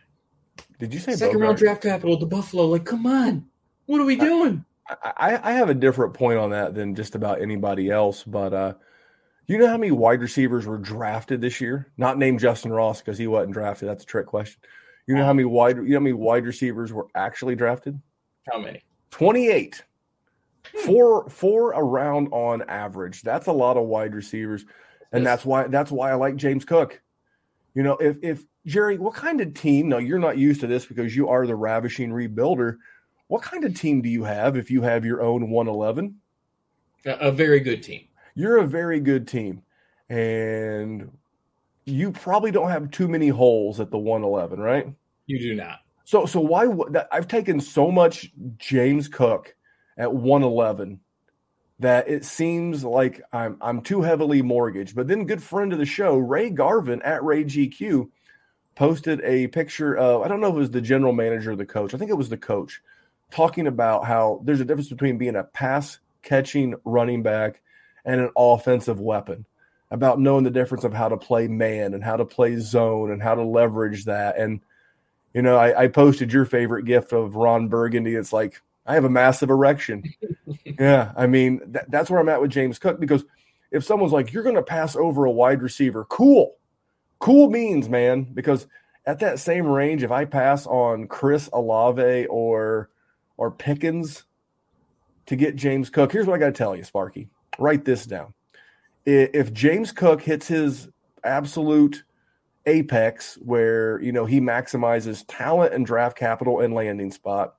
Did 0.78 0.92
you 0.92 0.98
say 0.98 1.12
second 1.12 1.34
Bogart? 1.34 1.42
round 1.42 1.58
draft 1.58 1.82
capital 1.82 2.18
to 2.18 2.26
Buffalo, 2.26 2.66
like, 2.66 2.84
come 2.84 3.06
on, 3.06 3.46
what 3.86 4.00
are 4.00 4.04
we 4.04 4.16
doing? 4.16 4.64
I, 5.04 5.38
I 5.42 5.52
have 5.52 5.70
a 5.70 5.74
different 5.74 6.14
point 6.14 6.38
on 6.38 6.50
that 6.50 6.74
than 6.74 6.96
just 6.96 7.14
about 7.14 7.40
anybody 7.40 7.90
else, 7.90 8.24
but 8.24 8.52
uh, 8.52 8.74
you 9.46 9.56
know 9.56 9.68
how 9.68 9.76
many 9.76 9.92
wide 9.92 10.20
receivers 10.20 10.66
were 10.66 10.78
drafted 10.78 11.40
this 11.40 11.60
year? 11.60 11.92
Not 11.96 12.18
named 12.18 12.40
Justyn 12.40 12.74
Ross 12.74 13.00
because 13.00 13.16
he 13.16 13.28
wasn't 13.28 13.52
drafted. 13.52 13.88
That's 13.88 14.02
a 14.02 14.06
trick 14.06 14.26
question. 14.26 14.60
You 15.06 15.14
know 15.14 15.24
how 15.24 15.32
many 15.32 15.44
wide 15.44 15.76
you 15.76 15.90
know 15.90 15.96
how 15.96 16.00
many 16.00 16.12
wide 16.14 16.44
receivers 16.44 16.92
were 16.92 17.06
actually 17.14 17.54
drafted? 17.54 18.00
How 18.50 18.58
many? 18.58 18.82
28. 19.10 19.82
Hmm. 20.74 20.86
Four 20.86 21.30
four 21.30 21.68
around 21.70 22.28
on 22.28 22.62
average. 22.62 23.22
That's 23.22 23.46
a 23.46 23.52
lot 23.52 23.76
of 23.76 23.86
wide 23.86 24.14
receivers. 24.14 24.64
And 25.12 25.26
that's 25.26 25.44
why 25.44 25.66
that's 25.66 25.90
why 25.90 26.10
I 26.10 26.14
like 26.14 26.36
James 26.36 26.64
Cook. 26.64 27.00
You 27.74 27.82
know, 27.82 27.96
if 27.96 28.18
if 28.22 28.44
Jerry, 28.66 28.98
what 28.98 29.14
kind 29.14 29.40
of 29.40 29.54
team? 29.54 29.88
No, 29.88 29.98
you're 29.98 30.18
not 30.18 30.38
used 30.38 30.60
to 30.60 30.66
this 30.66 30.86
because 30.86 31.16
you 31.16 31.28
are 31.28 31.46
the 31.46 31.56
ravishing 31.56 32.10
rebuilder. 32.10 32.76
What 33.28 33.42
kind 33.42 33.64
of 33.64 33.74
team 33.74 34.02
do 34.02 34.08
you 34.08 34.24
have 34.24 34.56
if 34.56 34.70
you 34.70 34.82
have 34.82 35.04
your 35.04 35.22
own 35.22 35.50
111? 35.50 36.16
A, 37.06 37.10
a 37.28 37.32
very 37.32 37.60
good 37.60 37.82
team. 37.82 38.06
You're 38.34 38.58
a 38.58 38.66
very 38.66 39.00
good 39.00 39.26
team. 39.26 39.62
And 40.08 41.10
you 41.84 42.10
probably 42.12 42.50
don't 42.50 42.70
have 42.70 42.90
too 42.90 43.08
many 43.08 43.28
holes 43.28 43.80
at 43.80 43.90
the 43.90 43.98
111, 43.98 44.60
right? 44.60 44.88
You 45.26 45.38
do 45.38 45.54
not. 45.54 45.78
So 46.04 46.26
so 46.26 46.40
why 46.40 46.66
would 46.66 46.92
that 46.92 47.08
I've 47.12 47.28
taken 47.28 47.60
so 47.60 47.90
much 47.90 48.32
James 48.58 49.06
Cook 49.08 49.54
at 50.00 50.14
111 50.14 50.98
that 51.78 52.08
it 52.08 52.24
seems 52.24 52.84
like 52.84 53.22
I'm 53.32 53.58
I'm 53.60 53.82
too 53.82 54.02
heavily 54.02 54.42
mortgaged. 54.42 54.96
But 54.96 55.08
then 55.08 55.26
good 55.26 55.42
friend 55.42 55.72
of 55.72 55.78
the 55.78 55.86
show, 55.86 56.16
Ray 56.16 56.50
Garvin 56.50 57.02
at 57.02 57.22
Ray 57.22 57.44
GQ 57.44 58.08
posted 58.74 59.20
a 59.22 59.48
picture 59.48 59.96
of 59.96 60.22
I 60.22 60.28
don't 60.28 60.40
know 60.40 60.48
if 60.48 60.54
it 60.54 60.58
was 60.58 60.70
the 60.70 60.80
general 60.80 61.12
manager 61.12 61.52
or 61.52 61.56
the 61.56 61.66
coach. 61.66 61.94
I 61.94 61.98
think 61.98 62.10
it 62.10 62.16
was 62.16 62.30
the 62.30 62.36
coach 62.38 62.80
talking 63.30 63.66
about 63.66 64.06
how 64.06 64.40
there's 64.44 64.60
a 64.60 64.64
difference 64.64 64.88
between 64.88 65.18
being 65.18 65.36
a 65.36 65.44
pass 65.44 65.98
catching 66.22 66.74
running 66.84 67.22
back 67.22 67.60
and 68.04 68.20
an 68.20 68.30
offensive 68.36 69.00
weapon. 69.00 69.46
About 69.92 70.20
knowing 70.20 70.44
the 70.44 70.50
difference 70.50 70.84
of 70.84 70.94
how 70.94 71.08
to 71.08 71.16
play 71.16 71.48
man 71.48 71.94
and 71.94 72.04
how 72.04 72.16
to 72.16 72.24
play 72.24 72.56
zone 72.60 73.10
and 73.10 73.20
how 73.20 73.34
to 73.34 73.42
leverage 73.42 74.04
that. 74.04 74.38
And 74.38 74.60
you 75.34 75.42
know, 75.42 75.56
I, 75.56 75.82
I 75.82 75.88
posted 75.88 76.32
your 76.32 76.44
favorite 76.44 76.84
gift 76.84 77.12
of 77.12 77.34
Ron 77.34 77.68
Burgundy. 77.68 78.14
It's 78.14 78.32
like 78.32 78.62
I 78.86 78.94
have 78.94 79.04
a 79.04 79.10
massive 79.10 79.50
erection. 79.50 80.04
yeah, 80.64 81.12
I 81.16 81.26
mean 81.26 81.60
that, 81.72 81.90
that's 81.90 82.10
where 82.10 82.20
I'm 82.20 82.28
at 82.28 82.40
with 82.40 82.50
James 82.50 82.78
Cook 82.78 82.98
because 82.98 83.24
if 83.70 83.84
someone's 83.84 84.12
like, 84.12 84.32
"You're 84.32 84.42
going 84.42 84.56
to 84.56 84.62
pass 84.62 84.96
over 84.96 85.24
a 85.24 85.30
wide 85.30 85.62
receiver," 85.62 86.04
cool, 86.04 86.56
cool 87.18 87.50
means 87.50 87.88
man. 87.88 88.24
Because 88.24 88.66
at 89.06 89.20
that 89.20 89.38
same 89.38 89.66
range, 89.66 90.02
if 90.02 90.10
I 90.10 90.24
pass 90.24 90.66
on 90.66 91.06
Chris 91.06 91.48
Olave 91.52 92.26
or 92.26 92.90
or 93.36 93.50
Pickens 93.50 94.24
to 95.26 95.36
get 95.36 95.56
James 95.56 95.90
Cook, 95.90 96.12
here's 96.12 96.26
what 96.26 96.34
I 96.34 96.38
got 96.38 96.46
to 96.46 96.52
tell 96.52 96.74
you, 96.74 96.84
Sparky. 96.84 97.28
Write 97.58 97.84
this 97.84 98.06
down. 98.06 98.34
If 99.04 99.52
James 99.52 99.92
Cook 99.92 100.22
hits 100.22 100.48
his 100.48 100.88
absolute 101.24 102.04
apex 102.66 103.36
where 103.36 104.00
you 104.02 104.12
know 104.12 104.26
he 104.26 104.40
maximizes 104.40 105.24
talent 105.26 105.72
and 105.72 105.86
draft 105.86 106.16
capital 106.16 106.60
and 106.60 106.74
landing 106.74 107.10
spot 107.10 107.54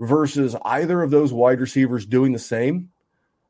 versus 0.00 0.54
either 0.64 1.02
of 1.02 1.10
those 1.10 1.32
wide 1.32 1.60
receivers 1.60 2.06
doing 2.06 2.32
the 2.32 2.38
same 2.38 2.88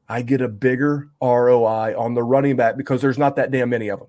i 0.09 0.23
get 0.23 0.41
a 0.41 0.49
bigger 0.49 1.09
roi 1.21 1.95
on 1.99 2.15
the 2.15 2.23
running 2.23 2.57
back 2.57 2.77
because 2.77 3.01
there's 3.03 3.19
not 3.19 3.37
that 3.37 3.51
damn 3.51 3.69
many 3.71 3.89
of 3.89 3.99
them 3.99 4.09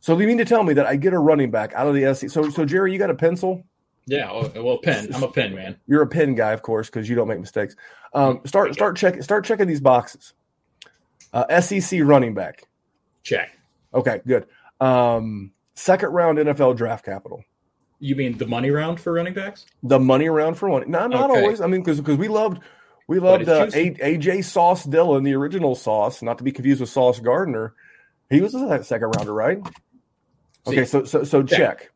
so 0.00 0.18
you 0.18 0.26
mean 0.26 0.38
to 0.38 0.44
tell 0.44 0.62
me 0.62 0.72
that 0.74 0.86
i 0.86 0.94
get 0.96 1.12
a 1.12 1.18
running 1.18 1.50
back 1.50 1.72
out 1.74 1.86
of 1.88 1.94
the 1.94 2.14
SC? 2.14 2.28
so 2.30 2.48
so 2.50 2.64
jerry 2.64 2.92
you 2.92 2.98
got 2.98 3.10
a 3.10 3.14
pencil 3.14 3.64
Yeah, 4.06 4.30
well, 4.32 4.50
well, 4.64 4.78
pen. 4.78 5.08
I'm 5.14 5.22
a 5.24 5.30
pen 5.30 5.54
man. 5.54 5.76
you're 5.86 6.02
a 6.02 6.06
pen 6.06 6.34
guy 6.34 6.52
of 6.52 6.62
course 6.62 6.88
because 6.88 7.08
you 7.08 7.14
don't 7.16 7.28
make 7.28 7.40
mistakes 7.40 7.74
um, 8.14 8.40
start 8.44 8.72
start 8.74 8.96
checking 8.96 9.22
start 9.22 9.44
checking 9.44 9.66
these 9.66 9.80
boxes 9.80 10.32
uh, 11.32 11.60
sec 11.60 12.00
running 12.04 12.34
back 12.34 12.66
Check. 13.22 13.50
okay 13.92 14.20
good 14.26 14.46
um, 14.80 15.52
second 15.74 16.10
round 16.10 16.38
nfl 16.38 16.76
draft 16.76 17.04
capital 17.04 17.44
You 18.00 18.16
mean 18.16 18.38
the 18.38 18.46
money 18.46 18.70
round 18.70 18.98
for 18.98 19.12
running 19.12 19.34
backs? 19.34 19.66
the 19.82 19.98
money 20.00 20.26
around 20.26 20.54
for 20.54 20.68
one. 20.70 20.90
Not 20.90 21.10
not 21.10 21.30
Okay. 21.30 21.40
always. 21.42 21.60
I 21.60 21.66
mean, 21.66 21.82
because 21.82 21.98
because 22.00 22.16
we 22.16 22.28
loved 22.28 22.60
we 23.06 23.18
loved 23.18 23.48
uh, 23.48 23.66
A, 23.74 23.90
AJ 23.94 24.44
Sauce 24.44 24.84
Dillon, 24.84 25.22
the 25.24 25.34
original 25.34 25.74
Sauce, 25.74 26.22
not 26.22 26.38
to 26.38 26.44
be 26.44 26.50
confused 26.52 26.80
with 26.80 26.88
Sauce 26.90 27.20
Gardner. 27.20 27.74
He 28.30 28.40
was 28.40 28.54
a 28.54 28.82
second 28.84 29.12
rounder, 29.16 29.34
right? 29.34 29.58
Okay, 30.66 30.84
so 30.84 31.04
so 31.04 31.24
so 31.24 31.42
Check. 31.42 31.58
check. 31.58 31.90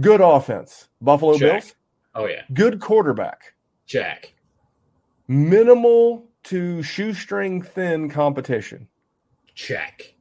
Good 0.00 0.20
offense, 0.20 0.88
Buffalo 1.00 1.38
Check. 1.38 1.62
Bills. 1.62 1.74
Oh 2.16 2.26
yeah, 2.26 2.42
Good 2.52 2.80
quarterback, 2.80 3.54
Jack. 3.86 4.34
minimal 5.28 6.26
to 6.44 6.82
shoestring 6.82 7.62
thin 7.62 8.08
competition. 8.10 8.88
Check. 9.54 10.14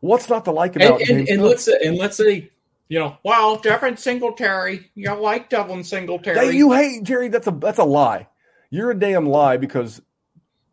What's 0.00 0.28
not 0.28 0.44
to 0.44 0.52
like 0.52 0.76
about 0.76 1.00
and, 1.00 1.08
James 1.08 1.30
and 1.30 1.42
let's 1.42 1.64
say, 1.64 1.78
and 1.84 1.96
let's 1.96 2.16
say, 2.16 2.50
you 2.88 2.98
know, 2.98 3.18
well, 3.24 3.56
Devin 3.56 3.96
Singletary. 3.96 4.90
You 4.94 5.14
like 5.14 5.50
Devin 5.50 5.84
Singletary. 5.84 6.36
That 6.36 6.54
you 6.54 6.72
hate 6.72 7.02
Jerry. 7.02 7.28
That's 7.28 7.46
a 7.46 7.50
that's 7.50 7.78
a 7.78 7.84
lie. 7.84 8.28
You're 8.70 8.90
a 8.90 8.98
damn 8.98 9.26
lie 9.26 9.56
because 9.56 10.00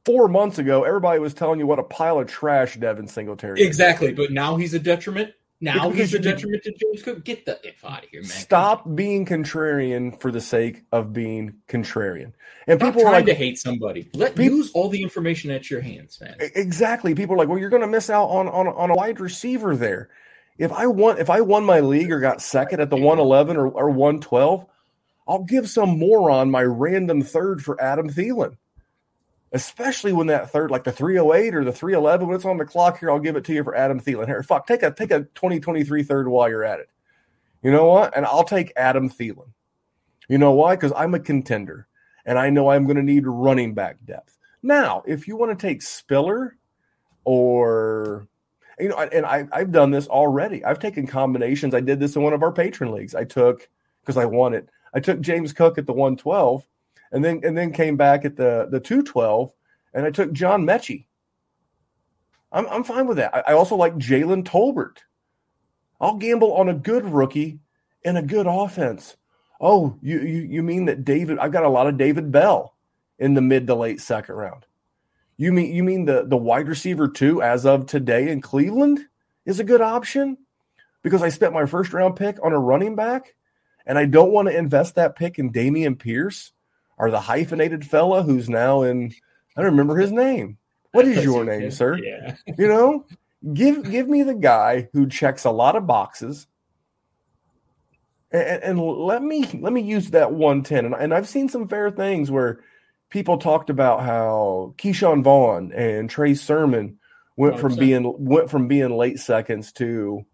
four 0.06 0.28
months 0.28 0.60
ago 0.60 0.84
everybody 0.84 1.20
was 1.20 1.34
telling 1.34 1.60
you 1.60 1.68
what 1.68 1.80
a 1.80 1.84
pile 1.84 2.20
of 2.20 2.28
trash 2.28 2.76
Devin 2.76 3.08
Singletary. 3.08 3.62
is. 3.62 3.68
exactly, 3.68 4.12
but 4.14 4.32
now 4.32 4.58
he's 4.58 4.74
a 4.74 4.80
detriment. 4.80 5.34
Now 5.62 5.88
Because 5.90 6.12
he's 6.12 6.14
a 6.16 6.20
detriment 6.20 6.62
to 6.64 6.74
James 6.74 7.04
Cook. 7.04 7.24
Get 7.24 7.46
the 7.46 7.58
if 7.64 7.86
out 7.86 8.04
of 8.04 8.10
here, 8.10 8.20
man. 8.22 8.30
Stop 8.30 8.96
being 8.96 9.26
contrarian 9.26 10.20
for 10.20 10.30
the 10.30 10.42
sake 10.42 10.84
of 10.92 11.14
being 11.14 11.54
contrarian. 11.70 12.34
And 12.68 12.80
Stop 12.80 12.90
people 12.90 13.02
are 13.04 13.12
trying 13.12 13.14
like, 13.14 13.26
to 13.28 13.34
hate 13.34 13.58
somebody. 13.58 14.10
Let 14.14 14.36
Peop- 14.36 14.52
use 14.52 14.72
all 14.74 14.90
the 14.90 15.02
information 15.02 15.52
at 15.52 15.72
your 15.72 15.80
hands, 15.80 16.20
man. 16.20 16.36
exactly. 16.40 17.16
People 17.16 17.36
are 17.36 17.38
like, 17.38 17.48
well, 17.48 17.58
you're 17.60 17.70
going 17.70 17.82
to 17.82 17.88
miss 17.88 18.10
out 18.10 18.26
on, 18.26 18.50
on 18.50 18.68
on 18.68 18.90
a 18.90 18.94
wide 18.94 19.22
receiver 19.22 19.78
there. 19.78 20.10
If 20.58 20.72
I 20.72 20.88
won, 20.88 21.18
if 21.18 21.30
I 21.30 21.42
won 21.42 21.66
my 21.66 21.80
league 21.80 22.12
or 22.12 22.20
got 22.20 22.42
second 22.42 22.80
at 22.80 22.90
the 22.90 22.96
111 22.96 23.58
or, 23.58 23.68
or 23.68 23.90
112, 23.90 24.66
I'll 25.28 25.44
give 25.44 25.70
some 25.70 25.98
moron 25.98 26.52
my 26.52 26.64
random 26.64 27.22
third 27.22 27.64
for 27.64 27.82
Adam 27.82 28.10
Thielen. 28.10 28.58
Especially 29.52 30.14
when 30.14 30.28
that 30.28 30.50
third, 30.50 30.72
like 30.72 30.84
the 30.84 30.92
308 30.92 31.54
or 31.54 31.64
the 31.64 31.72
311, 31.72 32.28
when 32.28 32.36
it's 32.36 32.46
on 32.46 32.58
the 32.58 32.66
clock 32.66 33.00
here, 33.00 33.12
I'll 33.12 33.20
give 33.20 33.36
it 33.36 33.44
to 33.46 33.54
you 33.54 33.64
for 33.64 33.76
Adam 33.76 34.00
Thielen. 34.00 34.26
Here, 34.26 34.42
fuck, 34.42 34.66
take 34.66 34.82
a 34.82 34.92
take 34.92 35.12
a 35.12 35.20
2023 35.36 36.04
third 36.04 36.28
while 36.28 36.50
you're 36.50 36.64
at 36.64 36.80
it. 36.80 36.90
You 37.62 37.72
know 37.72 37.86
what? 37.86 38.16
And 38.16 38.26
I'll 38.26 38.44
take 38.44 38.74
Adam 38.76 39.10
Thielen. 39.10 39.52
You 40.28 40.38
know 40.38 40.52
why? 40.52 40.76
Because 40.76 40.94
I'm 40.96 41.14
a 41.14 41.20
contender 41.20 41.88
and 42.26 42.40
I 42.40 42.50
know 42.50 42.70
I'm 42.70 42.86
going 42.86 42.98
to 42.98 43.04
need 43.04 43.28
running 43.28 43.74
back 43.74 43.98
depth. 44.06 44.38
Now, 44.62 45.04
if 45.06 45.28
you 45.28 45.36
want 45.36 45.58
to 45.58 45.68
take 45.68 45.82
Spiller 45.82 46.58
or 47.26 48.28
you 48.80 48.90
know, 48.90 48.98
and 48.98 49.26
I, 49.26 49.48
I've 49.52 49.72
done 49.72 49.92
this 49.92 50.08
already. 50.08 50.64
I've 50.64 50.80
taken 50.80 51.08
combinations. 51.08 51.74
I 51.74 51.82
did 51.82 52.00
this 52.00 52.16
in 52.16 52.24
one 52.24 52.34
of 52.34 52.44
our 52.44 52.54
Patreon 52.54 52.94
leagues. 52.94 53.16
I 53.16 53.24
took 53.24 53.70
because 54.02 54.18
I 54.18 54.26
won 54.26 54.54
it. 54.54 54.70
I 54.94 55.00
took 55.00 55.22
James 55.22 55.54
Cook 55.54 55.78
at 55.78 55.86
the 55.86 55.94
112, 55.94 56.66
and 57.12 57.24
then 57.24 57.42
and 57.44 57.58
then 57.58 57.72
came 57.72 57.98
back 57.98 58.26
at 58.26 58.36
the 58.36 58.68
the 58.70 58.80
212, 58.80 59.52
and 59.94 60.06
I 60.06 60.12
took 60.12 60.32
John 60.34 60.66
Metchie. 60.66 61.06
I'm 62.52 62.68
I'm 62.68 62.84
fine 62.84 63.08
with 63.08 63.18
that. 63.18 63.34
I, 63.34 63.44
I 63.48 63.54
also 63.54 63.76
like 63.76 63.96
Jalen 63.96 64.44
Tolbert 64.44 64.98
I'll 66.04 66.18
gamble 66.18 66.54
on 66.54 66.68
a 66.68 66.74
good 66.74 67.06
rookie 67.06 67.60
and 68.04 68.18
a 68.18 68.22
good 68.22 68.46
offense. 68.46 69.16
Oh, 69.62 69.98
you 70.02 70.20
you, 70.20 70.42
you 70.42 70.64
mean 70.64 70.86
that 70.86 71.06
David? 71.06 71.40
I've 71.40 71.54
got 71.54 71.64
a 71.64 71.70
lot 71.70 71.88
of 71.88 71.98
David 71.98 72.30
Bell 72.30 72.76
in 73.20 73.36
the 73.36 73.42
mid 73.42 73.68
to 73.68 73.76
late 73.76 74.02
second 74.02 74.36
round. 74.36 74.66
You 75.38 75.52
mean 75.52 75.74
you 75.74 75.84
mean 75.84 76.06
the 76.06 76.26
the 76.26 76.38
wide 76.38 76.68
receiver 76.68 77.08
too, 77.08 77.42
as 77.42 77.66
of 77.66 77.86
today 77.86 78.30
in 78.30 78.42
Cleveland, 78.42 79.00
is 79.46 79.60
a 79.60 79.64
good 79.64 79.82
option 79.82 80.38
because 81.02 81.24
I 81.24 81.30
spent 81.30 81.54
my 81.54 81.66
first 81.66 81.94
round 81.94 82.16
pick 82.16 82.38
on 82.44 82.54
a 82.54 82.60
running 82.60 82.96
back, 82.96 83.36
and 83.86 83.98
I 83.98 84.06
don't 84.06 84.32
want 84.32 84.48
to 84.48 84.58
invest 84.58 84.96
that 84.96 85.16
pick 85.16 85.40
in 85.40 85.52
Dameon 85.52 85.98
Pierce 85.98 86.52
or 86.98 87.10
the 87.10 87.20
hyphenated 87.20 87.86
fella 87.86 88.24
who's 88.24 88.50
now 88.50 88.84
in. 88.84 89.14
I 89.56 89.62
don't 89.62 89.72
remember 89.72 89.98
his 89.98 90.12
name. 90.12 90.58
What 90.92 91.08
is 91.08 91.24
your 91.24 91.44
name, 91.44 91.72
sir? 91.72 91.98
Yeah. 91.98 92.36
You 92.58 92.68
know, 92.68 93.06
give 93.54 93.90
give 93.90 94.08
me 94.08 94.24
the 94.24 94.36
guy 94.36 94.90
who 94.94 95.08
checks 95.08 95.46
a 95.46 95.52
lot 95.52 95.76
of 95.76 95.88
boxes, 95.88 96.48
and, 98.32 98.64
and 98.64 98.80
let 98.80 99.24
me 99.24 99.46
let 99.60 99.74
me 99.74 99.82
use 99.82 100.12
that 100.12 100.32
one 100.32 100.62
ten. 100.62 100.86
And, 100.86 100.94
and 100.94 101.14
I've 101.14 101.28
seen 101.28 101.50
some 101.50 101.68
fair 101.68 101.90
things 101.90 102.30
where 102.30 102.60
people 103.14 103.38
talked 103.38 103.70
about 103.70 104.02
how 104.02 104.74
Ke'Shawn 104.80 105.24
Vaughn 105.24 105.72
and 105.72 106.10
Trey 106.10 106.34
Sermon 106.34 106.98
went 107.38 107.60
from 107.60 107.76
100%. 107.76 107.80
being 107.80 108.16
went 108.18 108.50
from 108.50 108.68
being 108.68 108.98
late 108.98 109.20
seconds 109.20 109.72
to, 109.74 110.26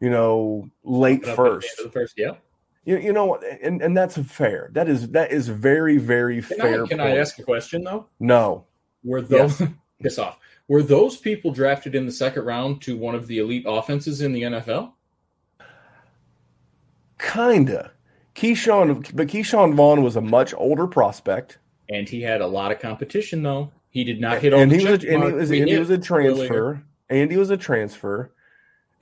you 0.00 0.10
know, 0.10 0.70
late 0.84 1.26
first. 1.26 1.68
the 1.82 1.90
first, 1.90 2.14
yeah. 2.16 2.36
You, 2.84 2.98
you 2.98 3.12
know, 3.12 3.36
and 3.62 3.82
and 3.82 3.96
that's 3.96 4.16
fair. 4.16 4.70
That 4.72 4.88
is 4.88 5.10
that 5.10 5.32
is 5.32 5.48
very 5.48 5.96
very 5.96 6.40
Can, 6.40 6.58
fair. 6.58 6.84
I, 6.84 6.88
can 6.88 7.00
I 7.00 7.16
ask 7.16 7.38
a 7.38 7.42
question 7.42 7.82
though? 7.82 8.06
No, 8.20 8.64
Were 9.02 9.20
those 9.20 9.60
piss 10.02 10.18
off? 10.18 10.38
Were 10.68 10.82
those 10.82 11.16
people 11.16 11.50
drafted 11.50 11.94
in 11.94 12.06
the 12.06 12.12
second 12.12 12.44
round 12.44 12.80
to 12.82 12.96
one 12.96 13.14
of 13.14 13.26
the 13.26 13.38
elite 13.38 13.64
offenses 13.66 14.20
in 14.20 14.32
the 14.32 14.42
NFL? 14.42 14.92
kinda. 17.18 17.90
Ke'Shawn, 18.34 19.14
but 19.14 19.28
Ke'Shawn 19.28 19.74
Vaughn 19.74 20.02
was 20.02 20.16
a 20.16 20.20
much 20.20 20.52
older 20.54 20.86
prospect. 20.86 21.58
And 21.88 22.08
he 22.08 22.22
had 22.22 22.40
a 22.40 22.46
lot 22.46 22.72
of 22.72 22.80
competition 22.80 23.42
though. 23.42 23.72
He 23.90 24.04
did 24.04 24.20
not 24.20 24.40
hit 24.40 24.52
all 24.52 24.60
and 24.60 24.72
the 24.72 24.78
he 24.78 24.84
was 24.84 25.04
and 25.04 25.22
he 25.22 25.32
was 25.32 25.50
and 25.50 25.68
he 25.68 25.78
was 25.78 25.90
a 25.90 25.98
transfer. 25.98 26.82
And 27.10 27.30
he 27.30 27.36
was 27.36 27.50
a 27.50 27.56
transfer. 27.56 28.32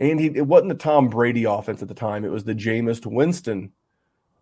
And 0.00 0.20
he 0.20 0.26
it 0.26 0.46
wasn't 0.46 0.70
the 0.70 0.74
Tom 0.76 1.08
Brady 1.08 1.44
offense 1.44 1.82
at 1.82 1.88
the 1.88 1.94
time. 1.94 2.24
It 2.24 2.30
was 2.30 2.44
the 2.44 2.54
Jameis 2.54 3.04
Winston 3.06 3.72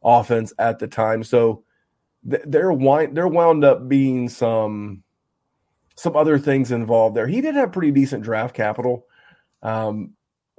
offense 0.02 0.52
at 0.58 0.78
the 0.78 0.86
time. 0.86 1.22
So 1.22 1.64
th- 2.28 2.42
there 2.46 2.72
wind 2.72 3.16
there 3.16 3.28
wound 3.28 3.64
up 3.64 3.88
being 3.88 4.28
some 4.28 5.02
some 5.96 6.16
other 6.16 6.38
things 6.38 6.72
involved 6.72 7.14
there. 7.14 7.26
He 7.26 7.40
did 7.40 7.54
have 7.54 7.72
pretty 7.72 7.90
decent 7.90 8.24
draft 8.24 8.54
capital. 8.54 9.06
Um, 9.62 10.14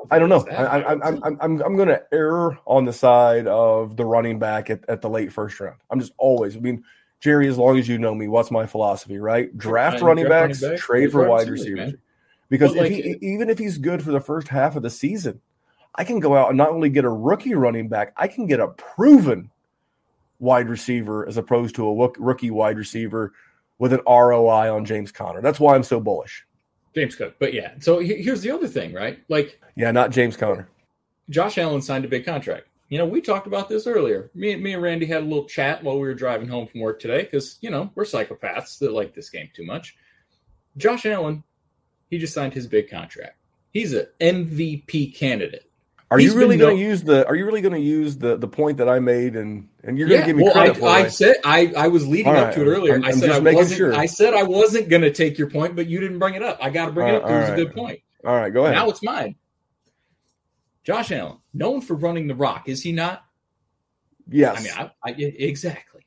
I 0.10 0.20
don't 0.20 0.30
know. 0.30 0.46
I, 0.50 0.64
I, 0.64 0.92
I'm 0.92 1.02
I'm 1.04 1.38
I'm 1.42 1.62
I'm 1.62 1.76
going 1.76 1.90
to 1.90 2.02
err 2.12 2.58
on 2.66 2.86
the 2.86 2.94
side 2.94 3.48
of 3.48 3.98
the 3.98 4.06
running 4.06 4.40
back 4.40 4.70
at, 4.70 4.88
at 4.88 5.02
the 5.02 5.10
late 5.10 5.32
first 5.34 5.60
round. 5.60 5.78
I'm 5.90 6.00
just 6.00 6.14
always. 6.18 6.56
I 6.56 6.60
mean, 6.60 6.84
Jerry, 7.22 7.48
as 7.48 7.58
long 7.58 7.78
as 7.78 7.88
you 7.88 8.00
know 8.00 8.16
me, 8.16 8.28
what's 8.28 8.52
my 8.52 8.66
philosophy? 8.66 9.20
Right? 9.20 9.56
Draft 9.58 10.00
Draft 10.00 10.04
running 10.04 10.26
running 10.26 10.50
backs, 10.50 10.62
backs, 10.62 10.82
trade 10.82 11.12
for 11.12 11.28
wide 11.30 11.48
receivers, 11.48 11.78
man. 11.78 11.98
Because 12.50 12.72
if 12.72 12.82
like- 12.82 12.92
he, 12.92 13.18
even 13.22 13.50
if 13.50 13.58
he's 13.58 13.78
good 13.78 14.04
for 14.04 14.12
the 14.12 14.20
first 14.20 14.50
half 14.50 14.76
of 14.76 14.84
the 14.84 14.90
season, 14.90 15.40
I 15.96 16.04
can 16.04 16.20
go 16.20 16.36
out 16.36 16.50
and 16.50 16.58
not 16.58 16.70
only 16.70 16.90
get 16.90 17.06
a 17.06 17.10
rookie 17.10 17.54
running 17.54 17.88
back, 17.88 18.14
I 18.18 18.28
can 18.28 18.48
get 18.48 18.60
a 18.60 18.70
proven 18.70 19.52
wide 20.40 20.68
receiver 20.68 21.28
as 21.28 21.38
opposed 21.38 21.76
to 21.76 21.88
a 21.88 22.12
rookie 22.20 22.52
wide 22.52 22.78
receiver 22.78 23.34
with 23.78 23.94
an 23.94 24.02
ROI 24.08 24.74
on 24.74 24.86
James 24.86 25.12
Conner. 25.12 25.42
That's 25.42 25.60
why 25.60 25.76
I'm 25.76 25.84
so 25.84 26.00
bullish. 26.00 26.46
James 26.96 27.16
Cook. 27.16 27.36
But 27.40 27.54
yeah, 27.54 27.74
so 27.80 28.00
here's 28.00 28.42
the 28.42 28.52
other 28.52 28.68
thing, 28.68 28.94
right? 28.94 29.20
Like 29.30 29.62
Yeah, 29.76 29.92
not 29.92 30.12
James 30.12 30.36
Conner. 30.36 30.68
Josh 31.30 31.58
Allen 31.58 31.82
signed 31.82 32.04
a 32.04 32.08
big 32.08 32.26
contract. 32.26 32.68
You 32.92 32.98
know, 32.98 33.06
we 33.06 33.22
talked 33.22 33.48
about 33.48 33.70
this 33.70 33.88
earlier. 33.88 34.30
Me, 34.36 34.54
me 34.58 34.74
and 34.74 34.84
Randy 34.84 35.06
had 35.06 35.22
a 35.24 35.26
little 35.26 35.46
chat 35.46 35.82
while 35.82 35.96
we 35.96 36.02
were 36.02 36.14
driving 36.14 36.50
home 36.50 36.68
from 36.68 36.82
work 36.82 37.00
today 37.00 37.24
because, 37.24 37.58
you 37.62 37.70
know, 37.70 37.90
we're 37.96 38.04
psychopaths 38.04 38.80
that 38.80 38.92
like 38.92 39.14
this 39.14 39.30
game 39.30 39.50
too 39.54 39.66
much. 39.66 39.96
Josh 40.76 41.06
Allen, 41.06 41.42
he 42.10 42.18
just 42.18 42.34
signed 42.34 42.54
his 42.54 42.68
big 42.68 42.90
contract. 42.90 43.38
He's 43.72 43.94
an 43.94 44.08
MVP 44.20 45.16
candidate. 45.16 45.72
Are 46.12 46.18
He's 46.18 46.34
you 46.34 46.40
really 46.40 46.58
going 46.58 46.76
to 46.76 46.84
use 46.84 47.02
the? 47.02 47.26
Are 47.28 47.36
you 47.36 47.46
really 47.46 47.62
going 47.62 47.74
to 47.74 47.80
use 47.80 48.18
the 48.18 48.36
the 48.36 48.48
point 48.50 48.76
that 48.80 48.90
I 48.90 49.00
made 49.00 49.38
and 49.38 49.70
and 49.86 49.98
you're 49.98 50.10
going 50.10 50.20
to 50.20 50.28
give 50.28 50.36
me 50.36 50.44
well, 50.44 50.52
credit 50.52 50.76
I, 50.76 50.80
for 50.82 50.86
I 50.90 51.02
it? 51.04 51.12
said 51.12 51.36
I, 51.46 51.72
I 51.78 51.88
was 51.88 52.06
leading 52.06 52.28
All 52.36 52.36
up 52.36 52.54
to 52.56 52.62
it 52.62 52.66
earlier. 52.66 52.96
I'm- 52.96 53.06
I 53.06 53.12
said 53.12 53.28
just 53.28 53.42
I 53.48 53.54
wasn't. 53.54 53.78
sure. 53.78 53.94
I 53.96 54.06
said 54.08 54.34
I 54.34 54.44
wasn't 54.44 54.90
going 54.90 55.04
to 55.04 55.14
take 55.14 55.38
your 55.38 55.50
point, 55.50 55.78
but 55.78 55.88
you 55.88 56.02
didn't 56.02 56.20
bring 56.20 56.34
it 56.34 56.44
up. 56.44 56.58
I 56.62 56.70
got 56.70 56.88
to 56.88 56.92
bring 56.92 57.08
it 57.08 57.16
up. 57.16 57.22
'cause 57.22 57.32
It 57.32 57.36
was 57.40 57.50
All 57.52 57.54
a 57.54 57.58
good 57.64 57.74
point. 57.74 58.00
All 58.26 58.36
right, 58.36 58.52
go 58.54 58.64
ahead. 58.66 58.76
Now 58.76 58.90
it's 58.90 59.02
mine. 59.02 59.36
Josh 60.84 61.12
Allen, 61.12 61.38
known 61.54 61.82
for 61.82 61.96
running 61.96 62.28
the 62.28 62.36
rock, 62.36 62.68
is 62.68 62.82
he 62.82 62.92
not? 62.92 63.24
yes, 64.30 64.58
I 64.58 64.64
mean, 64.64 64.92
I, 65.06 65.10
I, 65.10 65.16
exactly. 65.18 66.06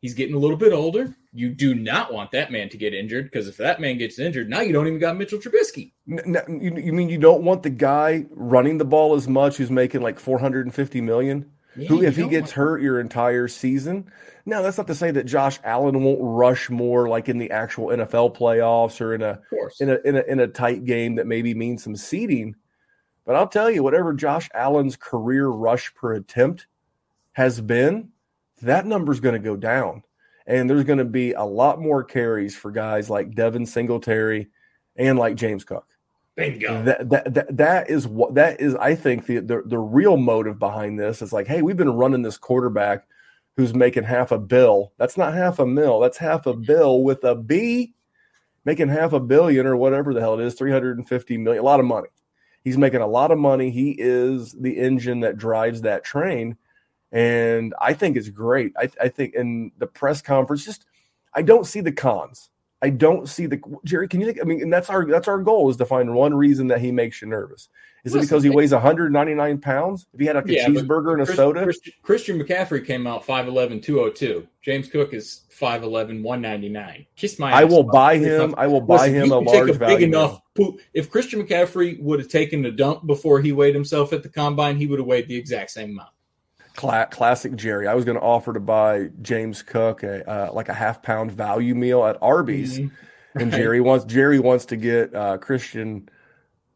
He's 0.00 0.14
getting 0.14 0.34
a 0.34 0.38
little 0.38 0.56
bit 0.56 0.72
older. 0.72 1.14
You 1.32 1.50
do 1.50 1.74
not 1.74 2.12
want 2.12 2.30
that 2.32 2.50
man 2.50 2.70
to 2.70 2.78
get 2.78 2.94
injured 2.94 3.26
because 3.26 3.46
if 3.46 3.58
that 3.58 3.80
man 3.80 3.98
gets 3.98 4.18
injured, 4.18 4.48
now 4.48 4.60
you 4.60 4.72
don't 4.72 4.86
even 4.86 4.98
got 4.98 5.16
Mitchell 5.16 5.38
Trubisky. 5.38 5.92
You, 6.06 6.74
you 6.76 6.92
mean 6.92 7.08
you 7.10 7.18
don't 7.18 7.42
want 7.42 7.62
the 7.62 7.70
guy 7.70 8.24
running 8.30 8.78
the 8.78 8.84
ball 8.84 9.14
as 9.14 9.28
much 9.28 9.58
who's 9.58 9.70
making 9.70 10.00
like 10.00 10.18
450 10.18 11.00
million? 11.02 11.50
who, 11.74 12.02
if 12.02 12.16
he 12.16 12.28
gets 12.28 12.50
hurt 12.50 12.82
your 12.82 13.00
entire 13.00 13.48
season? 13.48 14.10
Now, 14.46 14.62
that's 14.62 14.78
not 14.78 14.86
to 14.88 14.94
say 14.94 15.10
that 15.12 15.26
Josh 15.26 15.60
Allen 15.62 16.02
won't 16.02 16.18
rush 16.20 16.70
more 16.70 17.08
like 17.08 17.28
in 17.28 17.38
the 17.38 17.50
actual 17.50 17.88
NFL 17.88 18.36
playoffs 18.36 19.00
or 19.00 19.14
in 19.14 19.22
a 19.22 19.40
in 19.80 19.90
a 19.90 19.98
in 20.04 20.16
a, 20.16 20.20
in 20.22 20.40
a 20.40 20.48
tight 20.48 20.84
game 20.84 21.16
that 21.16 21.26
maybe 21.26 21.54
means 21.54 21.84
some 21.84 21.96
seeding. 21.96 22.56
But 23.30 23.36
I'll 23.36 23.46
tell 23.46 23.70
you, 23.70 23.84
whatever 23.84 24.12
Josh 24.12 24.50
Allen's 24.54 24.96
career 24.96 25.46
rush 25.46 25.94
per 25.94 26.14
attempt 26.14 26.66
has 27.34 27.60
been, 27.60 28.08
that 28.60 28.86
number's 28.86 29.20
going 29.20 29.34
to 29.34 29.38
go 29.38 29.54
down. 29.54 30.02
And 30.48 30.68
there's 30.68 30.82
going 30.82 30.98
to 30.98 31.04
be 31.04 31.34
a 31.34 31.44
lot 31.44 31.80
more 31.80 32.02
carries 32.02 32.56
for 32.56 32.72
guys 32.72 33.08
like 33.08 33.36
Devin 33.36 33.66
Singletary 33.66 34.48
and 34.96 35.16
like 35.16 35.36
James 35.36 35.62
Cook. 35.62 35.86
Bingo. 36.34 36.82
That, 36.82 37.08
that 37.10 37.34
that 37.34 37.56
that 37.56 37.88
is 37.88 38.08
what 38.08 38.34
that 38.34 38.60
is. 38.60 38.74
I 38.74 38.96
think 38.96 39.26
the, 39.26 39.38
the 39.38 39.62
the 39.64 39.78
real 39.78 40.16
motive 40.16 40.58
behind 40.58 40.98
this 40.98 41.22
is 41.22 41.32
like, 41.32 41.46
hey, 41.46 41.62
we've 41.62 41.76
been 41.76 41.92
running 41.92 42.22
this 42.22 42.36
quarterback 42.36 43.06
who's 43.56 43.74
making 43.74 44.02
half 44.02 44.32
a 44.32 44.40
bill. 44.40 44.92
That's 44.98 45.16
not 45.16 45.34
half 45.34 45.60
a 45.60 45.66
mil. 45.66 46.00
That's 46.00 46.18
half 46.18 46.46
a 46.46 46.52
bill 46.52 47.04
with 47.04 47.22
a 47.22 47.36
B, 47.36 47.94
making 48.64 48.88
half 48.88 49.12
a 49.12 49.20
billion 49.20 49.68
or 49.68 49.76
whatever 49.76 50.12
the 50.12 50.20
hell 50.20 50.34
it 50.34 50.44
is, 50.44 50.54
three 50.54 50.72
hundred 50.72 50.98
and 50.98 51.08
fifty 51.08 51.38
million. 51.38 51.62
A 51.62 51.64
lot 51.64 51.78
of 51.78 51.86
money. 51.86 52.08
He's 52.62 52.78
making 52.78 53.00
a 53.00 53.06
lot 53.06 53.30
of 53.30 53.38
money. 53.38 53.70
He 53.70 53.96
is 53.98 54.52
the 54.52 54.78
engine 54.78 55.20
that 55.20 55.38
drives 55.38 55.82
that 55.82 56.04
train, 56.04 56.56
and 57.10 57.74
I 57.80 57.94
think 57.94 58.16
it's 58.16 58.28
great. 58.28 58.72
I, 58.76 58.90
I 59.00 59.08
think 59.08 59.34
in 59.34 59.72
the 59.78 59.86
press 59.86 60.20
conference, 60.20 60.64
just 60.64 60.84
I 61.34 61.42
don't 61.42 61.66
see 61.66 61.80
the 61.80 61.92
cons. 61.92 62.50
I 62.82 62.90
don't 62.90 63.28
see 63.28 63.46
the 63.46 63.60
Jerry. 63.84 64.08
Can 64.08 64.20
you 64.20 64.26
think? 64.26 64.38
I 64.40 64.44
mean, 64.44 64.62
and 64.62 64.72
that's 64.72 64.88
our 64.88 65.04
that's 65.04 65.28
our 65.28 65.38
goal 65.38 65.68
is 65.70 65.76
to 65.78 65.84
find 65.84 66.14
one 66.14 66.34
reason 66.34 66.68
that 66.68 66.80
he 66.80 66.90
makes 66.92 67.20
you 67.20 67.28
nervous. 67.28 67.68
Is 68.04 68.14
it 68.14 68.22
because 68.22 68.42
he 68.42 68.48
weighs 68.48 68.72
199 68.72 69.58
pounds? 69.58 70.06
If 70.14 70.20
he 70.20 70.26
had 70.26 70.36
like 70.36 70.48
a 70.48 70.54
Yeah, 70.54 70.66
cheeseburger 70.68 71.12
and 71.12 71.20
a 71.20 71.26
Chris- 71.26 71.36
soda, 71.36 71.64
Chris- 71.64 71.80
Christian 72.02 72.40
McCaffrey 72.42 72.86
came 72.86 73.06
out 73.06 73.26
5'11, 73.26 73.82
202. 73.82 74.46
James 74.62 74.88
Cook 74.88 75.12
is 75.12 75.42
5'11, 75.50 76.22
199. 76.22 77.04
Kiss 77.16 77.38
my 77.38 77.52
I 77.52 77.64
will 77.64 77.82
buy 77.82 78.16
him. 78.16 78.54
I 78.56 78.66
will 78.66 78.80
buy 78.80 79.08
Listen, 79.08 79.14
him 79.14 79.32
a 79.32 79.38
large 79.40 79.70
a 79.70 79.78
big 79.78 80.02
enough 80.02 80.40
poop. 80.54 80.80
If 80.94 81.10
Christian 81.10 81.42
McCaffrey 81.42 82.00
would 82.00 82.18
have 82.20 82.28
taken 82.28 82.64
a 82.64 82.70
dump 82.70 83.06
before 83.06 83.42
he 83.42 83.52
weighed 83.52 83.74
himself 83.74 84.14
at 84.14 84.22
the 84.22 84.30
combine, 84.30 84.76
he 84.76 84.86
would 84.86 84.98
have 84.98 85.06
weighed 85.06 85.28
the 85.28 85.36
exact 85.36 85.70
same 85.70 85.90
amount. 85.90 86.08
Cla- 86.80 87.08
classic 87.10 87.56
Jerry. 87.56 87.86
I 87.86 87.94
was 87.94 88.06
going 88.06 88.16
to 88.16 88.22
offer 88.22 88.54
to 88.54 88.60
buy 88.60 89.10
James 89.20 89.60
Cook 89.62 90.02
a 90.02 90.26
uh, 90.28 90.52
like 90.54 90.70
a 90.70 90.74
half 90.74 91.02
pound 91.02 91.30
value 91.30 91.74
meal 91.74 92.06
at 92.06 92.16
Arby's, 92.22 92.78
Mhm. 92.78 92.90
and 93.34 93.52
Jerry 93.52 93.82
wants 93.82 94.06
Jerry 94.06 94.38
wants 94.38 94.64
to 94.66 94.76
get 94.76 95.14
uh, 95.14 95.36
Christian 95.36 96.08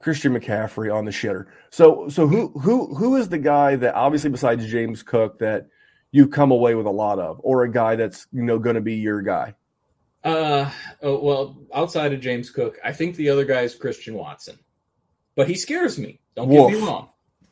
Christian 0.00 0.38
McCaffrey 0.38 0.94
on 0.94 1.06
the 1.06 1.10
shitter. 1.10 1.46
So 1.70 2.10
so 2.10 2.26
who 2.26 2.48
who 2.58 2.94
who 2.94 3.16
is 3.16 3.30
the 3.30 3.38
guy 3.38 3.76
that 3.76 3.94
obviously 3.94 4.28
besides 4.28 4.66
James 4.66 5.02
Cook 5.02 5.38
that 5.38 5.68
you 6.12 6.28
come 6.28 6.50
away 6.50 6.74
with 6.74 6.84
a 6.86 6.90
lot 6.90 7.18
of, 7.18 7.40
or 7.42 7.64
a 7.64 7.70
guy 7.72 7.96
that's 7.96 8.26
you 8.30 8.42
know 8.42 8.58
going 8.58 8.76
to 8.76 8.82
be 8.82 8.96
your 8.96 9.22
guy? 9.22 9.54
Uh, 10.22 10.70
oh, 11.02 11.18
well, 11.22 11.56
outside 11.74 12.12
of 12.12 12.20
James 12.20 12.50
Cook, 12.50 12.78
I 12.84 12.92
think 12.92 13.16
the 13.16 13.30
other 13.30 13.44
guy 13.46 13.62
is 13.62 13.74
Christian 13.74 14.14
Watson, 14.14 14.58
but 15.34 15.48
he 15.48 15.54
scares 15.54 15.98
me. 15.98 16.20
Don't 16.36 16.50
get 16.50 16.72
me 16.72 16.86
wrong. 16.86 17.08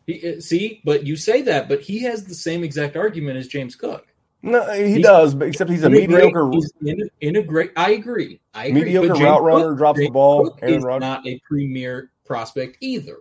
He, 0.07 0.37
uh, 0.37 0.41
see, 0.41 0.81
but 0.85 1.07
you 1.07 1.17
say 1.17 1.43
that, 1.43 1.69
but 1.69 1.81
he 1.81 2.01
has 2.03 2.25
the 2.25 2.35
same 2.35 2.65
exact 2.65 2.97
argument 2.97 3.37
as 3.39 3.47
James 3.49 3.77
Cook. 3.77 4.09
No, 4.43 4.73
he 4.73 4.95
He's- 4.95 5.03
does, 5.03 5.35
but 5.37 5.47
except 5.47 5.71
he's 5.71 5.85
a 5.85 5.91
mediocre 5.91 6.51
he's 6.51 6.73
in, 6.85 7.01
a- 7.01 7.27
in 7.27 7.37
a 7.37 7.43
great. 7.43 7.71
I 7.77 7.93
agree. 7.93 8.41
I 8.55 8.67
agree. 8.67 8.81
mediocre 8.85 9.15
route 9.15 9.43
runner, 9.43 9.69
Cook- 9.69 9.79
drops 9.79 9.99
the 10.01 10.11
ball. 10.11 10.45
Cook 10.51 10.59
Aaron 10.63 10.83
Rodgers. 10.83 11.01
not 11.01 11.27
a 11.27 11.39
premier 11.49 12.11
prospect 12.25 12.79
either. 12.81 13.19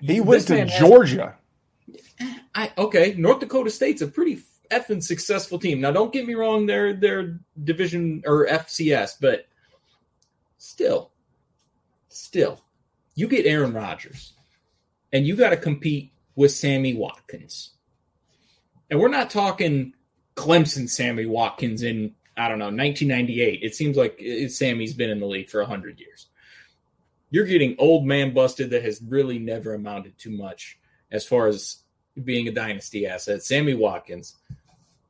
He 0.00 0.18
This 0.18 0.20
went 0.20 0.46
to 0.48 0.52
man 0.54 0.68
has- 0.68 0.78
Georgia. 0.80 1.36
I 2.54 2.70
okay, 2.76 3.14
North 3.16 3.40
Dakota 3.40 3.70
State's 3.70 4.02
a 4.02 4.06
pretty 4.06 4.42
effing 4.70 5.02
successful 5.02 5.58
team. 5.58 5.80
Now, 5.80 5.90
don't 5.90 6.12
get 6.12 6.26
me 6.26 6.34
wrong; 6.34 6.66
they're 6.66 6.92
they're 6.92 7.40
division 7.64 8.22
or 8.26 8.46
FCS, 8.46 9.16
but 9.20 9.46
still, 10.58 11.12
still, 12.08 12.60
you 13.14 13.26
get 13.26 13.46
Aaron 13.46 13.72
Rodgers. 13.72 14.34
And 15.12 15.26
you 15.26 15.36
got 15.36 15.50
to 15.50 15.56
compete 15.56 16.12
with 16.34 16.52
Sammy 16.52 16.94
Watkins. 16.94 17.70
And 18.90 19.00
we're 19.00 19.08
not 19.08 19.30
talking 19.30 19.94
Clemson 20.36 20.88
Sammy 20.88 21.26
Watkins 21.26 21.82
in 21.82 22.14
I 22.36 22.48
don't 22.48 22.58
know 22.58 22.66
1998. 22.66 23.60
It 23.62 23.74
seems 23.74 23.96
like 23.96 24.16
it, 24.18 24.52
Sammy's 24.52 24.94
been 24.94 25.10
in 25.10 25.20
the 25.20 25.26
league 25.26 25.50
for 25.50 25.62
hundred 25.64 26.00
years. 26.00 26.26
You're 27.30 27.44
getting 27.44 27.76
old 27.78 28.06
man 28.06 28.34
busted 28.34 28.70
that 28.70 28.84
has 28.84 29.00
really 29.02 29.38
never 29.38 29.74
amounted 29.74 30.18
to 30.18 30.30
much 30.30 30.78
as 31.10 31.26
far 31.26 31.46
as 31.46 31.78
being 32.24 32.48
a 32.48 32.52
dynasty 32.52 33.06
asset. 33.06 33.42
Sammy 33.42 33.74
Watkins. 33.74 34.36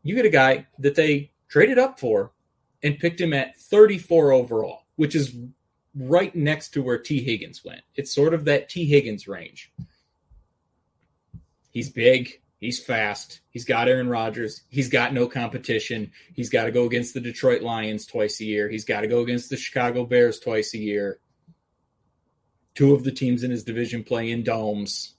You 0.03 0.16
get 0.16 0.24
a 0.24 0.30
guy 0.30 0.66
that 0.80 0.96
they 0.96 1.30
traded 1.48 1.78
up 1.78 2.00
for 2.00 2.32
and 2.82 2.98
picked 2.98 3.20
him 3.20 3.32
at 3.32 3.57
34 3.57 4.32
overall, 4.32 4.82
which 4.96 5.14
is 5.14 5.36
right 5.94 6.34
next 6.34 6.70
to 6.70 6.82
where 6.82 6.98
Tee 6.98 7.22
Higgins 7.22 7.64
went. 7.64 7.82
It's 7.94 8.12
sort 8.12 8.34
of 8.34 8.44
that 8.46 8.68
Tee 8.68 8.86
Higgins 8.86 9.28
range. 9.28 9.72
He's 11.72 11.90
big. 11.90 12.40
He's 12.60 12.78
fast. 12.78 13.40
He's 13.50 13.64
got 13.64 13.88
Aaron 13.88 14.08
Rodgers. 14.08 14.62
He's 14.68 14.88
got 14.88 15.12
no 15.12 15.26
competition. 15.26 16.12
He's 16.32 16.48
got 16.48 16.66
to 16.66 16.70
go 16.70 16.84
against 16.84 17.12
the 17.12 17.20
Detroit 17.20 17.62
Lions 17.62 18.06
twice 18.06 18.40
a 18.40 18.44
year. 18.44 18.68
He's 18.68 18.84
got 18.84 19.00
to 19.00 19.08
go 19.08 19.20
against 19.20 19.50
the 19.50 19.56
Chicago 19.56 20.04
Bears 20.04 20.38
twice 20.38 20.72
a 20.74 20.78
year. 20.78 21.18
Two 22.74 22.94
of 22.94 23.02
the 23.02 23.10
teams 23.10 23.42
in 23.42 23.50
his 23.50 23.64
division 23.64 24.04
play 24.04 24.30
in 24.30 24.44
domes. 24.44 25.14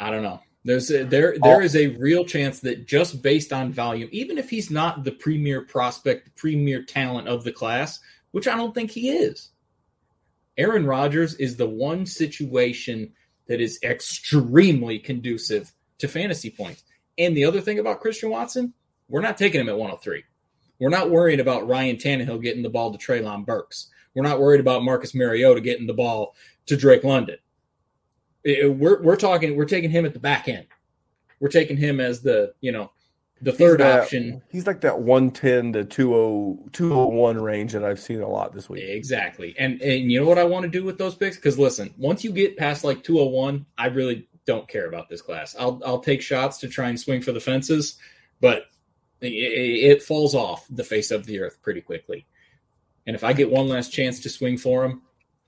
I 0.00 0.10
don't 0.10 0.24
know. 0.24 0.40
There's 0.64 0.90
a, 0.90 1.04
there 1.04 1.36
there 1.40 1.62
is 1.62 1.76
a 1.76 1.96
real 1.96 2.24
chance 2.24 2.60
that 2.60 2.86
just 2.86 3.22
based 3.22 3.52
on 3.52 3.72
volume, 3.72 4.08
even 4.12 4.36
if 4.36 4.50
he's 4.50 4.70
not 4.70 5.04
the 5.04 5.12
premier 5.12 5.62
prospect, 5.62 6.24
the 6.24 6.30
premier 6.32 6.82
talent 6.82 7.28
of 7.28 7.44
the 7.44 7.52
class, 7.52 8.00
which 8.32 8.48
I 8.48 8.56
don't 8.56 8.74
think 8.74 8.90
he 8.90 9.10
is, 9.10 9.50
Aaron 10.58 10.84
Rodgers 10.84 11.34
is 11.36 11.56
the 11.56 11.68
one 11.68 12.04
situation 12.04 13.12
that 13.50 13.60
is 13.60 13.80
extremely 13.82 15.00
conducive 15.00 15.72
to 15.98 16.06
fantasy 16.06 16.50
points. 16.50 16.84
And 17.18 17.36
the 17.36 17.44
other 17.44 17.60
thing 17.60 17.80
about 17.80 18.00
Christian 18.00 18.30
Watson, 18.30 18.72
we're 19.08 19.22
not 19.22 19.36
taking 19.36 19.60
him 19.60 19.68
at 19.68 19.76
103. 19.76 20.22
We're 20.78 20.88
not 20.88 21.10
worried 21.10 21.40
about 21.40 21.66
Ryan 21.66 21.96
Tannehill 21.96 22.44
getting 22.44 22.62
the 22.62 22.70
ball 22.70 22.96
to 22.96 22.98
Treylon 22.98 23.44
Burks. 23.44 23.88
We're 24.14 24.22
not 24.22 24.38
worried 24.38 24.60
about 24.60 24.84
Marcus 24.84 25.16
Mariota 25.16 25.60
getting 25.60 25.88
the 25.88 25.94
ball 25.94 26.36
to 26.66 26.76
Drake 26.76 27.02
London. 27.02 27.38
It, 28.44 28.72
we're 28.72 29.02
we're 29.02 29.16
talking 29.16 29.56
we're 29.56 29.64
taking 29.64 29.90
him 29.90 30.06
at 30.06 30.14
the 30.14 30.20
back 30.20 30.46
end. 30.46 30.66
We're 31.40 31.48
taking 31.48 31.76
him 31.76 31.98
as 31.98 32.22
the 32.22 32.54
you 32.60 32.70
know 32.70 32.92
the 33.42 33.52
third 33.52 33.80
he's 33.80 33.86
that, 33.86 34.00
option. 34.02 34.42
He's 34.50 34.66
like 34.66 34.82
that 34.82 35.00
110 35.00 35.72
to 35.72 35.84
20, 35.84 36.70
201 36.72 37.40
range 37.40 37.72
that 37.72 37.84
I've 37.84 38.00
seen 38.00 38.20
a 38.20 38.28
lot 38.28 38.52
this 38.52 38.68
week. 38.68 38.84
Exactly. 38.86 39.54
And 39.58 39.80
and 39.80 40.10
you 40.10 40.20
know 40.20 40.26
what 40.26 40.38
I 40.38 40.44
want 40.44 40.64
to 40.64 40.68
do 40.68 40.84
with 40.84 40.98
those 40.98 41.14
picks? 41.14 41.36
Because 41.36 41.58
listen, 41.58 41.94
once 41.96 42.22
you 42.22 42.32
get 42.32 42.56
past 42.56 42.84
like 42.84 43.02
201, 43.02 43.66
I 43.78 43.86
really 43.86 44.28
don't 44.46 44.68
care 44.68 44.86
about 44.86 45.08
this 45.08 45.22
class. 45.22 45.56
I'll 45.58 45.80
I'll 45.84 46.00
take 46.00 46.22
shots 46.22 46.58
to 46.58 46.68
try 46.68 46.88
and 46.88 47.00
swing 47.00 47.22
for 47.22 47.32
the 47.32 47.40
fences, 47.40 47.96
but 48.40 48.64
it, 49.20 49.28
it 49.28 50.02
falls 50.02 50.34
off 50.34 50.66
the 50.68 50.84
face 50.84 51.10
of 51.10 51.26
the 51.26 51.40
earth 51.40 51.58
pretty 51.62 51.80
quickly. 51.80 52.26
And 53.06 53.16
if 53.16 53.24
I 53.24 53.32
get 53.32 53.50
one 53.50 53.68
last 53.68 53.92
chance 53.92 54.20
to 54.20 54.28
swing 54.28 54.58
for 54.58 54.84
him, 54.84 55.02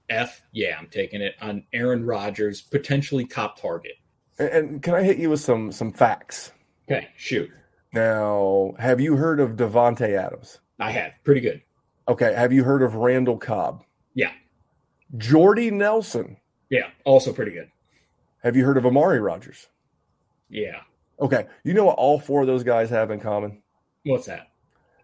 F 0.09 0.43
yeah, 0.53 0.76
I'm 0.78 0.88
taking 0.88 1.20
it 1.20 1.34
on 1.40 1.64
Aaron 1.72 2.07
Rodgers, 2.07 2.62
potentially 2.62 3.26
top 3.26 3.61
target. 3.61 3.97
And, 4.38 4.49
and 4.49 4.82
can 4.82 4.95
I 4.95 5.03
hit 5.03 5.18
you 5.18 5.28
with 5.28 5.40
some 5.40 5.72
some 5.72 5.93
facts? 5.93 6.53
Okay, 6.90 7.09
shoot. 7.16 7.51
Now, 7.93 8.72
have 8.78 9.01
you 9.01 9.16
heard 9.16 9.40
of 9.40 9.53
Davante 9.53 10.16
Adams? 10.16 10.61
I 10.80 10.90
have. 10.93 11.12
Pretty 11.24 11.40
good. 11.40 11.62
Okay. 12.09 12.32
Have 12.34 12.53
you 12.53 12.64
heard 12.64 12.82
of 12.82 12.95
Randall 12.95 13.38
Cobb? 13.38 13.84
Yeah. 14.14 14.32
Jordy 15.16 15.70
Nelson. 15.70 16.38
Yeah. 16.70 16.88
Also 17.05 17.32
pretty 17.32 17.53
good. 17.53 17.70
Have 18.43 18.57
you 18.57 18.64
heard 18.64 18.76
of 18.78 18.86
Amari 18.86 19.20
Rodgers? 19.20 19.68
Yeah. 20.49 20.80
Okay. 21.20 21.47
You 21.64 21.74
know 21.74 21.84
what 21.84 21.99
all 21.99 22.18
four 22.18 22.40
of 22.40 22.47
those 22.47 22.64
guys 22.64 22.90
have 22.90 23.11
in 23.11 23.20
common? 23.20 23.62
What's 24.05 24.26
that? 24.26 24.49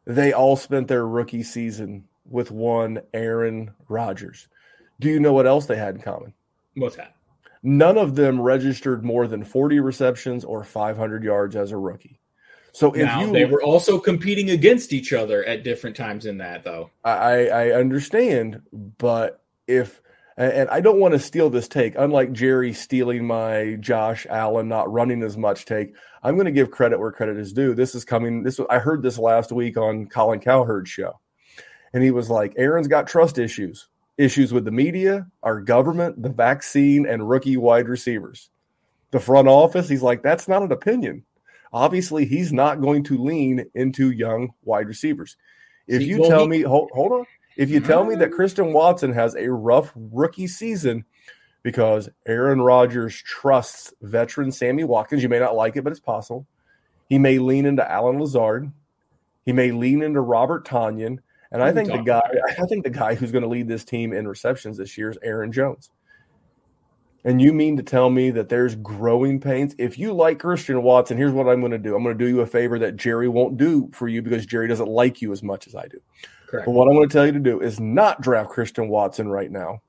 They 0.07 0.33
all 0.33 0.57
spent 0.57 0.89
their 0.89 1.07
rookie 1.07 1.43
season 1.43 2.05
with 2.25 2.51
one 2.51 3.01
Aaron 3.13 3.71
Rodgers. 3.89 4.49
Do 4.99 5.09
you 5.09 5.21
know 5.21 5.33
what 5.33 5.47
else 5.47 5.67
they 5.67 5.77
had 5.77 5.95
in 5.95 6.01
common? 6.01 6.33
What's 6.75 6.97
that? 6.97 7.15
None 7.63 7.99
of 7.99 8.17
them 8.17 8.41
registered 8.41 9.05
more 9.05 9.27
than 9.27 9.45
40 9.45 9.81
receptions 9.81 10.45
or 10.45 10.65
500 10.65 11.23
yards 11.23 11.55
as 11.57 11.71
a 11.73 11.77
rookie. 11.77 12.21
So 12.73 12.93
if 12.93 13.07
now, 13.07 13.21
you 13.21 13.33
they 13.33 13.45
were 13.45 13.63
also 13.63 13.99
competing 13.99 14.51
against 14.51 14.93
each 14.93 15.13
other 15.13 15.45
at 15.45 15.65
different 15.65 15.97
times 15.97 16.27
in 16.27 16.39
that, 16.39 16.65
though. 16.65 16.91
I, 17.05 17.49
I 17.49 17.71
understand, 17.73 18.63
but 18.99 19.43
if 19.67 20.01
and 20.39 20.69
I 20.71 20.81
don't 20.81 21.01
want 21.01 21.15
to 21.15 21.19
steal 21.19 21.51
this 21.51 21.67
take. 21.67 21.95
Unlike 21.97 22.33
Jerry 22.33 22.73
stealing 22.73 23.27
my 23.27 23.77
Josh 23.81 24.25
Allen 24.31 24.69
not 24.69 24.91
running 24.91 25.25
as 25.25 25.37
much 25.37 25.65
take, 25.65 25.95
I'm 26.23 26.37
going 26.37 26.47
to 26.47 26.53
give 26.53 26.71
credit 26.71 27.01
where 27.01 27.11
credit 27.11 27.37
is 27.37 27.53
due. 27.53 27.75
This 27.75 27.97
is 27.97 28.05
coming. 28.05 28.45
This 28.45 28.61
I 28.71 28.79
heard 28.79 29.03
this 29.03 29.19
last 29.19 29.51
week 29.51 29.77
on 29.77 30.07
Colin 30.07 30.39
Cowherd's 30.39 30.91
show, 30.91 31.19
and 31.93 32.05
he 32.05 32.13
was 32.13 32.31
like, 32.31 32.55
"Aaron's 32.57 32.87
got 32.87 33.09
trust 33.09 33.37
issues, 33.37 33.89
issues 34.17 34.53
with 34.53 34.65
the 34.65 34.71
media, 34.71 35.27
our 35.43 35.61
government, 35.61 36.23
the 36.23 36.29
vaccine, 36.29 37.05
and 37.05 37.29
rookie 37.29 37.57
wide 37.57 37.89
receivers, 37.89 38.51
the 39.11 39.19
front 39.19 39.49
office." 39.49 39.89
He's 39.89 40.03
like, 40.03 40.23
"That's 40.23 40.47
not 40.47 40.63
an 40.63 40.71
opinion. 40.71 41.25
Obviously, 41.73 42.25
he's 42.25 42.53
not 42.53 42.81
going 42.81 43.05
to 43.05 43.19
lean 43.19 43.67
into 43.75 44.11
young 44.11 44.51
wide 44.63 44.89
receivers." 44.89 45.37
If 45.87 46.03
you 46.03 46.21
well, 46.21 46.31
tell 46.31 46.43
he, 46.43 46.49
me, 46.49 46.63
hold, 46.63 46.91
hold 46.93 47.13
on. 47.13 47.27
If 47.57 47.71
you 47.71 47.81
tell 47.81 48.05
me 48.05 48.15
that 48.17 48.31
Christian 48.31 48.73
Watson 48.73 49.13
has 49.15 49.35
a 49.35 49.51
rough 49.51 49.91
rookie 49.97 50.47
season 50.47 51.05
because 51.65 52.09
Aaron 52.27 52.61
Rodgers 52.61 53.21
trusts 53.21 53.93
veteran 54.01 54.53
Sammy 54.53 54.85
Watkins, 54.85 55.23
you 55.23 55.29
may 55.29 55.41
not 55.41 55.57
like 55.57 55.77
it, 55.77 55.83
but 55.83 55.91
it's 55.91 55.99
possible. 55.99 56.47
He 57.09 57.19
may 57.19 57.39
lean 57.39 57.67
into 57.67 57.91
Allen 57.91 58.21
Lazard. 58.21 58.71
He 59.45 59.53
may 59.53 59.73
lean 59.73 60.03
into 60.03 60.21
Robert 60.21 60.67
Tonyan. 60.67 61.19
And 61.51 61.63
I 61.63 61.73
think 61.73 61.89
the 61.89 61.99
guy, 61.99 62.23
I 62.61 62.67
think 62.67 62.85
the 62.85 62.91
guy 62.91 63.15
who's 63.15 63.33
going 63.33 63.43
to 63.43 63.49
lead 63.49 63.67
this 63.67 63.85
team 63.85 64.13
in 64.13 64.29
receptions 64.29 64.77
this 64.77 64.97
year 64.97 65.11
is 65.11 65.19
Aaron 65.23 65.51
Jones. 65.51 65.91
And 67.25 67.43
you 67.43 67.53
mean 67.53 67.77
to 67.77 67.83
tell 67.83 68.11
me 68.11 68.31
that 68.31 68.49
there's 68.49 68.77
growing 68.77 69.41
pains? 69.41 69.75
If 69.77 69.99
you 69.99 70.13
like 70.13 70.39
Christian 70.39 70.83
Watson, 70.83 71.17
here's 71.17 71.33
what 71.33 71.49
I'm 71.49 71.61
going 71.61 71.73
to 71.73 71.79
do. 71.79 71.97
I'm 71.97 72.03
going 72.03 72.17
to 72.17 72.25
do 72.25 72.31
you 72.31 72.41
a 72.41 72.47
favor 72.47 72.79
that 72.79 72.97
Jerry 72.97 73.29
won't 73.29 73.57
do 73.57 73.91
for 73.93 74.09
you 74.09 74.23
because 74.23 74.47
Jerry 74.47 74.69
doesn't 74.69 74.89
like 74.89 75.21
you 75.21 75.33
as 75.33 75.43
much 75.43 75.67
as 75.67 75.75
I 75.75 75.89
do. 75.89 76.01
Correct. 76.47 76.67
But 76.67 76.73
what 76.73 76.89
I'm 76.89 76.95
going 76.95 77.09
to 77.09 77.13
tell 77.13 77.27
you 77.27 77.33
to 77.33 77.41
do 77.41 77.61
is 77.61 77.81
not 77.81 78.21
draft 78.21 78.51
Christian 78.51 78.89
Watson 78.89 79.29
right 79.29 79.51
now. 79.51 79.83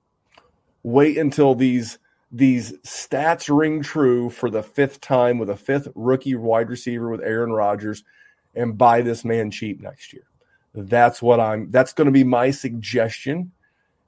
Wait 0.84 1.18
until 1.18 1.56
these 1.56 2.00
these 2.32 2.74
stats 2.84 3.56
ring 3.56 3.82
true 3.82 4.30
for 4.30 4.52
the 4.52 4.62
fifth 4.62 5.02
time 5.02 5.40
with 5.40 5.50
a 5.50 5.56
fifth 5.56 5.88
rookie 5.96 6.36
wide 6.36 6.70
receiver 6.70 7.10
with 7.10 7.22
Aaron 7.22 7.52
Rodgers 7.52 8.04
and 8.54 8.78
buy 8.78 9.02
this 9.02 9.26
man 9.26 9.50
cheap 9.50 9.82
next 9.82 10.14
year. 10.14 10.24
That's 10.74 11.22
what 11.22 11.40
I'm 11.40 11.72
that's 11.72 11.94
going 11.94 12.06
to 12.06 12.12
be 12.12 12.24
my 12.24 12.52
suggestion. 12.52 13.52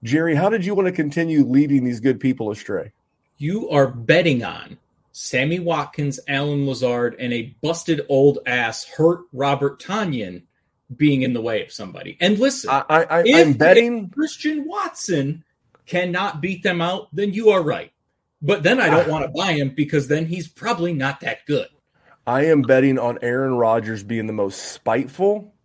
Jerry, 0.04 0.36
how 0.36 0.50
did 0.50 0.66
you 0.66 0.76
want 0.76 0.88
to 0.88 0.92
continue 0.92 1.44
leading 1.46 1.84
these 1.84 2.00
good 2.00 2.20
people 2.20 2.52
astray? 2.52 2.92
You 3.42 3.72
are 3.72 3.88
betting 3.88 4.44
on 4.44 4.78
Sammy 5.14 5.60
Watkins, 5.60 6.20
Allen 6.28 6.68
Lazard, 6.68 7.16
and 7.18 7.34
a 7.34 7.56
busted 7.60 8.02
old 8.08 8.38
ass 8.46 8.86
hurt 8.86 9.22
Robert 9.34 9.82
Tonyan 9.82 10.44
being 10.96 11.24
in 11.24 11.34
the 11.34 11.42
way 11.42 11.64
of 11.64 11.72
somebody. 11.72 12.18
And 12.22 12.38
listen, 12.38 12.70
I, 12.70 12.84
I, 12.88 13.24
am 13.24 13.54
betting 13.54 14.10
Christian 14.10 14.68
Watson 14.68 15.44
cannot 15.88 16.40
beat 16.40 16.62
them 16.62 16.82
out, 16.82 17.08
then 17.14 17.34
you 17.34 17.50
are 17.50 17.64
right. 17.64 17.92
But 18.44 18.62
then 18.62 18.80
I 18.80 18.92
don't 18.92 19.10
want 19.12 19.26
to 19.26 19.32
buy 19.32 19.54
him 19.54 19.70
because 19.70 20.08
then 20.08 20.28
he's 20.28 20.48
probably 20.48 20.94
not 20.94 21.22
that 21.22 21.44
good. 21.48 21.68
I 22.28 22.46
am 22.46 22.62
betting 22.62 23.00
on 23.00 23.18
Aaron 23.24 23.56
Rodgers 23.56 24.04
being 24.04 24.28
the 24.28 24.34
most 24.34 24.62
spiteful 24.62 25.56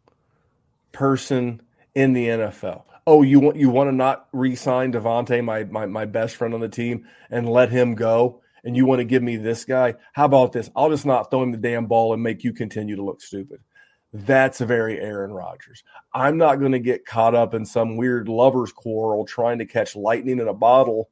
person 0.92 1.60
in 1.94 2.14
the 2.14 2.26
NFL. 2.28 2.84
Oh, 3.06 3.22
you 3.22 3.38
want 3.38 3.56
you 3.56 3.70
want 3.70 3.88
to 3.88 3.94
not 3.94 4.26
re-sign 4.32 4.92
Davante, 4.92 5.44
my, 5.44 5.64
my 5.64 5.86
my 5.86 6.04
best 6.06 6.34
friend 6.36 6.54
on 6.54 6.60
the 6.60 6.68
team, 6.68 7.06
and 7.30 7.48
let 7.48 7.70
him 7.70 7.94
go, 7.94 8.42
and 8.64 8.76
you 8.76 8.84
want 8.84 8.98
to 8.98 9.04
give 9.04 9.22
me 9.22 9.36
this 9.36 9.64
guy? 9.64 9.94
How 10.12 10.24
about 10.24 10.52
this? 10.52 10.70
I'll 10.74 10.90
just 10.90 11.06
not 11.06 11.30
throw 11.30 11.42
him 11.42 11.52
the 11.52 11.58
damn 11.58 11.86
ball 11.86 12.12
and 12.12 12.22
make 12.22 12.42
you 12.42 12.52
continue 12.52 12.96
to 12.96 13.04
look 13.04 13.20
stupid. 13.20 13.60
That's 14.12 14.58
very 14.58 14.98
Aaron 14.98 15.30
Rodgers. 15.30 15.84
I'm 16.12 16.36
not 16.36 16.56
going 16.56 16.72
to 16.72 16.78
get 16.78 17.06
caught 17.06 17.34
up 17.34 17.54
in 17.54 17.64
some 17.64 17.96
weird 17.96 18.28
lovers 18.28 18.72
quarrel 18.72 19.24
trying 19.24 19.58
to 19.58 19.66
catch 19.66 19.94
lightning 19.94 20.40
in 20.40 20.48
a 20.48 20.54
bottle 20.54 21.10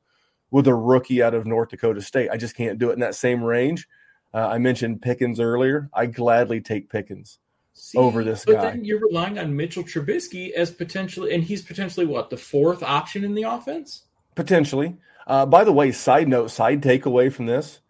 with 0.50 0.66
a 0.66 0.74
rookie 0.74 1.22
out 1.22 1.34
of 1.34 1.46
North 1.46 1.68
Dakota 1.68 2.00
State. 2.00 2.30
I 2.30 2.38
just 2.38 2.56
can't 2.56 2.78
do 2.78 2.90
it 2.90 2.94
in 2.94 3.00
that 3.00 3.14
same 3.14 3.42
range. 3.42 3.86
Uh, 4.32 4.48
I 4.48 4.58
mentioned 4.58 5.02
Pickens 5.02 5.38
earlier. 5.38 5.90
I 5.92 6.06
gladly 6.06 6.60
take 6.60 6.90
Pickens 6.90 7.38
See, 7.74 7.98
over 7.98 8.22
this 8.22 8.44
but 8.44 8.54
guy. 8.54 8.70
then 8.70 8.84
you're 8.84 9.00
relying 9.00 9.38
on 9.38 9.56
Mitchell 9.56 9.82
Trubisky 9.82 10.52
as 10.52 10.70
potentially, 10.70 11.34
and 11.34 11.42
he's 11.42 11.62
potentially 11.62 12.06
what 12.06 12.30
the 12.30 12.36
fourth 12.36 12.82
option 12.82 13.24
in 13.24 13.34
the 13.34 13.42
offense. 13.42 14.04
Potentially. 14.36 14.96
Uh, 15.26 15.44
by 15.44 15.64
the 15.64 15.72
way, 15.72 15.90
side 15.90 16.28
note, 16.28 16.50
side 16.50 16.82
takeaway 16.82 17.32
from 17.32 17.46
this: 17.46 17.80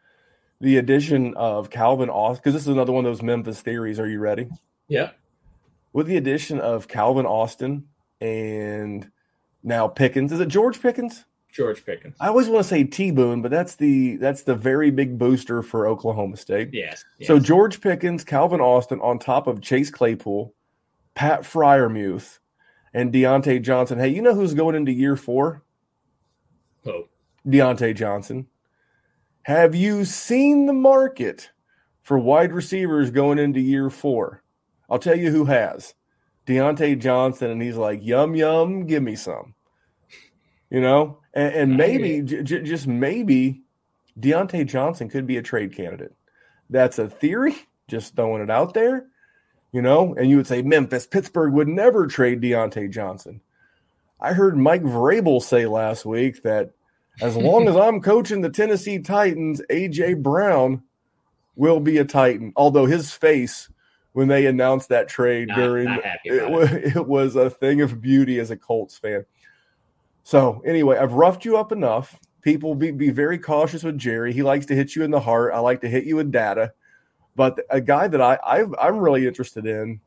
the 0.61 0.79
addition 0.79 1.35
of 1.35 1.69
Calvin 1.71 2.09
Austin, 2.09 2.41
because 2.43 2.55
this 2.55 2.63
is 2.63 2.69
another 2.69 2.93
one 2.93 3.05
of 3.05 3.13
those 3.13 3.23
Memphis 3.23 3.61
theories. 3.61 4.01
Are 4.01 4.09
you 4.09 4.21
ready? 4.21 4.49
Yeah. 4.89 5.11
With 5.93 6.07
the 6.07 6.17
addition 6.17 6.61
of 6.61 6.89
Calvin 6.89 7.27
Austin 7.27 7.87
and 8.21 9.11
now 9.63 9.87
Pickens, 9.87 10.33
is 10.33 10.41
it 10.41 10.49
George 10.49 10.81
Pickens? 10.81 11.25
George 11.55 11.87
Pickens. 11.87 12.17
I 12.21 12.27
always 12.29 12.49
want 12.49 12.65
to 12.65 12.69
say 12.69 12.83
T 12.83 13.13
Boone, 13.13 13.41
but 13.41 13.51
that's 13.51 13.77
the 13.77 14.17
that's 14.17 14.43
the 14.43 14.57
very 14.57 14.91
big 14.91 15.19
booster 15.19 15.63
for 15.63 15.87
Oklahoma 15.87 16.37
State. 16.37 16.71
Yes. 16.73 17.05
yes. 17.19 17.29
So 17.29 17.39
George 17.39 17.81
Pickens, 17.81 18.25
Calvin 18.25 18.61
Austin 18.61 19.01
on 19.01 19.21
top 19.21 19.47
of 19.47 19.63
Chase 19.63 19.89
Claypool, 19.89 20.53
Pat 21.15 21.43
Freiermuth, 21.43 22.41
and 22.93 23.13
Diontae 23.13 23.63
Johnson. 23.63 24.01
Hey, 24.01 24.09
you 24.09 24.21
know 24.21 24.35
who's 24.35 24.53
going 24.53 24.75
into 24.75 24.91
year 24.91 25.15
four? 25.15 25.63
Oh, 26.85 27.09
Diontae 27.47 27.95
Johnson. 27.95 28.49
Have 29.43 29.77
you 29.77 30.05
seen 30.05 30.67
the 30.67 30.73
market 30.73 31.51
for 32.03 32.19
wide 32.19 32.53
receivers 32.53 33.13
going 33.13 33.39
into 33.39 33.61
year 33.61 33.91
four? 33.91 34.43
I'll 34.91 34.99
tell 34.99 35.17
you 35.17 35.31
who 35.31 35.45
has. 35.45 35.95
Diontae 36.47 36.99
Johnson, 36.99 37.51
and 37.51 37.63
he's 37.63 37.77
like, 37.77 38.01
yum, 38.03 38.35
yum, 38.35 38.87
give 38.87 39.03
me 39.03 39.15
some. 39.15 39.54
You 40.75 40.81
know? 40.81 41.19
And, 41.33 41.55
and 41.55 41.77
maybe, 41.77 42.21
j- 42.21 42.43
j- 42.43 42.63
just 42.63 42.89
maybe, 42.89 43.63
Diontae 44.19 44.67
Johnson 44.67 45.09
could 45.09 45.25
be 45.25 45.37
a 45.37 45.43
trade 45.43 45.73
candidate. 45.73 46.13
That's 46.69 46.99
a 46.99 47.09
theory, 47.09 47.55
just 47.87 48.17
throwing 48.17 48.43
it 48.43 48.51
out 48.51 48.75
there. 48.75 49.07
You 49.71 49.83
know? 49.83 50.17
And 50.17 50.29
you 50.29 50.37
would 50.37 50.49
say, 50.49 50.63
Memphis, 50.63 51.07
Pittsburgh 51.07 51.53
would 51.53 51.69
never 51.69 52.09
trade 52.09 52.41
Diontae 52.41 52.91
Johnson. 52.91 53.41
I 54.21 54.33
heard 54.33 54.57
Mike 54.57 54.83
Vrabel 54.83 55.41
say 55.41 55.67
last 55.67 56.05
week 56.05 56.43
that 56.43 56.73
as 57.21 57.37
long 57.37 57.69
as 57.69 57.77
I'm 57.77 58.01
coaching 58.01 58.41
the 58.41 58.51
Tennessee 58.51 58.99
Titans, 58.99 59.63
AJ 59.71 60.25
Brown 60.25 60.83
will 61.55 61.79
be 61.79 61.99
a 61.99 62.05
Titan. 62.05 62.53
Although 62.57 62.87
his 62.87 63.13
face 63.13 63.69
when 64.13 64.27
they 64.27 64.47
announced 64.47 64.89
that 64.89 65.09
trade 65.09 65.49
Not- 65.49 65.57
during 65.57 65.85
not 65.85 66.01
it, 66.25 66.51
was, 66.51 66.73
it 66.97 67.07
was 67.07 67.37
a 67.37 67.49
thing 67.49 67.81
of 67.81 68.01
beauty 68.01 68.41
as 68.41 68.51
a 68.51 68.57
Colts 68.57 68.99
fan. 68.99 69.25
So 70.25 70.63
anyway, 70.65 70.97
I've 70.97 71.13
roughed 71.13 71.45
you 71.45 71.57
up 71.57 71.71
enough. 71.71 72.19
People 72.43 72.75
be, 72.75 72.91
be 72.91 73.11
very 73.11 73.39
cautious 73.39 73.85
with 73.85 73.99
Jerry. 73.99 74.33
He 74.33 74.43
likes 74.43 74.67
to 74.67 74.75
hit 74.75 74.97
you 74.97 75.03
in 75.03 75.11
the 75.11 75.21
heart. 75.21 75.53
I 75.55 75.61
like 75.61 75.83
to 75.83 75.89
hit 75.89 76.05
you 76.05 76.17
with 76.17 76.33
data. 76.33 76.73
But 77.37 77.61
a 77.71 77.81
guy 77.81 78.09
that 78.09 78.21
I 78.21 78.39
I've, 78.45 78.75
I'm 78.81 78.99
really 78.99 79.27
interested 79.27 79.67
in, 79.67 80.01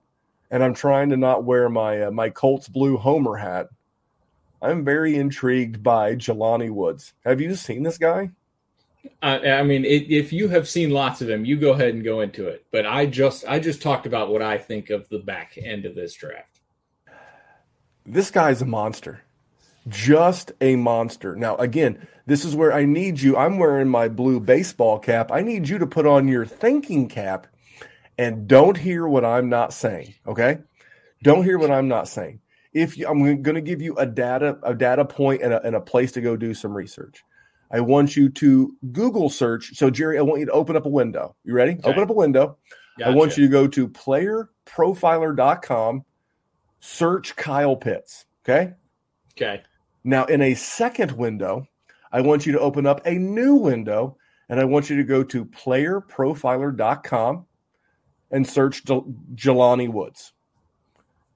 and 0.50 0.64
I'm 0.64 0.74
trying 0.74 1.10
to 1.10 1.18
not 1.18 1.44
wear 1.44 1.70
my 1.70 2.04
uh, 2.04 2.12
my 2.12 2.30
Colts 2.30 2.68
blue 2.68 2.98
homer 2.98 3.36
hat. 3.36 3.68
I'm 4.62 4.84
very 4.84 5.16
intrigued 5.16 5.84
by 5.84 6.16
Jelani 6.16 6.72
Woods. 6.72 7.14
Have 7.26 7.42
you 7.42 7.54
seen 7.56 7.84
this 7.84 7.98
guy? 7.98 8.32
I, 9.22 9.52
I 9.52 9.64
mean, 9.64 9.86
it, 9.86 10.10
if 10.10 10.34
you 10.34 10.48
have 10.50 10.68
seen 10.68 10.90
lots 10.90 11.22
of 11.22 11.30
him, 11.30 11.46
you 11.46 11.58
go 11.58 11.74
ahead 11.74 11.94
and 11.94 12.04
go 12.04 12.22
into 12.22 12.48
it. 12.48 12.66
But 12.72 12.86
I 12.86 13.06
just, 13.06 13.48
I 13.48 13.60
just 13.60 13.82
talked 13.82 14.06
about 14.06 14.32
what 14.32 14.42
I 14.42 14.58
think 14.58 14.90
of 14.90 15.08
the 15.10 15.20
back 15.20 15.58
end 15.62 15.86
of 15.86 15.96
this 15.96 16.14
draft. 16.14 16.60
This 18.06 18.32
guy's 18.32 18.62
a 18.62 18.66
monster. 18.66 19.22
Just 19.88 20.52
a 20.62 20.76
monster. 20.76 21.36
Now, 21.36 21.56
again, 21.58 22.08
this 22.26 22.44
is 22.44 22.56
where 22.56 22.74
I 22.74 22.86
need 22.86 23.22
you. 23.22 23.38
I'm 23.38 23.58
wearing 23.58 23.88
my 23.88 24.08
blue 24.08 24.40
baseball 24.40 25.00
cap. 25.00 25.32
I 25.32 25.42
need 25.42 25.70
you 25.70 25.78
to 25.78 25.88
put 25.88 26.06
on 26.06 26.28
your 26.28 26.46
thinking 26.46 27.08
cap 27.08 27.48
and 28.18 28.48
don't 28.48 28.78
hear 28.78 29.08
what 29.08 29.24
I'm 29.24 29.50
not 29.50 29.74
saying. 29.74 30.16
Okay? 30.26 30.60
Don't 31.24 31.44
hear 31.44 31.58
what 31.58 31.72
I'm 31.72 31.88
not 31.88 32.08
saying. 32.08 32.42
If 32.74 32.98
you, 32.98 33.08
I'm 33.08 33.42
going 33.42 33.56
to 33.56 33.62
give 33.62 33.82
you 33.82 33.96
a 33.96 34.06
data 34.06 34.60
a 34.62 34.76
data 34.76 35.06
point 35.06 35.42
and 35.42 35.54
a, 35.54 35.66
and 35.66 35.76
a 35.76 35.82
place 35.82 36.12
to 36.14 36.22
go 36.22 36.36
do 36.36 36.54
some 36.54 36.76
research. 36.76 37.24
I 37.72 37.82
want 37.82 38.16
you 38.16 38.30
to 38.30 38.76
Google 38.92 39.30
search. 39.30 39.76
So, 39.76 39.90
Jerry, 39.90 40.18
I 40.18 40.22
want 40.22 40.40
you 40.40 40.46
to 40.46 40.52
open 40.52 40.76
up 40.76 40.86
a 40.86 40.90
window. 40.90 41.36
You 41.44 41.54
ready? 41.54 41.74
Okay. 41.74 41.90
Open 41.90 42.04
up 42.04 42.10
a 42.10 42.14
window. 42.14 42.58
I 43.04 43.12
want 43.12 43.38
you 43.38 43.46
to 43.46 43.52
go 43.52 43.68
to 43.68 43.88
playerprofiler.com, 43.88 46.06
search 46.80 47.36
Kyle 47.36 47.76
Pitts. 47.76 48.26
Okay. 48.44 48.74
Okay. 49.36 49.62
Now, 50.04 50.26
in 50.26 50.42
a 50.42 50.54
second 50.54 51.14
window, 51.14 51.68
I 52.12 52.22
want 52.22 52.46
you 52.46 52.52
to 52.54 52.60
open 52.60 52.86
up 52.86 53.06
a 53.06 53.14
new 53.14 53.56
window 53.56 54.18
and 54.50 54.60
I 54.60 54.66
want 54.66 54.90
you 54.90 54.98
to 54.98 55.04
go 55.04 55.24
to 55.24 55.46
playerprofiler.com 55.46 57.46
and 58.32 58.48
search 58.48 58.86
Jel- 58.86 59.14
Jelani 59.36 59.92
Woods. 59.92 60.34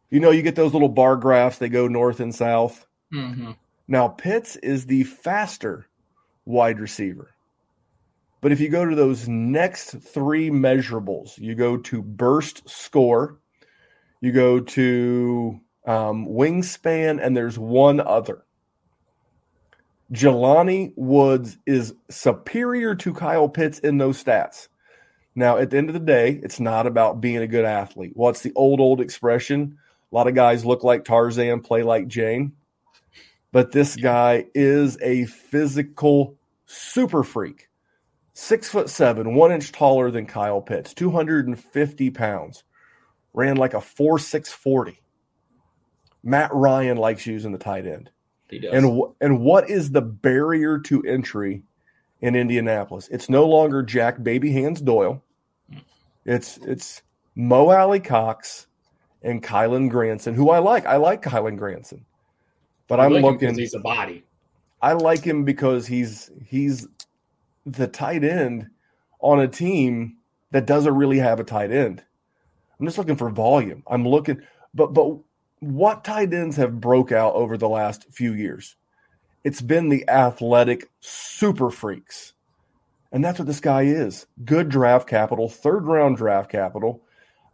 You 0.09 0.19
know, 0.19 0.31
you 0.31 0.41
get 0.41 0.55
those 0.55 0.73
little 0.73 0.89
bar 0.89 1.15
graphs, 1.15 1.57
they 1.57 1.69
go 1.69 1.87
north 1.87 2.19
and 2.19 2.33
south. 2.33 2.85
Mm-hmm. 3.13 3.51
Now, 3.87 4.09
Pitts 4.09 4.55
is 4.57 4.85
the 4.85 5.03
faster 5.03 5.87
wide 6.45 6.79
receiver. 6.79 7.33
But 8.41 8.51
if 8.51 8.59
you 8.59 8.69
go 8.69 8.85
to 8.85 8.95
those 8.95 9.27
next 9.27 9.91
three 9.91 10.49
measurables, 10.49 11.37
you 11.37 11.55
go 11.55 11.77
to 11.77 12.01
burst 12.01 12.67
score, 12.67 13.39
you 14.19 14.31
go 14.31 14.59
to 14.59 15.59
um, 15.85 16.27
wingspan, 16.27 17.23
and 17.23 17.37
there's 17.37 17.59
one 17.59 17.99
other. 17.99 18.43
Jelani 20.11 20.91
Woods 20.95 21.57
is 21.65 21.93
superior 22.09 22.95
to 22.95 23.13
Kyle 23.13 23.47
Pitts 23.47 23.79
in 23.79 23.97
those 23.97 24.21
stats. 24.21 24.67
Now, 25.35 25.57
at 25.57 25.69
the 25.69 25.77
end 25.77 25.89
of 25.89 25.93
the 25.93 25.99
day, 25.99 26.39
it's 26.43 26.59
not 26.59 26.85
about 26.85 27.21
being 27.21 27.37
a 27.37 27.47
good 27.47 27.63
athlete. 27.63 28.11
What's 28.15 28.41
the 28.41 28.51
old, 28.55 28.81
old 28.81 28.99
expression? 28.99 29.77
A 30.11 30.15
lot 30.15 30.27
of 30.27 30.35
guys 30.35 30.65
look 30.65 30.83
like 30.83 31.05
Tarzan, 31.05 31.61
play 31.61 31.83
like 31.83 32.09
Jane. 32.09 32.51
But 33.53 33.71
this 33.71 33.95
guy 33.95 34.45
is 34.53 34.97
a 35.01 35.25
physical 35.25 36.35
super 36.65 37.23
freak. 37.23 37.69
Six 38.33 38.69
foot 38.69 38.89
seven, 38.89 39.35
one 39.35 39.51
inch 39.51 39.71
taller 39.71 40.11
than 40.11 40.25
Kyle 40.25 40.61
Pitts, 40.61 40.93
250 40.93 42.11
pounds. 42.11 42.63
Ran 43.33 43.55
like 43.55 43.73
a 43.73 43.81
4 43.81 44.19
6 44.19 44.51
40. 44.51 45.01
Matt 46.23 46.53
Ryan 46.53 46.97
likes 46.97 47.25
using 47.25 47.51
the 47.53 47.57
tight 47.57 47.87
end. 47.87 48.09
He 48.51 48.59
does. 48.59 48.73
And 48.73 49.01
and 49.21 49.39
what 49.39 49.69
is 49.69 49.91
the 49.91 50.01
barrier 50.01 50.77
to 50.79 51.01
entry 51.03 51.63
in 52.19 52.35
Indianapolis? 52.35 53.07
It's 53.07 53.29
no 53.29 53.47
longer 53.47 53.81
Jack 53.81 54.21
Baby 54.21 54.51
Hands 54.51 54.79
Doyle. 54.79 55.23
Mm. 55.71 55.81
It's 56.25 56.57
it's 56.57 57.01
Mo 57.35 57.69
Alie-Cox 57.69 58.67
and 59.23 59.41
Kylen 59.41 59.89
Granson, 59.89 60.35
who 60.35 60.49
I 60.49 60.59
like. 60.59 60.85
I 60.85 60.97
like 60.97 61.23
Kylen 61.23 61.57
Granson, 61.57 62.05
but 62.87 62.99
I 62.99 63.05
I'm 63.05 63.13
like 63.13 63.23
looking. 63.23 63.57
He's 63.57 63.73
a 63.73 63.79
body. 63.79 64.23
I 64.81 64.93
like 64.93 65.23
him 65.23 65.45
because 65.45 65.87
he's 65.87 66.29
he's 66.45 66.87
the 67.65 67.87
tight 67.87 68.23
end 68.23 68.67
on 69.19 69.39
a 69.39 69.47
team 69.47 70.17
that 70.51 70.65
doesn't 70.65 70.93
really 70.93 71.19
have 71.19 71.39
a 71.39 71.43
tight 71.43 71.71
end. 71.71 72.03
I'm 72.79 72.85
just 72.85 72.97
looking 72.97 73.15
for 73.15 73.29
volume. 73.29 73.83
I'm 73.87 74.05
looking, 74.05 74.41
but 74.73 74.93
but 74.93 75.17
what 75.61 76.03
tight 76.03 76.33
ends 76.33 76.57
have 76.57 76.81
broke 76.81 77.11
out 77.11 77.35
over 77.35 77.55
the 77.55 77.69
last 77.69 78.11
few 78.11 78.33
years? 78.33 78.75
It's 79.43 79.61
been 79.61 79.89
the 79.89 80.07
athletic 80.09 80.89
super 80.99 81.69
freaks. 81.71 82.33
And 83.11 83.23
that's 83.23 83.39
what 83.39 83.47
this 83.47 83.59
guy 83.59 83.83
is. 83.83 84.25
Good 84.43 84.69
draft 84.69 85.07
capital, 85.07 85.47
third 85.47 85.85
round 85.85 86.17
draft 86.17 86.51
capital. 86.51 87.01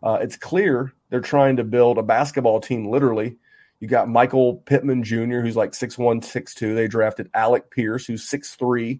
Uh, 0.01 0.19
it's 0.21 0.37
clear 0.37 0.93
they're 1.09 1.19
trying 1.19 1.57
to 1.57 1.63
build 1.63 1.97
a 1.97 2.03
basketball 2.03 2.59
team, 2.59 2.89
literally. 2.89 3.37
You 3.79 3.87
got 3.87 4.09
Michael 4.09 4.55
Pittman 4.55 5.03
Jr., 5.03 5.41
who's 5.41 5.55
like 5.55 5.71
6'1, 5.71 6.23
6'2. 6.23 6.75
They 6.75 6.87
drafted 6.87 7.29
Alec 7.33 7.69
Pierce, 7.71 8.05
who's 8.05 8.27
6'3. 8.29 8.99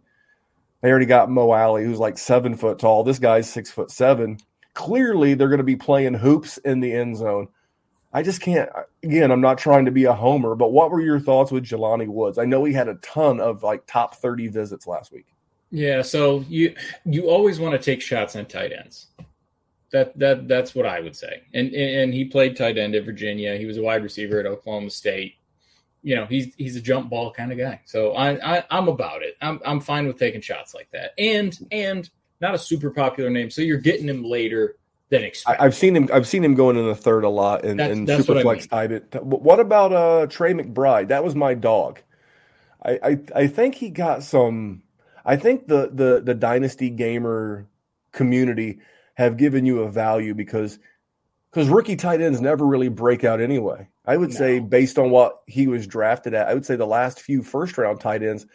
They 0.82 0.90
already 0.90 1.06
got 1.06 1.32
Mo 1.32 1.52
Alie, 1.52 1.84
who's 1.84 2.00
like 2.00 2.18
seven 2.18 2.56
foot 2.56 2.80
tall. 2.80 3.04
This 3.04 3.20
guy's 3.20 3.50
six 3.50 3.72
foot 3.72 3.90
seven. 3.90 4.38
Clearly, 4.74 5.34
they're 5.34 5.48
going 5.50 5.58
to 5.58 5.64
be 5.64 5.76
playing 5.76 6.14
hoops 6.16 6.58
in 6.60 6.82
the 6.82 6.94
end 6.94 7.18
zone. 7.18 7.48
I 8.14 8.24
just 8.24 8.42
can't. 8.42 8.70
Again, 9.04 9.32
I'm 9.32 9.42
not 9.42 9.58
trying 9.58 9.86
to 9.86 9.92
be 9.92 10.06
a 10.06 10.14
homer, 10.14 10.56
but 10.56 10.72
what 10.72 10.92
were 10.92 11.02
your 11.02 11.20
thoughts 11.20 11.52
with 11.52 11.66
Jelani 11.66 12.08
Woods? 12.08 12.38
I 12.38 12.46
know 12.46 12.64
he 12.64 12.74
had 12.74 12.88
a 12.88 12.96
ton 12.96 13.40
of 13.40 13.64
like 13.64 13.86
top 13.86 14.16
30 14.16 14.48
visits 14.48 14.88
last 14.88 15.12
week. 15.12 15.28
Yeah, 15.70 16.02
so 16.02 16.46
you 16.48 16.76
you 17.06 17.30
always 17.30 17.60
want 17.60 17.74
to 17.74 17.80
take 17.80 18.02
shots 18.02 18.36
on 18.36 18.46
tight 18.46 18.72
ends. 18.72 19.08
That 19.92 20.18
that 20.20 20.48
that's 20.48 20.74
what 20.74 20.86
I 20.86 21.02
would 21.02 21.16
say. 21.16 21.44
And 21.54 21.74
and 21.74 22.14
he 22.14 22.26
played 22.26 22.56
tight 22.56 22.78
end 22.78 22.96
at 22.96 23.04
Virginia. 23.04 23.58
He 23.58 23.66
was 23.66 23.78
a 23.78 23.82
wide 23.82 24.04
receiver 24.04 24.40
at 24.40 24.46
Oklahoma 24.46 24.90
State. 24.90 25.36
You 26.04 26.16
know, 26.16 26.26
he's 26.26 26.54
he's 26.56 26.78
a 26.78 26.82
jump 26.82 27.10
ball 27.10 27.34
kind 27.34 27.52
of 27.52 27.58
guy. 27.58 27.82
So 27.86 28.14
I, 28.14 28.58
I 28.60 28.64
I'm 28.70 28.88
about 28.88 29.24
it. 29.24 29.36
I'm 29.42 29.60
I'm 29.66 29.82
fine 29.82 30.08
with 30.08 30.18
taking 30.18 30.42
shots 30.42 30.74
like 30.74 30.90
that. 30.92 31.12
And 31.18 31.58
and 31.72 32.10
not 32.40 32.56
a 32.56 32.60
super 32.60 32.92
popular 32.92 33.30
name, 33.30 33.50
so 33.50 33.62
you're 33.62 33.78
getting 33.78 34.08
him 34.08 34.24
later 34.24 34.78
than 35.10 35.24
expected. 35.24 35.62
I, 35.62 35.66
I've 35.66 35.76
seen 35.76 35.96
him. 35.96 36.10
I've 36.14 36.28
seen 36.28 36.44
him 36.44 36.56
going 36.56 36.78
in 36.78 36.86
the 36.86 36.96
third 36.96 37.24
a 37.24 37.30
lot 37.30 37.64
and, 37.66 37.80
That's- 37.80 37.98
in 37.98 38.06
that's 38.06 38.28
what 38.28 38.38
I 38.38 38.44
Superflex 38.44 38.58
mean. 38.60 38.68
tight 38.68 38.92
end. 38.92 39.06
What 39.22 39.60
about 39.60 39.94
uh, 39.94 40.28
Trey 40.28 40.54
McBride? 40.54 41.08
That 41.10 41.24
was 41.24 41.36
my 41.36 41.54
dog. 41.54 42.00
I, 42.86 43.00
I 43.04 43.20
I 43.36 43.48
think 43.48 43.76
he 43.76 43.90
got 43.90 44.24
some. 44.24 44.84
I 45.26 45.36
think 45.36 45.68
the 45.68 45.90
the 45.94 46.22
the 46.24 46.34
dynasty 46.34 46.90
gamer 46.90 47.68
community 48.12 48.80
have 49.16 49.38
given 49.38 49.66
you 49.66 49.82
a 49.82 49.90
value 49.92 50.34
because 50.34 50.80
because 51.52 51.70
rookie 51.70 51.96
tight 51.96 52.22
ends 52.22 52.40
never 52.40 52.66
really 52.66 52.90
break 52.90 53.24
out 53.24 53.42
anyway. 53.42 53.88
I 54.06 54.16
would 54.16 54.32
say 54.34 54.60
based 54.60 54.98
on 54.98 55.10
what 55.10 55.42
he 55.48 55.68
was 55.68 55.86
drafted 55.88 56.34
at, 56.34 56.48
I 56.48 56.54
would 56.54 56.66
say 56.66 56.76
the 56.76 56.86
last 56.88 57.20
few 57.20 57.44
first 57.44 57.78
round 57.78 58.00
tight 58.00 58.24
ends 58.24 58.46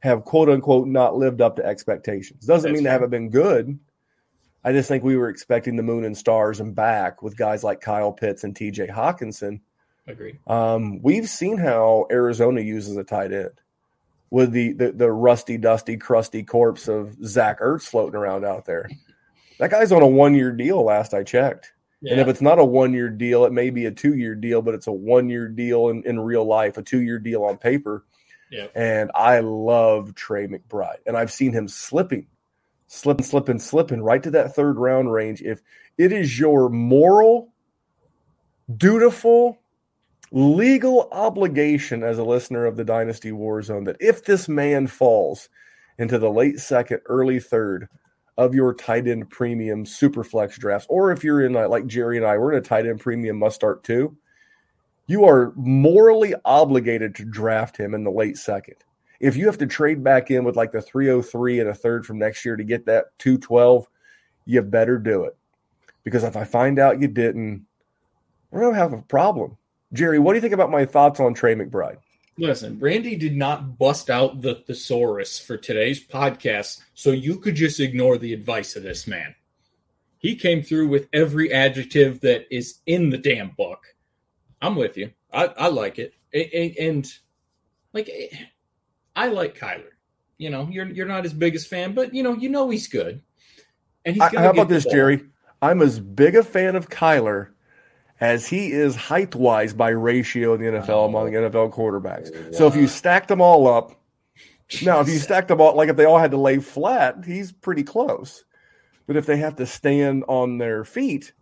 have 0.00 0.24
quote 0.24 0.48
unquote 0.50 0.86
not 0.86 1.16
lived 1.16 1.40
up 1.40 1.56
to 1.56 1.64
expectations. 1.64 2.44
Doesn't 2.44 2.70
That's 2.70 2.76
mean 2.78 2.84
they 2.84 2.90
haven't 2.90 3.10
been 3.10 3.30
good. 3.30 3.78
I 4.64 4.72
just 4.72 4.88
think 4.88 5.04
we 5.04 5.16
were 5.16 5.28
expecting 5.28 5.76
the 5.76 5.82
moon 5.82 6.04
and 6.04 6.16
stars 6.16 6.60
and 6.60 6.74
back 6.74 7.22
with 7.22 7.36
guys 7.36 7.62
like 7.64 7.80
Kyle 7.80 8.12
Pitts 8.12 8.44
and 8.44 8.54
TJ 8.54 8.90
Hockenson. 8.90 9.60
Agreed. 10.06 10.38
Um, 10.46 11.00
we've 11.02 11.28
seen 11.28 11.58
how 11.58 12.06
Arizona 12.10 12.60
uses 12.60 12.96
a 12.96 13.04
tight 13.04 13.32
end. 13.32 13.50
with 14.30 14.52
the, 14.52 14.72
the 14.72 14.92
the 14.92 15.10
rusty, 15.10 15.56
dusty, 15.58 15.96
crusty 15.96 16.42
corpse 16.42 16.88
of 16.88 17.16
Zach 17.24 17.60
Ertz 17.60 17.82
floating 17.82 18.16
around 18.16 18.44
out 18.44 18.64
there. 18.66 18.88
That 19.58 19.70
guy's 19.70 19.92
on 19.92 20.02
a 20.02 20.06
one 20.06 20.34
year 20.34 20.52
deal. 20.52 20.82
Last 20.84 21.14
I 21.14 21.22
checked. 21.24 21.72
And 22.12 22.20
if 22.20 22.28
it's 22.28 22.40
not 22.40 22.58
a 22.60 22.64
one 22.64 22.92
year 22.92 23.08
deal, 23.08 23.44
it 23.44 23.52
may 23.52 23.70
be 23.70 23.86
a 23.86 23.90
two 23.90 24.14
year 24.14 24.34
deal, 24.34 24.62
but 24.62 24.74
it's 24.74 24.86
a 24.86 24.92
one 24.92 25.28
year 25.28 25.48
deal 25.48 25.88
in, 25.88 26.02
in 26.04 26.20
real 26.20 26.44
life, 26.44 26.76
a 26.78 26.82
two 26.82 27.00
year 27.02 27.18
deal 27.18 27.42
on 27.44 27.58
paper. 27.58 28.04
Yeah. 28.50 28.68
And 28.74 29.10
I 29.14 29.40
love 29.40 30.14
Trey 30.14 30.46
McBride. 30.46 30.98
And 31.06 31.16
I've 31.16 31.32
seen 31.32 31.52
him 31.52 31.66
slipping, 31.68 32.28
slipping, 32.88 33.24
slipping, 33.24 33.58
slipping 33.58 34.02
right 34.02 34.22
to 34.22 34.30
that 34.32 34.54
third 34.54 34.78
round 34.78 35.12
range. 35.12 35.42
If 35.42 35.62
it 35.96 36.10
is 36.10 36.38
your 36.38 36.68
moral, 36.68 37.52
dutiful, 38.76 39.58
legal 40.32 41.08
obligation 41.12 42.02
as 42.02 42.18
a 42.18 42.24
listener 42.24 42.66
of 42.66 42.76
the 42.76 42.84
Dynasty 42.84 43.30
Warzone 43.30 43.84
that 43.84 43.96
if 44.00 44.24
this 44.24 44.48
man 44.48 44.86
falls 44.86 45.48
into 45.98 46.18
the 46.18 46.30
late 46.30 46.58
second, 46.58 47.00
early 47.06 47.38
third 47.40 47.88
of 48.36 48.54
your 48.54 48.72
tight 48.72 49.06
end 49.06 49.30
premium 49.30 49.84
super 49.84 50.24
flex 50.24 50.58
drafts, 50.58 50.86
or 50.88 51.12
if 51.12 51.22
you're 51.22 51.44
in 51.44 51.56
uh, 51.56 51.68
like 51.68 51.86
Jerry 51.86 52.16
and 52.16 52.26
I, 52.26 52.38
we're 52.38 52.52
in 52.52 52.58
a 52.58 52.62
tight 52.62 52.86
end 52.86 53.00
premium 53.00 53.38
must 53.38 53.56
start 53.56 53.84
too, 53.84 54.16
you 55.06 55.24
are 55.24 55.52
morally 55.56 56.34
obligated 56.44 57.14
to 57.16 57.24
draft 57.24 57.76
him 57.76 57.94
in 57.94 58.04
the 58.04 58.10
late 58.10 58.36
second. 58.36 58.76
If 59.20 59.36
you 59.36 59.46
have 59.46 59.58
to 59.58 59.66
trade 59.66 60.04
back 60.04 60.30
in 60.30 60.44
with 60.44 60.56
like 60.56 60.72
the 60.72 60.82
303 60.82 61.60
and 61.60 61.68
a 61.68 61.74
third 61.74 62.06
from 62.06 62.18
next 62.18 62.44
year 62.44 62.56
to 62.56 62.64
get 62.64 62.86
that 62.86 63.18
212, 63.18 63.88
you 64.44 64.62
better 64.62 64.98
do 64.98 65.24
it. 65.24 65.36
Because 66.04 66.24
if 66.24 66.36
I 66.36 66.44
find 66.44 66.78
out 66.78 67.00
you 67.00 67.08
didn't, 67.08 67.66
we're 68.50 68.60
going 68.60 68.74
to 68.74 68.80
have 68.80 68.92
a 68.92 69.02
problem. 69.02 69.56
Jerry, 69.92 70.18
what 70.18 70.32
do 70.32 70.36
you 70.36 70.40
think 70.40 70.54
about 70.54 70.70
my 70.70 70.84
thoughts 70.84 71.20
on 71.20 71.34
Trey 71.34 71.54
McBride? 71.54 71.98
Listen, 72.38 72.78
Randy 72.78 73.16
did 73.16 73.36
not 73.36 73.78
bust 73.78 74.08
out 74.08 74.42
the 74.42 74.54
thesaurus 74.54 75.40
for 75.40 75.56
today's 75.56 76.04
podcast, 76.04 76.80
so 76.94 77.10
you 77.10 77.36
could 77.38 77.56
just 77.56 77.80
ignore 77.80 78.16
the 78.16 78.32
advice 78.32 78.76
of 78.76 78.84
this 78.84 79.08
man. 79.08 79.34
He 80.18 80.36
came 80.36 80.62
through 80.62 80.88
with 80.88 81.08
every 81.12 81.52
adjective 81.52 82.20
that 82.20 82.46
is 82.54 82.78
in 82.86 83.10
the 83.10 83.18
damn 83.18 83.50
book. 83.50 83.96
I'm 84.62 84.76
with 84.76 84.96
you. 84.96 85.12
I, 85.32 85.46
I 85.46 85.68
like 85.68 85.98
it. 85.98 86.14
And, 86.32 86.76
and 86.78 87.12
like 87.92 88.08
I 89.18 89.28
like 89.28 89.58
Kyler. 89.58 89.90
You 90.38 90.50
know, 90.50 90.68
you're 90.70 90.86
you're 90.86 91.06
not 91.06 91.24
his 91.24 91.34
biggest 91.34 91.66
fan, 91.66 91.92
but 91.92 92.14
you 92.14 92.22
know, 92.22 92.34
you 92.34 92.48
know 92.48 92.70
he's 92.70 92.86
good. 92.86 93.20
And 94.04 94.14
he's 94.14 94.22
I, 94.22 94.30
how 94.40 94.50
about 94.50 94.68
this, 94.68 94.84
ball. 94.84 94.92
Jerry? 94.92 95.24
I'm 95.60 95.82
as 95.82 95.98
big 95.98 96.36
a 96.36 96.44
fan 96.44 96.76
of 96.76 96.88
Kyler 96.88 97.48
as 98.20 98.46
he 98.46 98.70
is 98.70 98.94
height 98.94 99.34
wise 99.34 99.74
by 99.74 99.88
ratio 99.88 100.54
in 100.54 100.60
the 100.60 100.66
NFL 100.66 100.88
oh. 100.90 101.04
among 101.06 101.32
NFL 101.32 101.74
quarterbacks. 101.74 102.32
Wow. 102.32 102.52
So 102.52 102.66
if 102.68 102.76
you 102.76 102.86
stack 102.86 103.26
them 103.26 103.40
all 103.40 103.66
up, 103.66 104.00
now 104.82 105.00
if 105.00 105.08
you 105.08 105.18
stack 105.18 105.48
them 105.48 105.60
all, 105.60 105.74
like 105.74 105.88
if 105.88 105.96
they 105.96 106.04
all 106.04 106.18
had 106.18 106.30
to 106.30 106.36
lay 106.36 106.60
flat, 106.60 107.24
he's 107.24 107.50
pretty 107.50 107.82
close. 107.82 108.44
But 109.08 109.16
if 109.16 109.26
they 109.26 109.38
have 109.38 109.56
to 109.56 109.66
stand 109.66 110.24
on 110.28 110.58
their 110.58 110.84
feet, 110.84 111.32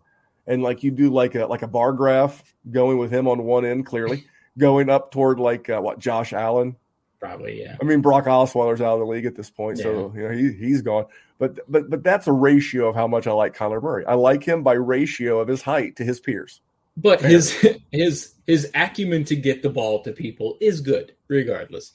and 0.47 0.63
like 0.63 0.81
you 0.81 0.89
do 0.89 1.11
like 1.11 1.35
a 1.35 1.45
like 1.45 1.61
a 1.61 1.67
bar 1.67 1.93
graph 1.93 2.55
going 2.71 2.97
with 2.97 3.11
him 3.11 3.27
on 3.27 3.43
one 3.43 3.65
end, 3.65 3.85
clearly 3.85 4.25
going 4.57 4.89
up 4.89 5.11
toward 5.11 5.39
like 5.39 5.69
uh, 5.69 5.79
what 5.79 5.99
Josh 5.99 6.33
Allen. 6.33 6.75
Probably, 7.19 7.61
yeah. 7.61 7.77
I 7.81 7.83
mean, 7.83 8.01
Brock 8.01 8.25
Osweiler's 8.25 8.81
out 8.81 8.93
of 8.93 8.99
the 8.99 9.05
league 9.05 9.25
at 9.25 9.35
this 9.35 9.49
point, 9.49 9.79
yeah. 9.79 9.83
so 9.83 10.13
you 10.15 10.21
know 10.21 10.29
he 10.29 10.51
he's 10.51 10.81
gone. 10.81 11.05
But 11.39 11.59
but 11.69 11.89
but 11.89 12.03
that's 12.03 12.27
a 12.27 12.31
ratio 12.31 12.89
of 12.89 12.95
how 12.95 13.07
much 13.07 13.25
I 13.25 13.31
like 13.31 13.55
Kyler 13.55 13.81
Murray. 13.81 14.05
I 14.05 14.13
like 14.13 14.43
him 14.43 14.63
by 14.63 14.73
ratio 14.73 15.39
of 15.39 15.47
his 15.47 15.61
height 15.61 15.95
to 15.95 16.03
his 16.03 16.19
peers. 16.19 16.61
But 16.95 17.21
Fair. 17.21 17.29
his 17.29 17.51
his 17.91 18.33
his 18.45 18.71
acumen 18.75 19.23
to 19.25 19.35
get 19.35 19.63
the 19.63 19.69
ball 19.69 20.03
to 20.03 20.11
people 20.11 20.57
is 20.61 20.81
good, 20.81 21.15
regardless. 21.27 21.93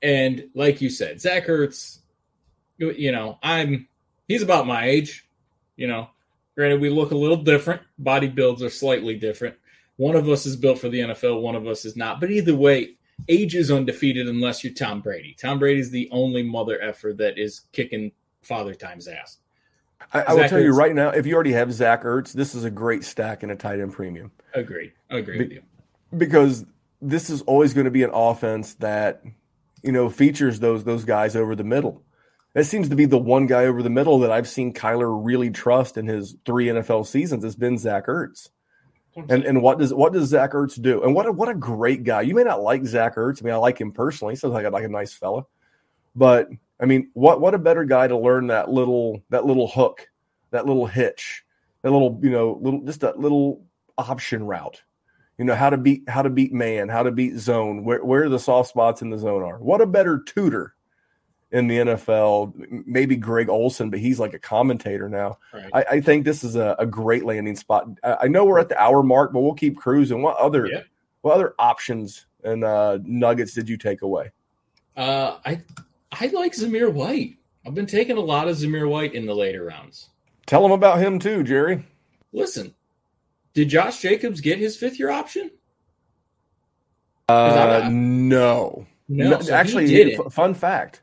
And 0.00 0.48
like 0.54 0.80
you 0.80 0.90
said, 0.90 1.20
Zach 1.20 1.46
Ertz, 1.46 1.98
you 2.78 3.12
know, 3.12 3.38
I'm 3.42 3.88
he's 4.28 4.42
about 4.42 4.66
my 4.66 4.86
age. 4.86 5.28
You 5.76 5.88
know, 5.88 6.10
granted 6.56 6.80
we 6.80 6.90
look 6.90 7.10
a 7.10 7.16
little 7.16 7.36
different. 7.36 7.82
Body 7.98 8.28
builds 8.28 8.62
are 8.62 8.70
slightly 8.70 9.16
different. 9.16 9.56
One 9.96 10.16
of 10.16 10.28
us 10.28 10.46
is 10.46 10.56
built 10.56 10.78
for 10.78 10.88
the 10.88 11.00
NFL, 11.00 11.42
one 11.42 11.54
of 11.54 11.66
us 11.66 11.84
is 11.84 11.96
not. 11.96 12.20
But 12.20 12.30
either 12.30 12.54
way, 12.54 12.96
age 13.28 13.54
is 13.54 13.70
undefeated 13.70 14.28
unless 14.28 14.64
you're 14.64 14.72
Tom 14.72 15.00
Brady. 15.00 15.36
Tom 15.38 15.58
Brady's 15.58 15.90
the 15.90 16.08
only 16.10 16.42
mother 16.42 16.80
effer 16.82 17.12
that 17.14 17.38
is 17.38 17.62
kicking 17.72 18.12
father 18.42 18.74
time's 18.74 19.08
ass. 19.08 19.38
I, 20.12 20.22
I 20.22 20.32
will 20.34 20.48
tell 20.48 20.58
Ertz. 20.58 20.64
you 20.64 20.74
right 20.74 20.94
now, 20.94 21.10
if 21.10 21.26
you 21.26 21.34
already 21.34 21.52
have 21.52 21.72
Zach 21.72 22.02
Ertz, 22.02 22.32
this 22.32 22.54
is 22.54 22.64
a 22.64 22.70
great 22.70 23.04
stack 23.04 23.42
in 23.42 23.50
a 23.50 23.56
tight 23.56 23.80
end 23.80 23.92
premium. 23.92 24.32
Agree. 24.54 24.92
Agree 25.10 25.38
Be- 25.38 25.44
with 25.44 25.52
you. 25.52 25.62
Because 26.16 26.66
this 27.00 27.30
is 27.30 27.42
always 27.42 27.72
going 27.74 27.86
to 27.86 27.90
be 27.90 28.02
an 28.02 28.10
offense 28.12 28.74
that, 28.74 29.22
you 29.82 29.92
know, 29.92 30.10
features 30.10 30.60
those 30.60 30.84
those 30.84 31.04
guys 31.04 31.34
over 31.34 31.54
the 31.54 31.64
middle. 31.64 32.02
That 32.54 32.64
seems 32.64 32.90
to 32.90 32.96
be 32.96 33.06
the 33.06 33.18
one 33.18 33.46
guy 33.46 33.64
over 33.64 33.82
the 33.82 33.90
middle 33.90 34.18
that 34.20 34.30
I've 34.30 34.48
seen 34.48 34.74
Kyler 34.74 35.18
really 35.24 35.50
trust 35.50 35.96
in 35.96 36.06
his 36.06 36.36
three 36.44 36.66
NFL 36.66 37.06
seasons 37.06 37.44
has 37.44 37.56
been 37.56 37.78
Zach 37.78 38.06
Ertz. 38.06 38.50
And 39.16 39.44
and 39.44 39.62
what 39.62 39.78
does 39.78 39.92
what 39.92 40.12
does 40.12 40.28
Zach 40.28 40.52
Ertz 40.52 40.80
do? 40.80 41.02
And 41.02 41.14
what 41.14 41.26
a, 41.26 41.32
what 41.32 41.48
a 41.48 41.54
great 41.54 42.04
guy. 42.04 42.22
You 42.22 42.34
may 42.34 42.44
not 42.44 42.62
like 42.62 42.84
Zach 42.84 43.16
Ertz. 43.16 43.42
I 43.42 43.44
mean, 43.44 43.54
I 43.54 43.58
like 43.58 43.78
him 43.78 43.92
personally. 43.92 44.32
He 44.32 44.38
sounds 44.38 44.54
like 44.54 44.64
a, 44.64 44.70
like 44.70 44.84
a 44.84 44.88
nice 44.88 45.12
fella. 45.12 45.44
But 46.14 46.48
I 46.80 46.86
mean, 46.86 47.10
what 47.12 47.40
what 47.40 47.54
a 47.54 47.58
better 47.58 47.84
guy 47.84 48.08
to 48.08 48.16
learn 48.16 48.46
that 48.46 48.70
little 48.70 49.22
that 49.28 49.44
little 49.44 49.68
hook, 49.68 50.08
that 50.50 50.66
little 50.66 50.86
hitch, 50.86 51.44
that 51.82 51.92
little 51.92 52.18
you 52.22 52.30
know 52.30 52.58
little 52.62 52.80
just 52.80 53.00
that 53.00 53.18
little 53.18 53.62
option 53.98 54.44
route. 54.44 54.82
You 55.38 55.44
know 55.44 55.54
how 55.54 55.70
to 55.70 55.76
beat 55.76 56.08
how 56.08 56.22
to 56.22 56.30
beat 56.30 56.52
man, 56.52 56.88
how 56.88 57.02
to 57.02 57.10
beat 57.10 57.36
zone, 57.36 57.84
where 57.84 58.02
where 58.04 58.28
the 58.28 58.38
soft 58.38 58.70
spots 58.70 59.02
in 59.02 59.10
the 59.10 59.18
zone 59.18 59.42
are. 59.42 59.58
What 59.58 59.80
a 59.80 59.86
better 59.86 60.22
tutor 60.24 60.74
in 61.52 61.68
the 61.68 61.78
NFL. 61.78 62.84
Maybe 62.86 63.14
Greg 63.14 63.48
Olsen, 63.48 63.90
but 63.90 64.00
he's 64.00 64.18
like 64.18 64.34
a 64.34 64.38
commentator 64.38 65.08
now. 65.08 65.38
Right. 65.52 65.70
I, 65.72 65.84
I, 65.96 66.00
think 66.00 66.24
this 66.24 66.42
is 66.42 66.56
a, 66.56 66.74
a 66.78 66.86
great 66.86 67.24
landing 67.24 67.56
spot. 67.56 67.86
I, 68.02 68.16
I, 68.22 68.28
know 68.28 68.44
we're 68.44 68.58
at 68.58 68.68
the 68.68 68.80
hour 68.80 69.02
mark, 69.02 69.32
but 69.32 69.40
we'll 69.40 69.54
keep 69.54 69.76
cruising. 69.76 70.22
What 70.22 70.36
other 70.38 70.66
yeah. 70.66 70.80
what 71.20 71.34
other 71.34 71.54
options 71.58 72.26
and 72.42 72.64
uh, 72.64 72.98
nuggets 73.04 73.52
did 73.52 73.68
you 73.68 73.76
take 73.76 74.02
away? 74.02 74.32
Uh, 74.96 75.38
I 75.44 75.62
I 76.10 76.26
like 76.28 76.52
Zamir 76.52 76.92
White. 76.92 77.36
I've 77.64 77.74
been 77.74 77.86
taking 77.86 78.16
a 78.16 78.20
lot 78.20 78.48
of 78.48 78.56
Zamir 78.56 78.88
White 78.88 79.14
in 79.14 79.26
the 79.26 79.34
later 79.34 79.64
rounds. 79.64 80.08
Tell 80.46 80.62
them 80.62 80.72
about 80.72 80.98
him 80.98 81.18
too, 81.18 81.44
Jerry. 81.44 81.86
Listen, 82.32 82.74
did 83.54 83.68
Josh 83.68 84.00
Jacobs 84.00 84.40
get 84.40 84.58
his 84.58 84.76
fifth 84.76 84.98
year 84.98 85.10
option? 85.10 85.50
Uh, 87.28 87.88
no. 87.90 88.86
No, 89.08 89.30
no 89.30 89.40
so 89.40 89.52
actually, 89.54 90.16
fun 90.30 90.54
fact: 90.54 91.01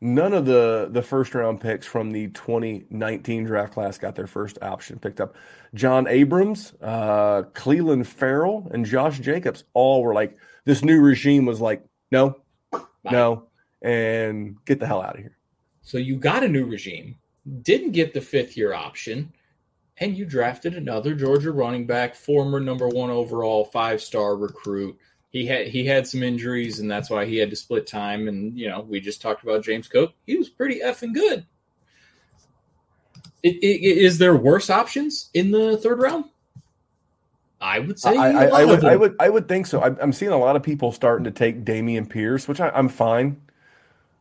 none 0.00 0.32
of 0.32 0.44
the 0.44 0.88
the 0.90 1.02
first 1.02 1.34
round 1.34 1.60
picks 1.60 1.86
from 1.86 2.10
the 2.10 2.28
2019 2.28 3.44
draft 3.44 3.72
class 3.72 3.98
got 3.98 4.14
their 4.14 4.26
first 4.26 4.58
option 4.62 4.98
picked 4.98 5.20
up. 5.20 5.34
John 5.74 6.06
Abrams, 6.06 6.74
uh, 6.80 7.42
Ferrell, 7.52 8.68
and 8.72 8.84
Josh 8.84 9.18
Jacobs 9.18 9.64
all 9.74 10.02
were 10.02 10.14
like, 10.14 10.36
this 10.64 10.82
new 10.82 11.00
regime 11.00 11.46
was 11.46 11.60
like, 11.60 11.84
no, 12.10 12.36
no, 13.04 13.44
and 13.82 14.56
get 14.64 14.80
the 14.80 14.86
hell 14.86 15.02
out 15.02 15.16
of 15.16 15.20
here. 15.20 15.36
So 15.82 15.98
you 15.98 16.16
got 16.16 16.42
a 16.42 16.48
new 16.48 16.66
regime, 16.66 17.16
didn't 17.62 17.92
get 17.92 18.12
the 18.12 18.20
fifth 18.20 18.56
year 18.56 18.74
option, 18.74 19.32
and 19.98 20.16
you 20.16 20.24
drafted 20.24 20.74
another 20.74 21.14
Georgia 21.14 21.52
running 21.52 21.86
back, 21.86 22.14
former 22.14 22.60
number 22.60 22.88
one 22.88 23.10
overall 23.10 23.64
five 23.66 24.00
star 24.00 24.36
recruit. 24.36 24.98
He 25.36 25.46
had 25.46 25.68
he 25.68 25.84
had 25.84 26.06
some 26.06 26.22
injuries, 26.22 26.80
and 26.80 26.90
that's 26.90 27.10
why 27.10 27.24
he 27.24 27.36
had 27.36 27.50
to 27.50 27.56
split 27.56 27.86
time. 27.86 28.28
And 28.28 28.58
you 28.58 28.68
know, 28.68 28.80
we 28.80 29.00
just 29.00 29.20
talked 29.20 29.42
about 29.42 29.64
James 29.64 29.88
Cook. 29.88 30.14
He 30.26 30.36
was 30.36 30.48
pretty 30.48 30.80
effing 30.80 31.12
good. 31.14 31.46
It, 33.42 33.56
it, 33.56 33.98
is 33.98 34.18
there 34.18 34.34
worse 34.34 34.70
options 34.70 35.30
in 35.34 35.50
the 35.50 35.76
third 35.76 36.00
round? 36.00 36.24
I 37.60 37.78
would 37.78 37.98
say 37.98 38.16
I, 38.16 38.44
I, 38.44 38.62
I 38.62 38.64
would 38.64 38.84
I 38.84 38.96
would 38.96 39.16
I 39.20 39.28
would 39.28 39.48
think 39.48 39.66
so. 39.66 39.82
I'm, 39.82 39.96
I'm, 40.00 40.12
seeing 40.12 40.32
a 40.32 40.38
lot 40.38 40.56
of 40.56 40.62
people 40.62 40.92
starting 40.92 41.24
to 41.24 41.30
take 41.30 41.64
Dameon 41.64 42.08
Pierce, 42.08 42.48
which 42.48 42.60
I, 42.60 42.70
am 42.76 42.88
fine 42.88 43.40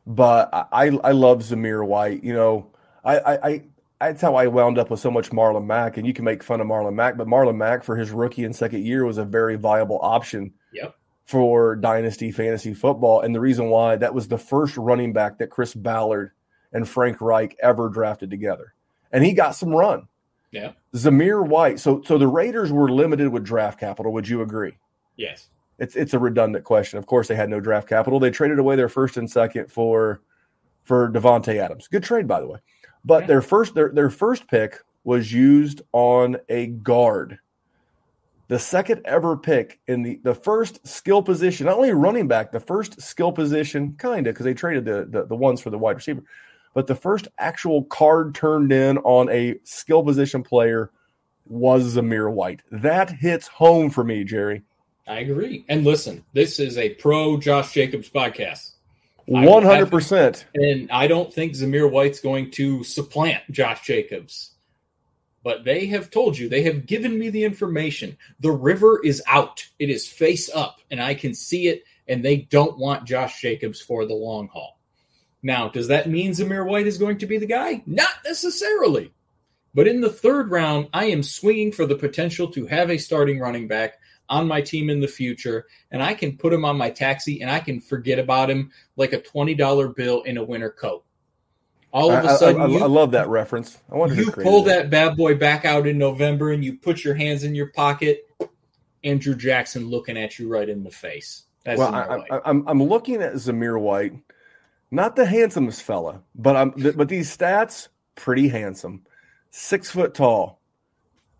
but 0.05 0.49
I 0.71 0.87
I 1.03 1.11
love 1.11 1.39
Zamir 1.39 1.85
White. 1.85 2.23
You 2.23 2.33
know, 2.33 2.67
I, 3.03 3.17
I, 3.17 3.47
I 3.47 3.63
that's 3.99 4.21
how 4.21 4.35
I 4.35 4.47
wound 4.47 4.77
up 4.77 4.89
with 4.89 4.99
so 4.99 5.09
much 5.09 5.31
Marlon 5.31 5.65
Mack. 5.65 5.97
And 5.97 6.05
you 6.05 6.13
can 6.13 6.25
make 6.25 6.43
fun 6.43 6.61
of 6.61 6.67
Marlon 6.67 6.93
Mack, 6.93 7.17
but 7.17 7.27
Marlon 7.27 7.55
Mack 7.55 7.83
for 7.83 7.95
his 7.95 8.11
rookie 8.11 8.43
and 8.43 8.55
second 8.55 8.85
year 8.85 9.05
was 9.05 9.17
a 9.17 9.25
very 9.25 9.55
viable 9.55 9.99
option. 10.01 10.53
Yep. 10.73 10.95
For 11.25 11.75
dynasty 11.75 12.31
fantasy 12.31 12.75
football, 12.75 13.21
and 13.21 13.33
the 13.33 13.39
reason 13.39 13.69
why 13.69 13.95
that 13.95 14.13
was 14.13 14.27
the 14.27 14.37
first 14.37 14.77
running 14.77 15.11
back 15.11 15.39
that 15.39 15.49
Chris 15.49 15.73
Ballard 15.73 16.31
and 16.71 16.87
Frank 16.87 17.19
Reich 17.19 17.55
ever 17.59 17.89
drafted 17.89 18.29
together, 18.29 18.75
and 19.11 19.23
he 19.23 19.33
got 19.33 19.55
some 19.55 19.69
run. 19.69 20.07
Yeah. 20.51 20.73
Zamir 20.93 21.45
White. 21.45 21.79
So 21.79 22.03
so 22.05 22.19
the 22.19 22.27
Raiders 22.27 22.71
were 22.71 22.89
limited 22.91 23.29
with 23.29 23.43
draft 23.43 23.79
capital. 23.79 24.13
Would 24.13 24.27
you 24.27 24.41
agree? 24.41 24.77
Yes 25.17 25.49
it's 25.77 25.95
it's 25.95 26.13
a 26.13 26.19
redundant 26.19 26.63
question. 26.63 26.99
Of 26.99 27.05
course, 27.05 27.27
they 27.27 27.35
had 27.35 27.49
no 27.49 27.59
draft 27.59 27.87
capital. 27.87 28.19
They 28.19 28.31
traded 28.31 28.59
away 28.59 28.75
their 28.75 28.89
first 28.89 29.17
and 29.17 29.29
second 29.29 29.71
for 29.71 30.21
for 30.83 31.11
Davante 31.11 31.55
Adams. 31.57 31.87
Good 31.87 32.03
trade, 32.03 32.27
by 32.27 32.39
the 32.39 32.47
way. 32.47 32.59
But 33.03 33.23
yeah. 33.23 33.27
their 33.27 33.41
first 33.41 33.75
their 33.75 33.89
their 33.89 34.09
first 34.09 34.47
pick 34.47 34.79
was 35.03 35.31
used 35.31 35.81
on 35.91 36.37
a 36.49 36.67
guard. 36.67 37.39
The 38.47 38.59
second 38.59 39.01
ever 39.05 39.35
pick 39.35 39.79
in 39.87 40.03
the, 40.03 40.19
the 40.23 40.35
first 40.35 40.85
skill 40.87 41.21
position, 41.21 41.65
not 41.65 41.77
only 41.77 41.91
running 41.91 42.27
back, 42.27 42.51
the 42.51 42.59
first 42.59 43.01
skill 43.01 43.31
position, 43.31 43.95
kind 43.97 44.27
of, 44.27 44.33
because 44.33 44.45
they 44.45 44.53
traded 44.53 44.85
the, 44.85 45.05
the, 45.09 45.25
the 45.25 45.35
ones 45.35 45.61
for 45.61 45.69
the 45.69 45.77
wide 45.77 45.95
receiver, 45.95 46.23
but 46.73 46.87
the 46.87 46.95
first 46.95 47.27
actual 47.37 47.83
card 47.85 48.35
turned 48.35 48.71
in 48.71 48.97
on 48.99 49.29
a 49.29 49.55
skill 49.63 50.03
position 50.03 50.43
player 50.43 50.91
was 51.47 51.95
Zamir 51.95 52.31
White. 52.31 52.61
That 52.71 53.11
hits 53.11 53.47
home 53.47 53.89
for 53.89 54.03
me, 54.03 54.23
Jerry. 54.23 54.63
I 55.07 55.19
agree. 55.19 55.63
And 55.69 55.85
listen, 55.85 56.25
this 56.33 56.59
is 56.59 56.77
a 56.77 56.89
pro 56.95 57.37
Josh 57.37 57.73
Jacobs 57.73 58.09
podcast. 58.09 58.71
One 59.27 59.63
hundred 59.63 59.89
percent. 59.89 60.45
And 60.55 60.89
I 60.91 61.07
don't 61.07 61.33
think 61.33 61.53
Zamir 61.53 61.89
White's 61.89 62.19
going 62.19 62.51
to 62.51 62.83
supplant 62.83 63.43
Josh 63.51 63.85
Jacobs. 63.85 64.54
But 65.45 65.63
they 65.63 65.85
have 65.85 66.09
told 66.09 66.39
you, 66.39 66.49
they 66.49 66.63
have 66.63 66.87
given 66.87 67.19
me 67.19 67.29
the 67.29 67.43
information. 67.43 68.17
The 68.39 68.49
river 68.49 68.99
is 69.05 69.21
out. 69.27 69.63
It 69.77 69.91
is 69.91 70.07
face 70.07 70.49
up, 70.49 70.79
and 70.89 70.99
I 70.99 71.13
can 71.13 71.35
see 71.35 71.67
it, 71.67 71.83
and 72.07 72.25
they 72.25 72.37
don't 72.37 72.79
want 72.79 73.05
Josh 73.05 73.41
Jacobs 73.41 73.79
for 73.79 74.07
the 74.07 74.15
long 74.15 74.47
haul. 74.47 74.79
Now, 75.43 75.69
does 75.69 75.89
that 75.89 76.09
mean 76.09 76.31
Zamir 76.31 76.67
White 76.67 76.87
is 76.87 76.97
going 76.97 77.19
to 77.19 77.27
be 77.27 77.37
the 77.37 77.45
guy? 77.45 77.83
Not 77.85 78.09
necessarily. 78.25 79.13
But 79.75 79.87
in 79.87 80.01
the 80.01 80.09
third 80.09 80.49
round, 80.49 80.87
I 80.93 81.05
am 81.05 81.21
swinging 81.21 81.71
for 81.71 81.85
the 81.85 81.95
potential 81.95 82.47
to 82.47 82.65
have 82.65 82.89
a 82.89 82.97
starting 82.97 83.39
running 83.39 83.67
back 83.67 83.99
on 84.27 84.47
my 84.47 84.61
team 84.61 84.89
in 84.89 84.99
the 84.99 85.07
future, 85.07 85.67
and 85.91 86.01
I 86.01 86.15
can 86.15 86.37
put 86.37 86.53
him 86.53 86.65
on 86.65 86.75
my 86.75 86.89
taxi 86.89 87.43
and 87.43 87.51
I 87.51 87.59
can 87.59 87.79
forget 87.79 88.17
about 88.17 88.49
him 88.49 88.71
like 88.95 89.13
a 89.13 89.21
$20 89.21 89.95
bill 89.95 90.23
in 90.23 90.37
a 90.37 90.43
winter 90.43 90.71
coat. 90.71 91.05
All 91.95 92.11
of 92.11 92.25
a 92.25 92.37
sudden, 92.37 92.59
I, 92.61 92.65
I, 92.65 92.67
you, 92.67 92.79
I 92.83 92.87
love 92.87 93.11
that 93.11 93.29
reference. 93.29 93.77
I 93.89 93.95
wonder 93.95 94.15
you 94.15 94.29
pull 94.29 94.63
that 94.63 94.89
bad 94.89 95.15
boy 95.15 95.35
back 95.35 95.63
out 95.63 95.87
in 95.87 95.97
November 95.97 96.51
and 96.51 96.61
you 96.61 96.77
put 96.77 97.05
your 97.05 97.15
hands 97.15 97.45
in 97.45 97.55
your 97.55 97.67
pocket. 97.67 98.29
Andrew 99.05 99.33
Jackson 99.33 99.87
looking 99.87 100.17
at 100.17 100.37
you 100.37 100.49
right 100.49 100.67
in 100.67 100.83
the 100.83 100.91
face. 100.91 101.43
That's 101.63 101.79
well, 101.79 101.95
I, 101.95 102.35
I, 102.35 102.41
I'm, 102.43 102.67
I'm 102.67 102.83
looking 102.83 103.21
at 103.21 103.35
Zamir 103.35 103.79
White, 103.79 104.11
not 104.91 105.15
the 105.15 105.25
handsomest 105.25 105.83
fella, 105.83 106.21
but 106.35 106.57
I'm 106.57 106.71
but 106.71 107.07
these 107.07 107.35
stats 107.35 107.87
pretty 108.15 108.49
handsome. 108.49 109.05
Six 109.51 109.89
foot 109.89 110.13
tall, 110.13 110.59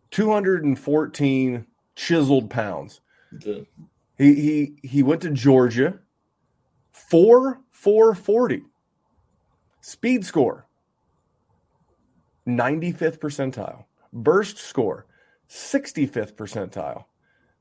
two 0.10 0.32
hundred 0.32 0.64
and 0.64 0.80
fourteen 0.80 1.66
chiseled 1.95 2.49
pounds. 2.49 3.01
The- 3.34 3.68
He 4.18 4.36
he 4.36 4.88
he 4.88 5.03
went 5.03 5.22
to 5.24 5.32
Georgia. 5.32 5.99
Four 6.93 7.60
four 7.72 8.16
forty. 8.16 8.64
Speed 9.88 10.25
score. 10.25 10.65
95th 12.47 13.19
percentile. 13.19 13.83
Burst 14.11 14.57
score. 14.57 15.05
65th 15.47 16.33
percentile. 16.33 17.05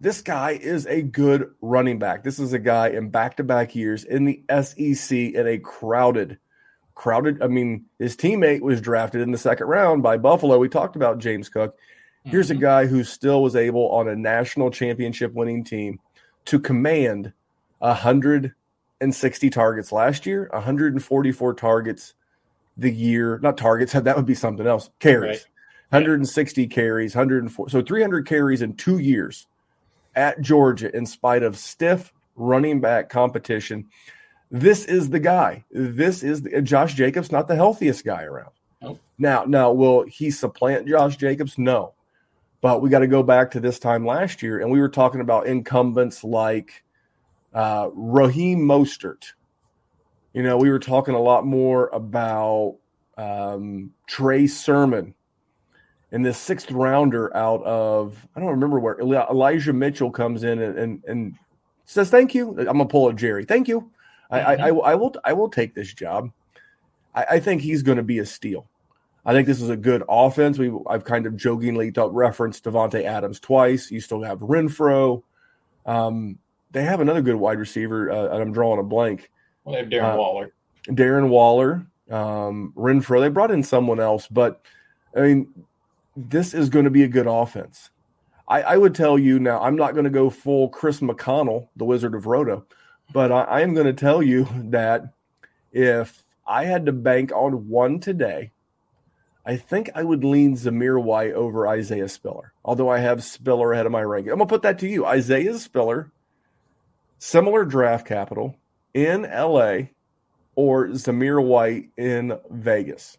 This 0.01 0.23
guy 0.23 0.53
is 0.53 0.87
a 0.87 1.03
good 1.03 1.51
running 1.61 1.99
back. 1.99 2.25
This 2.25 2.39
is 2.39 2.55
a 2.55 2.59
guy 2.59 2.89
in 2.89 3.11
back-to-back 3.11 3.75
years 3.75 4.05
in 4.05 4.25
the 4.25 4.43
SEC 4.49 5.35
in 5.35 5.47
a 5.47 5.59
crowded 5.59 6.39
crowded 6.95 7.43
I 7.43 7.49
mean 7.49 7.85
his 7.99 8.17
teammate 8.17 8.63
was 8.63 8.81
drafted 8.81 9.21
in 9.21 9.31
the 9.31 9.37
second 9.37 9.67
round 9.67 10.03
by 10.03 10.17
Buffalo. 10.17 10.59
We 10.59 10.71
talked 10.71 10.97
about 10.97 11.19
James 11.19 11.51
Cook. 11.51 11.77
Here's 12.25 12.51
a 12.51 12.55
Mhm. 12.55 12.61
guy 12.61 12.87
who 12.87 13.05
still 13.05 13.43
was 13.43 13.55
able 13.55 13.91
on 13.91 14.09
a 14.09 14.17
national 14.17 14.71
championship 14.71 15.35
winning 15.35 15.63
team 15.63 16.01
to 16.47 16.59
command 16.59 17.35
160 19.01 19.51
targets 19.51 19.93
last 19.93 20.27
year, 20.27 20.49
144 20.53 21.55
targets 21.55 22.15
the 22.77 22.91
year, 22.91 23.39
not 23.43 23.57
targets, 23.57 23.93
that 23.95 24.17
would 24.17 24.27
be 24.27 24.35
something 24.35 24.67
else. 24.67 24.91
Carries. 24.99 25.39
Right. 25.39 25.47
160 25.91 26.67
carries, 26.69 27.15
104. 27.15 27.69
So 27.69 27.83
300 27.83 28.27
carries 28.27 28.63
in 28.63 28.75
2 28.75 28.99
years 28.99 29.47
at 30.15 30.41
Georgia 30.41 30.95
in 30.97 31.07
spite 31.07 31.43
of 31.43 31.57
stiff 31.57 32.13
running 32.37 32.81
back 32.81 33.09
competition. 33.09 33.87
This 34.51 34.85
is 34.85 35.11
the 35.11 35.21
guy. 35.21 35.65
This 35.71 36.23
is 36.23 36.43
the, 36.43 36.63
Josh 36.63 36.95
Jacobs, 36.95 37.33
not 37.33 37.49
the 37.49 37.57
healthiest 37.57 38.05
guy 38.05 38.23
around. 38.23 38.51
Nope. 38.81 39.01
Now, 39.19 39.45
now, 39.45 39.73
will 39.73 40.05
he 40.05 40.31
supplant 40.31 40.87
Josh 40.87 41.17
Jacobs? 41.17 41.59
No. 41.59 41.95
But 42.61 42.81
we 42.81 42.89
got 42.89 43.01
to 43.01 43.07
go 43.07 43.23
back 43.23 43.51
to 43.53 43.61
this 43.61 43.79
time 43.79 44.07
last 44.07 44.43
year, 44.43 44.61
and 44.61 44.71
we 44.71 44.81
were 44.81 44.89
talking 44.89 45.21
about 45.21 45.47
incumbents 45.47 46.25
like 46.25 46.84
uh, 47.55 47.89
Raheem 47.95 48.61
Mostert. 48.61 49.33
You 50.33 50.43
know, 50.43 50.57
we 50.57 50.71
were 50.71 50.81
talking 50.81 51.15
a 51.15 51.21
lot 51.21 51.47
more 51.47 51.89
about 51.93 52.77
um, 53.17 53.93
Trey 54.07 54.47
Sermon 54.47 55.15
and 56.15 56.25
this 56.25 56.39
sixth 56.39 56.71
rounder 56.71 57.37
out 57.37 57.63
of 57.65 58.27
I 58.37 58.41
don't 58.41 58.51
remember 58.51 58.79
where 58.79 58.99
Elijah 59.01 59.73
Mitchell 59.73 60.13
comes 60.13 60.45
in 60.45 60.61
and 60.61 60.79
and, 60.79 61.05
and 61.07 61.35
says 61.87 62.09
thank 62.09 62.35
you. 62.35 62.51
I'm 62.59 62.65
gonna 62.67 62.87
pull 62.87 63.09
a 63.09 63.15
Jerry. 63.15 63.45
Thank 63.45 63.69
you. 63.69 63.91
I, 64.31 64.41
I, 64.41 64.55
I, 64.55 64.69
I 64.69 64.95
will 64.95 65.15
I 65.25 65.33
will 65.33 65.49
take 65.49 65.75
this 65.75 65.93
job. 65.93 66.31
I, 67.15 67.25
I 67.33 67.41
think 67.41 67.63
he's 67.63 67.83
going 67.83 67.97
to 67.97 68.05
be 68.05 68.21
a 68.21 68.27
steal. 68.27 68.69
I 69.27 69.33
think 69.33 69.47
this 69.47 69.61
is 69.61 69.71
a 69.71 69.77
good 69.77 70.05
offense. 70.09 70.57
We 70.57 70.73
I've 70.89 71.05
kind 71.05 71.27
of 71.27 71.37
jokingly 71.37 71.93
referenced 71.97 72.65
Davante 72.65 73.03
Adams 73.03 73.41
twice. 73.41 73.91
You 73.91 74.01
still 74.01 74.23
have 74.23 74.39
Renfrow. 74.39 75.23
Um, 75.85 76.39
they 76.75 76.83
have 76.83 77.01
another 77.01 77.23
good 77.23 77.37
wide 77.37 77.59
receiver, 77.59 78.11
uh, 78.11 78.35
and 78.35 78.43
I'm 78.43 78.53
drawing 78.53 78.81
a 78.81 78.83
blank. 78.83 79.31
Well, 79.65 79.75
they 79.75 79.81
have 79.81 79.89
Darren 79.89 80.15
Uh, 80.15 80.19
Waller. 80.19 80.53
Darren 80.89 81.29
Waller, 81.31 81.87
um, 82.11 82.75
Renfrow. 82.77 83.21
They 83.21 83.29
brought 83.29 83.51
in 83.51 83.63
someone 83.63 84.01
else, 84.01 84.27
but 84.29 84.61
I 85.17 85.21
mean, 85.21 85.49
this 86.17 86.53
is 86.53 86.69
going 86.69 86.85
to 86.85 86.91
be 86.91 87.05
a 87.05 87.09
good 87.09 87.27
offense. 87.27 87.91
I, 88.47 88.63
I 88.63 88.77
would 88.77 88.95
tell 88.95 89.19
you 89.19 89.39
now, 89.39 89.61
I'm 89.63 89.77
not 89.77 89.93
going 89.93 90.05
to 90.05 90.11
go 90.11 90.29
full 90.29 90.69
Chris 90.69 91.01
McConnell, 91.01 91.69
the 91.77 91.87
Wizard 91.87 92.15
of 92.15 92.27
Rhoda, 92.27 92.63
but 93.13 93.33
I, 93.33 93.43
I 93.45 93.61
am 93.63 93.73
going 93.73 93.87
to 93.87 93.95
tell 93.95 94.23
you 94.23 94.47
that 94.65 95.15
if 95.73 96.25
I 96.47 96.65
had 96.65 96.85
to 96.87 96.93
bank 96.93 97.33
on 97.33 97.69
one 97.69 98.01
today, 98.01 98.51
I 99.47 99.57
think 99.57 99.91
I 99.95 100.03
would 100.03 100.25
lean 100.25 100.57
Zamir 100.57 101.03
White 101.03 101.33
over 101.33 101.67
Isaiah 101.69 102.09
Spiller, 102.09 102.53
although 102.65 102.89
I 102.91 102.99
have 102.99 103.25
Spiller 103.25 103.73
ahead 103.73 103.87
of 103.87 103.93
my 103.93 104.03
ranking. 104.03 104.33
I'm 104.33 104.39
going 104.39 104.49
to 104.49 104.53
put 104.53 104.63
that 104.63 104.79
to 104.81 104.89
you. 104.89 105.07
Isaiah 105.07 105.59
Spiller, 105.59 106.11
similar 107.19 107.65
draft 107.65 108.07
capital 108.07 108.57
in 108.93 109.23
LA, 109.23 109.89
or 110.55 110.89
Zamir 110.89 111.43
White 111.43 111.91
in 111.97 112.39
Vegas. 112.51 113.19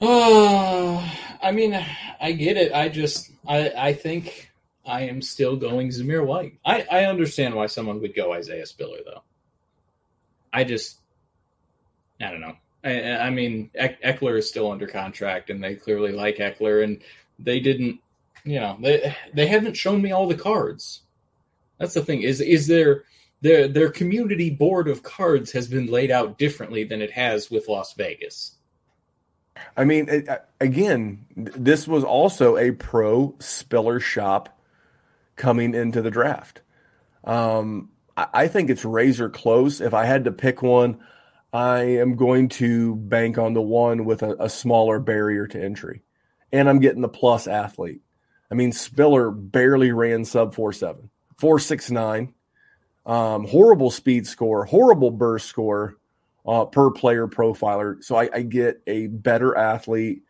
Oh, 0.00 1.14
I 1.42 1.52
mean, 1.52 1.78
I 2.20 2.32
get 2.32 2.56
it. 2.56 2.72
I 2.72 2.88
just, 2.88 3.30
I, 3.46 3.70
I 3.70 3.92
think 3.92 4.50
I 4.84 5.02
am 5.02 5.22
still 5.22 5.56
going 5.56 5.88
Zamir 5.88 6.24
White. 6.24 6.58
I, 6.64 6.86
I 6.90 7.04
understand 7.04 7.54
why 7.54 7.66
someone 7.66 8.00
would 8.00 8.14
go 8.14 8.32
Isaiah 8.32 8.66
Spiller, 8.66 8.98
though. 9.04 9.22
I 10.52 10.64
just, 10.64 10.98
I 12.20 12.30
don't 12.30 12.40
know. 12.40 12.56
I, 12.84 13.26
I 13.26 13.30
mean, 13.30 13.70
Ekeler 13.78 14.38
is 14.38 14.48
still 14.48 14.70
under 14.70 14.86
contract, 14.86 15.50
and 15.50 15.62
they 15.62 15.74
clearly 15.74 16.12
like 16.12 16.36
Ekeler, 16.36 16.82
and 16.82 17.02
they 17.38 17.60
didn't, 17.60 18.00
you 18.44 18.60
know, 18.60 18.78
they 18.80 19.14
they 19.34 19.46
haven't 19.46 19.76
shown 19.76 20.00
me 20.00 20.12
all 20.12 20.28
the 20.28 20.36
cards. 20.36 21.02
That's 21.78 21.94
the 21.94 22.04
thing. 22.04 22.22
Is 22.22 22.40
is 22.40 22.66
their 22.66 23.04
their 23.40 23.68
their 23.68 23.90
community 23.90 24.50
board 24.50 24.88
of 24.88 25.02
cards 25.02 25.52
has 25.52 25.68
been 25.68 25.86
laid 25.86 26.10
out 26.10 26.38
differently 26.38 26.84
than 26.84 27.02
it 27.02 27.12
has 27.12 27.50
with 27.50 27.68
Las 27.68 27.94
Vegas. 27.94 28.56
I 29.76 29.84
mean, 29.84 30.08
it, 30.08 30.28
again, 30.60 31.26
this 31.36 31.88
was 31.88 32.04
also 32.04 32.56
a 32.56 32.72
pro 32.72 33.34
Spiller 33.40 34.00
shop 34.00 34.60
coming 35.36 35.74
into 35.74 36.02
the 36.02 36.10
draft. 36.10 36.60
Um, 37.24 37.90
I, 38.16 38.26
I 38.32 38.48
think 38.48 38.70
it's 38.70 38.84
razor 38.84 39.28
close. 39.28 39.80
If 39.80 39.94
I 39.94 40.04
had 40.04 40.24
to 40.24 40.32
pick 40.32 40.62
one, 40.62 41.00
I 41.52 41.80
am 41.80 42.16
going 42.16 42.50
to 42.50 42.96
bank 42.96 43.38
on 43.38 43.54
the 43.54 43.62
one 43.62 44.04
with 44.04 44.22
a, 44.22 44.36
a 44.44 44.48
smaller 44.48 44.98
barrier 44.98 45.46
to 45.46 45.62
entry, 45.62 46.02
and 46.52 46.68
I'm 46.68 46.80
getting 46.80 47.02
the 47.02 47.08
plus 47.08 47.46
athlete. 47.46 48.02
I 48.50 48.54
mean, 48.54 48.72
Spiller 48.72 49.30
barely 49.30 49.92
ran 49.92 50.24
sub 50.24 50.54
four 50.54 50.72
seven, 50.72 51.10
four 51.38 51.58
six 51.58 51.90
nine. 51.90 52.34
Um, 53.06 53.46
horrible 53.46 53.90
speed 53.90 54.26
score, 54.26 54.66
horrible 54.66 55.10
burst 55.10 55.46
score 55.46 55.96
uh, 56.46 56.66
per 56.66 56.90
player 56.90 57.26
profiler. 57.26 58.02
So 58.04 58.16
I, 58.16 58.28
I 58.34 58.42
get 58.42 58.82
a 58.86 59.06
better 59.06 59.56
athlete 59.56 60.22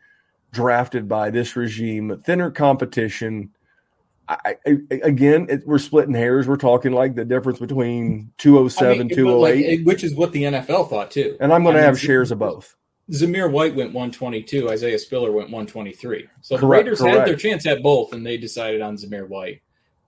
drafted 0.53 1.09
by 1.09 1.31
this 1.31 1.57
regime, 1.57 2.23
thinner 2.25 2.51
competition. 2.51 3.51
I, 4.29 4.57
I, 4.67 4.77
again, 4.91 5.47
it, 5.49 5.67
we're 5.67 5.79
splitting 5.79 6.15
hairs. 6.15 6.47
We're 6.47 6.57
talking 6.57 6.93
like 6.93 7.15
the 7.15 7.25
difference 7.25 7.59
between 7.59 8.31
207, 8.39 8.93
I 8.93 8.99
mean, 8.99 9.09
208, 9.09 9.79
like, 9.79 9.87
which 9.87 10.05
is 10.05 10.15
what 10.15 10.33
the 10.33 10.45
NFL 10.45 10.91
thought 10.91 11.11
too. 11.11 11.37
and 11.41 11.53
I'm 11.53 11.63
going 11.63 11.75
to 11.75 11.81
mean, 11.81 11.87
have 11.87 11.99
shares 11.99 12.31
of 12.31 12.39
both. 12.39 12.77
Zamir 13.11 13.51
White 13.51 13.75
went 13.75 13.95
122. 13.95 14.71
Isaiah 14.71 14.99
Spiller 14.99 15.33
went 15.33 15.49
123. 15.49 16.29
So 16.43 16.57
the 16.57 16.61
Correct, 16.61 16.85
Raiders 16.85 17.01
had 17.01 17.27
their 17.27 17.37
chance 17.37 17.65
at 17.67 17.83
both, 17.83 18.13
and 18.13 18.25
they 18.25 18.37
decided 18.37 18.83
on 18.83 18.97
Zamir 18.97 19.27
White, 19.27 19.63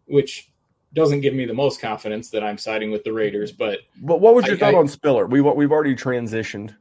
which 0.07 0.51
doesn't 0.95 1.21
give 1.21 1.35
me 1.35 1.45
the 1.45 1.55
most 1.55 1.81
confidence 1.81 2.31
that 2.31 2.43
I'm 2.43 2.59
siding 2.59 2.91
with 2.91 3.05
the 3.05 3.12
Raiders. 3.12 3.53
But 3.53 3.81
But 4.03 4.21
what 4.21 4.35
was 4.35 4.47
your 4.47 4.57
I- 4.57 4.59
thought 4.59 4.75
I- 4.75 4.79
on 4.79 4.89
Spiller? 4.89 5.27
We, 5.27 5.41
we've 5.41 5.71
already 5.73 5.95
transitioned. 5.95 6.75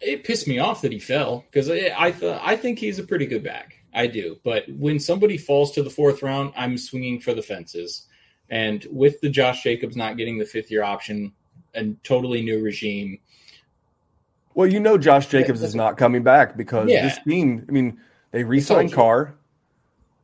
it 0.00 0.24
pissed 0.24 0.48
me 0.48 0.58
off 0.58 0.80
that 0.82 0.92
he 0.92 0.98
fell 0.98 1.44
because 1.50 1.68
I 1.70 1.92
I, 1.96 2.10
th- 2.10 2.40
I 2.42 2.56
think 2.56 2.78
he's 2.78 2.98
a 2.98 3.04
pretty 3.04 3.26
good 3.26 3.42
back. 3.44 3.76
I 3.92 4.06
do. 4.06 4.38
But 4.44 4.64
when 4.70 4.98
somebody 5.00 5.36
falls 5.36 5.72
to 5.72 5.82
the 5.82 5.90
fourth 5.90 6.22
round, 6.22 6.52
I'm 6.56 6.78
swinging 6.78 7.20
for 7.20 7.34
the 7.34 7.42
fences. 7.42 8.06
And 8.48 8.86
with 8.90 9.20
the 9.20 9.28
Josh 9.28 9.62
Jacobs 9.62 9.96
not 9.96 10.16
getting 10.16 10.38
the 10.38 10.44
fifth 10.46 10.70
year 10.70 10.82
option, 10.82 11.32
and 11.74 12.02
totally 12.02 12.42
new 12.42 12.60
regime. 12.62 13.18
Well, 14.54 14.66
you 14.66 14.80
know, 14.80 14.98
Josh 14.98 15.26
Jacobs 15.28 15.62
is 15.62 15.74
not 15.74 15.96
coming 15.96 16.22
back 16.22 16.56
because 16.56 16.88
Yeah. 16.90 17.02
this 17.04 17.18
team. 17.26 17.64
I 17.68 17.72
mean, 17.72 18.00
they 18.32 18.42
re-signed. 18.42 18.92
Carr. 18.92 19.34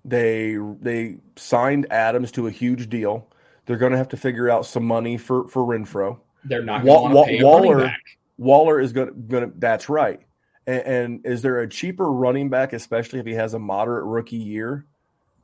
They 0.06 0.56
they 0.80 1.16
signed 1.36 1.86
Adams 1.90 2.30
to 2.32 2.46
a 2.46 2.50
huge 2.50 2.88
deal. 2.88 3.28
They're 3.66 3.76
going 3.76 3.92
to 3.92 3.98
have 3.98 4.08
to 4.10 4.16
figure 4.16 4.48
out 4.48 4.64
some 4.64 4.84
money 4.84 5.18
for 5.18 5.48
for 5.48 5.62
Renfrow. 5.62 6.20
They're 6.44 6.62
not 6.62 6.84
Wa- 6.84 7.00
going 7.00 7.10
to 7.10 7.16
Wa- 7.16 7.24
pay 7.24 7.42
Waller-. 7.42 7.92
Waller 8.38 8.80
is 8.80 8.92
going 8.92 9.28
to, 9.30 9.52
that's 9.56 9.88
right. 9.88 10.20
And, 10.66 10.82
and 10.82 11.26
is 11.26 11.42
there 11.42 11.60
a 11.60 11.68
cheaper 11.68 12.10
running 12.10 12.50
back, 12.50 12.72
especially 12.72 13.18
if 13.18 13.26
he 13.26 13.32
has 13.32 13.54
a 13.54 13.58
moderate 13.58 14.04
rookie 14.04 14.36
year, 14.36 14.84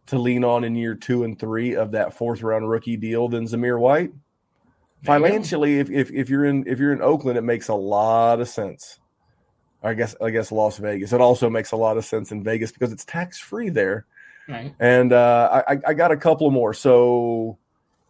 to 0.06 0.18
lean 0.18 0.44
on 0.44 0.62
in 0.62 0.76
year 0.76 0.94
two 0.94 1.24
and 1.24 1.38
three 1.38 1.74
of 1.74 1.92
that 1.92 2.14
fourth 2.14 2.42
round 2.42 2.68
rookie 2.68 2.96
deal 2.96 3.28
than 3.28 3.46
Zamir 3.46 3.78
White? 3.78 4.12
Financially, 5.04 5.80
if, 5.80 5.90
if 5.90 6.12
if 6.12 6.28
you're 6.28 6.44
in 6.44 6.64
if 6.68 6.78
you're 6.78 6.92
in 6.92 7.02
Oakland, 7.02 7.36
it 7.36 7.42
makes 7.42 7.68
a 7.68 7.74
lot 7.74 8.40
of 8.40 8.48
sense. 8.48 9.00
I 9.82 9.94
guess 9.94 10.14
I 10.20 10.30
guess 10.30 10.52
Las 10.52 10.78
Vegas. 10.78 11.12
It 11.12 11.20
also 11.20 11.50
makes 11.50 11.72
a 11.72 11.76
lot 11.76 11.96
of 11.96 12.04
sense 12.04 12.30
in 12.30 12.44
Vegas 12.44 12.70
because 12.70 12.92
it's 12.92 13.04
tax 13.04 13.38
free 13.38 13.68
there. 13.68 14.06
Right. 14.48 14.74
And 14.80 15.12
uh, 15.12 15.62
I, 15.68 15.78
I 15.86 15.94
got 15.94 16.10
a 16.10 16.16
couple 16.16 16.50
more. 16.50 16.74
So, 16.74 17.58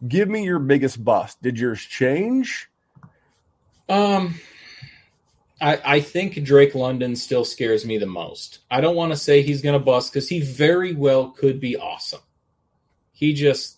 give 0.07 0.27
me 0.27 0.43
your 0.43 0.59
biggest 0.59 1.03
bust. 1.03 1.41
Did 1.41 1.59
yours 1.59 1.81
change? 1.81 2.69
Um, 3.87 4.35
I, 5.61 5.79
I 5.85 5.99
think 6.01 6.43
Drake 6.43 6.75
London 6.75 7.15
still 7.15 7.45
scares 7.45 7.85
me 7.85 7.97
the 7.97 8.05
most. 8.05 8.59
I 8.69 8.81
don't 8.81 8.95
want 8.95 9.11
to 9.11 9.17
say 9.17 9.41
he's 9.41 9.61
going 9.61 9.79
to 9.79 9.83
bust 9.83 10.11
because 10.11 10.27
he 10.27 10.41
very 10.41 10.93
well 10.93 11.29
could 11.29 11.59
be 11.59 11.77
awesome. 11.77 12.21
He 13.13 13.33
just, 13.33 13.77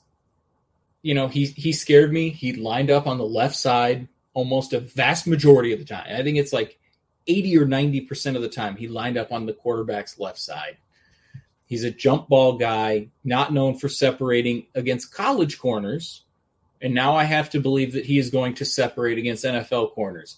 you 1.02 1.14
know, 1.14 1.28
he 1.28 1.46
he 1.46 1.74
scared 1.74 2.12
me. 2.12 2.30
He 2.30 2.54
lined 2.54 2.90
up 2.90 3.06
on 3.06 3.18
the 3.18 3.26
left 3.26 3.56
side 3.56 4.08
almost 4.34 4.74
a 4.74 4.80
vast 4.80 5.28
majority 5.28 5.74
of 5.74 5.80
the 5.80 5.86
time. 5.86 6.06
I 6.10 6.24
think 6.24 6.38
it's 6.38 6.54
like 6.54 6.80
eighty 7.28 7.58
or 7.58 7.66
ninety 7.66 8.02
percent 8.02 8.36
of 8.36 8.42
the 8.42 8.50
time 8.50 8.76
he 8.76 8.88
lined 8.88 9.18
up 9.18 9.32
on 9.32 9.46
the 9.46 9.54
quarterback's 9.54 10.20
left 10.20 10.40
side. 10.40 10.78
He's 11.68 11.84
a 11.84 11.92
jump 11.92 12.30
ball 12.30 12.58
guy, 12.58 13.08
not 13.24 13.54
known 13.54 13.78
for 13.78 13.90
separating 13.90 14.68
against 14.76 15.14
college 15.14 15.58
corners. 15.58 16.24
And 16.82 16.94
now 16.94 17.16
I 17.16 17.24
have 17.24 17.50
to 17.52 17.60
believe 17.60 17.94
that 17.94 18.06
he 18.06 18.20
is 18.20 18.30
going 18.30 18.54
to 18.56 18.66
separate 18.66 19.18
against 19.18 19.46
NFL 19.46 19.94
corners. 19.94 20.38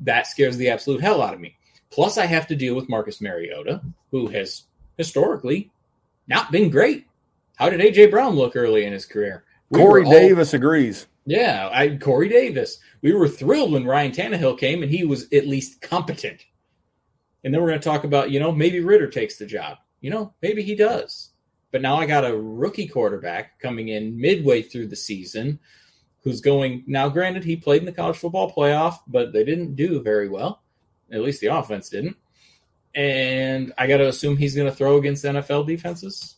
That 0.00 0.26
scares 0.26 0.56
the 0.56 0.70
absolute 0.70 1.00
hell 1.00 1.20
out 1.22 1.34
of 1.34 1.40
me. 1.40 1.56
Plus, 1.90 2.18
I 2.18 2.26
have 2.26 2.46
to 2.48 2.56
deal 2.56 2.74
with 2.74 2.88
Marcus 2.88 3.20
Mariota, 3.20 3.82
who 4.10 4.28
has 4.28 4.64
historically 4.96 5.70
not 6.26 6.50
been 6.50 6.70
great. 6.70 7.06
How 7.56 7.68
did 7.70 7.80
AJ 7.80 8.10
Brown 8.10 8.34
look 8.34 8.56
early 8.56 8.84
in 8.84 8.92
his 8.92 9.06
career? 9.06 9.44
We 9.70 9.80
Corey 9.80 10.04
all- 10.04 10.12
Davis 10.12 10.54
agrees. 10.54 11.06
yeah, 11.26 11.68
I 11.72 11.96
Corey 11.96 12.28
Davis. 12.28 12.78
We 13.02 13.12
were 13.12 13.28
thrilled 13.28 13.72
when 13.72 13.84
Ryan 13.84 14.12
Tannehill 14.12 14.58
came 14.58 14.82
and 14.82 14.90
he 14.90 15.04
was 15.04 15.30
at 15.32 15.46
least 15.46 15.80
competent. 15.80 16.44
And 17.44 17.52
then 17.52 17.60
we're 17.60 17.68
going 17.68 17.80
to 17.80 17.88
talk 17.88 18.04
about, 18.04 18.30
you 18.30 18.40
know, 18.40 18.52
maybe 18.52 18.80
Ridder 18.80 19.08
takes 19.08 19.36
the 19.36 19.46
job. 19.46 19.78
You 20.00 20.10
know, 20.10 20.34
maybe 20.42 20.62
he 20.62 20.74
does. 20.74 21.30
But 21.72 21.82
now 21.82 21.96
I 21.96 22.06
got 22.06 22.24
a 22.24 22.36
rookie 22.36 22.86
quarterback 22.86 23.58
coming 23.60 23.88
in 23.88 24.20
midway 24.20 24.62
through 24.62 24.88
the 24.88 24.96
season 24.96 25.58
who's 26.22 26.40
going 26.40 26.84
now 26.86 27.08
granted 27.08 27.44
he 27.44 27.56
played 27.56 27.80
in 27.80 27.86
the 27.86 27.92
college 27.92 28.16
football 28.16 28.52
playoff, 28.52 28.98
but 29.06 29.32
they 29.32 29.44
didn't 29.44 29.76
do 29.76 30.00
very 30.02 30.28
well. 30.28 30.62
At 31.12 31.20
least 31.20 31.40
the 31.40 31.48
offense 31.48 31.88
didn't. 31.88 32.16
And 32.94 33.72
I 33.76 33.86
got 33.86 33.98
to 33.98 34.08
assume 34.08 34.36
he's 34.36 34.54
going 34.54 34.68
to 34.68 34.74
throw 34.74 34.96
against 34.96 35.24
NFL 35.24 35.66
defenses 35.66 36.36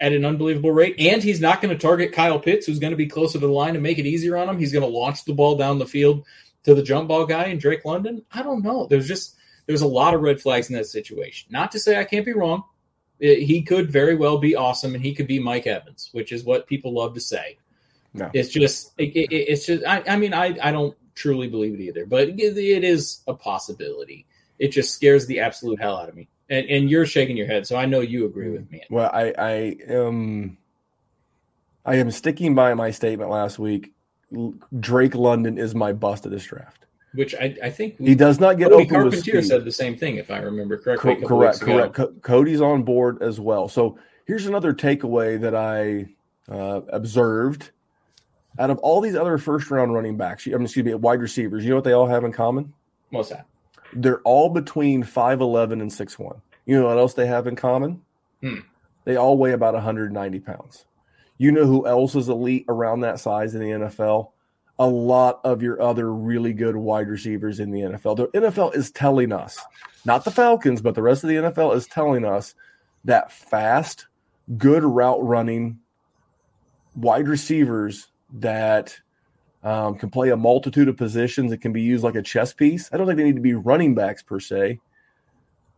at 0.00 0.12
an 0.12 0.24
unbelievable 0.24 0.72
rate. 0.72 0.94
And 0.98 1.22
he's 1.22 1.40
not 1.40 1.60
going 1.60 1.76
to 1.76 1.80
target 1.80 2.12
Kyle 2.12 2.38
Pitts, 2.38 2.66
who's 2.66 2.78
going 2.78 2.92
to 2.92 2.96
be 2.96 3.06
closer 3.06 3.38
to 3.38 3.46
the 3.46 3.52
line 3.52 3.74
and 3.74 3.82
make 3.82 3.98
it 3.98 4.06
easier 4.06 4.36
on 4.36 4.48
him. 4.48 4.58
He's 4.58 4.72
going 4.72 4.88
to 4.88 4.98
launch 4.98 5.24
the 5.24 5.34
ball 5.34 5.56
down 5.56 5.78
the 5.78 5.86
field 5.86 6.24
to 6.64 6.74
the 6.74 6.82
jump 6.82 7.08
ball 7.08 7.26
guy 7.26 7.44
and 7.44 7.60
Drake 7.60 7.84
London. 7.84 8.24
I 8.32 8.42
don't 8.42 8.62
know. 8.62 8.86
There's 8.86 9.08
just 9.08 9.36
there's 9.66 9.82
a 9.82 9.86
lot 9.86 10.14
of 10.14 10.22
red 10.22 10.40
flags 10.40 10.70
in 10.70 10.76
that 10.76 10.86
situation. 10.86 11.48
Not 11.50 11.72
to 11.72 11.78
say 11.78 11.98
I 11.98 12.04
can't 12.04 12.24
be 12.24 12.32
wrong. 12.32 12.64
It- 13.20 13.42
he 13.42 13.62
could 13.62 13.90
very 13.90 14.14
well 14.14 14.38
be 14.38 14.54
awesome, 14.54 14.94
and 14.94 15.04
he 15.04 15.14
could 15.14 15.26
be 15.26 15.38
Mike 15.38 15.66
Evans, 15.66 16.10
which 16.12 16.32
is 16.32 16.44
what 16.44 16.66
people 16.66 16.92
love 16.92 17.14
to 17.14 17.20
say. 17.20 17.58
No. 18.14 18.30
It's 18.32 18.48
just 18.48 18.92
it, 18.98 19.14
it, 19.14 19.34
it's 19.34 19.66
just 19.66 19.84
I, 19.86 20.02
I 20.08 20.16
mean 20.16 20.32
I 20.32 20.56
I 20.62 20.72
don't 20.72 20.96
truly 21.14 21.48
believe 21.48 21.74
it 21.74 21.80
either, 21.80 22.06
but 22.06 22.28
it, 22.28 22.84
is 22.84 23.20
a 23.26 23.34
possibility. 23.34 24.24
It 24.58 24.68
just 24.68 24.94
scares 24.94 25.26
the 25.26 25.40
absolute 25.40 25.80
hell 25.80 25.96
out 25.96 26.08
of 26.08 26.14
me. 26.14 26.28
And, 26.48 26.66
and 26.66 26.90
you're 26.90 27.04
shaking 27.06 27.36
your 27.36 27.46
head, 27.46 27.66
so 27.66 27.76
I 27.76 27.84
know 27.84 28.00
you 28.00 28.24
agree 28.24 28.50
with 28.50 28.70
me. 28.70 28.82
Well, 28.88 29.10
I, 29.12 29.34
I 29.36 29.52
am 29.88 30.56
I 31.84 31.96
am 31.96 32.10
sticking 32.10 32.54
by 32.54 32.72
my 32.74 32.90
statement 32.90 33.30
last 33.30 33.58
week. 33.58 33.92
Drake 34.78 35.14
London 35.14 35.58
is 35.58 35.74
my 35.74 35.92
bust 35.92 36.24
of 36.24 36.32
this 36.32 36.44
draft. 36.44 36.84
Which 37.18 37.34
I, 37.34 37.56
I 37.64 37.70
think 37.70 37.98
He 37.98 38.14
does 38.14 38.38
not 38.38 38.58
get 38.58 38.70
Cody 38.70 38.84
open 38.84 38.94
Carpentier 38.94 39.42
said 39.42 39.64
the 39.64 39.72
same 39.72 39.96
thing, 39.96 40.18
if 40.18 40.30
I 40.30 40.38
remember 40.38 40.78
correctly. 40.78 41.16
Co- 41.16 41.26
correct, 41.26 41.60
correct. 41.60 41.94
Co- 41.94 42.12
Cody's 42.22 42.60
on 42.60 42.84
board 42.84 43.20
as 43.24 43.40
well. 43.40 43.66
So 43.66 43.98
here's 44.24 44.46
another 44.46 44.72
takeaway 44.72 45.40
that 45.40 45.52
I 45.52 46.06
uh, 46.48 46.82
observed. 46.90 47.72
Out 48.60 48.70
of 48.70 48.78
all 48.78 49.00
these 49.00 49.16
other 49.16 49.36
first 49.36 49.68
round 49.68 49.92
running 49.94 50.16
backs, 50.16 50.46
I 50.46 50.50
mean, 50.50 50.62
excuse 50.62 50.86
me, 50.86 50.94
wide 50.94 51.20
receivers, 51.20 51.64
you 51.64 51.70
know 51.70 51.74
what 51.74 51.82
they 51.82 51.92
all 51.92 52.06
have 52.06 52.22
in 52.22 52.30
common? 52.30 52.72
What's 53.10 53.30
that? 53.30 53.46
They're 53.94 54.20
all 54.20 54.48
between 54.50 55.02
5'11 55.02 55.72
and 55.72 55.90
6'1. 55.90 56.40
You 56.66 56.78
know 56.78 56.86
what 56.86 56.98
else 56.98 57.14
they 57.14 57.26
have 57.26 57.48
in 57.48 57.56
common? 57.56 58.00
Hmm. 58.42 58.60
They 59.06 59.16
all 59.16 59.36
weigh 59.36 59.54
about 59.54 59.74
190 59.74 60.38
pounds. 60.38 60.84
You 61.36 61.50
know 61.50 61.66
who 61.66 61.84
else 61.84 62.14
is 62.14 62.28
elite 62.28 62.66
around 62.68 63.00
that 63.00 63.18
size 63.18 63.56
in 63.56 63.60
the 63.60 63.70
NFL? 63.70 64.30
A 64.78 64.86
lot 64.86 65.40
of 65.44 65.62
your 65.62 65.80
other 65.82 66.12
really 66.12 66.52
good 66.52 66.76
wide 66.76 67.08
receivers 67.08 67.58
in 67.58 67.70
the 67.70 67.80
NFL. 67.80 68.16
The 68.16 68.28
NFL 68.28 68.76
is 68.76 68.90
telling 68.90 69.32
us, 69.32 69.58
not 70.04 70.24
the 70.24 70.30
Falcons, 70.30 70.80
but 70.80 70.94
the 70.94 71.02
rest 71.02 71.24
of 71.24 71.28
the 71.28 71.36
NFL 71.36 71.74
is 71.74 71.86
telling 71.86 72.24
us 72.24 72.54
that 73.04 73.32
fast, 73.32 74.06
good 74.56 74.84
route 74.84 75.22
running 75.24 75.80
wide 76.94 77.28
receivers 77.28 78.08
that 78.34 78.98
um, 79.62 79.96
can 79.96 80.10
play 80.10 80.30
a 80.30 80.36
multitude 80.36 80.88
of 80.88 80.96
positions. 80.96 81.52
It 81.52 81.58
can 81.58 81.72
be 81.72 81.82
used 81.82 82.04
like 82.04 82.14
a 82.14 82.22
chess 82.22 82.52
piece. 82.52 82.88
I 82.92 82.96
don't 82.96 83.06
think 83.06 83.16
they 83.16 83.24
need 83.24 83.36
to 83.36 83.42
be 83.42 83.54
running 83.54 83.94
backs 83.94 84.22
per 84.22 84.40
se, 84.40 84.80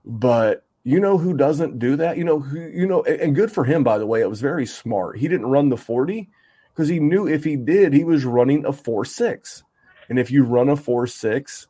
but 0.04 0.64
you 0.84 1.00
know 1.00 1.18
who 1.18 1.36
doesn't 1.36 1.78
do 1.78 1.96
that? 1.96 2.16
You 2.16 2.24
know 2.24 2.40
who 2.40 2.58
you 2.58 2.86
know, 2.86 3.02
and 3.02 3.20
and 3.20 3.34
good 3.34 3.52
for 3.52 3.64
him 3.64 3.82
by 3.84 3.98
the 3.98 4.06
way. 4.06 4.20
It 4.20 4.30
was 4.30 4.40
very 4.40 4.66
smart. 4.66 5.18
He 5.18 5.28
didn't 5.28 5.46
run 5.46 5.68
the 5.68 5.76
forty 5.76 6.30
because 6.72 6.88
he 6.88 7.00
knew 7.00 7.26
if 7.26 7.44
he 7.44 7.56
did, 7.56 7.92
he 7.92 8.04
was 8.04 8.24
running 8.24 8.64
a 8.64 8.72
four 8.72 9.04
six, 9.04 9.62
and 10.08 10.18
if 10.18 10.30
you 10.30 10.44
run 10.44 10.68
a 10.68 10.76
four 10.76 11.06
six, 11.06 11.68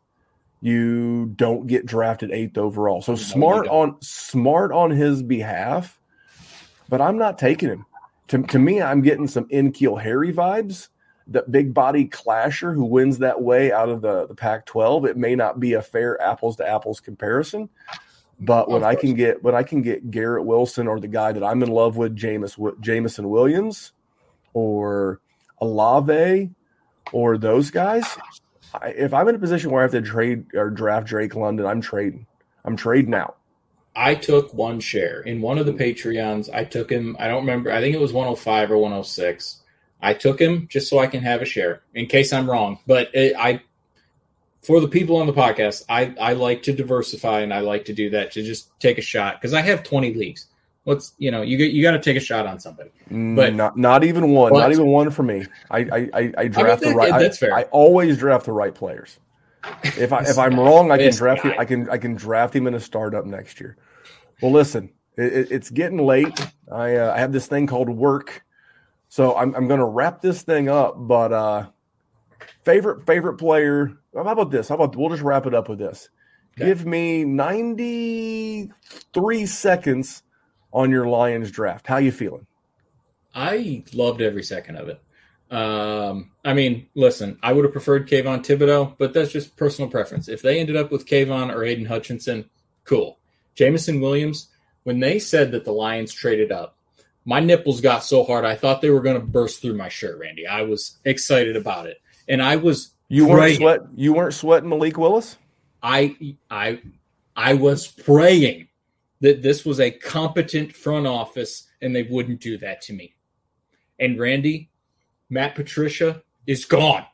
you 0.60 1.32
don't 1.36 1.66
get 1.66 1.86
drafted 1.86 2.30
eighth 2.30 2.58
overall. 2.58 3.02
So 3.02 3.12
you 3.12 3.18
smart 3.18 3.68
on 3.68 3.96
smart 4.00 4.72
on 4.72 4.90
his 4.90 5.22
behalf, 5.22 5.98
but 6.88 7.00
I'm 7.00 7.18
not 7.18 7.38
taking 7.38 7.68
him. 7.68 7.86
To, 8.28 8.42
to 8.42 8.58
me, 8.58 8.80
I'm 8.80 9.02
getting 9.02 9.26
some 9.26 9.46
N'Keal 9.46 10.00
Harry 10.00 10.32
vibes. 10.32 10.88
That 11.26 11.50
big 11.50 11.72
body 11.72 12.06
clasher 12.06 12.72
who 12.74 12.84
wins 12.84 13.18
that 13.18 13.40
way 13.40 13.72
out 13.72 13.88
of 13.88 14.02
the, 14.02 14.26
the 14.26 14.34
Pac 14.34 14.66
12. 14.66 15.04
It 15.04 15.16
may 15.16 15.36
not 15.36 15.60
be 15.60 15.74
a 15.74 15.82
fair 15.82 16.20
apples 16.20 16.56
to 16.56 16.68
apples 16.68 16.98
comparison, 16.98 17.68
but 18.40 18.68
when 18.68 18.82
I 18.82 18.94
can 18.94 19.14
get 19.14 19.42
when 19.42 19.54
I 19.54 19.62
can 19.62 19.82
get 19.82 20.10
Garrett 20.10 20.44
Wilson 20.44 20.88
or 20.88 20.98
the 20.98 21.08
guy 21.08 21.32
that 21.32 21.44
I'm 21.44 21.62
in 21.62 21.70
love 21.70 21.96
with, 21.96 22.16
Jameis 22.16 22.80
Jameson 22.80 23.28
Williams, 23.28 23.92
or 24.52 25.20
Olave, 25.60 26.50
or 27.12 27.38
those 27.38 27.70
guys, 27.70 28.04
I, 28.74 28.88
if 28.90 29.12
I'm 29.12 29.28
in 29.28 29.34
a 29.34 29.38
position 29.38 29.70
where 29.70 29.80
I 29.80 29.84
have 29.84 29.92
to 29.92 30.02
trade 30.02 30.46
or 30.54 30.70
draft 30.70 31.06
Drake 31.06 31.34
London, 31.34 31.66
I'm 31.66 31.80
trading. 31.80 32.26
I'm 32.64 32.76
trading 32.76 33.14
out. 33.14 33.36
I 33.96 34.14
took 34.14 34.54
one 34.54 34.80
share 34.80 35.20
in 35.20 35.40
one 35.40 35.58
of 35.58 35.66
the 35.66 35.72
Patreons. 35.72 36.48
I 36.54 36.64
took 36.64 36.90
him. 36.90 37.16
I 37.18 37.28
don't 37.28 37.42
remember. 37.42 37.72
I 37.72 37.80
think 37.80 37.94
it 37.94 38.00
was 38.00 38.12
105 38.12 38.70
or 38.70 38.78
106. 38.78 39.60
I 40.00 40.14
took 40.14 40.40
him 40.40 40.68
just 40.70 40.88
so 40.88 40.98
I 40.98 41.06
can 41.06 41.22
have 41.22 41.42
a 41.42 41.44
share 41.44 41.82
in 41.94 42.06
case 42.06 42.32
I'm 42.32 42.48
wrong. 42.48 42.78
But 42.86 43.14
it, 43.14 43.34
I, 43.36 43.62
for 44.62 44.80
the 44.80 44.88
people 44.88 45.16
on 45.16 45.26
the 45.26 45.32
podcast, 45.32 45.84
I 45.88 46.14
I 46.20 46.34
like 46.34 46.62
to 46.64 46.72
diversify 46.72 47.40
and 47.40 47.52
I 47.52 47.60
like 47.60 47.86
to 47.86 47.92
do 47.92 48.10
that 48.10 48.32
to 48.32 48.42
just 48.42 48.78
take 48.80 48.98
a 48.98 49.02
shot 49.02 49.40
because 49.40 49.54
I 49.54 49.62
have 49.62 49.82
20 49.82 50.14
leagues. 50.14 50.46
What's 50.90 51.12
you 51.18 51.30
know 51.30 51.42
you 51.42 51.56
you 51.58 51.84
got 51.84 51.92
to 51.92 52.00
take 52.00 52.16
a 52.16 52.20
shot 52.20 52.46
on 52.46 52.58
somebody. 52.58 52.90
But- 53.08 53.54
not 53.54 53.78
not 53.78 54.02
even 54.02 54.30
one, 54.30 54.52
not 54.52 54.72
even 54.72 54.88
one 54.88 55.12
for 55.12 55.22
me. 55.22 55.46
I 55.70 55.78
I, 55.78 56.10
I, 56.12 56.32
I 56.36 56.48
draft 56.48 56.82
the 56.82 56.90
right. 56.90 57.12
I- 57.12 57.22
that's 57.22 57.38
fair. 57.38 57.54
I, 57.54 57.62
always 57.70 58.18
draft 58.18 58.46
the 58.46 58.52
right 58.52 58.74
players. 58.74 59.20
If 59.84 60.12
I 60.12 60.22
if 60.22 60.36
I'm 60.36 60.58
wrong, 60.58 60.90
I 60.90 60.98
can 60.98 61.14
draft 61.14 61.44
guy. 61.44 61.54
I 61.56 61.64
can 61.64 61.88
I 61.88 61.96
can 61.96 62.16
draft 62.16 62.56
him 62.56 62.66
in 62.66 62.74
a 62.74 62.80
startup 62.80 63.24
next 63.24 63.60
year. 63.60 63.76
Well, 64.42 64.50
listen, 64.50 64.90
it, 65.16 65.32
it- 65.32 65.52
it's 65.52 65.70
getting 65.70 66.04
late. 66.04 66.44
I 66.72 66.96
uh, 66.96 67.14
I 67.14 67.20
have 67.20 67.30
this 67.30 67.46
thing 67.46 67.68
called 67.68 67.88
work, 67.88 68.42
so 69.08 69.36
I'm 69.36 69.54
I'm 69.54 69.68
going 69.68 69.78
to 69.78 69.86
wrap 69.86 70.20
this 70.20 70.42
thing 70.42 70.68
up. 70.68 70.96
But 70.98 71.32
uh, 71.32 71.66
favorite 72.64 73.06
favorite 73.06 73.36
player. 73.36 73.92
How 74.12 74.22
about 74.22 74.50
this? 74.50 74.68
How 74.68 74.74
about 74.74 74.96
we'll 74.96 75.10
just 75.10 75.22
wrap 75.22 75.46
it 75.46 75.54
up 75.54 75.68
with 75.68 75.78
this. 75.78 76.08
Okay. 76.58 76.66
Give 76.66 76.84
me 76.84 77.22
93 77.22 79.46
seconds 79.46 80.24
on 80.72 80.90
your 80.90 81.06
Lions 81.06 81.50
draft. 81.50 81.86
How 81.86 81.98
you 81.98 82.12
feeling? 82.12 82.46
I 83.34 83.84
loved 83.92 84.20
every 84.20 84.42
second 84.42 84.76
of 84.76 84.88
it. 84.88 85.00
Um, 85.50 86.30
I 86.44 86.54
mean, 86.54 86.88
listen, 86.94 87.38
I 87.42 87.52
would 87.52 87.64
have 87.64 87.72
preferred 87.72 88.08
Kayvon 88.08 88.44
Thibodeaux, 88.44 88.96
but 88.98 89.12
that's 89.12 89.32
just 89.32 89.56
personal 89.56 89.90
preference. 89.90 90.28
If 90.28 90.42
they 90.42 90.60
ended 90.60 90.76
up 90.76 90.92
with 90.92 91.06
Kayvon 91.06 91.52
or 91.54 91.64
Aidan 91.64 91.86
Hutchinson, 91.86 92.48
cool. 92.84 93.18
Jameson 93.54 94.00
Williams, 94.00 94.48
when 94.84 95.00
they 95.00 95.18
said 95.18 95.50
that 95.52 95.64
the 95.64 95.72
Lions 95.72 96.12
traded 96.12 96.52
up, 96.52 96.76
my 97.24 97.40
nipples 97.40 97.80
got 97.80 98.04
so 98.04 98.24
hard 98.24 98.44
I 98.44 98.54
thought 98.54 98.80
they 98.80 98.90
were 98.90 99.02
going 99.02 99.20
to 99.20 99.26
burst 99.26 99.60
through 99.60 99.76
my 99.76 99.88
shirt, 99.88 100.18
Randy. 100.18 100.46
I 100.46 100.62
was 100.62 100.98
excited 101.04 101.56
about 101.56 101.86
it, 101.86 102.00
and 102.28 102.42
I 102.42 102.56
was 102.56 102.94
you 103.08 103.26
weren't 103.26 103.40
praying. 103.40 103.56
sweat 103.58 103.80
you 103.94 104.12
weren't 104.14 104.34
sweating 104.34 104.68
Malik 104.68 104.96
Willis. 104.96 105.36
I 105.82 106.36
I 106.50 106.80
I 107.36 107.54
was 107.54 107.88
praying 107.88 108.68
that 109.20 109.42
this 109.42 109.64
was 109.64 109.80
a 109.80 109.90
competent 109.90 110.74
front 110.74 111.06
office 111.06 111.68
and 111.82 111.94
they 111.94 112.04
wouldn't 112.04 112.40
do 112.40 112.56
that 112.58 112.80
to 112.82 112.92
me. 112.92 113.14
And 113.98 114.18
Randy, 114.18 114.70
Matt 115.28 115.54
Patricia 115.54 116.22
is 116.46 116.64
gone. 116.64 117.04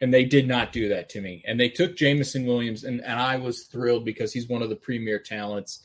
And 0.00 0.12
they 0.12 0.24
did 0.24 0.48
not 0.48 0.72
do 0.72 0.88
that 0.88 1.08
to 1.10 1.20
me. 1.20 1.44
And 1.46 1.60
they 1.60 1.68
took 1.68 1.96
Jameson 1.96 2.44
Williams, 2.44 2.82
and, 2.82 3.00
and 3.02 3.20
I 3.20 3.36
was 3.36 3.62
thrilled 3.62 4.04
because 4.04 4.32
he's 4.32 4.48
one 4.48 4.60
of 4.60 4.68
the 4.68 4.74
premier 4.74 5.20
talents. 5.20 5.84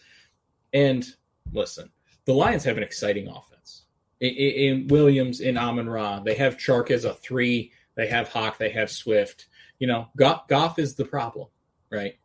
And 0.74 1.06
listen, 1.54 1.92
the 2.26 2.34
Lions 2.34 2.64
have 2.64 2.78
an 2.78 2.84
exciting 2.84 3.28
offense. 3.28 3.84
In, 4.20 4.30
in 4.30 4.88
Williams, 4.88 5.40
in 5.40 5.56
Amon-Ra, 5.56 6.22
they 6.22 6.34
have 6.34 6.58
Chark 6.58 6.90
as 6.90 7.06
a 7.06 7.14
three, 7.14 7.72
they 7.94 8.08
have 8.08 8.30
Hawk, 8.30 8.58
they 8.58 8.72
have 8.72 8.90
Swift. 8.90 9.50
You 9.78 9.86
know, 9.86 10.08
Goff, 10.18 10.48
Goff 10.48 10.80
is 10.80 10.96
the 10.96 11.06
problem, 11.06 11.50
right? 11.92 12.16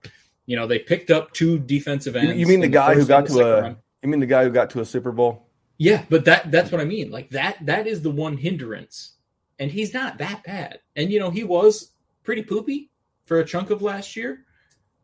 You 0.46 0.56
know, 0.56 0.66
they 0.66 0.78
picked 0.78 1.10
up 1.10 1.32
two 1.32 1.58
defensive 1.58 2.16
ends. 2.16 2.34
you 2.36 2.46
mean 2.46 2.60
the 2.60 2.68
guy 2.68 2.94
who 2.94 3.06
got 3.06 3.26
to 3.26 3.40
a 3.40 3.62
round. 3.62 3.76
you 4.02 4.08
mean 4.08 4.20
the 4.20 4.26
guy 4.26 4.44
who 4.44 4.50
got 4.50 4.70
to 4.70 4.80
a 4.80 4.84
Super 4.84 5.12
Bowl? 5.12 5.48
Yeah, 5.78 6.04
but 6.08 6.24
that 6.26 6.50
that's 6.50 6.70
what 6.70 6.80
I 6.80 6.84
mean. 6.84 7.10
Like 7.10 7.30
that 7.30 7.64
that 7.66 7.86
is 7.86 8.02
the 8.02 8.10
one 8.10 8.36
hindrance. 8.36 9.12
And 9.58 9.70
he's 9.70 9.94
not 9.94 10.18
that 10.18 10.42
bad. 10.44 10.80
And 10.96 11.10
you 11.10 11.20
know, 11.20 11.30
he 11.30 11.44
was 11.44 11.92
pretty 12.24 12.42
poopy 12.42 12.90
for 13.24 13.38
a 13.38 13.44
chunk 13.44 13.70
of 13.70 13.82
last 13.82 14.16
year. 14.16 14.44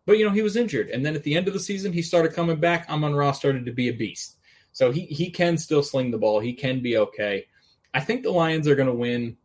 But 0.06 0.19
you 0.19 0.24
know, 0.24 0.32
he 0.32 0.43
was 0.43 0.56
injured. 0.56 0.89
And 0.89 1.05
then 1.05 1.15
at 1.15 1.23
the 1.23 1.36
end 1.36 1.48
of 1.48 1.55
the 1.55 1.60
season, 1.60 1.93
he 1.93 2.02
started 2.02 2.32
coming 2.32 2.59
back. 2.59 2.89
Amon-Ra 2.89 3.32
started 3.32 3.66
to 3.66 3.73
be 3.73 3.89
a 3.89 3.93
beast. 3.93 4.36
So 4.73 4.90
he 4.90 5.02
he 5.06 5.31
can 5.31 5.59
still 5.59 5.82
sling 5.82 6.10
the 6.10 6.19
ball. 6.19 6.40
He 6.40 6.52
can 6.52 6.81
be 6.81 6.97
okay. 6.97 7.47
I 7.94 8.01
think 8.01 8.23
the 8.23 8.31
Lions 8.31 8.69
are 8.69 8.74
going 8.74 8.89
to 8.89 8.94
win 8.94 9.36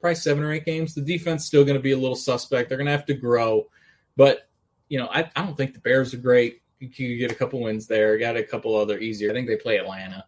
probably 0.00 0.16
seven 0.16 0.44
or 0.44 0.52
eight 0.52 0.64
games. 0.64 0.94
The 0.94 1.00
defense 1.00 1.44
still 1.44 1.64
going 1.64 1.76
to 1.76 1.82
be 1.82 1.92
a 1.92 1.96
little 1.96 2.16
suspect. 2.16 2.68
They're 2.68 2.78
going 2.78 2.86
to 2.86 2.92
have 2.92 3.06
to 3.06 3.14
grow. 3.14 3.68
But, 4.16 4.48
you 4.94 5.00
know, 5.00 5.08
I, 5.10 5.28
I 5.34 5.42
don't 5.42 5.56
think 5.56 5.74
the 5.74 5.80
Bears 5.80 6.14
are 6.14 6.18
great. 6.18 6.62
You 6.78 7.18
get 7.18 7.32
a 7.32 7.34
couple 7.34 7.60
wins 7.60 7.88
there. 7.88 8.16
Got 8.16 8.36
a 8.36 8.44
couple 8.44 8.76
other 8.76 8.96
easier. 8.96 9.28
I 9.28 9.34
think 9.34 9.48
they 9.48 9.56
play 9.56 9.76
Atlanta. 9.76 10.24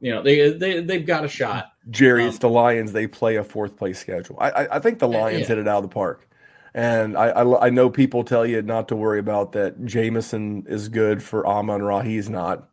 You 0.00 0.10
know, 0.10 0.24
they 0.24 0.50
they 0.50 0.80
they've 0.80 1.06
got 1.06 1.24
a 1.24 1.28
shot. 1.28 1.66
Jerry, 1.88 2.22
Um, 2.24 2.28
it's 2.30 2.38
the 2.38 2.48
Lions. 2.48 2.90
They 2.90 3.06
play 3.06 3.36
a 3.36 3.44
fourth 3.44 3.76
place 3.76 4.00
schedule. 4.00 4.38
I, 4.40 4.50
I, 4.50 4.76
I 4.76 4.78
think 4.80 4.98
the 4.98 5.06
Lions 5.06 5.42
yeah. 5.42 5.46
hit 5.46 5.58
it 5.58 5.68
out 5.68 5.84
of 5.84 5.88
the 5.88 5.94
park. 5.94 6.28
And 6.74 7.16
I, 7.16 7.28
I, 7.28 7.66
I 7.66 7.70
know 7.70 7.90
people 7.90 8.24
tell 8.24 8.44
you 8.44 8.60
not 8.62 8.88
to 8.88 8.96
worry 8.96 9.20
about 9.20 9.52
that. 9.52 9.84
Jameson 9.84 10.66
is 10.68 10.88
good 10.88 11.22
for 11.22 11.46
Amon-Ra. 11.46 12.00
He's 12.00 12.28
not. 12.28 12.70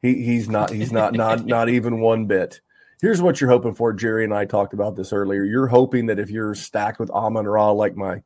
He, 0.00 0.24
he's 0.24 0.48
not. 0.48 0.70
He's 0.70 0.90
not. 0.90 1.12
Not 1.12 1.44
not 1.58 1.68
even 1.68 2.00
one 2.00 2.24
bit. 2.24 2.62
Here's 3.02 3.20
what 3.20 3.42
you're 3.42 3.50
hoping 3.50 3.74
for. 3.74 3.92
Jerry 3.92 4.24
and 4.24 4.32
I 4.32 4.46
talked 4.46 4.72
about 4.72 4.96
this 4.96 5.12
earlier. 5.12 5.44
You're 5.44 5.66
hoping 5.66 6.06
that 6.06 6.18
if 6.18 6.30
you're 6.30 6.54
stacked 6.54 6.98
with 6.98 7.10
Amon-Ra, 7.10 7.72
like 7.72 7.94
my 7.94 8.22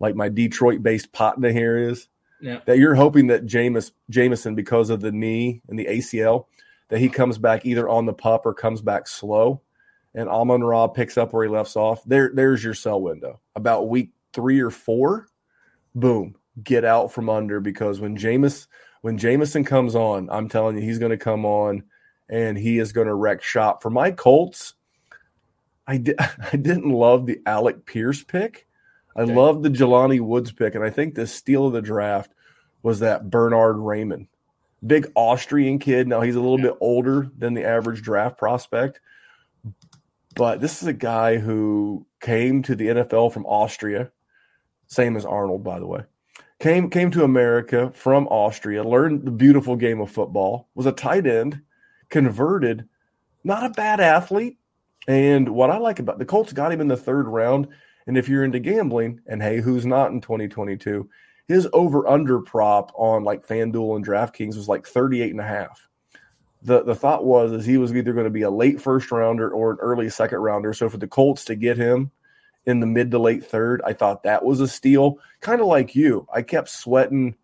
like 0.00 0.14
my 0.14 0.28
Detroit-based 0.28 1.12
Patna 1.12 1.52
here 1.52 1.76
is, 1.76 2.08
Yeah. 2.40 2.60
that 2.66 2.78
you're 2.78 2.94
hoping 2.94 3.26
that 3.28 3.46
Jameis 3.46 3.92
Jameson, 4.10 4.54
because 4.54 4.90
of 4.90 5.00
the 5.00 5.12
knee 5.12 5.60
and 5.68 5.78
the 5.78 5.86
ACL, 5.86 6.46
that 6.88 7.00
he 7.00 7.08
comes 7.08 7.36
back 7.38 7.66
either 7.66 7.88
on 7.88 8.06
the 8.06 8.12
pup 8.12 8.46
or 8.46 8.54
comes 8.54 8.80
back 8.80 9.06
slow, 9.08 9.60
and 10.14 10.28
Amon-Ra 10.28 10.86
picks 10.88 11.18
up 11.18 11.32
where 11.32 11.44
he 11.44 11.50
left 11.50 11.76
off. 11.76 12.02
There, 12.04 12.30
there's 12.32 12.64
your 12.64 12.74
sell 12.74 13.00
window. 13.00 13.40
About 13.56 13.88
week 13.88 14.10
three 14.32 14.60
or 14.60 14.70
four, 14.70 15.26
boom, 15.94 16.34
get 16.62 16.84
out 16.84 17.12
from 17.12 17.28
under 17.28 17.60
because 17.60 18.00
when 18.00 18.16
Jameis 18.16 18.66
when 19.02 19.16
Jameson 19.18 19.64
comes 19.64 19.94
on, 19.94 20.28
I'm 20.30 20.48
telling 20.48 20.76
you, 20.76 20.82
he's 20.82 20.98
going 20.98 21.10
to 21.12 21.16
come 21.16 21.44
on 21.44 21.84
and 22.28 22.58
he 22.58 22.78
is 22.78 22.92
going 22.92 23.06
to 23.06 23.14
wreck 23.14 23.42
shop. 23.42 23.80
For 23.82 23.90
my 23.90 24.10
Colts, 24.10 24.74
I 25.86 25.98
did 25.98 26.16
I 26.52 26.56
didn't 26.56 26.90
love 26.90 27.26
the 27.26 27.40
Alec 27.46 27.84
Pierce 27.86 28.22
pick. 28.22 28.66
I 29.18 29.22
Okay. 29.22 29.34
loved 29.34 29.64
the 29.64 29.68
Jelani 29.68 30.20
Woods 30.20 30.52
pick, 30.52 30.76
and 30.76 30.84
I 30.84 30.90
think 30.90 31.14
the 31.14 31.26
steal 31.26 31.66
of 31.66 31.72
the 31.72 31.82
draft 31.82 32.32
was 32.84 33.00
that 33.00 33.30
Bernhard 33.30 33.76
Raimann, 33.76 34.28
big 34.86 35.10
Austrian 35.16 35.80
kid. 35.80 36.06
Now 36.06 36.20
he's 36.20 36.36
a 36.36 36.40
little 36.40 36.58
Yeah. 36.60 36.66
bit 36.68 36.78
older 36.80 37.28
than 37.36 37.54
the 37.54 37.64
average 37.64 38.00
draft 38.02 38.38
prospect, 38.38 39.00
but 40.36 40.60
this 40.60 40.80
is 40.80 40.86
a 40.86 40.92
guy 40.92 41.38
who 41.38 42.06
came 42.20 42.62
to 42.62 42.76
the 42.76 42.88
NFL 42.88 43.28
from 43.30 43.44
Austria, 43.46 44.12
same 44.86 45.16
as 45.16 45.26
Arnold, 45.26 45.64
by 45.64 45.80
the 45.80 45.86
way. 45.86 46.04
Came 46.60 46.88
came 46.88 47.10
to 47.10 47.24
America 47.24 47.90
from 47.94 48.28
Austria, 48.28 48.84
learned 48.84 49.24
the 49.24 49.30
beautiful 49.32 49.74
game 49.74 50.00
of 50.00 50.10
football, 50.10 50.68
was 50.76 50.86
a 50.86 50.92
tight 50.92 51.26
end, 51.26 51.60
converted, 52.08 52.88
not 53.42 53.64
a 53.64 53.70
bad 53.70 53.98
athlete. 54.00 54.58
And 55.08 55.48
what 55.48 55.70
I 55.70 55.78
like 55.78 55.98
about 55.98 56.18
the 56.18 56.24
Colts 56.24 56.52
got 56.52 56.70
him 56.70 56.80
in 56.80 56.88
the 56.88 56.96
third 56.96 57.26
round. 57.26 57.66
And 58.08 58.16
if 58.16 58.26
you're 58.26 58.42
into 58.42 58.58
gambling, 58.58 59.20
and 59.26 59.42
hey, 59.42 59.60
who's 59.60 59.84
not 59.84 60.10
in 60.10 60.22
2022? 60.22 61.08
His 61.46 61.68
over 61.74 62.08
under 62.08 62.40
prop 62.40 62.90
on 62.96 63.22
like 63.22 63.46
FanDuel 63.46 63.96
and 63.96 64.06
DraftKings 64.06 64.56
was 64.56 64.66
like 64.66 64.86
38 64.86 65.30
and 65.30 65.40
a 65.40 65.44
half. 65.44 65.88
The 66.62 66.82
the 66.82 66.94
thought 66.94 67.24
was 67.24 67.52
is 67.52 67.66
he 67.66 67.76
was 67.76 67.94
either 67.94 68.14
going 68.14 68.24
to 68.24 68.30
be 68.30 68.42
a 68.42 68.50
late 68.50 68.80
first 68.80 69.12
rounder 69.12 69.50
or 69.50 69.72
an 69.72 69.76
early 69.80 70.08
second 70.08 70.38
rounder. 70.38 70.72
So 70.72 70.88
for 70.88 70.96
the 70.96 71.06
Colts 71.06 71.44
to 71.44 71.54
get 71.54 71.76
him 71.76 72.10
in 72.64 72.80
the 72.80 72.86
mid 72.86 73.10
to 73.10 73.18
late 73.18 73.44
third, 73.44 73.82
I 73.84 73.92
thought 73.92 74.22
that 74.22 74.42
was 74.42 74.60
a 74.60 74.68
steal. 74.68 75.18
Kind 75.40 75.60
of 75.60 75.66
like 75.66 75.94
you. 75.94 76.26
I 76.34 76.40
kept 76.42 76.70
sweating. 76.70 77.36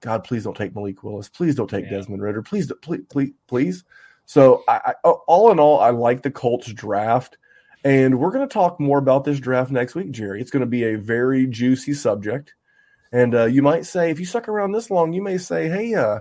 God, 0.00 0.24
please 0.24 0.44
don't 0.44 0.56
take 0.56 0.74
Malik 0.74 1.02
Willis. 1.02 1.28
Please 1.28 1.54
don't 1.54 1.70
take 1.70 1.84
Yeah. 1.84 1.90
Desmond 1.90 2.22
Ridder. 2.22 2.42
Please, 2.42 2.72
please, 2.82 3.02
please, 3.10 3.32
please. 3.46 3.84
So, 4.24 4.64
I, 4.66 4.94
I, 5.04 5.08
all 5.08 5.52
in 5.52 5.60
all, 5.60 5.78
I 5.78 5.90
like 5.90 6.22
the 6.22 6.30
Colts 6.30 6.72
draft, 6.72 7.38
and 7.86 8.18
we're 8.18 8.32
going 8.32 8.46
to 8.46 8.52
talk 8.52 8.80
more 8.80 8.98
about 8.98 9.22
this 9.22 9.38
draft 9.38 9.70
next 9.70 9.94
week, 9.94 10.10
Jerry. 10.10 10.40
It's 10.40 10.50
going 10.50 10.62
to 10.62 10.66
be 10.66 10.82
a 10.82 10.98
very 10.98 11.46
juicy 11.46 11.94
subject, 11.94 12.52
and 13.12 13.32
uh, 13.32 13.44
you 13.44 13.62
might 13.62 13.86
say, 13.86 14.10
if 14.10 14.18
you 14.18 14.26
stuck 14.26 14.48
around 14.48 14.72
this 14.72 14.90
long, 14.90 15.12
you 15.12 15.22
may 15.22 15.38
say, 15.38 15.68
"Hey, 15.68 15.94
uh, 15.94 16.18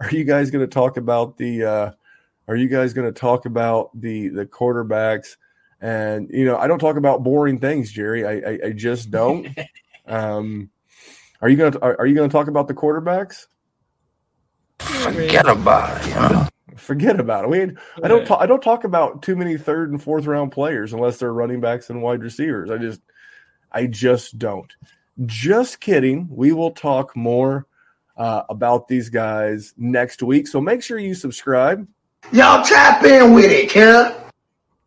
are 0.00 0.10
you 0.10 0.24
guys 0.24 0.50
going 0.50 0.68
to 0.68 0.74
talk 0.74 0.96
about 0.96 1.38
the? 1.38 1.62
Uh, 1.62 1.90
are 2.48 2.56
you 2.56 2.66
guys 2.66 2.94
going 2.94 3.06
to 3.06 3.18
talk 3.18 3.46
about 3.46 3.90
the 3.94 4.28
the 4.28 4.44
quarterbacks?" 4.44 5.36
And 5.80 6.28
you 6.32 6.44
know, 6.44 6.56
I 6.56 6.66
don't 6.66 6.80
talk 6.80 6.96
about 6.96 7.22
boring 7.22 7.60
things, 7.60 7.92
Jerry. 7.92 8.26
I 8.26 8.32
I, 8.32 8.58
I 8.66 8.72
just 8.72 9.12
don't. 9.12 9.46
um, 10.06 10.68
are 11.40 11.48
you 11.48 11.56
going 11.56 11.72
to 11.72 11.80
are, 11.80 12.00
are 12.00 12.06
you 12.06 12.16
going 12.16 12.28
to 12.28 12.32
talk 12.32 12.48
about 12.48 12.66
the 12.66 12.74
quarterbacks? 12.74 13.46
Forget 14.80 15.46
about 15.46 16.04
it, 16.04 16.08
you 16.08 16.14
know. 16.14 16.48
Forget 16.76 17.20
about 17.20 17.44
it. 17.44 17.50
We 17.50 17.62
I 18.02 18.08
don't 18.08 18.26
talk, 18.26 18.40
I 18.40 18.46
don't 18.46 18.62
talk 18.62 18.84
about 18.84 19.22
too 19.22 19.36
many 19.36 19.56
third 19.56 19.90
and 19.90 20.02
fourth 20.02 20.26
round 20.26 20.52
players 20.52 20.92
unless 20.92 21.18
they're 21.18 21.32
running 21.32 21.60
backs 21.60 21.90
and 21.90 22.02
wide 22.02 22.22
receivers. 22.22 22.70
I 22.70 22.78
just 22.78 23.00
I 23.72 23.86
just 23.86 24.38
don't. 24.38 24.72
Just 25.26 25.80
kidding. 25.80 26.28
We 26.30 26.52
will 26.52 26.72
talk 26.72 27.14
more 27.16 27.66
uh, 28.16 28.42
about 28.48 28.88
these 28.88 29.08
guys 29.08 29.74
next 29.76 30.22
week. 30.22 30.46
So 30.48 30.60
make 30.60 30.82
sure 30.82 30.98
you 30.98 31.14
subscribe, 31.14 31.86
Y'all 32.32 32.64
tap 32.64 33.04
in 33.04 33.34
with 33.34 33.50
it, 33.50 33.70
huh? 33.72 34.14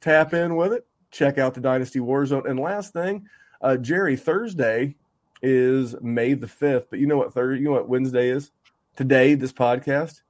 tap 0.02 0.34
in 0.34 0.56
with 0.56 0.74
it, 0.74 0.88
check 1.12 1.38
out 1.38 1.54
the 1.54 1.62
Dynasty 1.62 2.00
Warzone. 2.00 2.50
And 2.50 2.60
last 2.60 2.94
thing, 2.94 3.28
uh, 3.62 3.78
Jerry, 3.78 4.16
Thursday 4.16 4.96
is 5.42 5.96
May 6.02 6.34
the 6.34 6.48
fifth. 6.48 6.90
But 6.90 7.00
you 7.00 7.06
know 7.06 7.18
what 7.18 7.34
Thursday? 7.34 7.60
You 7.62 7.66
know 7.66 7.74
what 7.74 7.90
Wednesday 7.90 8.30
is? 8.30 8.52
Today, 8.96 9.36
this 9.36 9.54
podcast. 9.54 10.22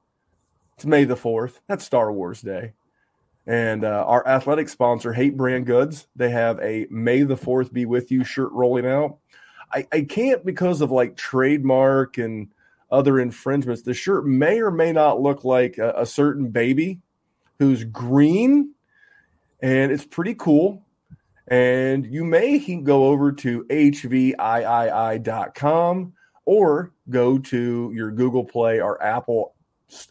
It's 0.78 0.86
May 0.86 1.02
the 1.02 1.16
fourth. 1.16 1.60
That's 1.66 1.84
Star 1.84 2.12
Wars 2.12 2.40
Day. 2.40 2.74
And 3.48 3.82
uh, 3.82 4.04
our 4.06 4.24
athletic 4.28 4.68
sponsor, 4.68 5.12
Hate 5.12 5.36
Brand 5.36 5.66
Goods, 5.66 6.06
they 6.14 6.30
have 6.30 6.60
a 6.60 6.86
May 6.88 7.24
the 7.24 7.36
Fourth 7.36 7.72
Be 7.72 7.84
With 7.84 8.12
You 8.12 8.22
shirt 8.22 8.52
rolling 8.52 8.86
out. 8.86 9.16
I, 9.74 9.88
I 9.90 10.02
can't 10.02 10.46
because 10.46 10.80
of 10.80 10.92
like 10.92 11.16
trademark 11.16 12.18
and 12.18 12.46
other 12.92 13.18
infringements. 13.18 13.82
The 13.82 13.92
shirt 13.92 14.24
may 14.24 14.60
or 14.60 14.70
may 14.70 14.92
not 14.92 15.20
look 15.20 15.42
like 15.42 15.78
a, 15.78 15.94
a 15.96 16.06
certain 16.06 16.50
baby 16.50 17.00
who's 17.58 17.82
green, 17.82 18.72
and 19.60 19.90
it's 19.90 20.06
pretty 20.06 20.34
cool. 20.34 20.86
And 21.48 22.06
you 22.06 22.22
may 22.22 22.60
go 22.84 23.06
over 23.06 23.32
to 23.32 23.64
HVIII.com 23.64 24.36
or 26.44 26.92
go 27.10 27.38
to 27.38 27.90
your 27.92 28.12
Google 28.12 28.44
Play 28.44 28.80
or 28.80 29.02
Apple 29.02 29.56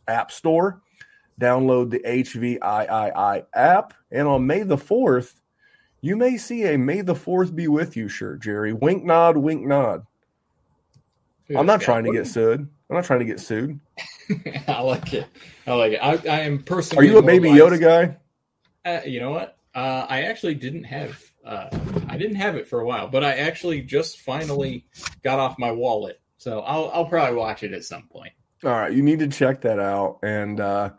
App 0.07 0.31
Store, 0.31 0.81
download 1.39 1.89
the 1.89 1.99
HVIII 1.99 3.45
app, 3.53 3.93
and 4.11 4.27
on 4.27 4.47
May 4.47 4.63
the 4.63 4.77
4th, 4.77 5.33
you 6.01 6.15
may 6.15 6.37
see 6.37 6.63
a 6.65 6.77
May 6.77 7.01
the 7.01 7.15
4th 7.15 7.55
be 7.55 7.67
with 7.67 7.97
you 7.97 8.07
shirt, 8.07 8.41
Jerry. 8.41 8.73
Wink, 8.73 9.03
nod, 9.03 9.37
wink, 9.37 9.65
nod. 9.65 10.05
I'm 11.55 11.65
not 11.65 11.81
trying 11.81 12.03
to 12.03 12.11
get 12.11 12.27
sued. 12.27 12.67
I'm 12.89 12.95
not 12.95 13.05
trying 13.05 13.19
to 13.19 13.25
get 13.25 13.39
sued. 13.39 13.79
I 14.67 14.81
like 14.81 15.13
it. 15.13 15.27
I 15.65 15.73
like 15.73 15.93
it. 15.93 15.97
I, 15.97 16.13
I 16.13 16.39
am 16.41 16.63
Are 16.95 17.03
you 17.03 17.17
a 17.17 17.21
baby. 17.21 17.49
Yoda 17.49 17.79
guy? 17.79 18.17
Uh, 18.89 19.01
you 19.05 19.19
know 19.19 19.31
what? 19.31 19.57
Uh, 19.75 20.05
I 20.09 20.23
actually 20.23 20.55
didn't 20.55 20.85
have. 20.85 21.21
Uh, 21.45 21.69
I 22.09 22.17
didn't 22.17 22.35
have 22.35 22.55
it 22.55 22.67
for 22.67 22.81
a 22.81 22.85
while, 22.85 23.07
but 23.07 23.23
I 23.23 23.35
actually 23.35 23.81
just 23.81 24.19
finally 24.21 24.85
got 25.23 25.39
off 25.39 25.57
my 25.57 25.71
wallet, 25.71 26.19
so 26.37 26.59
I'll 26.61 26.89
I'll 26.93 27.05
probably 27.05 27.37
watch 27.37 27.63
it 27.63 27.73
at 27.73 27.85
some 27.85 28.07
point. 28.07 28.33
All 28.63 28.71
right, 28.71 28.91
you 28.91 29.03
need 29.03 29.19
to 29.19 29.27
check 29.27 29.61
that 29.61 29.79
out. 29.79 30.19
And 30.23 30.59
uh, 30.59 30.91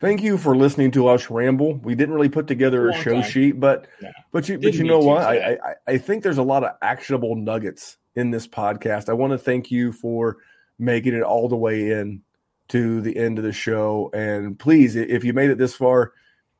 thank 0.00 0.22
you 0.22 0.38
for 0.38 0.56
listening 0.56 0.90
to 0.92 1.08
us 1.08 1.30
ramble. 1.30 1.74
We 1.74 1.94
didn't 1.94 2.14
really 2.14 2.28
put 2.28 2.46
together 2.46 2.88
a 2.88 2.94
show 2.94 3.14
time. 3.14 3.30
sheet, 3.30 3.60
but 3.60 3.86
but 4.32 4.48
you 4.48 4.56
but 4.56 4.72
Didn't 4.72 4.80
you 4.80 4.84
know 4.84 4.98
what? 4.98 5.22
I. 5.22 5.58
I 5.62 5.74
I 5.86 5.98
think 5.98 6.22
there's 6.22 6.38
a 6.38 6.42
lot 6.42 6.64
of 6.64 6.72
actionable 6.82 7.34
nuggets 7.34 7.96
in 8.14 8.30
this 8.30 8.46
podcast. 8.46 9.08
I 9.08 9.14
want 9.14 9.32
to 9.32 9.38
thank 9.38 9.70
you 9.70 9.92
for 9.92 10.38
making 10.78 11.14
it 11.14 11.22
all 11.22 11.48
the 11.48 11.56
way 11.56 11.92
in 11.92 12.22
to 12.68 13.00
the 13.00 13.16
end 13.16 13.38
of 13.38 13.44
the 13.44 13.52
show. 13.52 14.10
And 14.12 14.58
please, 14.58 14.96
if 14.96 15.24
you 15.24 15.32
made 15.32 15.50
it 15.50 15.58
this 15.58 15.74
far, 15.74 16.12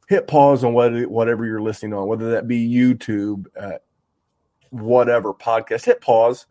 hit 0.09 0.27
pause 0.27 0.65
on 0.65 0.73
what, 0.73 0.93
whatever 1.11 1.45
you're 1.45 1.61
listening 1.61 1.93
on, 1.93 2.09
whether 2.09 2.31
that 2.31 2.49
be 2.49 2.69
YouTube, 2.69 3.47
uh, 3.59 3.79
whatever 4.71 5.35
podcast. 5.35 5.85
Hit 5.85 6.01
pause, 6.01 6.47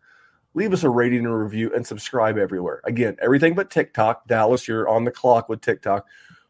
leave 0.58 0.74
us 0.74 0.84
a 0.84 0.90
rating 0.90 1.24
and 1.24 1.40
review, 1.40 1.72
and 1.74 1.86
subscribe 1.86 2.36
everywhere. 2.38 2.82
Again, 2.84 3.16
everything 3.22 3.54
but 3.54 3.70
TikTok. 3.70 4.28
Dallas, 4.28 4.68
you're 4.68 4.90
on 4.90 5.04
the 5.04 5.12
clock 5.12 5.48
with 5.48 5.62
TikTok, 5.62 6.08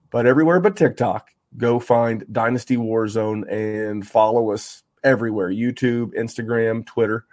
but 0.10 0.26
everywhere 0.26 0.62
but 0.62 0.78
TikTok, 0.78 1.30
go 1.58 1.78
find 1.78 2.26
Dynasty 2.32 2.78
Warzone 2.78 3.52
and 3.52 4.08
follow 4.08 4.52
us 4.52 4.84
everywhere 5.04 5.50
YouTube, 5.50 6.14
Instagram, 6.16 6.86
Twitter. 6.86 7.26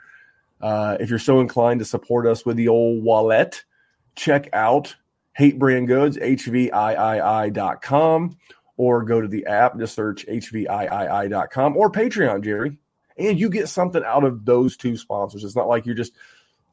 Uh, 0.60 0.96
if 0.98 1.10
you're 1.10 1.20
so 1.20 1.40
inclined 1.40 1.78
to 1.78 1.84
support 1.84 2.26
us 2.26 2.44
with 2.44 2.56
the 2.56 2.66
old 2.66 3.05
wallet, 3.05 3.64
check 4.16 4.48
out 4.52 4.96
Hate 5.32 5.60
Brand 5.60 5.86
Goods, 5.86 6.16
HVIII.com, 6.16 6.76
or 8.76 9.05
go 9.05 9.20
to 9.20 9.28
the 9.28 9.46
app, 9.46 9.78
just 9.78 9.94
search 9.94 10.26
HVIII.com 10.26 11.76
or 11.76 11.92
Patreon, 11.92 12.42
Jerry. 12.42 12.78
And 13.16 13.38
you 13.38 13.48
get 13.48 13.68
something 13.68 14.02
out 14.05 14.24
of 14.24 14.44
those 14.44 14.76
two 14.76 14.96
sponsors. 14.96 15.44
It's 15.44 15.55
not 15.55 15.68
like 15.68 15.86
you're 15.86 15.94
just 15.94 16.14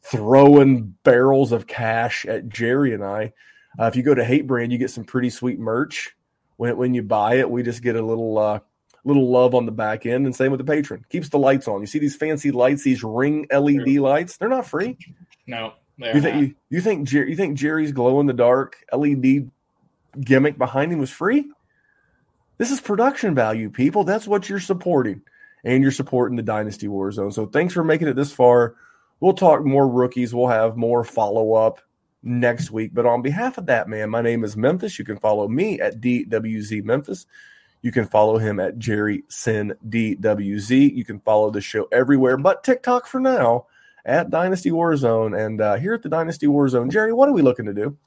throwing 0.02 0.95
barrels 1.03 1.52
of 1.52 1.68
cash 1.68 2.26
at 2.26 2.49
Jerry 2.49 2.94
and 2.94 3.03
I. 3.03 3.34
Uh, 3.80 3.86
if 3.86 3.95
you 3.95 4.03
go 4.03 4.14
to 4.14 4.23
Hate 4.23 4.48
Brand, 4.48 4.72
you 4.72 4.78
get 4.78 4.90
some 4.90 5.03
pretty 5.03 5.30
sweet 5.30 5.60
merch. 5.60 6.15
When, 6.57 6.78
when 6.78 6.94
you 6.94 7.03
buy 7.03 7.36
it, 7.36 7.49
we 7.49 7.64
just 7.64 7.82
get 7.82 7.95
a 7.95 8.02
little 8.02 8.38
uh, 8.38 8.60
little 9.03 9.30
love 9.30 9.56
on 9.56 9.65
the 9.65 9.72
back 9.72 10.06
end, 10.06 10.26
and 10.26 10.36
same 10.36 10.52
with 10.52 10.65
the 10.65 10.72
Patreon. 10.72 11.07
Keeps 11.10 11.30
the 11.30 11.40
lights 11.40 11.68
on. 11.68 11.82
You 11.82 11.88
see 11.88 11.99
these 11.99 12.15
fancy 12.15 12.52
lights, 12.52 12.84
these 12.84 13.03
ring 13.03 13.48
LED 13.52 13.95
lights? 13.98 14.38
They're 14.38 14.49
not 14.49 14.68
free. 14.68 14.98
No, 15.48 15.73
they're 15.98 16.15
You 16.15 16.22
think 16.22 16.41
you, 16.41 16.56
you 16.69 16.82
think 16.82 17.07
Jer- 17.07 17.28
you 17.28 17.36
think 17.36 17.57
Jerry's 17.57 17.91
glow 17.91 18.19
in 18.19 18.26
the 18.26 18.34
dark 18.34 18.78
LED 18.91 19.49
gimmick 20.19 20.57
behind 20.57 20.91
him 20.91 20.99
was 20.99 21.10
free? 21.10 21.49
This 22.57 22.69
is 22.69 22.80
production 22.80 23.34
value, 23.34 23.69
people. 23.69 24.03
That's 24.03 24.28
what 24.28 24.48
you're 24.48 24.60
supporting, 24.60 25.22
and 25.64 25.82
you're 25.82 25.91
supporting 25.91 26.36
the 26.36 26.44
Dynasty 26.44 26.88
Warzone. 26.88 27.34
So 27.34 27.48
thanks 27.48 27.73
for 27.73 27.84
making 27.84 28.07
it 28.07 28.15
this 28.15 28.32
far. 28.32 28.76
We'll 29.22 29.34
talk 29.34 29.64
more 29.64 29.88
rookies. 29.88 30.34
We'll 30.34 30.48
have 30.48 30.76
more 30.76 31.03
follow 31.03 31.53
up 31.53 31.80
next 32.23 32.72
week. 32.72 32.91
But 32.93 33.06
on 33.06 33.22
behalf 33.22 33.57
of 33.57 33.68
that 33.68 33.88
man, 33.88 34.10
my 34.10 34.22
name 34.22 34.43
is 34.43 34.57
Memphis. 34.57 34.99
You 34.99 35.06
can 35.06 35.18
follow 35.18 35.48
me 35.48 35.80
at 35.80 36.02
DWZ 36.02 36.84
Memphis. 36.84 37.27
You 37.84 37.91
can 37.91 38.06
follow 38.06 38.38
him 38.38 38.60
at 38.60 38.77
Jerry 38.77 39.23
Sin 39.30 39.73
DWZ. 39.89 40.95
You 40.95 41.06
can 41.06 41.19
follow 41.19 41.52
the 41.52 41.61
show 41.61 41.88
everywhere 41.91 42.38
but 42.38 42.64
TikTok 42.64 43.07
for 43.07 43.19
now 43.19 43.68
at 44.06 44.30
Dynasty 44.30 44.72
Warzone. 44.72 45.39
And 45.39 45.61
uh, 45.61 45.76
here 45.76 45.93
at 45.93 46.02
the 46.02 46.10
Dynasty 46.10 46.48
Warzone, 46.48 46.91
Jerry, 46.91 47.14
what 47.14 47.30
are 47.30 47.34
we 47.34 47.41
looking 47.41 47.65
to 47.65 47.73
do? 47.73 47.98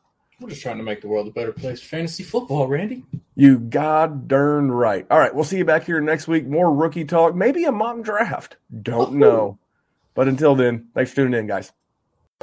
We're 0.40 0.50
just 0.50 0.62
trying 0.62 0.78
to 0.78 0.82
make 0.82 1.00
the 1.00 1.06
world 1.06 1.28
a 1.28 1.30
better 1.30 1.52
place 1.52 1.80
for 1.80 1.86
fantasy 1.86 2.24
football, 2.24 2.66
Randy. 2.66 3.04
You 3.36 3.60
god 3.60 4.26
darn 4.26 4.70
right. 4.70 5.06
All 5.08 5.18
right, 5.18 5.32
we'll 5.32 5.44
see 5.44 5.58
you 5.58 5.64
back 5.64 5.84
here 5.84 6.00
next 6.00 6.26
week. 6.26 6.46
More 6.46 6.74
rookie 6.74 7.04
talk, 7.04 7.36
maybe 7.36 7.64
a 7.64 7.72
mock 7.72 8.02
draft. 8.02 8.56
Don't 8.82 9.14
know. 9.14 9.58
But 10.14 10.28
until 10.28 10.54
then, 10.54 10.88
thanks 10.94 11.10
for 11.10 11.16
tuning 11.16 11.40
in, 11.40 11.46
guys. 11.48 11.72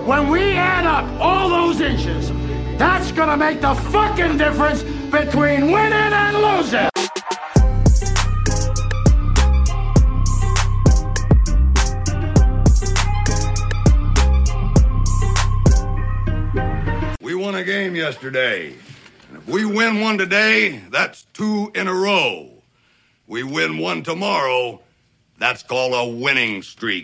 When 0.04 0.30
we 0.30 0.54
add 0.54 0.86
up 0.86 1.06
all 1.22 1.50
those 1.50 1.80
inches, 1.80 2.30
that's 2.78 3.12
gonna 3.14 3.38
make 3.38 3.62
the 3.62 3.74
fucking 3.76 4.38
difference 4.38 4.84
between 5.10 5.72
winning 5.72 5.94
and 5.94 6.38
losing. 6.38 6.90
We 17.22 17.36
won 17.36 17.56
a 17.56 17.64
game 17.64 17.96
yesterday. 17.96 18.74
And 19.30 19.38
if 19.38 19.48
we 19.48 19.64
win 19.64 20.02
one 20.02 20.18
today, 20.18 20.82
that's 20.90 21.24
two 21.34 21.72
in 21.74 21.88
a 21.88 21.94
row. 21.94 22.50
We 23.28 23.44
win 23.44 23.78
one 23.78 24.04
tomorrow, 24.04 24.82
that's 25.38 25.64
called 25.64 25.94
a 25.94 26.06
winning 26.18 26.62
streak. 26.64 27.00